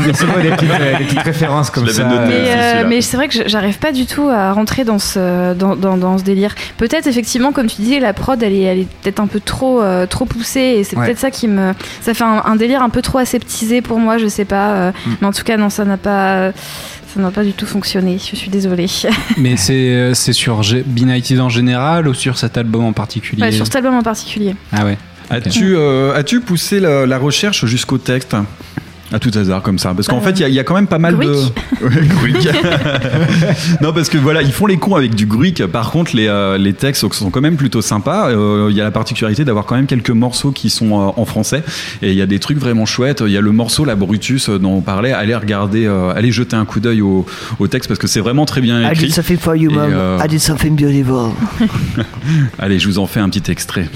Il 0.00 0.06
y 0.06 0.10
a 0.10 0.14
souvent 0.14 0.34
des 0.40 0.50
petites, 0.50 0.70
euh, 0.70 0.98
des 0.98 1.04
petites 1.04 1.22
références 1.22 1.70
comme 1.70 1.88
ça. 1.88 2.04
Mais, 2.04 2.44
euh, 2.48 2.84
mais 2.88 3.00
c'est 3.00 3.16
vrai 3.16 3.28
que 3.28 3.34
j'arrive 3.46 3.78
pas 3.78 3.92
du 3.92 4.06
tout 4.06 4.28
à 4.28 4.52
rentrer 4.52 4.84
dans 4.84 4.98
ce, 4.98 5.54
dans, 5.54 5.76
dans, 5.76 5.96
dans 5.96 6.18
ce 6.18 6.24
délire. 6.24 6.54
Peut-être 6.76 7.06
effectivement, 7.06 7.52
comme 7.52 7.66
tu 7.66 7.80
disais, 7.82 8.00
la 8.00 8.12
prod 8.12 8.42
elle 8.42 8.52
est, 8.52 8.62
elle 8.62 8.78
est 8.80 8.88
peut-être 9.02 9.20
un 9.20 9.26
peu 9.26 9.40
trop, 9.40 9.82
euh, 9.82 10.06
trop 10.06 10.24
poussée 10.24 10.60
et 10.78 10.84
c'est 10.84 10.96
Ouais. 10.96 11.06
peut-être 11.06 11.18
ça 11.18 11.30
qui 11.30 11.48
me. 11.48 11.72
Ça 12.00 12.14
fait 12.14 12.24
un, 12.24 12.42
un 12.44 12.56
délire 12.56 12.82
un 12.82 12.90
peu 12.90 13.02
trop 13.02 13.18
aseptisé 13.18 13.82
pour 13.82 13.98
moi, 13.98 14.18
je 14.18 14.26
sais 14.28 14.44
pas. 14.44 14.70
euh, 14.72 14.90
Mm. 15.06 15.10
Mais 15.20 15.26
en 15.26 15.32
tout 15.32 15.42
cas, 15.44 15.56
non, 15.56 15.70
ça 15.70 15.84
n'a 15.84 15.96
pas. 15.96 16.50
Ça 17.14 17.20
n'a 17.20 17.30
pas 17.30 17.44
du 17.44 17.52
tout 17.52 17.66
fonctionné, 17.66 18.18
je 18.18 18.34
suis 18.34 18.50
désolée. 18.50 18.86
Mais 19.36 19.56
c'est 19.56 19.72
euh, 19.94 20.14
c'est 20.14 20.32
sur 20.32 20.62
G- 20.64 20.82
Benighted 20.84 21.38
en 21.38 21.48
général 21.48 22.08
ou 22.08 22.14
sur 22.14 22.36
cet 22.36 22.58
album 22.58 22.84
en 22.84 22.92
particulier 22.92 23.40
Ouais, 23.42 23.52
sur 23.52 23.64
cet 23.66 23.76
album 23.76 23.94
en 23.94 24.02
particulier. 24.02 24.56
Ah 24.72 24.84
ouais. 24.84 24.98
As-tu 25.30 25.76
euh, 25.76 26.12
as-tu 26.14 26.40
poussé 26.40 26.80
la, 26.80 27.06
la 27.06 27.18
recherche 27.18 27.64
jusqu'au 27.66 27.98
texte? 27.98 28.36
À 29.14 29.18
tout 29.20 29.30
hasard 29.36 29.62
comme 29.62 29.78
ça 29.78 29.94
parce 29.94 30.08
qu'en 30.08 30.18
Bah, 30.18 30.24
fait 30.24 30.32
il 30.32 30.40
y 30.40 30.44
a- 30.44 30.48
il 30.48 30.54
y, 30.54 30.58
a 30.58 30.64
quand 30.64 30.74
même 30.74 30.86
pas 30.88 30.98
mal 30.98 31.14
Gruic. 31.14 31.30
de 31.80 32.08
Gruic. 32.08 32.48
non 33.80 33.92
parce 33.92 34.08
que 34.08 34.18
voilà 34.18 34.42
ils 34.42 34.52
font 34.52 34.66
les 34.66 34.76
cons 34.76 34.96
avec 34.96 35.14
du 35.14 35.26
Gruic 35.26 35.64
par 35.66 35.90
contre 35.90 36.16
les, 36.16 36.26
euh, 36.26 36.58
les 36.58 36.72
textes 36.72 37.08
sont 37.12 37.30
quand 37.30 37.40
même 37.40 37.56
plutôt 37.56 37.80
sympas 37.82 38.28
Euh, 38.30 38.68
il 38.70 38.76
y 38.76 38.80
a 38.80 38.84
la 38.84 38.90
particularité 38.90 39.44
d'avoir 39.44 39.66
quand 39.66 39.76
même 39.76 39.86
quelques 39.86 40.10
morceaux 40.10 40.50
qui 40.52 40.68
sont 40.70 41.00
euh, 41.00 41.12
en 41.16 41.24
français 41.24 41.62
et 42.02 42.10
il 42.10 42.16
y 42.16 42.22
a 42.22 42.26
des 42.26 42.38
trucs 42.40 42.58
vraiment 42.58 42.86
chouettes 42.86 43.22
il 43.24 43.32
y 43.32 43.36
a 43.36 43.40
le 43.40 43.52
morceau 43.52 43.84
la 43.84 43.94
Brutus 43.94 44.48
euh, 44.48 44.58
dont 44.58 44.74
on 44.74 44.80
parlait 44.80 45.12
allez 45.12 45.34
regarder 45.36 45.86
euh, 45.86 46.12
allez 46.14 46.32
jeter 46.32 46.56
un 46.56 46.64
coup 46.64 46.80
d'œil 46.80 47.00
au, 47.02 47.24
au 47.60 47.66
texte 47.68 47.88
parce 47.88 48.00
que 48.00 48.06
c'est 48.08 48.20
vraiment 48.20 48.46
très 48.46 48.60
bien 48.60 48.80
I 48.82 48.92
écrit 48.92 49.06
did 49.06 49.14
something 49.14 49.38
for 49.38 49.54
you, 49.54 49.70
mom. 49.70 49.90
euh, 49.92 50.18
I 50.24 50.28
did 50.28 50.40
something 50.40 50.74
beautiful. 50.74 51.30
Allez, 52.58 52.78
je 52.78 52.86
vous 52.88 52.98
en 52.98 53.06
fais 53.06 53.20
un 53.20 53.28
petit 53.28 53.50
extrait. 53.50 53.88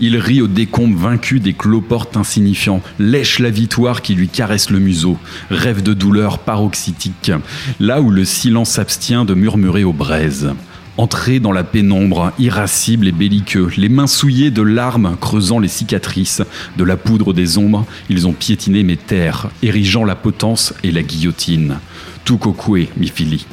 Il 0.00 0.16
rit 0.16 0.40
au 0.40 0.46
décombre 0.46 0.96
vaincu 0.96 1.40
des 1.40 1.54
cloportes 1.54 2.16
insignifiants, 2.16 2.82
lèche 2.98 3.40
la 3.40 3.50
victoire 3.50 4.00
qui 4.02 4.14
lui 4.14 4.28
caresse 4.28 4.70
le 4.70 4.78
museau, 4.78 5.18
rêve 5.50 5.82
de 5.82 5.92
douleur 5.92 6.38
paroxytique, 6.38 7.32
là 7.80 8.00
où 8.00 8.10
le 8.10 8.24
silence 8.24 8.70
s'abstient 8.70 9.24
de 9.24 9.34
murmurer 9.34 9.84
aux 9.84 9.92
braises. 9.92 10.52
Entrés 10.98 11.38
dans 11.38 11.52
la 11.52 11.62
pénombre, 11.62 12.32
irascibles 12.40 13.06
et 13.06 13.12
belliqueux, 13.12 13.70
les 13.76 13.88
mains 13.88 14.08
souillées 14.08 14.50
de 14.50 14.62
larmes 14.62 15.16
creusant 15.20 15.60
les 15.60 15.68
cicatrices, 15.68 16.42
de 16.76 16.82
la 16.82 16.96
poudre 16.96 17.32
des 17.32 17.56
ombres, 17.56 17.86
ils 18.10 18.26
ont 18.26 18.32
piétiné 18.32 18.82
mes 18.82 18.96
terres, 18.96 19.48
érigeant 19.62 20.04
la 20.04 20.16
potence 20.16 20.74
et 20.82 20.90
la 20.90 21.02
guillotine. 21.02 21.78
Tout 22.24 22.38
cocoué, 22.38 22.88
mi 22.96 23.08
fili. 23.08 23.46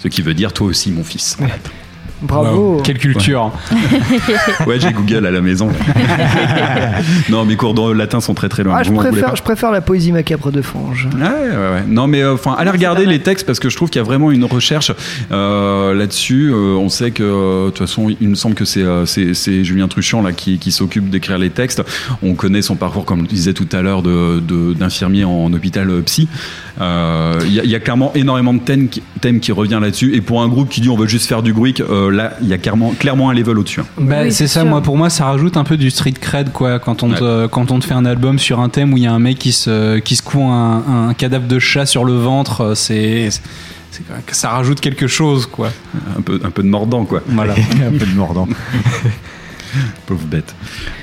Ce 0.00 0.08
qui 0.08 0.22
veut 0.22 0.34
dire 0.34 0.52
toi 0.52 0.66
aussi, 0.66 0.90
mon 0.90 1.04
fils. 1.04 1.36
Bravo. 2.22 2.76
Wow, 2.76 2.82
Quelle 2.82 2.98
culture. 2.98 3.52
Ouais, 4.66 4.80
j'ai 4.80 4.92
Google 4.92 5.26
à 5.26 5.30
la 5.30 5.40
maison. 5.40 5.68
non, 7.28 7.44
mes 7.44 7.56
cours 7.56 7.74
de 7.74 7.92
latin 7.92 8.20
sont 8.20 8.34
très 8.34 8.48
très 8.48 8.62
longs. 8.62 8.72
Ah, 8.74 8.82
je 8.82 8.92
préfère, 8.92 9.30
pas 9.30 9.34
je 9.34 9.42
préfère 9.42 9.70
la 9.70 9.80
poésie 9.80 10.12
macabre 10.12 10.50
de 10.50 10.62
Fange. 10.62 11.08
Ouais, 11.14 11.20
ouais, 11.22 11.56
ouais. 11.56 11.82
Non, 11.86 12.06
mais 12.06 12.22
euh, 12.22 12.34
enfin, 12.34 12.54
allez 12.58 12.70
regarder 12.70 13.06
les 13.06 13.20
textes 13.20 13.46
parce 13.46 13.60
que 13.60 13.68
je 13.68 13.76
trouve 13.76 13.90
qu'il 13.90 14.00
y 14.00 14.04
a 14.04 14.06
vraiment 14.06 14.30
une 14.30 14.44
recherche 14.44 14.92
euh, 15.30 15.94
là-dessus. 15.94 16.50
Euh, 16.52 16.74
on 16.76 16.88
sait 16.88 17.10
que, 17.10 17.66
de 17.66 17.70
toute 17.70 17.78
façon, 17.78 18.08
il 18.20 18.28
me 18.28 18.34
semble 18.34 18.54
que 18.54 18.64
c'est 18.64 18.82
euh, 18.82 19.04
Julien 19.62 19.88
Truchant 19.88 20.22
là 20.22 20.32
qui, 20.32 20.58
qui 20.58 20.72
s'occupe 20.72 21.10
d'écrire 21.10 21.38
les 21.38 21.50
textes. 21.50 21.82
On 22.22 22.34
connaît 22.34 22.62
son 22.62 22.76
parcours, 22.76 23.04
comme 23.04 23.20
je 23.22 23.26
disais 23.26 23.52
tout 23.52 23.68
à 23.72 23.82
l'heure, 23.82 24.02
de 24.02 24.40
de- 24.40 24.72
d'infirmier 24.74 25.24
en 25.24 25.52
hôpital 25.52 25.90
euh, 25.90 26.02
psy. 26.76 26.82
Euh, 26.82 27.40
Il 27.46 27.52
y, 27.54 27.60
a- 27.60 27.64
il 27.64 27.70
y 27.70 27.74
a 27.74 27.80
clairement 27.80 28.12
énormément 28.14 28.52
de 28.54 28.58
thèmes 28.60 28.88
qui, 28.88 29.02
thèmes 29.20 29.40
qui 29.40 29.52
revient 29.52 29.78
là-dessus. 29.80 30.14
Et 30.14 30.20
pour 30.20 30.42
un 30.42 30.48
groupe 30.48 30.68
qui 30.68 30.80
dit 30.80 30.88
on 30.88 30.96
veut 30.96 31.06
juste 31.06 31.26
faire 31.26 31.42
du 31.42 31.52
bruit, 31.52 31.74
euh, 31.80 32.10
là, 32.10 32.32
il 32.42 32.48
y 32.48 32.52
a 32.52 32.58
clairement, 32.58 32.92
clairement 32.98 33.30
un 33.30 33.34
level 33.34 33.58
au-dessus. 33.58 33.80
hein. 33.80 33.86
Bah, 33.98 34.30
c'est 34.30 34.46
ça, 34.46 34.64
moi 34.64 34.80
pour 34.82 34.96
moi 34.96 35.08
ça 35.10 35.24
rajoute 35.26 35.56
un 35.56 35.64
peu 35.64 35.76
du 35.76 35.90
street 35.90 36.12
cred 36.20 36.52
quoi 36.52 36.78
quand 36.78 37.02
on 37.02 37.10
te, 37.10 37.46
quand 37.46 37.70
on 37.70 37.78
te 37.78 37.84
fait 37.86 37.94
un 37.94 38.04
album 38.04 38.38
sur 38.38 38.60
un 38.60 38.68
thème 38.68 38.92
où 38.92 38.96
il 38.96 39.02
y 39.04 39.06
a 39.06 39.12
un 39.12 39.18
mec 39.18 39.38
qui 39.38 39.52
se 39.52 39.98
qui 39.98 40.16
secoue 40.16 40.42
un, 40.44 41.08
un 41.08 41.14
cadavre 41.14 41.46
de 41.46 41.58
chat 41.58 41.86
sur 41.86 42.04
le 42.04 42.14
ventre, 42.14 42.60
euh, 42.60 42.74
c'est 42.74 43.28
c'est- 43.30 44.02
ça 44.32 44.50
rajoute 44.50 44.80
quelque 44.80 45.06
chose 45.06 45.46
quoi. 45.46 45.70
Un 46.18 46.20
peu 46.20 46.38
un 46.44 46.50
peu 46.50 46.62
de 46.62 46.68
mordant 46.68 47.04
quoi. 47.06 47.22
Voilà. 47.28 47.54
un 47.86 47.96
peu 47.98 48.04
de 48.06 48.14
mordant. 48.14 48.46
Pauvre 50.06 50.24
bête. 50.26 50.54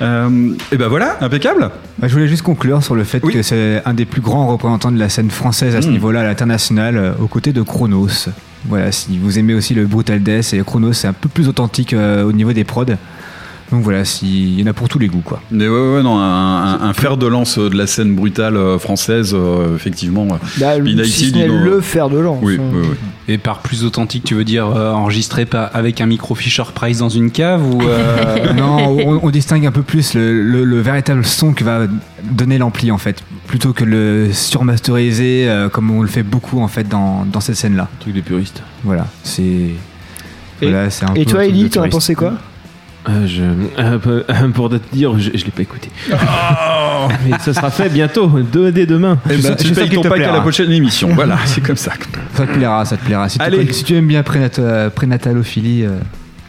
Euh, 0.02 0.54
et 0.72 0.78
ben 0.78 0.88
voilà, 0.88 1.18
impeccable. 1.22 1.70
Bah, 2.00 2.08
je 2.08 2.14
voulais 2.14 2.28
juste 2.28 2.42
conclure 2.44 2.84
sur 2.84 2.96
le 2.96 3.04
fait 3.04 3.20
que 3.20 3.42
c'est 3.42 3.82
un 3.86 3.94
des 3.94 4.06
plus 4.06 4.22
grands 4.22 4.48
représentants 4.48 4.92
de 4.92 5.00
la 5.00 5.10
scène 5.10 5.30
française 5.32 5.76
à 5.76 5.82
ce 5.82 5.88
Mm. 5.88 5.92
niveau-là, 5.92 6.22
à 6.22 6.24
l'international, 6.24 6.98
euh, 6.98 7.12
aux 7.20 7.28
côtés 7.28 7.54
de 7.54 7.62
Chronos. 7.62 8.30
Voilà, 8.66 8.92
si 8.94 9.18
vous 9.18 9.38
aimez 9.40 9.54
aussi 9.54 9.74
le 9.74 9.86
Brutal 9.86 10.24
Death 10.24 10.54
et 10.54 10.62
Chronos, 10.64 10.94
c'est 10.94 11.08
un 11.08 11.14
peu 11.14 11.28
plus 11.28 11.50
authentique 11.50 11.94
euh, 11.94 12.24
au 12.24 12.32
niveau 12.32 12.54
des 12.54 12.64
prods. 12.64 12.86
Donc 13.72 13.82
voilà, 13.82 14.06
si- 14.06 14.54
il 14.54 14.60
y 14.60 14.64
en 14.64 14.68
a 14.68 14.74
pour 14.74 14.88
tous 14.88 15.00
les 15.00 15.08
goûts, 15.08 15.24
quoi. 15.26 15.42
Mais 15.50 15.68
ouais, 15.68 15.96
ouais, 15.96 16.04
non, 16.04 16.20
un, 16.20 16.74
un- 16.76 16.82
un 16.82 16.94
fer 16.94 17.18
de 17.18 17.26
lance 17.26 17.58
de 17.58 17.76
la 17.76 17.88
scène 17.88 18.14
brutale 18.14 18.56
euh, 18.56 18.78
française, 18.78 19.34
euh, 19.34 19.76
effectivement. 19.76 20.28
Bah, 20.28 20.76
si 21.06 21.30
ce 21.32 21.36
n'est 21.36 21.46
Dino- 21.48 21.64
le 21.64 21.82
fer 21.82 22.10
de 22.10 22.20
lance. 22.20 22.40
Oui, 22.44 22.58
hein. 22.60 22.64
oui, 22.74 22.82
oui. 22.92 22.98
Et 23.30 23.38
par 23.38 23.60
plus 23.60 23.84
authentique, 23.86 24.26
tu 24.26 24.36
veux 24.36 24.44
dire 24.44 24.68
euh, 24.68 24.92
enregistré 24.92 25.46
pas 25.46 25.64
avec 25.64 26.02
un 26.02 26.06
micro 26.06 26.36
Fisher 26.36 26.64
Price 26.76 27.00
dans 27.00 27.10
une 27.10 27.32
cave 27.32 27.66
ou 27.66 27.82
euh, 27.82 28.54
non, 28.58 28.78
on, 29.06 29.20
on 29.24 29.30
distingue 29.32 29.66
un 29.66 29.72
peu 29.72 29.82
plus 29.82 30.14
le, 30.14 30.44
le- 30.44 30.66
le 30.66 30.82
véritable 30.82 31.26
son 31.26 31.54
que 31.54 31.64
va 31.64 31.88
donner 32.24 32.58
l'ampli 32.58 32.92
en 32.92 32.98
fait, 32.98 33.24
plutôt 33.48 33.74
que 33.74 33.86
le 33.86 34.30
surmasteriser 34.34 35.46
euh, 35.48 35.70
comme 35.70 35.90
on 35.92 36.02
le 36.02 36.08
fait 36.08 36.24
beaucoup 36.24 36.60
en 36.62 36.68
fait 36.68 36.88
dans, 36.88 37.26
dans 37.26 37.40
cette 37.40 37.56
scène-là. 37.56 37.88
Truc 38.02 38.14
de 38.14 38.22
puriste. 38.22 38.62
Voilà, 38.84 39.08
c'est. 39.24 39.70
Voilà, 40.62 40.90
c'est 40.90 41.06
un 41.06 41.14
Et 41.16 41.26
peu 41.26 41.32
toi, 41.32 41.46
Ellie, 41.46 41.70
t'en 41.70 41.84
as 41.84 41.90
pensé 41.90 42.16
quoi? 42.16 42.34
Euh, 43.10 43.28
je, 43.28 43.44
euh, 43.44 44.00
euh, 44.30 44.48
pour 44.54 44.70
te 44.70 44.78
dire, 44.94 45.18
je, 45.20 45.32
je 45.34 45.44
l'ai 45.46 45.52
pas 45.52 45.62
écouté. 45.62 45.90
Mais 46.10 47.38
ça 47.40 47.54
sera 47.54 47.70
fait 47.70 47.90
bientôt, 47.90 48.30
de, 48.30 48.70
dès 48.70 48.86
demain. 48.86 49.18
Eh 49.30 49.38
ben, 49.38 49.56
tu 49.56 49.72
payes 49.74 49.90
ton 49.90 50.02
pack 50.04 50.22
à 50.22 50.32
la 50.32 50.42
prochaine 50.42 50.72
émission. 50.72 51.10
Voilà, 51.14 51.38
c'est 51.46 51.62
comme 51.62 51.76
ça. 51.76 51.92
Ça 52.34 52.46
te 52.48 52.54
plaira, 52.54 52.86
ça 52.86 52.96
te 52.98 53.04
plaira. 53.06 53.28
Si, 53.28 53.38
Allez. 53.42 53.66
Tu, 53.68 53.74
si 53.74 53.84
tu 53.84 53.96
aimes 53.96 54.08
bien 54.08 54.22
prénata- 54.22 54.90
prénatalophilie, 54.90 55.84
euh, 55.84 56.00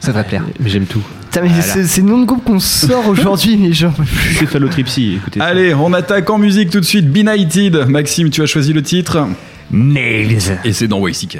ça 0.01 0.13
va 0.13 0.23
te 0.23 0.29
plaire. 0.29 0.45
Mais 0.61 0.71
j'aime 0.71 0.87
tout. 0.87 1.03
Voilà. 1.33 1.51
c'est 1.61 2.01
le 2.01 2.07
nom 2.09 2.19
de 2.21 2.27
groupe 2.27 2.45
qu'on 2.45 2.61
sort 2.61 3.09
aujourd'hui, 3.09 3.57
mais 3.57 3.73
genre. 3.73 3.95
Céphalotripsie, 4.39 5.15
écoutez. 5.17 5.41
ça. 5.41 5.47
Allez, 5.47 5.75
on 5.75 5.93
attaque 5.93 6.31
en 6.31 6.39
musique 6.39 6.71
tout 6.71 6.79
de 6.81 6.85
suite. 6.85 7.11
Benighted. 7.11 7.89
Maxime, 7.89 8.31
tu 8.31 8.43
as 8.43 8.47
choisi 8.47 8.73
le 8.73 8.83
titre 8.83 9.27
Nails. 9.73 10.59
Et 10.65 10.73
c'est 10.73 10.87
dans 10.87 11.05
YCK. 11.07 11.39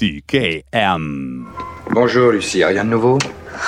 YCKM. 0.00 1.46
Bonjour 1.90 2.30
Lucie, 2.32 2.64
rien 2.64 2.84
de 2.84 2.90
nouveau? 2.90 3.18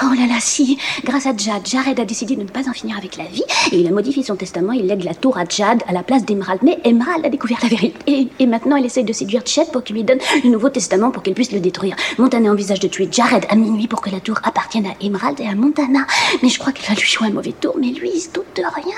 Oh 0.02 0.14
là 0.16 0.26
là, 0.28 0.36
si. 0.38 0.78
Grâce 1.04 1.26
à 1.26 1.36
Jad, 1.36 1.66
Jared 1.66 1.98
a 1.98 2.04
décidé 2.04 2.36
de 2.36 2.42
ne 2.42 2.48
pas 2.48 2.68
en 2.68 2.72
finir 2.72 2.96
avec 2.96 3.16
la 3.16 3.24
vie 3.24 3.42
et 3.72 3.76
il 3.76 3.86
a 3.88 3.90
modifié 3.90 4.22
son 4.22 4.36
testament. 4.36 4.72
Il 4.72 4.86
lègue 4.86 5.02
la 5.02 5.14
tour 5.14 5.36
à 5.38 5.44
Jad 5.44 5.82
à 5.88 5.92
la 5.92 6.04
place 6.04 6.24
d'Emerald. 6.24 6.60
Mais 6.62 6.78
Emerald 6.84 7.26
a 7.26 7.30
découvert 7.30 7.58
la 7.62 7.68
vérité. 7.68 7.98
Et, 8.06 8.28
et 8.38 8.46
maintenant, 8.46 8.76
elle 8.76 8.84
essaye 8.84 9.04
de 9.04 9.12
séduire 9.12 9.42
Chet 9.44 9.66
pour 9.72 9.82
qu'il 9.82 9.96
lui 9.96 10.04
donne 10.04 10.20
le 10.44 10.50
nouveau 10.50 10.68
testament 10.68 11.10
pour 11.10 11.22
qu'il 11.24 11.34
puisse 11.34 11.52
le 11.52 11.60
détruire. 11.60 11.96
Montana 12.18 12.52
envisage 12.52 12.80
de 12.80 12.88
tuer 12.88 13.08
Jared 13.10 13.46
à 13.48 13.56
minuit 13.56 13.88
pour 13.88 14.00
que 14.00 14.10
la 14.10 14.20
tour 14.20 14.38
appartienne 14.44 14.86
à 14.86 15.04
Emerald 15.04 15.40
et 15.40 15.48
à 15.48 15.54
Montana. 15.56 16.06
Mais 16.42 16.48
je 16.48 16.58
crois 16.60 16.72
qu'il 16.72 16.86
va 16.88 16.94
lui 16.94 17.08
jouer 17.08 17.26
un 17.28 17.32
mauvais 17.32 17.54
tour. 17.60 17.74
Mais 17.80 17.88
lui, 17.88 18.10
il 18.14 18.20
se 18.20 18.30
doute 18.30 18.54
de 18.54 18.62
rien. 18.62 18.96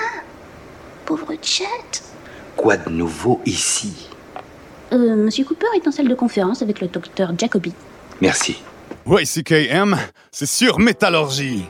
Pauvre 1.05 1.33
Chet. 1.41 1.65
Quoi 2.55 2.77
de 2.77 2.91
nouveau 2.91 3.41
ici? 3.45 4.09
Euh, 4.91 5.15
Monsieur 5.15 5.45
Cooper 5.45 5.67
est 5.75 5.87
en 5.87 5.91
salle 5.91 6.07
de 6.07 6.15
conférence 6.15 6.61
avec 6.61 6.81
le 6.81 6.87
docteur 6.87 7.33
Jacoby. 7.37 7.73
Merci. 8.21 8.61
YCKM, 9.05 9.97
c'est 10.31 10.45
sur 10.45 10.79
Métallurgie. 10.79 11.65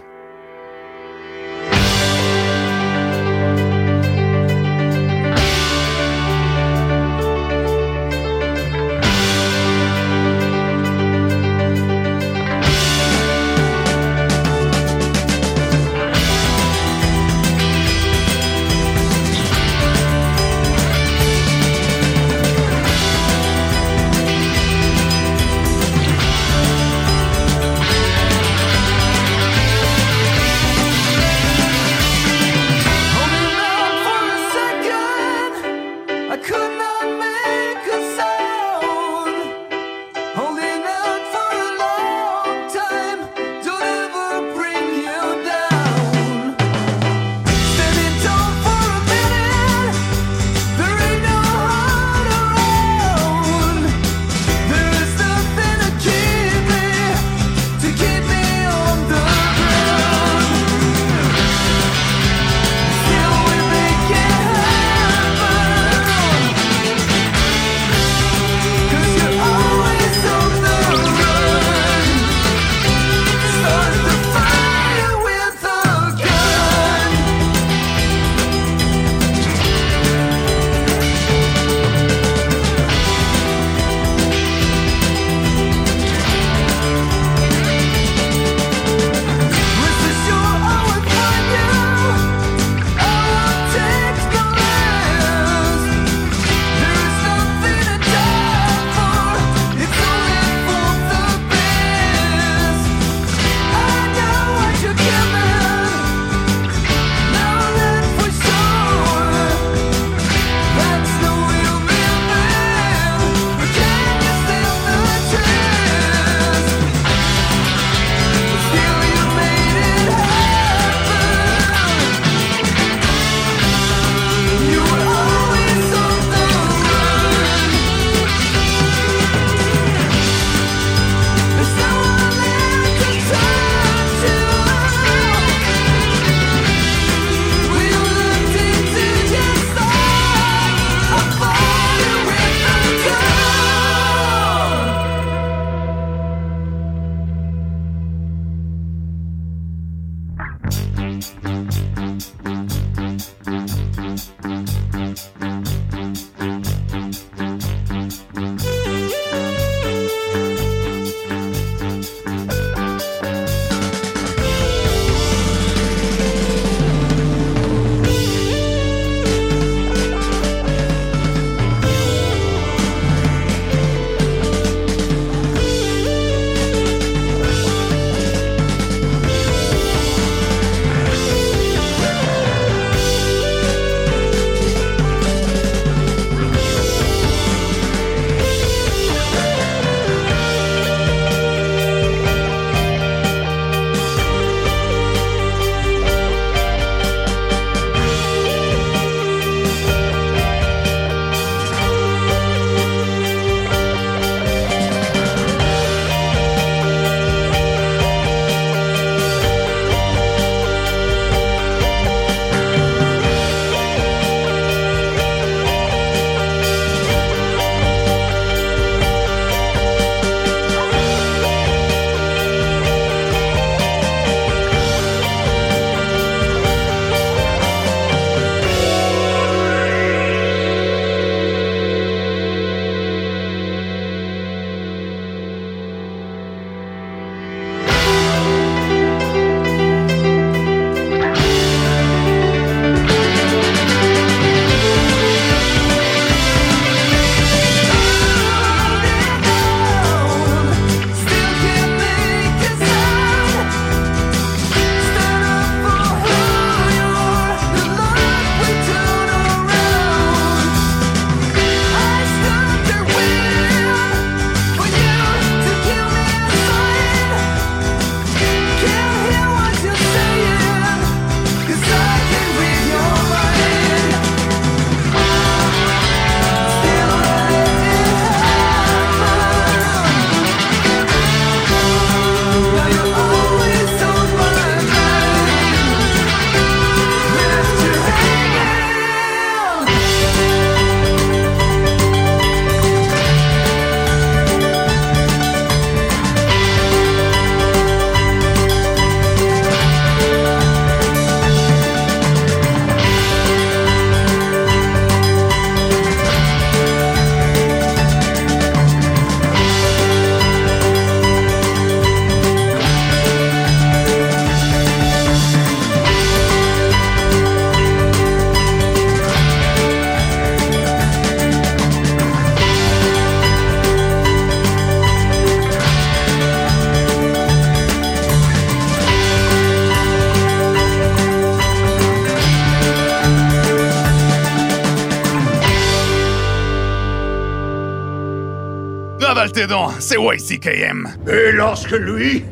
C'est 339.99 340.18
YCKM. 340.18 341.07
Et 341.27 341.52
lorsque 341.53 341.91
lui, 341.91 342.44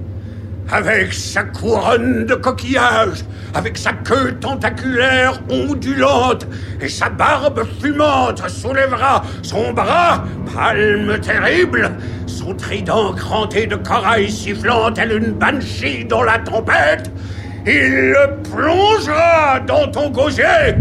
avec 0.72 1.14
sa 1.14 1.44
couronne 1.44 2.26
de 2.26 2.36
coquillages, 2.36 3.26
avec 3.54 3.78
sa 3.78 3.92
queue 3.92 4.34
tentaculaire 4.40 5.42
ondulante 5.50 6.48
et 6.80 6.88
sa 6.88 7.10
barbe 7.10 7.64
fumante 7.82 8.48
soulèvera 8.48 9.24
son 9.42 9.74
bras, 9.74 10.24
palme 10.56 11.20
terrible, 11.20 11.92
son 12.28 12.54
trident 12.54 13.14
cranté 13.14 13.68
de 13.68 13.76
corail 13.76 14.32
sifflant 14.32 14.92
tel 14.92 15.12
une 15.12 15.32
banshee 15.32 16.06
dans 16.06 16.24
la 16.24 16.40
tempête, 16.40 17.12
il 17.66 18.12
le 18.12 18.42
plongera 18.50 19.60
dans 19.68 19.88
ton 19.92 20.10
gosier 20.10 20.76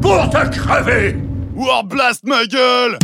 pour 0.00 0.30
te 0.30 0.48
crever. 0.56 1.16
Warblast 1.56 2.24
ma 2.24 2.46
gueule 2.46 2.98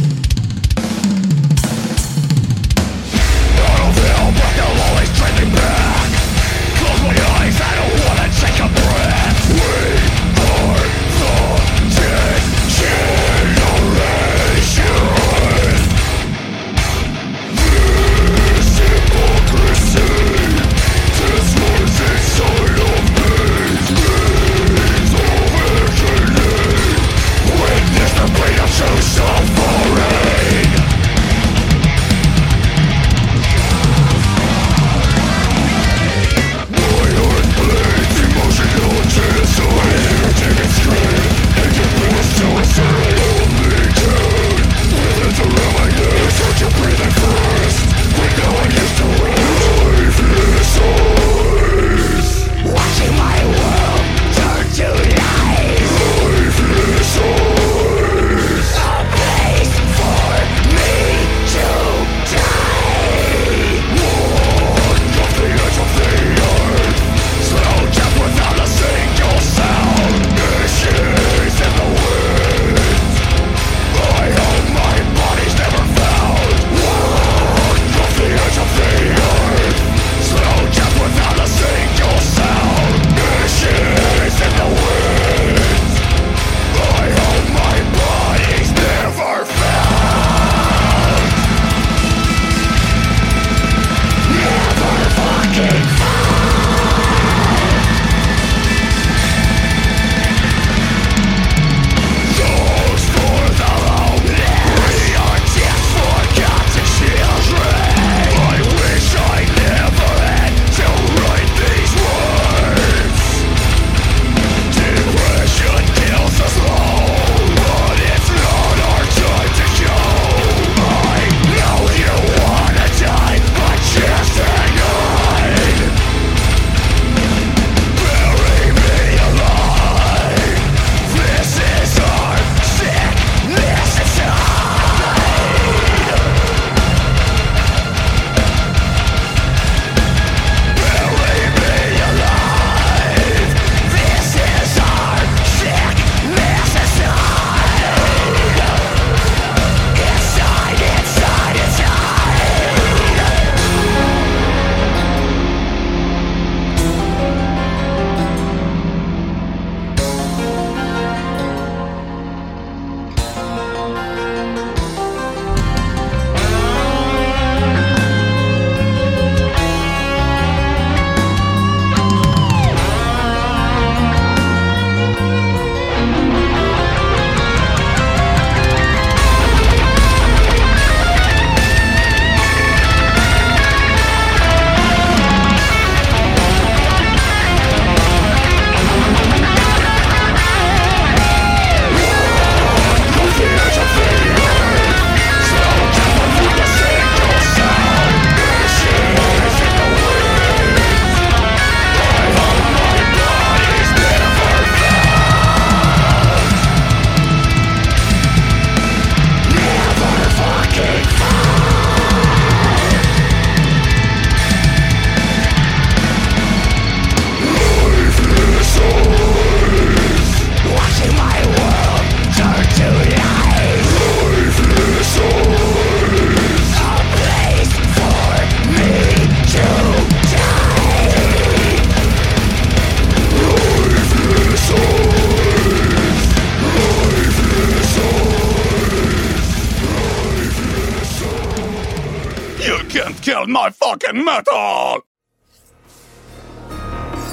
my 243.48 243.70
fucking 243.70 244.24
metal! 244.24 245.00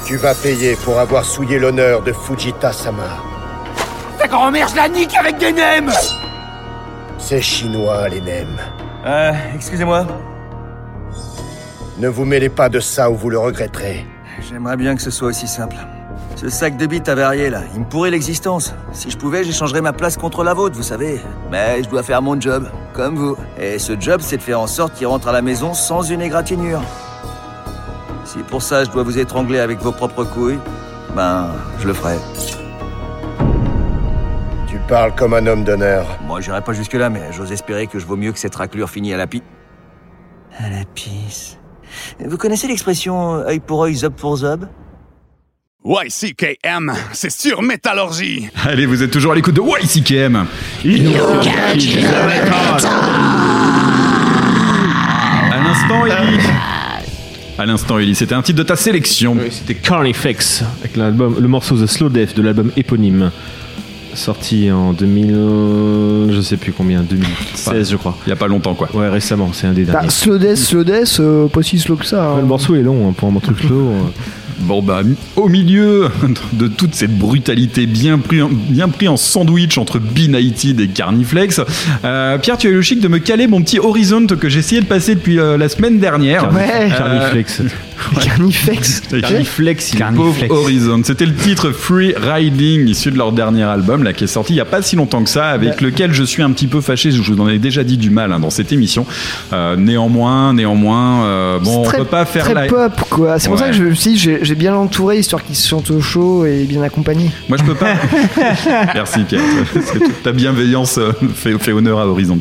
Tu 0.06 0.18
vas 0.18 0.36
payer 0.36 0.76
pour 0.84 1.00
avoir 1.00 1.24
souillé 1.24 1.60
l'honneur 1.60 2.02
de 2.02 2.12
Fujita-sama. 2.12 3.08
Ta 4.20 4.28
grand-mère, 4.28 4.68
je 4.68 4.76
la 4.76 4.90
nique 4.90 5.16
avec 5.16 5.38
des 5.38 5.52
nems 5.52 5.92
C'est 7.18 7.42
chinois, 7.42 8.10
les 8.10 8.22
nems. 8.22 8.60
Euh, 9.06 9.32
excusez-moi. 9.56 10.06
Ne 11.98 12.08
vous 12.08 12.26
mêlez 12.26 12.50
pas 12.50 12.68
de 12.68 12.80
ça 12.80 13.10
ou 13.10 13.16
vous 13.16 13.30
le 13.30 13.40
regretterez. 13.40 14.06
J'aimerais 14.50 14.78
bien 14.78 14.96
que 14.96 15.02
ce 15.02 15.12
soit 15.12 15.30
aussi 15.30 15.48
simple. 15.48 15.76
Ce 16.42 16.50
sac 16.50 16.76
de 16.76 16.88
bites 16.88 17.08
avarié 17.08 17.52
là, 17.52 17.62
il 17.76 17.82
me 17.82 17.86
pourrait 17.86 18.10
l'existence. 18.10 18.74
Si 18.94 19.12
je 19.12 19.18
pouvais, 19.20 19.44
j'échangerais 19.44 19.82
ma 19.82 19.94
place 19.94 20.18
contre 20.18 20.44
la 20.44 20.56
vôtre, 20.56 20.76
vous 20.76 20.82
savez. 20.82 21.22
Mais 21.52 21.84
je 21.84 21.88
dois 21.88 22.02
faire 22.02 22.20
mon 22.24 22.42
job, 22.42 22.68
comme 22.94 23.16
vous. 23.16 23.38
Et 23.60 23.78
ce 23.78 23.94
job, 24.00 24.22
c'est 24.24 24.38
de 24.38 24.42
faire 24.42 24.60
en 24.60 24.66
sorte 24.66 24.96
qu'il 24.96 25.06
rentre 25.06 25.28
à 25.28 25.34
la 25.34 25.44
maison 25.44 25.76
sans 25.76 26.02
une 26.02 26.20
égratignure. 26.20 26.82
Si 28.26 28.40
pour 28.40 28.64
ça 28.64 28.86
je 28.86 28.90
dois 28.90 29.04
vous 29.04 29.20
étrangler 29.20 29.60
avec 29.60 29.82
vos 29.82 29.92
propres 29.92 30.24
couilles, 30.24 30.58
ben, 31.16 31.52
je 31.78 31.86
le 31.86 31.94
ferai. 31.94 32.16
Tu 34.68 34.80
parles 34.90 35.14
comme 35.14 35.36
un 35.36 35.46
homme 35.46 35.64
d'honneur. 35.64 36.08
Moi, 36.26 36.42
j'irai 36.42 36.62
pas 36.62 36.74
jusque-là, 36.74 37.12
mais 37.12 37.22
j'ose 37.34 37.52
espérer 37.52 37.86
que 37.86 38.00
je 38.00 38.08
vaux 38.08 38.18
mieux 38.18 38.32
que 38.32 38.40
cette 38.40 38.56
raclure 38.56 38.90
finie 38.90 39.14
à 39.14 39.18
la 39.18 39.28
pi... 39.28 39.44
À 40.58 40.72
la 40.72 40.86
pisse. 40.96 41.60
Vous 42.20 42.38
connaissez 42.38 42.68
l'expression 42.68 43.36
œil 43.36 43.60
pour 43.60 43.84
œil, 43.84 43.94
zob 43.94 44.14
pour 44.14 44.38
zob? 44.38 44.66
YCKM, 45.84 46.94
c'est 47.12 47.32
sur 47.32 47.62
Métallurgie. 47.64 48.48
Allez, 48.66 48.86
vous 48.86 49.02
êtes 49.02 49.10
toujours 49.12 49.32
à 49.32 49.36
l'écoute 49.36 49.56
de 49.56 49.62
YCKM. 49.62 50.46
À 55.52 55.58
l'instant, 55.64 56.06
Ellie. 56.06 56.40
À 57.58 57.66
l'instant, 57.66 58.00
Ellie, 58.00 58.16
c'était 58.16 58.36
un 58.36 58.42
titre 58.42 58.60
de 58.60 58.64
ta 58.64 58.76
sélection. 58.76 59.38
C'était 59.50 59.76
Carnifex 59.76 60.64
avec 60.80 60.96
l'album, 60.98 61.36
le 61.40 61.48
morceau 61.48 61.76
The 61.76 61.88
Slow 61.88 62.10
Death 62.10 62.36
de 62.36 62.42
l'album 62.42 62.72
éponyme. 62.78 63.32
Sorti 64.14 64.70
en 64.72 64.92
2000, 64.92 66.32
je 66.34 66.42
sais 66.42 66.58
plus 66.58 66.74
combien, 66.74 67.02
2016 67.02 67.92
je 67.92 67.96
crois. 67.96 68.18
Il 68.28 68.30
y 68.30 68.34
a 68.34 68.36
pas 68.36 68.48
longtemps 68.48 68.74
quoi. 68.76 68.90
Ouais, 68.94 69.08
récemment, 69.08 69.52
c'est 69.54 69.68
un 69.68 69.72
des 69.74 69.86
Bah, 69.86 69.94
derniers. 69.94 70.10
slow 70.10 70.38
death, 70.38 70.58
slow 70.58 70.84
death, 70.84 71.18
euh, 71.22 71.48
pas 71.48 71.64
si 71.64 71.80
slow 71.80 71.96
que 71.96 72.06
ça. 72.06 72.26
hein. 72.26 72.34
Ouais, 72.36 72.42
le 72.42 72.48
morceau 72.48 72.76
est 72.76 72.82
long 72.82 73.10
hein, 73.10 73.14
pour 73.16 73.30
un 73.30 73.40
truc 73.40 73.58
slow. 73.60 73.90
euh. 73.92 73.94
Bon 74.64 74.82
bah 74.82 75.02
au 75.36 75.50
milieu 75.50 76.10
de 76.54 76.68
toute 76.68 76.94
cette 76.96 77.18
brutalité 77.18 77.86
bien 77.88 78.20
pris 78.20 78.42
en, 78.42 78.50
bien 78.52 78.90
pris 78.90 79.08
en 79.08 79.18
sandwich 79.18 79.78
entre 79.78 80.00
B-Nighted 80.00 80.80
et 80.80 80.88
Carniflex, 80.88 81.62
euh, 82.06 82.38
Pierre 82.38 82.58
tu 82.58 82.68
as 82.68 82.70
eu 82.70 82.76
le 82.76 82.82
chic 82.82 83.00
de 83.00 83.08
me 83.08 83.20
caler 83.20 83.48
mon 83.48 83.62
petit 83.62 83.80
Horizon 83.80 84.28
que 84.28 84.50
j'ai 84.50 84.60
essayé 84.60 84.82
de 84.82 84.86
passer 84.86 85.16
depuis 85.16 85.40
euh, 85.40 85.58
la 85.58 85.70
semaine 85.70 86.00
dernière. 86.00 86.54
Ouais. 86.54 86.90
Carniflex. 86.96 87.62
Carniflex. 88.24 89.02
Carniflex, 89.22 89.94
il 89.94 90.04
pauvre 90.16 90.36
Horizon. 90.50 91.02
C'était 91.04 91.26
le 91.26 91.36
titre 91.36 91.72
Free 91.72 92.14
Riding 92.18 92.88
issu 92.88 93.12
de 93.12 93.18
leur 93.18 93.32
dernier 93.32 93.64
album 93.64 94.04
là 94.04 94.14
qui 94.14 94.24
est 94.24 94.28
sorti 94.28 94.54
il 94.54 94.58
y 94.58 94.62
a 94.62 94.66
pas 94.66 94.82
si 94.82 94.96
longtemps 94.96 95.24
que 95.24 95.30
ça 95.30 95.50
avec 95.50 95.70
Ouais. 95.72 95.76
lequel 95.82 96.14
je 96.14 96.24
suis 96.24 96.42
un 96.44 96.52
petit 96.52 96.68
peu 96.68 96.82
fâché. 96.82 97.12
Je 97.12 97.22
vous 97.22 97.40
en 97.40 97.48
ai 97.48 97.60
déjà 97.60 97.84
dit 97.84 97.98
du 97.98 98.10
mal 98.10 98.32
hein, 98.34 98.40
dans 98.40 98.50
cette 98.50 98.72
émission. 98.72 99.06
Euh, 99.54 99.76
néanmoins, 99.76 100.54
néanmoins, 100.54 101.24
euh, 101.26 101.60
bon 101.60 101.80
on 101.80 101.84
très, 101.84 101.98
peut 102.00 102.06
pas 102.06 102.26
faire 102.26 102.46
très 102.46 102.54
la 102.54 102.66
pop 102.66 102.94
quoi. 103.10 103.40
C'est 103.40 103.50
pour 103.50 103.58
ça 103.58 103.66
Ouais. 103.66 103.72
que 103.72 103.78
je 103.78 103.84
me 103.84 103.94
suis 103.94 104.14
dit, 104.14 104.18
j'ai 104.42 104.56
bien 104.56 104.72
l'entouré 104.72 105.20
histoire 105.20 105.44
qu'il 105.44 105.56
se 105.56 105.68
sente 105.68 105.92
au 105.92 106.02
chaud 106.02 106.46
et 106.46 106.64
bien 106.66 106.82
accompagné. 106.82 107.30
Moi, 107.50 107.58
je 107.58 107.64
peux 107.64 107.76
pas. 107.76 107.94
Merci 108.94 109.22
Pierre. 109.24 109.42
Ta 110.24 110.32
bienveillance 110.32 110.98
euh, 110.98 111.12
fait, 111.36 111.58
fait 111.60 111.72
honneur 111.72 112.00
à 112.00 112.08
Horizon. 112.08 112.40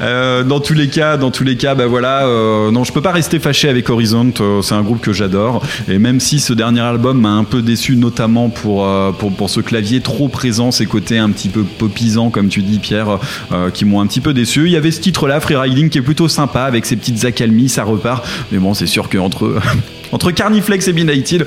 Euh, 0.00 0.42
dans 0.44 0.60
tous 0.60 0.74
les 0.74 0.88
cas, 0.88 1.16
dans 1.16 1.30
tous 1.30 1.44
les 1.44 1.56
cas, 1.56 1.74
bah 1.74 1.86
voilà. 1.86 2.26
euh, 2.26 2.70
non, 2.70 2.84
je 2.84 2.92
peux 2.92 3.00
pas 3.02 3.12
rester 3.12 3.38
fâché 3.38 3.68
avec 3.68 3.88
Horizon. 3.90 4.32
c'est 4.62 4.74
un 4.74 4.82
groupe 4.82 4.91
que 5.00 5.12
j'adore. 5.12 5.62
Et 5.88 5.98
même 5.98 6.20
si 6.20 6.40
ce 6.40 6.52
dernier 6.52 6.80
album 6.80 7.20
m'a 7.20 7.30
un 7.30 7.44
peu 7.44 7.62
déçu, 7.62 7.96
notamment 7.96 8.48
pour 8.48 8.86
euh, 8.86 9.12
pour, 9.12 9.32
pour 9.32 9.50
ce 9.50 9.60
clavier 9.60 10.00
trop 10.00 10.28
présent, 10.28 10.70
ces 10.70 10.86
côtés 10.86 11.18
un 11.18 11.30
petit 11.30 11.48
peu 11.48 11.62
popisants, 11.62 12.30
comme 12.30 12.48
tu 12.48 12.62
dis, 12.62 12.78
Pierre, 12.78 13.18
euh, 13.52 13.70
qui 13.70 13.84
m'ont 13.84 14.00
un 14.00 14.06
petit 14.06 14.20
peu 14.20 14.34
déçu. 14.34 14.66
Il 14.66 14.72
y 14.72 14.76
avait 14.76 14.90
ce 14.90 15.00
titre-là, 15.00 15.40
Free 15.40 15.56
Riding, 15.56 15.88
qui 15.88 15.98
est 15.98 16.02
plutôt 16.02 16.28
sympa 16.28 16.62
avec 16.62 16.86
ses 16.86 16.96
petites 16.96 17.24
accalmies, 17.24 17.68
ça 17.68 17.84
repart. 17.84 18.24
Mais 18.50 18.58
bon, 18.58 18.74
c'est 18.74 18.86
sûr 18.86 19.08
qu'entre 19.08 19.60
entre 20.12 20.30
Carniflex 20.30 20.88
et 20.88 20.92
Benighted, 20.92 21.46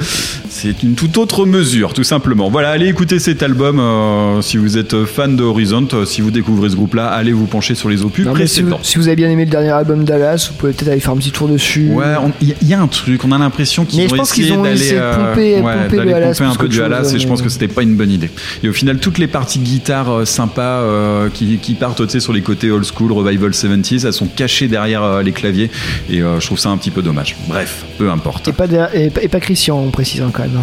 c'est 0.49 0.83
une 0.83 0.95
toute 0.95 1.17
autre 1.17 1.45
mesure, 1.45 1.93
tout 1.93 2.03
simplement. 2.03 2.49
Voilà, 2.49 2.69
allez 2.71 2.87
écouter 2.87 3.19
cet 3.19 3.43
album 3.43 3.79
euh, 3.79 4.41
si 4.41 4.57
vous 4.57 4.77
êtes 4.77 5.05
fan 5.05 5.35
de 5.35 5.43
Horizon, 5.43 5.87
euh, 5.93 6.05
si 6.05 6.21
vous 6.21 6.31
découvrez 6.31 6.69
ce 6.69 6.75
groupe-là, 6.75 7.07
allez 7.07 7.31
vous 7.31 7.45
pencher 7.45 7.75
sur 7.75 7.89
les 7.89 8.03
opus 8.03 8.25
Non, 8.25 8.31
si, 8.31 8.37
vous, 8.37 8.45
précédents. 8.69 8.79
si 8.81 8.97
vous 8.97 9.07
avez 9.07 9.15
bien 9.15 9.29
aimé 9.29 9.45
le 9.45 9.51
dernier 9.51 9.69
album 9.69 10.03
Dallas, 10.03 10.47
vous 10.49 10.57
pouvez 10.57 10.73
peut-être 10.73 10.89
aller 10.89 10.99
faire 10.99 11.13
un 11.13 11.17
petit 11.17 11.31
tour 11.31 11.47
dessus. 11.47 11.89
Ouais, 11.91 12.05
il 12.41 12.49
y, 12.49 12.51
a- 12.51 12.55
il 12.61 12.67
y 12.67 12.73
a 12.73 12.81
un 12.81 12.87
truc, 12.87 13.23
on 13.23 13.31
a 13.31 13.37
l'impression 13.37 13.85
qu'ils 13.85 14.01
ont 14.11 14.15
essayé 14.15 14.51
ont 14.53 14.63
d'aller 14.63 14.89
euh, 14.93 15.35
pomper- 15.35 15.61
ouais, 15.61 15.87
pomper 15.87 16.13
Alas 16.13 16.27
pomper 16.33 16.43
un 16.45 16.55
peu 16.55 16.67
du 16.67 16.81
Alas 16.81 17.13
et 17.15 17.19
je 17.19 17.27
pense 17.27 17.41
que 17.41 17.49
c'était 17.49 17.67
pas 17.67 17.83
une 17.83 17.95
bonne 17.95 18.11
idée. 18.11 18.29
Et 18.63 18.69
au 18.69 18.73
final, 18.73 18.97
toutes 18.99 19.17
les 19.17 19.27
parties 19.27 19.59
guitare 19.59 20.09
euh, 20.11 20.25
sympas 20.25 20.61
euh, 20.81 21.29
qui, 21.33 21.57
qui 21.57 21.73
partent 21.75 22.17
sur 22.19 22.33
les 22.33 22.41
côtés 22.41 22.71
old 22.71 22.85
school, 22.85 23.11
revival 23.11 23.51
70s, 23.51 24.05
elles 24.07 24.13
sont 24.13 24.27
cachées 24.27 24.67
derrière 24.67 25.21
les 25.21 25.31
claviers 25.31 25.69
et 26.09 26.19
je 26.19 26.45
trouve 26.45 26.59
ça 26.59 26.69
un 26.69 26.77
petit 26.77 26.91
peu 26.91 27.01
dommage. 27.01 27.35
Bref, 27.47 27.83
peu 27.97 28.09
importe. 28.09 28.49
Et 28.63 28.67
pas, 28.67 28.89
et, 28.93 29.09
pas- 29.09 29.21
et 29.23 29.27
pas 29.27 29.39
Christian, 29.39 29.77
on 29.77 29.89
précise 29.91 30.21
hein, 30.21 30.31
quand 30.33 30.43
même. 30.43 30.59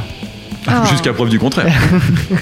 Jusqu'à 0.90 1.12
preuve 1.12 1.28
du 1.28 1.40
contraire. 1.40 1.66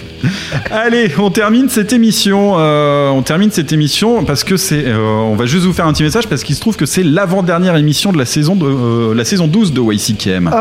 Allez, 0.71 1.11
on 1.19 1.31
termine 1.31 1.71
cette 1.71 1.93
émission. 1.95 2.57
euh, 2.59 3.09
on 3.09 3.23
termine 3.23 3.51
cette 3.51 3.73
émission 3.73 4.25
parce 4.27 4.45
que 4.45 4.59
c'est. 4.59 4.85
euh, 4.87 4.99
on 4.99 5.35
va 5.37 5.47
juste 5.47 5.65
vous 5.65 5.73
faire 5.73 5.87
un 5.87 5.93
petit 5.95 6.03
message 6.03 6.29
parce 6.29 6.43
qu'il 6.45 6.55
se 6.55 6.61
trouve 6.61 6.77
que 6.77 6.85
c'est 6.85 7.03
l'avant-dernière 7.03 7.77
émission 7.77 8.13
de 8.13 8.19
la 8.19 8.27
saison 8.27 8.57
de 8.57 8.67
euh, 8.67 9.15
la 9.15 9.25
saison 9.25 9.47
12 9.49 9.73
de 9.73 9.81
YCKM. 9.81 10.49
Oh. 10.53 10.57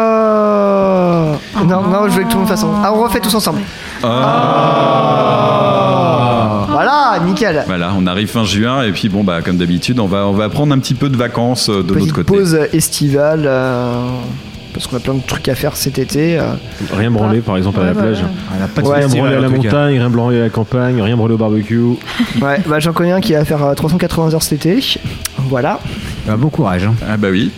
Non, 1.65 1.81
non, 1.81 2.07
je 2.07 2.13
veux 2.15 2.23
que 2.23 2.29
tout 2.29 2.35
le 2.37 2.43
monde 2.43 2.47
fasse. 2.49 2.63
Ah, 2.81 2.93
on 2.93 3.03
refait 3.03 3.19
tous 3.19 3.35
ensemble. 3.35 3.59
Ah. 4.99 6.65
Voilà, 6.71 7.19
nickel. 7.25 7.63
Voilà, 7.67 7.91
on 7.97 8.07
arrive 8.07 8.29
fin 8.29 8.45
juin 8.45 8.83
et 8.83 8.91
puis 8.93 9.09
bon 9.09 9.23
bah 9.25 9.41
comme 9.43 9.57
d'habitude, 9.57 9.99
on 9.99 10.05
va 10.07 10.27
on 10.27 10.33
va 10.33 10.47
prendre 10.49 10.73
un 10.73 10.79
petit 10.79 10.93
peu 10.93 11.09
de 11.09 11.17
vacances 11.17 11.67
euh, 11.69 11.83
de 11.83 11.87
notre 11.89 11.95
Petite 11.99 12.13
côté. 12.13 12.37
pause 12.37 12.57
estivale. 12.71 13.49
Euh, 14.79 14.81
parce 14.81 14.87
qu'on 14.87 14.97
a 14.97 14.99
plein 14.99 15.13
de 15.13 15.25
trucs 15.25 15.47
à 15.49 15.55
faire 15.55 15.75
cet 15.75 15.99
été. 15.99 16.39
euh. 16.39 16.43
Rien 16.93 17.11
branlé 17.11 17.41
par 17.41 17.57
exemple 17.57 17.79
à 17.81 17.85
la 17.85 17.91
Ouais, 17.91 18.01
plage. 18.01 18.23
Ouais, 18.85 18.95
rien 18.99 19.07
branlé 19.07 19.35
à 19.35 19.39
la 19.39 19.49
montagne, 19.49 19.97
rien 19.99 20.09
branlé 20.09 20.37
à 20.39 20.43
la 20.43 20.49
campagne, 20.49 21.01
rien 21.01 21.15
branlé 21.17 21.33
au 21.33 21.37
barbecue. 21.37 21.79
Ouais, 22.41 22.59
bah 22.67 22.79
j'en 22.79 22.93
connais 22.93 23.11
un 23.11 23.21
qui 23.21 23.33
va 23.33 23.43
faire 23.45 23.63
euh, 23.63 23.73
380 23.73 24.33
heures 24.33 24.43
cet 24.43 24.65
été. 24.65 24.81
Voilà. 25.37 25.79
bon 26.37 26.49
courage. 26.49 26.85
hein. 26.85 26.93
Ah 27.07 27.17
bah 27.17 27.27
oui. 27.31 27.51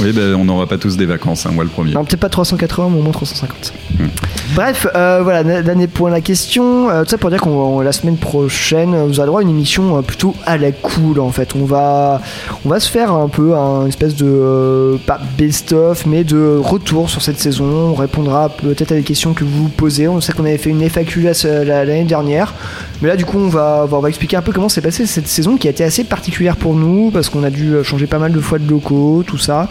Oui, 0.00 0.12
bah, 0.12 0.22
on 0.36 0.44
n'aura 0.44 0.66
pas 0.66 0.78
tous 0.78 0.96
des 0.96 1.06
vacances, 1.06 1.44
hein, 1.46 1.50
moi 1.52 1.64
le 1.64 1.70
premier. 1.70 1.92
Non, 1.92 2.04
peut-être 2.04 2.20
pas 2.20 2.28
380, 2.28 2.88
mais 2.90 2.98
au 2.98 3.02
moins 3.02 3.12
350. 3.12 3.72
Bref, 4.54 4.86
euh, 4.94 5.20
voilà, 5.22 5.42
dernier 5.62 5.86
point 5.88 6.10
de 6.10 6.14
la 6.14 6.20
question. 6.20 6.88
Euh, 6.88 7.02
tout 7.04 7.10
ça 7.10 7.18
pour 7.18 7.30
dire 7.30 7.40
qu'on 7.40 7.80
la 7.80 7.92
semaine 7.92 8.16
prochaine, 8.16 8.94
euh, 8.94 9.04
vous 9.06 9.18
avez 9.20 9.26
droit 9.26 9.40
à 9.40 9.42
une 9.42 9.50
émission 9.50 10.00
plutôt 10.02 10.34
à 10.46 10.56
la 10.56 10.72
cool 10.72 11.20
en 11.20 11.30
fait. 11.30 11.54
On 11.54 11.64
va, 11.64 12.20
on 12.64 12.68
va 12.68 12.80
se 12.80 12.88
faire 12.90 13.12
un 13.12 13.28
peu 13.28 13.54
un 13.56 13.86
espèce 13.86 14.14
de 14.14 14.26
euh, 14.26 14.96
pas 15.06 15.20
best-of, 15.36 16.06
mais 16.06 16.24
de 16.24 16.58
retour 16.62 17.10
sur 17.10 17.20
cette 17.22 17.38
saison. 17.38 17.64
On 17.64 17.94
répondra 17.94 18.48
peut-être 18.50 18.92
à 18.92 18.94
des 18.94 19.02
questions 19.02 19.34
que 19.34 19.44
vous 19.44 19.64
vous 19.64 19.68
posez. 19.68 20.08
On 20.08 20.20
sait 20.20 20.32
qu'on 20.32 20.44
avait 20.44 20.58
fait 20.58 20.70
une 20.70 20.82
FAQ 20.82 21.22
la- 21.22 21.64
la- 21.64 21.84
l'année 21.84 22.04
dernière, 22.04 22.54
mais 23.00 23.08
là 23.08 23.16
du 23.16 23.24
coup 23.24 23.38
on 23.38 23.48
va, 23.48 23.86
on 23.90 24.00
va 24.00 24.08
expliquer 24.08 24.36
un 24.36 24.42
peu 24.42 24.52
comment 24.52 24.68
s'est 24.68 24.80
passée 24.80 25.06
cette 25.06 25.28
saison 25.28 25.56
qui 25.56 25.66
a 25.68 25.70
été 25.70 25.84
assez 25.84 26.04
particulière 26.04 26.56
pour 26.56 26.74
nous 26.74 27.10
parce 27.10 27.28
qu'on 27.28 27.42
a 27.44 27.50
dû 27.50 27.74
euh, 27.74 27.82
changer 27.82 28.06
pas 28.06 28.18
mal 28.18 28.32
de 28.32 28.40
fois 28.40 28.58
de 28.58 28.68
locaux, 28.68 29.22
tout 29.26 29.38
ça. 29.38 29.68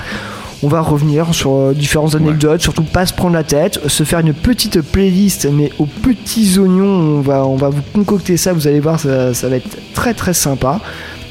On 0.64 0.70
va 0.70 0.82
revenir 0.82 1.36
sur 1.36 1.52
euh, 1.54 1.74
différentes 1.74 2.16
anecdotes, 2.16 2.62
surtout 2.62 2.82
pas 2.82 3.06
se 3.06 3.14
prendre 3.14 3.36
la 3.36 3.44
tête, 3.44 3.88
se 3.88 4.04
faire 4.04 4.20
une 4.20 4.34
petite 4.34 4.82
playlist, 4.82 5.48
mais 5.52 5.72
aux 5.78 5.86
petits 5.86 6.58
oignons, 6.58 6.86
on 6.86 7.22
va, 7.22 7.46
on 7.46 7.58
va 7.58 7.70
vous 7.70 7.84
concocter 7.94 8.38
ça, 8.38 8.54
vous 8.54 8.68
allez 8.68 8.80
voir, 8.80 9.00
ça, 9.00 9.36
ça 9.36 9.50
va 9.50 9.58
être 9.58 9.78
très 9.94 10.16
très 10.16 10.34
sympa. 10.34 10.80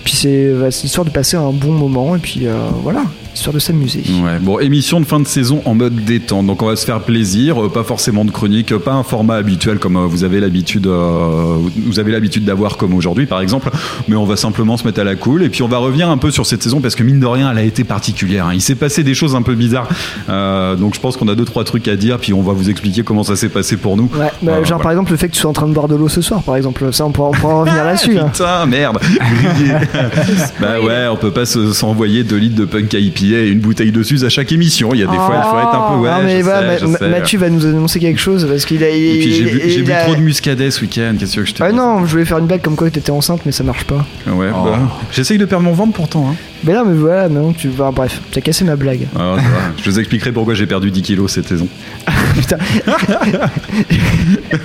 Puis 0.04 0.14
c'est 0.14 0.52
voilà, 0.52 0.70
c'est 0.70 0.84
histoire 0.84 1.04
de 1.04 1.10
passer 1.10 1.36
un 1.36 1.50
bon 1.50 1.72
moment, 1.72 2.14
et 2.14 2.20
puis 2.20 2.46
euh, 2.46 2.54
voilà, 2.84 3.02
histoire 3.36 3.54
de 3.54 3.58
s'amuser. 3.58 4.02
Ouais, 4.24 4.38
bon, 4.40 4.58
émission 4.58 5.00
de 5.00 5.04
fin 5.06 5.20
de 5.20 5.26
saison 5.26 5.62
en 5.64 5.74
mode 5.74 5.94
détente. 6.04 6.46
Donc 6.46 6.62
on 6.62 6.66
va 6.66 6.76
se 6.76 6.84
faire 6.84 7.00
plaisir, 7.00 7.62
euh, 7.64 7.68
pas 7.68 7.84
forcément 7.84 8.24
de 8.24 8.30
chronique, 8.30 8.72
euh, 8.72 8.78
pas 8.78 8.92
un 8.92 9.02
format 9.02 9.34
habituel 9.36 9.78
comme 9.78 9.96
euh, 9.96 10.06
vous 10.06 10.24
avez 10.24 10.40
l'habitude 10.40 10.86
euh, 10.86 11.56
vous 11.86 11.98
avez 11.98 12.12
l'habitude 12.12 12.44
d'avoir 12.44 12.76
comme 12.76 12.94
aujourd'hui 12.94 13.26
par 13.26 13.40
exemple, 13.40 13.70
mais 14.08 14.16
on 14.16 14.24
va 14.24 14.36
simplement 14.36 14.76
se 14.76 14.84
mettre 14.84 15.00
à 15.00 15.04
la 15.04 15.14
cool 15.16 15.42
et 15.42 15.48
puis 15.48 15.62
on 15.62 15.68
va 15.68 15.78
revenir 15.78 16.08
un 16.10 16.18
peu 16.18 16.30
sur 16.30 16.46
cette 16.46 16.62
saison 16.62 16.80
parce 16.80 16.94
que 16.94 17.02
mine 17.02 17.20
de 17.20 17.26
rien, 17.26 17.50
elle 17.50 17.58
a 17.58 17.62
été 17.62 17.84
particulière. 17.84 18.46
hein. 18.46 18.54
Il 18.54 18.60
s'est 18.60 18.74
passé 18.74 19.04
des 19.04 19.14
choses 19.14 19.34
un 19.34 19.42
peu 19.42 19.54
bizarres. 19.54 19.88
Euh, 20.28 20.74
donc 20.76 20.94
je 20.94 21.00
pense 21.00 21.16
qu'on 21.16 21.28
a 21.28 21.34
deux 21.34 21.44
trois 21.44 21.64
trucs 21.64 21.88
à 21.88 21.96
dire 21.96 22.18
puis 22.18 22.32
on 22.32 22.42
va 22.42 22.52
vous 22.52 22.70
expliquer 22.70 23.02
comment 23.02 23.22
ça 23.22 23.36
s'est 23.36 23.48
passé 23.48 23.76
pour 23.76 23.96
nous. 23.96 24.10
Ouais, 24.14 24.30
bah, 24.42 24.52
Euh, 24.58 24.64
genre 24.64 24.80
par 24.80 24.90
exemple 24.92 25.10
le 25.12 25.16
fait 25.16 25.28
que 25.28 25.34
tu 25.34 25.40
sois 25.40 25.50
en 25.50 25.54
train 25.54 25.68
de 25.68 25.72
boire 25.72 25.88
de 25.88 25.94
l'eau 25.96 26.08
ce 26.08 26.20
soir, 26.22 26.42
par 26.42 26.56
exemple, 26.56 26.92
ça 26.92 27.04
on 27.06 27.10
pourra, 27.12 27.28
on 27.28 27.32
pourra 27.32 27.54
en 27.54 27.60
revenir 27.60 27.84
là-dessus. 27.84 28.18
hein. 28.18 28.28
Putain, 28.32 28.66
merde. 28.66 28.98
bah 30.60 30.80
ouais, 30.80 31.06
on 31.10 31.16
peut 31.16 31.30
pas 31.30 31.46
se- 31.46 31.72
s'envoyer 31.72 32.24
2 32.24 32.36
litres 32.36 32.56
de 32.56 32.64
punk 32.64 32.94
IPA 33.28 33.38
et 33.38 33.48
une 33.48 33.60
bouteille 33.60 33.92
de 33.92 34.02
Suze 34.02 34.24
à 34.24 34.28
chaque 34.28 34.52
émission. 34.52 34.90
Il 34.94 35.00
y 35.00 35.02
a 35.02 35.06
des 35.06 35.16
fois, 35.16 35.42
il 35.44 35.50
faut 35.50 35.58
être 35.58 35.74
un 35.74 35.92
peu 35.92 35.98
ouais. 36.02 36.10
non, 36.10 36.22
mais 36.24 36.38
je 36.38 36.44
voilà, 36.44 36.60
sais, 36.60 36.66
Ma- 36.66 36.78
je 36.78 36.86
Ma- 36.86 36.98
sais. 36.98 37.08
Mathieu 37.08 37.38
va 37.38 37.50
nous 37.50 37.66
annoncer 37.66 37.98
quelque 38.00 38.20
chose 38.20 38.46
parce 38.48 38.64
qu'il 38.64 38.82
a. 38.84 38.88
Et 38.88 39.18
puis 39.20 39.32
j'ai 39.32 39.44
bu, 39.44 39.60
j'ai 39.66 39.82
bu 39.82 39.90
il 39.90 39.92
a- 39.92 40.04
trop 40.04 40.14
de 40.14 40.20
muscadet 40.20 40.70
ce 40.70 40.80
week-end. 40.82 41.14
Qu'est-ce 41.18 41.36
que 41.36 41.44
je 41.44 41.54
te 41.54 41.62
Ah 41.62 41.70
dis 41.70 41.76
non, 41.76 42.04
je 42.06 42.10
voulais 42.12 42.24
faire 42.24 42.38
une 42.38 42.46
blague 42.46 42.62
comme 42.62 42.76
quoi 42.76 42.90
t'étais 42.90 43.10
enceinte, 43.10 43.40
mais 43.46 43.52
ça 43.52 43.64
marche 43.64 43.84
pas. 43.84 44.06
Ouais, 44.26 44.48
Oh. 44.54 44.64
bah, 44.64 44.78
j'essaye 45.12 45.38
de 45.38 45.44
perdre 45.44 45.64
mon 45.64 45.72
ventre 45.72 45.92
pourtant. 45.92 46.28
Hein. 46.30 46.34
Mais 46.64 46.72
là, 46.72 46.84
mais 46.86 46.94
voilà, 46.94 47.28
maintenant 47.28 47.52
tu 47.52 47.68
vas. 47.68 47.90
Bref, 47.90 48.20
t'as 48.32 48.40
cassé 48.40 48.64
ma 48.64 48.76
blague. 48.76 49.06
Ah, 49.18 49.36
je 49.82 49.90
vous 49.90 49.98
expliquerai 49.98 50.32
pourquoi 50.32 50.54
j'ai 50.54 50.66
perdu 50.66 50.90
10 50.90 51.02
kilos 51.02 51.32
cette 51.32 51.48
saison. 51.48 51.68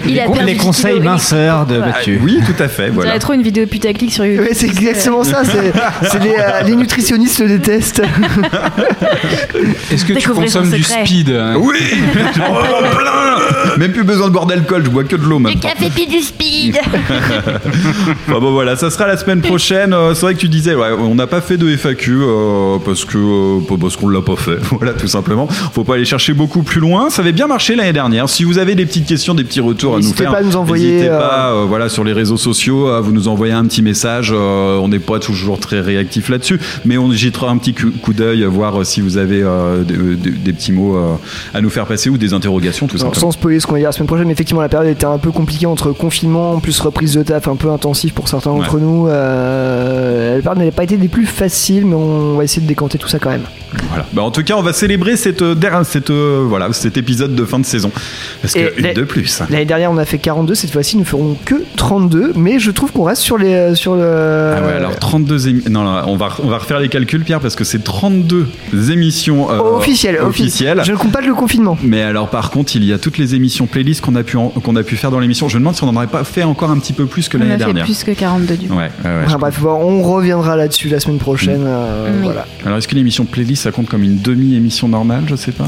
Il 0.08 0.20
a 0.20 0.24
perdu 0.24 0.46
les 0.46 0.54
10 0.54 0.58
conseils 0.60 1.00
minceurs 1.00 1.66
de 1.66 1.76
Ouais. 1.76 1.80
Mathieu. 1.88 2.20
Oui, 2.24 2.40
tout 2.46 2.62
à 2.64 2.68
fait. 2.68 2.90
On 2.90 2.94
Voilà. 2.94 3.12
dirait 3.12 3.20
trop 3.20 3.34
une 3.34 3.42
vidéo 3.44 3.66
putaclic 3.66 4.12
sur 4.12 4.26
YouTube. 4.26 4.46
Ouais, 4.48 4.54
c'est 4.54 4.68
exactement 4.68 5.24
ça. 5.24 5.44
C'est 5.44 5.72
c'est 6.10 6.20
les, 6.24 6.36
euh, 6.38 6.62
les 6.66 6.76
nutritionnistes 6.76 7.40
le 7.40 7.48
détestent. 7.50 8.02
Est-ce 9.92 10.06
que 10.06 10.14
tu 10.14 10.30
consommes 10.30 10.70
du 10.70 10.84
speed 10.84 11.30
hein 11.30 11.56
Oui 11.60 11.78
Oh, 12.40 12.96
plein 12.98 13.78
Même 13.78 13.92
plus 13.92 14.04
besoin 14.04 14.28
de 14.28 14.34
boire 14.34 14.46
d'alcool, 14.46 14.84
je 14.86 14.90
bois 14.90 15.04
que 15.04 15.16
de 15.16 15.24
l'eau 15.24 15.38
Du 15.38 15.44
maintenant. 15.44 15.62
café 15.62 15.90
puis 15.94 16.08
du 16.08 16.20
speed. 16.22 16.78
Bon, 18.28 18.40
bon, 18.40 18.52
voilà, 18.52 18.76
ça 18.76 18.90
sera 18.90 19.08
la 19.08 19.18
semaine 19.18 19.42
prochaine. 19.42 19.94
Euh, 19.94 20.14
C'est 20.14 20.22
vrai 20.22 20.34
que 20.36 20.40
tu 20.40 20.48
disais, 20.50 20.76
ouais, 20.76 20.90
on 20.98 21.16
n'a 21.16 21.28
pas 21.28 21.42
fait 21.42 21.58
de 21.58 21.76
FAQ 21.76 22.12
euh, 22.22 22.78
parce 22.86 23.04
que 23.06 23.18
euh, 23.18 23.78
parce 23.80 23.96
qu'on 23.98 24.08
l'a 24.10 24.22
pas 24.22 24.36
fait. 24.36 24.58
Voilà, 24.72 24.94
tout 24.94 25.08
simplement. 25.08 25.48
Faut 25.48 25.84
pas 25.84 25.96
aller 25.96 26.06
chercher 26.06 26.34
beaucoup 26.34 26.64
plus 26.64 26.80
loin. 26.80 27.10
Ça 27.10 27.22
avait 27.22 27.32
bien 27.32 27.48
marché 27.48 27.76
l'année 27.76 27.94
dernière. 27.94 28.30
Si 28.30 28.44
vous 28.44 28.58
avez 28.58 28.76
des 28.76 28.86
petites 28.86 29.06
questions, 29.08 29.34
des 29.34 29.44
petits 29.44 29.60
retours 29.74 29.94
à 29.94 29.98
nous 29.98 30.04
N'hésitez 30.04 30.24
faire, 30.24 30.32
pas 30.32 30.38
à 30.40 30.44
nous 30.44 30.56
envoyer, 30.56 30.88
n'hésitez 30.92 31.10
euh, 31.10 31.20
pas, 31.20 31.52
euh, 31.54 31.66
voilà, 31.68 31.90
sur 31.90 32.04
les 32.04 32.14
réseaux 32.14 32.38
sociaux, 32.38 32.88
à 32.88 33.02
vous 33.02 33.12
nous 33.12 33.28
envoyer 33.28 33.54
un 33.54 33.66
petit 33.66 33.82
message. 33.82 34.32
Euh, 34.34 34.78
on 34.78 34.88
n'est 34.88 35.00
pas 35.00 35.20
toujours 35.20 35.60
très 35.60 35.80
réactif 35.82 36.30
là-dessus, 36.30 36.60
mais 36.86 36.98
on 36.98 37.12
jettera 37.12 37.50
un 37.50 37.58
petit 37.58 37.74
coup, 37.74 37.92
coup 38.02 38.14
d'œil, 38.14 38.44
voir 38.44 38.86
si 38.86 39.02
vous 39.02 39.18
avez 39.18 39.42
euh, 39.44 39.84
des, 39.84 40.54
petits 40.54 40.72
mots 40.72 40.96
euh, 40.96 41.14
à 41.54 41.62
nous 41.62 41.70
faire 41.70 41.86
passer 41.86 42.10
ou 42.10 42.18
des 42.18 42.34
interrogations, 42.34 42.88
tout 42.88 42.98
Alors, 42.98 43.14
simplement. 43.14 43.32
sans 43.32 43.38
spoiler 43.38 43.60
ce 43.60 43.68
qu'on 43.68 43.74
va 43.74 43.80
dire 43.80 43.88
la 43.90 43.92
semaine 43.94 44.08
prochaine, 44.08 44.28
mais 44.28 44.34
effectivement 44.34 44.62
la 44.62 44.70
période 44.70 44.90
était 44.92 45.06
un 45.06 45.18
peu 45.18 45.32
compliquée 45.32 45.66
entre 45.66 45.92
confinement 45.92 46.60
plus 46.60 46.80
reprise 46.80 47.14
de 47.14 47.24
taf 47.24 47.48
un 47.48 47.56
peu 47.56 47.70
intensif 47.70 48.14
pour 48.14 48.28
certains 48.28 48.52
d'entre 48.52 48.80
nous. 48.80 49.08
Euh, 49.08 50.36
la 50.38 50.42
période 50.42 50.60
n'avait 50.60 50.72
pas 50.72 50.84
été 50.84 50.98
des 50.98 51.08
plus 51.08 51.26
faciles, 51.26 51.86
mais 51.86 51.96
on 51.96 52.38
va 52.38 52.44
essayer 52.44 52.62
de 52.62 52.68
décanter 52.68 52.98
tout 52.98 53.08
ça 53.08 53.20
quand 53.20 53.30
même. 53.30 53.46
Voilà. 53.90 54.06
Bah, 54.14 54.22
en 54.24 54.32
tout 54.32 54.44
cas, 54.44 54.56
on 54.56 54.62
va 54.62 54.74
célébrer 54.74 55.16
cette, 55.16 55.42
euh, 55.42 55.56
cette, 55.84 56.10
euh, 56.10 56.46
voilà, 56.48 56.72
cet 56.74 56.98
épisode 56.98 57.36
de 57.36 57.46
fin 57.46 57.60
de 57.60 57.66
saison. 57.66 57.92
Parce 58.42 58.56
Et 58.56 58.72
une 58.78 58.84
la- 58.84 58.94
de 58.94 59.04
plus. 59.04 59.42
L'année 59.62 59.68
dernière 59.68 59.92
on 59.92 59.98
a 59.98 60.06
fait 60.06 60.18
42, 60.18 60.56
cette 60.56 60.72
fois-ci 60.72 60.98
nous 60.98 61.06
ferons 61.06 61.38
que 61.46 61.54
32, 61.78 62.34
mais 62.36 62.58
je 62.58 62.72
trouve 62.72 62.92
qu'on 62.92 63.04
reste 63.04 63.22
sur 63.22 63.38
les 63.38 63.54
euh, 63.54 63.76
sur 63.76 63.94
le. 63.94 64.02
Ah 64.58 64.66
ouais, 64.66 64.74
alors 64.74 64.96
32 64.98 65.50
émissions. 65.50 65.70
Non, 65.72 65.84
non, 65.84 66.02
on 66.08 66.16
va, 66.16 66.30
on 66.44 66.48
va 66.48 66.58
refaire 66.58 66.80
les 66.80 66.90
calculs, 66.90 67.24
Pierre, 67.24 67.40
parce 67.40 67.56
que 67.56 67.64
c'est 67.64 67.84
32 67.84 68.48
émissions 68.90 69.52
euh, 69.52 69.60
officiel, 69.78 70.18
officielles. 70.20 70.82
Je 70.84 70.92
ne 70.94 70.98
compte 70.98 71.12
pas 71.12 71.22
le 71.22 71.36
confinement. 71.36 71.78
Mais 71.84 72.02
alors, 72.02 72.30
par 72.30 72.50
contre, 72.50 72.76
il 72.76 72.84
y 72.84 72.92
a 72.92 72.98
toutes 72.98 73.20
les 73.20 73.36
émissions 73.36 73.68
playlists 73.68 74.02
qu'on 74.02 74.16
a, 74.16 74.24
pu 74.24 74.36
en- 74.38 74.50
qu'on 74.50 74.76
a 74.76 74.82
pu 74.82 74.96
faire 74.96 75.12
dans 75.12 75.20
l'émission. 75.20 75.48
Je 75.48 75.58
me 75.58 75.60
demande 75.60 75.76
si 75.76 75.84
on 75.84 75.92
n'en 75.92 75.96
aurait 75.96 76.08
pas 76.08 76.24
fait 76.24 76.42
encore 76.42 76.72
un 76.72 76.80
petit 76.80 76.94
peu 76.94 77.06
plus 77.06 77.30
que 77.30 77.38
On 77.38 77.42
l'année 77.42 77.54
a 77.54 77.58
fait 77.60 77.66
dernière. 77.66 77.86
plus 77.86 78.04
que 78.04 78.12
42 78.12 78.56
du 78.58 78.68
coup. 78.68 78.74
Ouais, 78.74 78.90
ouais, 79.06 79.10
ouais. 79.12 79.24
Enfin, 79.28 79.38
bref, 79.38 79.60
bon, 79.62 79.70
on 79.74 80.02
reviendra 80.02 80.56
là-dessus 80.56 80.90
la 80.90 81.00
semaine 81.00 81.20
prochaine. 81.20 81.62
euh. 81.68 82.20
Voilà. 82.24 82.48
Alors, 82.66 82.80
est-ce 82.80 82.88
que 82.88 82.96
l'émission 82.96 83.26
playlist, 83.26 83.62
ça 83.62 83.72
compte 83.72 83.90
comme 83.90 84.02
une 84.02 84.18
demi-émission 84.22 84.88
normale? 84.88 85.26
Je 85.28 85.36
sais 85.36 85.52
pas. 85.52 85.66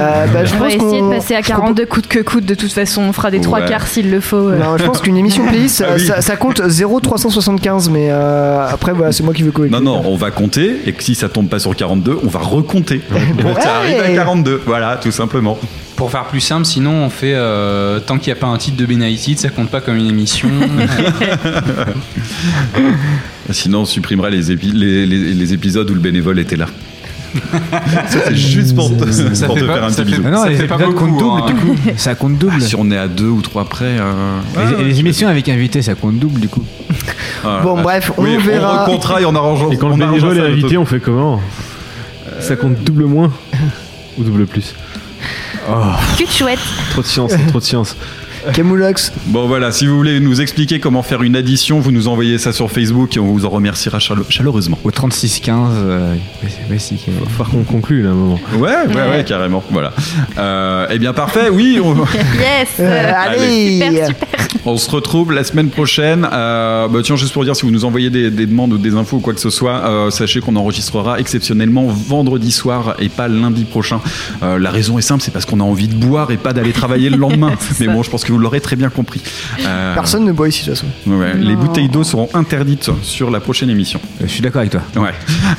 Euh, 0.00 0.26
bah, 0.32 0.44
je 0.44 0.54
on 0.54 0.58
va 0.58 0.64
pense 0.66 0.74
essayer 0.74 1.02
de 1.02 1.08
passer 1.10 1.34
à 1.34 1.42
42 1.42 1.84
coûte 1.86 2.06
que 2.06 2.20
coûte. 2.20 2.44
De 2.44 2.54
toute 2.54 2.72
façon, 2.72 3.02
on 3.02 3.12
fera 3.12 3.23
des 3.30 3.40
trois 3.40 3.62
quarts 3.62 3.86
s'il 3.86 4.10
le 4.10 4.20
faut. 4.20 4.36
euh. 4.50 4.58
Non, 4.58 4.76
je 4.78 4.84
pense 4.84 5.00
qu'une 5.00 5.16
émission 5.16 5.44
playlist, 5.48 5.76
ça, 5.76 5.86
Ah 5.90 5.94
oui. 5.96 6.06
ça- 6.06 6.20
ça 6.20 6.36
compte 6.36 6.60
0,375, 6.66 7.90
mais 7.90 8.08
euh, 8.10 8.66
après, 8.68 8.92
voilà, 8.92 9.12
c'est 9.12 9.22
moi 9.22 9.34
qui 9.34 9.42
veux 9.42 9.52
courir. 9.52 9.70
Non, 9.70 9.80
non, 9.80 10.02
on 10.06 10.16
va 10.16 10.30
compter, 10.30 10.76
et 10.86 10.94
si 10.98 11.14
ça 11.14 11.28
tombe 11.28 11.48
pas 11.48 11.58
sur 11.58 11.74
42, 11.74 12.18
on 12.22 12.28
va 12.28 12.40
recompter. 12.40 13.00
Ça 13.60 13.76
arrive 13.76 14.00
à 14.00 14.08
42, 14.14 14.62
voilà, 14.66 14.96
tout 15.02 15.10
simplement. 15.12 15.58
Pour 15.96 16.10
faire 16.10 16.24
plus 16.24 16.40
simple, 16.40 16.64
sinon 16.64 16.90
on 17.04 17.08
fait 17.10 17.34
euh, 17.34 18.00
tant 18.00 18.18
qu'il 18.18 18.32
n'y 18.32 18.36
a 18.38 18.40
pas 18.40 18.48
un 18.48 18.58
titre 18.58 18.76
de 18.76 18.84
Benaïtid, 18.84 19.38
ça 19.38 19.48
compte 19.50 19.70
pas 19.70 19.80
comme 19.80 19.96
une 19.96 20.08
émission. 20.08 20.48
Sinon, 23.50 23.80
on 23.80 23.84
supprimerait 23.84 24.30
les, 24.30 24.50
épi- 24.52 24.72
les, 24.72 25.06
les- 25.06 25.34
les 25.34 25.52
épisodes 25.52 25.88
où 25.90 25.94
le 25.94 26.00
bénévole 26.00 26.38
était 26.38 26.56
là. 26.56 26.66
Ça, 28.08 28.18
c'est 28.28 28.34
juste 28.36 28.74
pour 28.76 28.96
te, 28.96 29.10
Ça- 29.10 29.34
ça 29.34 29.46
pour 29.46 29.56
fait 29.56 29.62
te 29.62 29.66
pas- 29.66 29.74
faire 29.74 29.84
un 29.84 29.90
ça 29.90 30.02
petit 30.04 30.12
fait- 30.12 30.18
bisou. 30.20 30.30
Non, 30.30 30.42
Ça 30.42 30.48
les 30.48 30.56
fait 30.56 30.66
pas 30.66 30.74
épisodes 30.76 30.94
beaucoup, 30.94 31.06
comptent 31.06 31.18
double, 31.18 31.42
hein. 31.42 31.46
du 31.46 31.54
coup. 31.54 31.76
Ça 31.96 32.14
compte 32.14 32.38
double. 32.38 32.54
Ah, 32.58 32.60
si 32.60 32.76
on 32.76 32.90
est 32.90 32.96
à 32.98 33.08
deux 33.08 33.28
ou 33.28 33.42
trois 33.42 33.64
près. 33.64 33.96
euh, 33.98 34.38
Et- 34.78 34.80
et 34.82 34.84
les 34.84 35.00
émissions 35.00 35.28
avec 35.28 35.48
invités, 35.48 35.82
ça 35.82 35.94
compte 35.94 36.18
double, 36.18 36.40
du 36.40 36.48
coup. 36.48 36.64
Ah, 37.44 37.60
Bon, 37.62 37.76
ah, 37.78 37.82
bref, 37.82 38.12
on 38.16 38.22
oui, 38.24 38.36
verra. 38.38 38.86
On 38.88 39.18
et 39.18 39.24
on 39.24 39.34
arrange. 39.34 39.72
Et 39.72 39.76
quand 39.76 39.88
on 39.88 39.96
le 39.96 40.06
bénévole 40.06 40.38
est 40.38 40.46
invité, 40.52 40.76
on 40.78 40.84
fait 40.86 41.00
comment 41.00 41.40
Ça 42.40 42.56
compte 42.56 42.82
double 42.82 43.04
moins 43.04 43.30
ou 44.18 44.22
double 44.24 44.46
plus 44.46 44.74
Cul 46.18 46.24
de 46.26 46.30
chouette. 46.30 46.58
Trop 46.90 47.00
de 47.02 47.06
science, 47.06 47.32
trop 47.48 47.58
de 47.58 47.64
science. 47.64 47.96
Camoulox. 48.52 49.12
Bon 49.26 49.46
voilà, 49.46 49.72
si 49.72 49.86
vous 49.86 49.96
voulez 49.96 50.20
nous 50.20 50.40
expliquer 50.40 50.80
comment 50.80 51.02
faire 51.02 51.22
une 51.22 51.36
addition, 51.36 51.80
vous 51.80 51.92
nous 51.92 52.08
envoyez 52.08 52.38
ça 52.38 52.52
sur 52.52 52.70
Facebook 52.70 53.16
et 53.16 53.20
on 53.20 53.26
vous 53.26 53.44
en 53.44 53.50
remerciera 53.50 53.98
chale- 53.98 54.24
chaleureusement. 54.28 54.78
Au 54.84 54.90
36-15, 54.90 55.50
euh, 55.72 56.14
ouais, 56.70 56.78
si, 56.78 57.02
Il 57.06 57.12
va 57.14 57.26
falloir 57.30 57.50
qu'on 57.50 57.62
conclue 57.64 58.02
là 58.02 58.10
un 58.10 58.14
moment. 58.14 58.40
Ouais, 58.58 58.70
ouais, 58.88 59.10
ouais, 59.10 59.24
carrément. 59.24 59.62
Voilà. 59.70 59.92
Euh, 60.38 60.86
eh 60.90 60.98
bien 60.98 61.12
parfait, 61.12 61.48
oui. 61.50 61.78
On... 61.82 61.94
Yes. 62.34 62.68
Euh, 62.80 63.12
allez. 63.16 63.80
Super, 63.80 64.06
super. 64.08 64.28
On 64.66 64.76
se 64.76 64.90
retrouve 64.90 65.32
la 65.32 65.44
semaine 65.44 65.68
prochaine. 65.68 66.26
Euh, 66.32 66.88
bah, 66.88 67.00
tiens, 67.02 67.16
juste 67.16 67.32
pour 67.32 67.44
dire, 67.44 67.54
si 67.56 67.62
vous 67.62 67.70
nous 67.70 67.84
envoyez 67.84 68.10
des, 68.10 68.30
des 68.30 68.46
demandes 68.46 68.72
ou 68.72 68.78
des 68.78 68.94
infos 68.94 69.18
ou 69.18 69.20
quoi 69.20 69.34
que 69.34 69.40
ce 69.40 69.50
soit, 69.50 69.84
euh, 69.86 70.10
sachez 70.10 70.40
qu'on 70.40 70.56
enregistrera 70.56 71.18
exceptionnellement 71.20 71.86
vendredi 71.86 72.50
soir 72.50 72.94
et 72.98 73.08
pas 73.08 73.28
lundi 73.28 73.64
prochain. 73.64 74.00
Euh, 74.42 74.58
la 74.58 74.70
raison 74.70 74.98
est 74.98 75.02
simple, 75.02 75.22
c'est 75.22 75.32
parce 75.32 75.44
qu'on 75.44 75.60
a 75.60 75.64
envie 75.64 75.88
de 75.88 75.94
boire 75.94 76.30
et 76.30 76.36
pas 76.36 76.52
d'aller 76.52 76.72
travailler 76.72 77.10
le 77.10 77.16
lendemain. 77.16 77.52
Mais 77.80 77.86
bon, 77.86 78.02
je 78.02 78.10
pense 78.10 78.24
que 78.24 78.32
vous 78.34 78.40
l'aurez 78.40 78.60
très 78.60 78.76
bien 78.76 78.88
compris. 78.90 79.22
Euh, 79.64 79.94
Personne 79.94 80.24
ne 80.24 80.32
boit 80.32 80.48
ici 80.48 80.64
de 80.66 80.70
toute 80.74 80.80
façon. 80.80 81.12
ouais, 81.18 81.34
les 81.34 81.54
bouteilles 81.56 81.88
d'eau 81.88 82.02
seront 82.04 82.28
interdites 82.34 82.90
sur 83.02 83.30
la 83.30 83.40
prochaine 83.40 83.70
émission. 83.70 84.00
Je 84.20 84.26
suis 84.26 84.40
d'accord 84.42 84.60
avec 84.60 84.72
toi. 84.72 84.80
Ouais. 84.96 85.10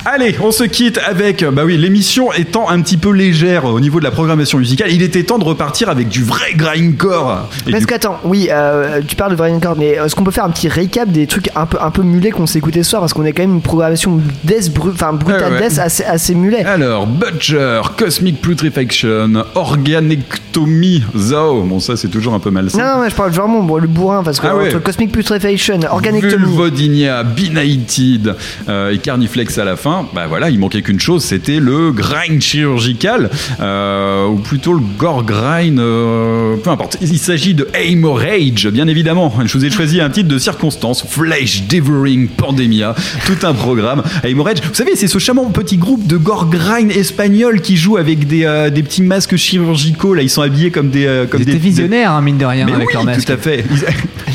Allez, 0.06 0.36
on 0.42 0.52
se 0.52 0.64
quitte 0.66 1.00
avec, 1.08 1.44
bah 1.46 1.64
oui, 1.66 1.78
l'émission 1.78 2.34
étant 2.34 2.70
un 2.70 2.82
petit 2.82 2.98
peu 2.98 3.12
légère 3.12 3.66
au 3.66 3.80
niveau 3.80 4.00
de 4.00 4.04
la 4.04 4.12
programmation 4.12 4.58
musicale, 4.58 4.90
il 4.92 5.02
était 5.02 5.24
temps 5.24 5.38
de 5.40 5.44
repartir 5.46 5.90
avec 5.90 6.10
du 6.10 6.24
vrai 6.24 6.54
grindcore. 6.56 7.50
Et 7.68 7.72
Parce 7.72 7.82
du- 7.82 7.88
qu'attends, 7.88 8.20
oui, 8.24 8.50
euh, 8.52 9.02
tu 9.08 9.16
parles 9.16 9.32
de 9.32 9.36
Brian 9.38 9.60
Cord, 9.60 9.76
mais 9.78 9.92
est-ce 9.92 10.16
qu'on 10.16 10.24
peut 10.24 10.32
faire 10.32 10.46
un 10.46 10.50
petit 10.50 10.68
récap 10.68 11.10
des 11.10 11.28
trucs 11.28 11.50
un 11.56 11.66
peu, 11.66 11.78
un 11.82 11.92
peu 11.92 12.02
mulets 12.04 12.32
qu'on 12.32 12.46
s'est 12.48 12.60
écouté 12.60 12.84
ce 12.84 12.90
soir? 12.92 13.02
Parce 13.02 13.14
qu'on 13.14 13.24
a 13.26 13.32
quand 13.32 13.44
même 13.44 13.54
une 13.56 13.62
programmation 13.62 14.20
death, 14.44 14.74
bru- 14.74 14.92
enfin 14.94 15.14
brutal 15.14 15.54
Ouais, 15.54 15.60
ouais. 15.62 15.70
death 15.70 15.80
assez, 15.80 16.04
assez 16.04 16.36
mulet. 16.36 16.64
Alors, 16.66 17.08
Butcher, 17.08 17.82
Cosmic 17.98 18.42
Putrefaction, 18.42 19.44
Organectomy, 19.56 21.04
Zao. 21.16 21.64
Bon, 21.64 21.80
ça, 21.80 21.96
c'est 21.96 22.08
toujours 22.10 22.34
un 22.34 22.40
peu 22.40 22.52
malsain. 22.66 22.78
Non, 22.80 22.98
non, 22.98 23.04
mais 23.04 23.10
je 23.10 23.16
parle 23.16 23.32
vraiment 23.32 23.62
bon, 23.64 23.78
le 23.78 23.88
bourrin, 23.88 24.24
parce 24.24 24.40
que 24.40 24.48
Ah 24.48 24.56
ouais. 24.56 24.68
entre 24.68 24.80
Cosmic 24.84 25.12
Putrefaction, 25.12 25.80
Organectomy. 25.90 26.46
Vulvodynia, 26.46 27.24
Benighted 27.24 28.36
euh, 28.70 28.92
et 28.92 28.98
Carniflex 28.98 29.58
à 29.58 29.66
la 29.66 29.76
fin, 29.76 30.06
bah 30.14 30.26
voilà, 30.28 30.50
il 30.50 30.60
manquait 30.60 30.82
qu'une 30.82 31.00
chose, 31.00 31.24
c'était 31.24 31.60
le 31.60 31.92
grind 31.92 32.42
chirurgical, 32.42 33.30
euh, 33.60 34.28
ou 34.28 34.36
plutôt 34.36 34.74
le 34.74 34.82
gore 34.98 35.24
grind, 35.24 35.80
euh, 35.80 36.56
peu 36.58 36.70
importe. 36.70 36.98
Il 37.02 37.20
s'agit 37.20 37.54
de 37.54 37.68
Hemorrhage, 37.74 38.68
bien 38.68 38.88
évidemment. 38.88 39.34
Je 39.46 39.58
vous 39.58 39.66
ai 39.66 39.70
choisi 39.70 40.02
un 40.02 40.10
titre 40.10 40.28
de 40.30 40.38
circonstance, 40.38 41.06
Flesh 41.08 41.64
Devouring 41.68 42.28
Pandemia, 42.28 42.96
tout 43.26 43.46
un 43.46 43.54
programme. 43.54 44.04
Hemorrhage, 44.24 44.58
vous 44.68 44.74
savez, 44.74 44.96
c'est 44.96 45.08
ce 45.08 45.20
charmant 45.20 45.46
petit 45.46 45.78
groupe 45.78 46.06
de 46.08 46.18
gore 46.18 46.50
grind 46.50 46.92
espagnol 46.92 47.62
qui 47.62 47.78
joue 47.78 47.98
avec 47.98 48.28
des, 48.28 48.46
euh, 48.46 48.70
des 48.70 48.84
petits 48.84 49.04
masques 49.04 49.36
chirurgicaux, 49.36 50.14
là, 50.14 50.22
ils 50.22 50.30
sont 50.30 50.42
habillés 50.42 50.72
comme 50.72 50.90
des... 50.90 51.06
euh, 51.06 51.26
comme 51.26 51.42
Ils 51.42 51.46
des 51.46 51.52
étaient 51.52 51.60
visionnaires, 51.60 52.12
hein, 52.12 52.22
mine 52.22 52.38
de 52.38 52.46
rien, 52.46 52.55
mais 52.64 52.74
avec 52.74 52.88
oui, 52.88 52.94
leur 52.94 53.04
masque. 53.04 53.26
tout 53.26 53.34
à 53.34 53.38
fait. 53.38 53.66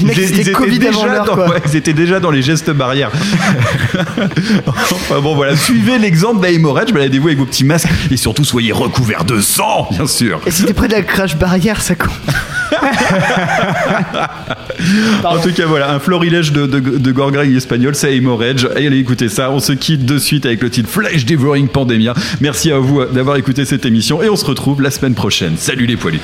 Étaient 0.02 0.52
Covid 0.52 0.78
déjà 0.78 1.18
dans- 1.26 1.36
ouais, 1.36 1.58
ils 1.66 1.76
étaient 1.76 1.92
déjà 1.92 2.20
dans 2.20 2.30
les 2.30 2.40
gestes 2.42 2.70
barrières. 2.70 3.10
enfin 4.66 5.20
bon, 5.20 5.34
voilà. 5.34 5.56
Suivez 5.56 5.98
l'exemple 5.98 6.40
d'Aimorage, 6.40 6.92
baladez-vous 6.92 7.26
avec 7.28 7.38
vos 7.38 7.44
petits 7.44 7.64
masques 7.64 7.88
et 8.10 8.16
surtout 8.16 8.44
soyez 8.44 8.72
recouverts 8.72 9.24
de 9.24 9.40
sang, 9.40 9.88
bien 9.90 10.06
sûr. 10.06 10.40
Et 10.46 10.50
si 10.50 10.64
t'es 10.64 10.72
près 10.72 10.88
de 10.88 10.94
la 10.94 11.02
crash 11.02 11.36
barrière, 11.36 11.82
ça 11.82 11.94
compte. 11.96 12.10
En 15.24 15.38
tout 15.38 15.52
cas, 15.52 15.66
voilà, 15.66 15.92
un 15.92 15.98
florilège 15.98 16.52
de, 16.52 16.66
de, 16.66 16.78
de 16.80 17.12
gorgreilles 17.12 17.56
espagnol, 17.56 17.94
c'est 17.94 18.16
Hemorrhage. 18.16 18.66
Allez 18.74 18.96
écouter 18.98 19.28
ça. 19.28 19.50
On 19.50 19.58
se 19.60 19.72
quitte 19.72 20.04
de 20.06 20.18
suite 20.18 20.46
avec 20.46 20.62
le 20.62 20.70
titre 20.70 20.88
Flash 20.88 21.26
Devouring 21.26 21.68
Pandemia. 21.68 22.14
Merci 22.40 22.72
à 22.72 22.78
vous 22.78 23.04
d'avoir 23.04 23.36
écouté 23.36 23.64
cette 23.64 23.84
émission 23.84 24.22
et 24.22 24.28
on 24.30 24.36
se 24.36 24.44
retrouve 24.44 24.80
la 24.80 24.90
semaine 24.90 25.14
prochaine. 25.14 25.54
Salut 25.56 25.86
les 25.86 25.96
poilus. 25.96 26.20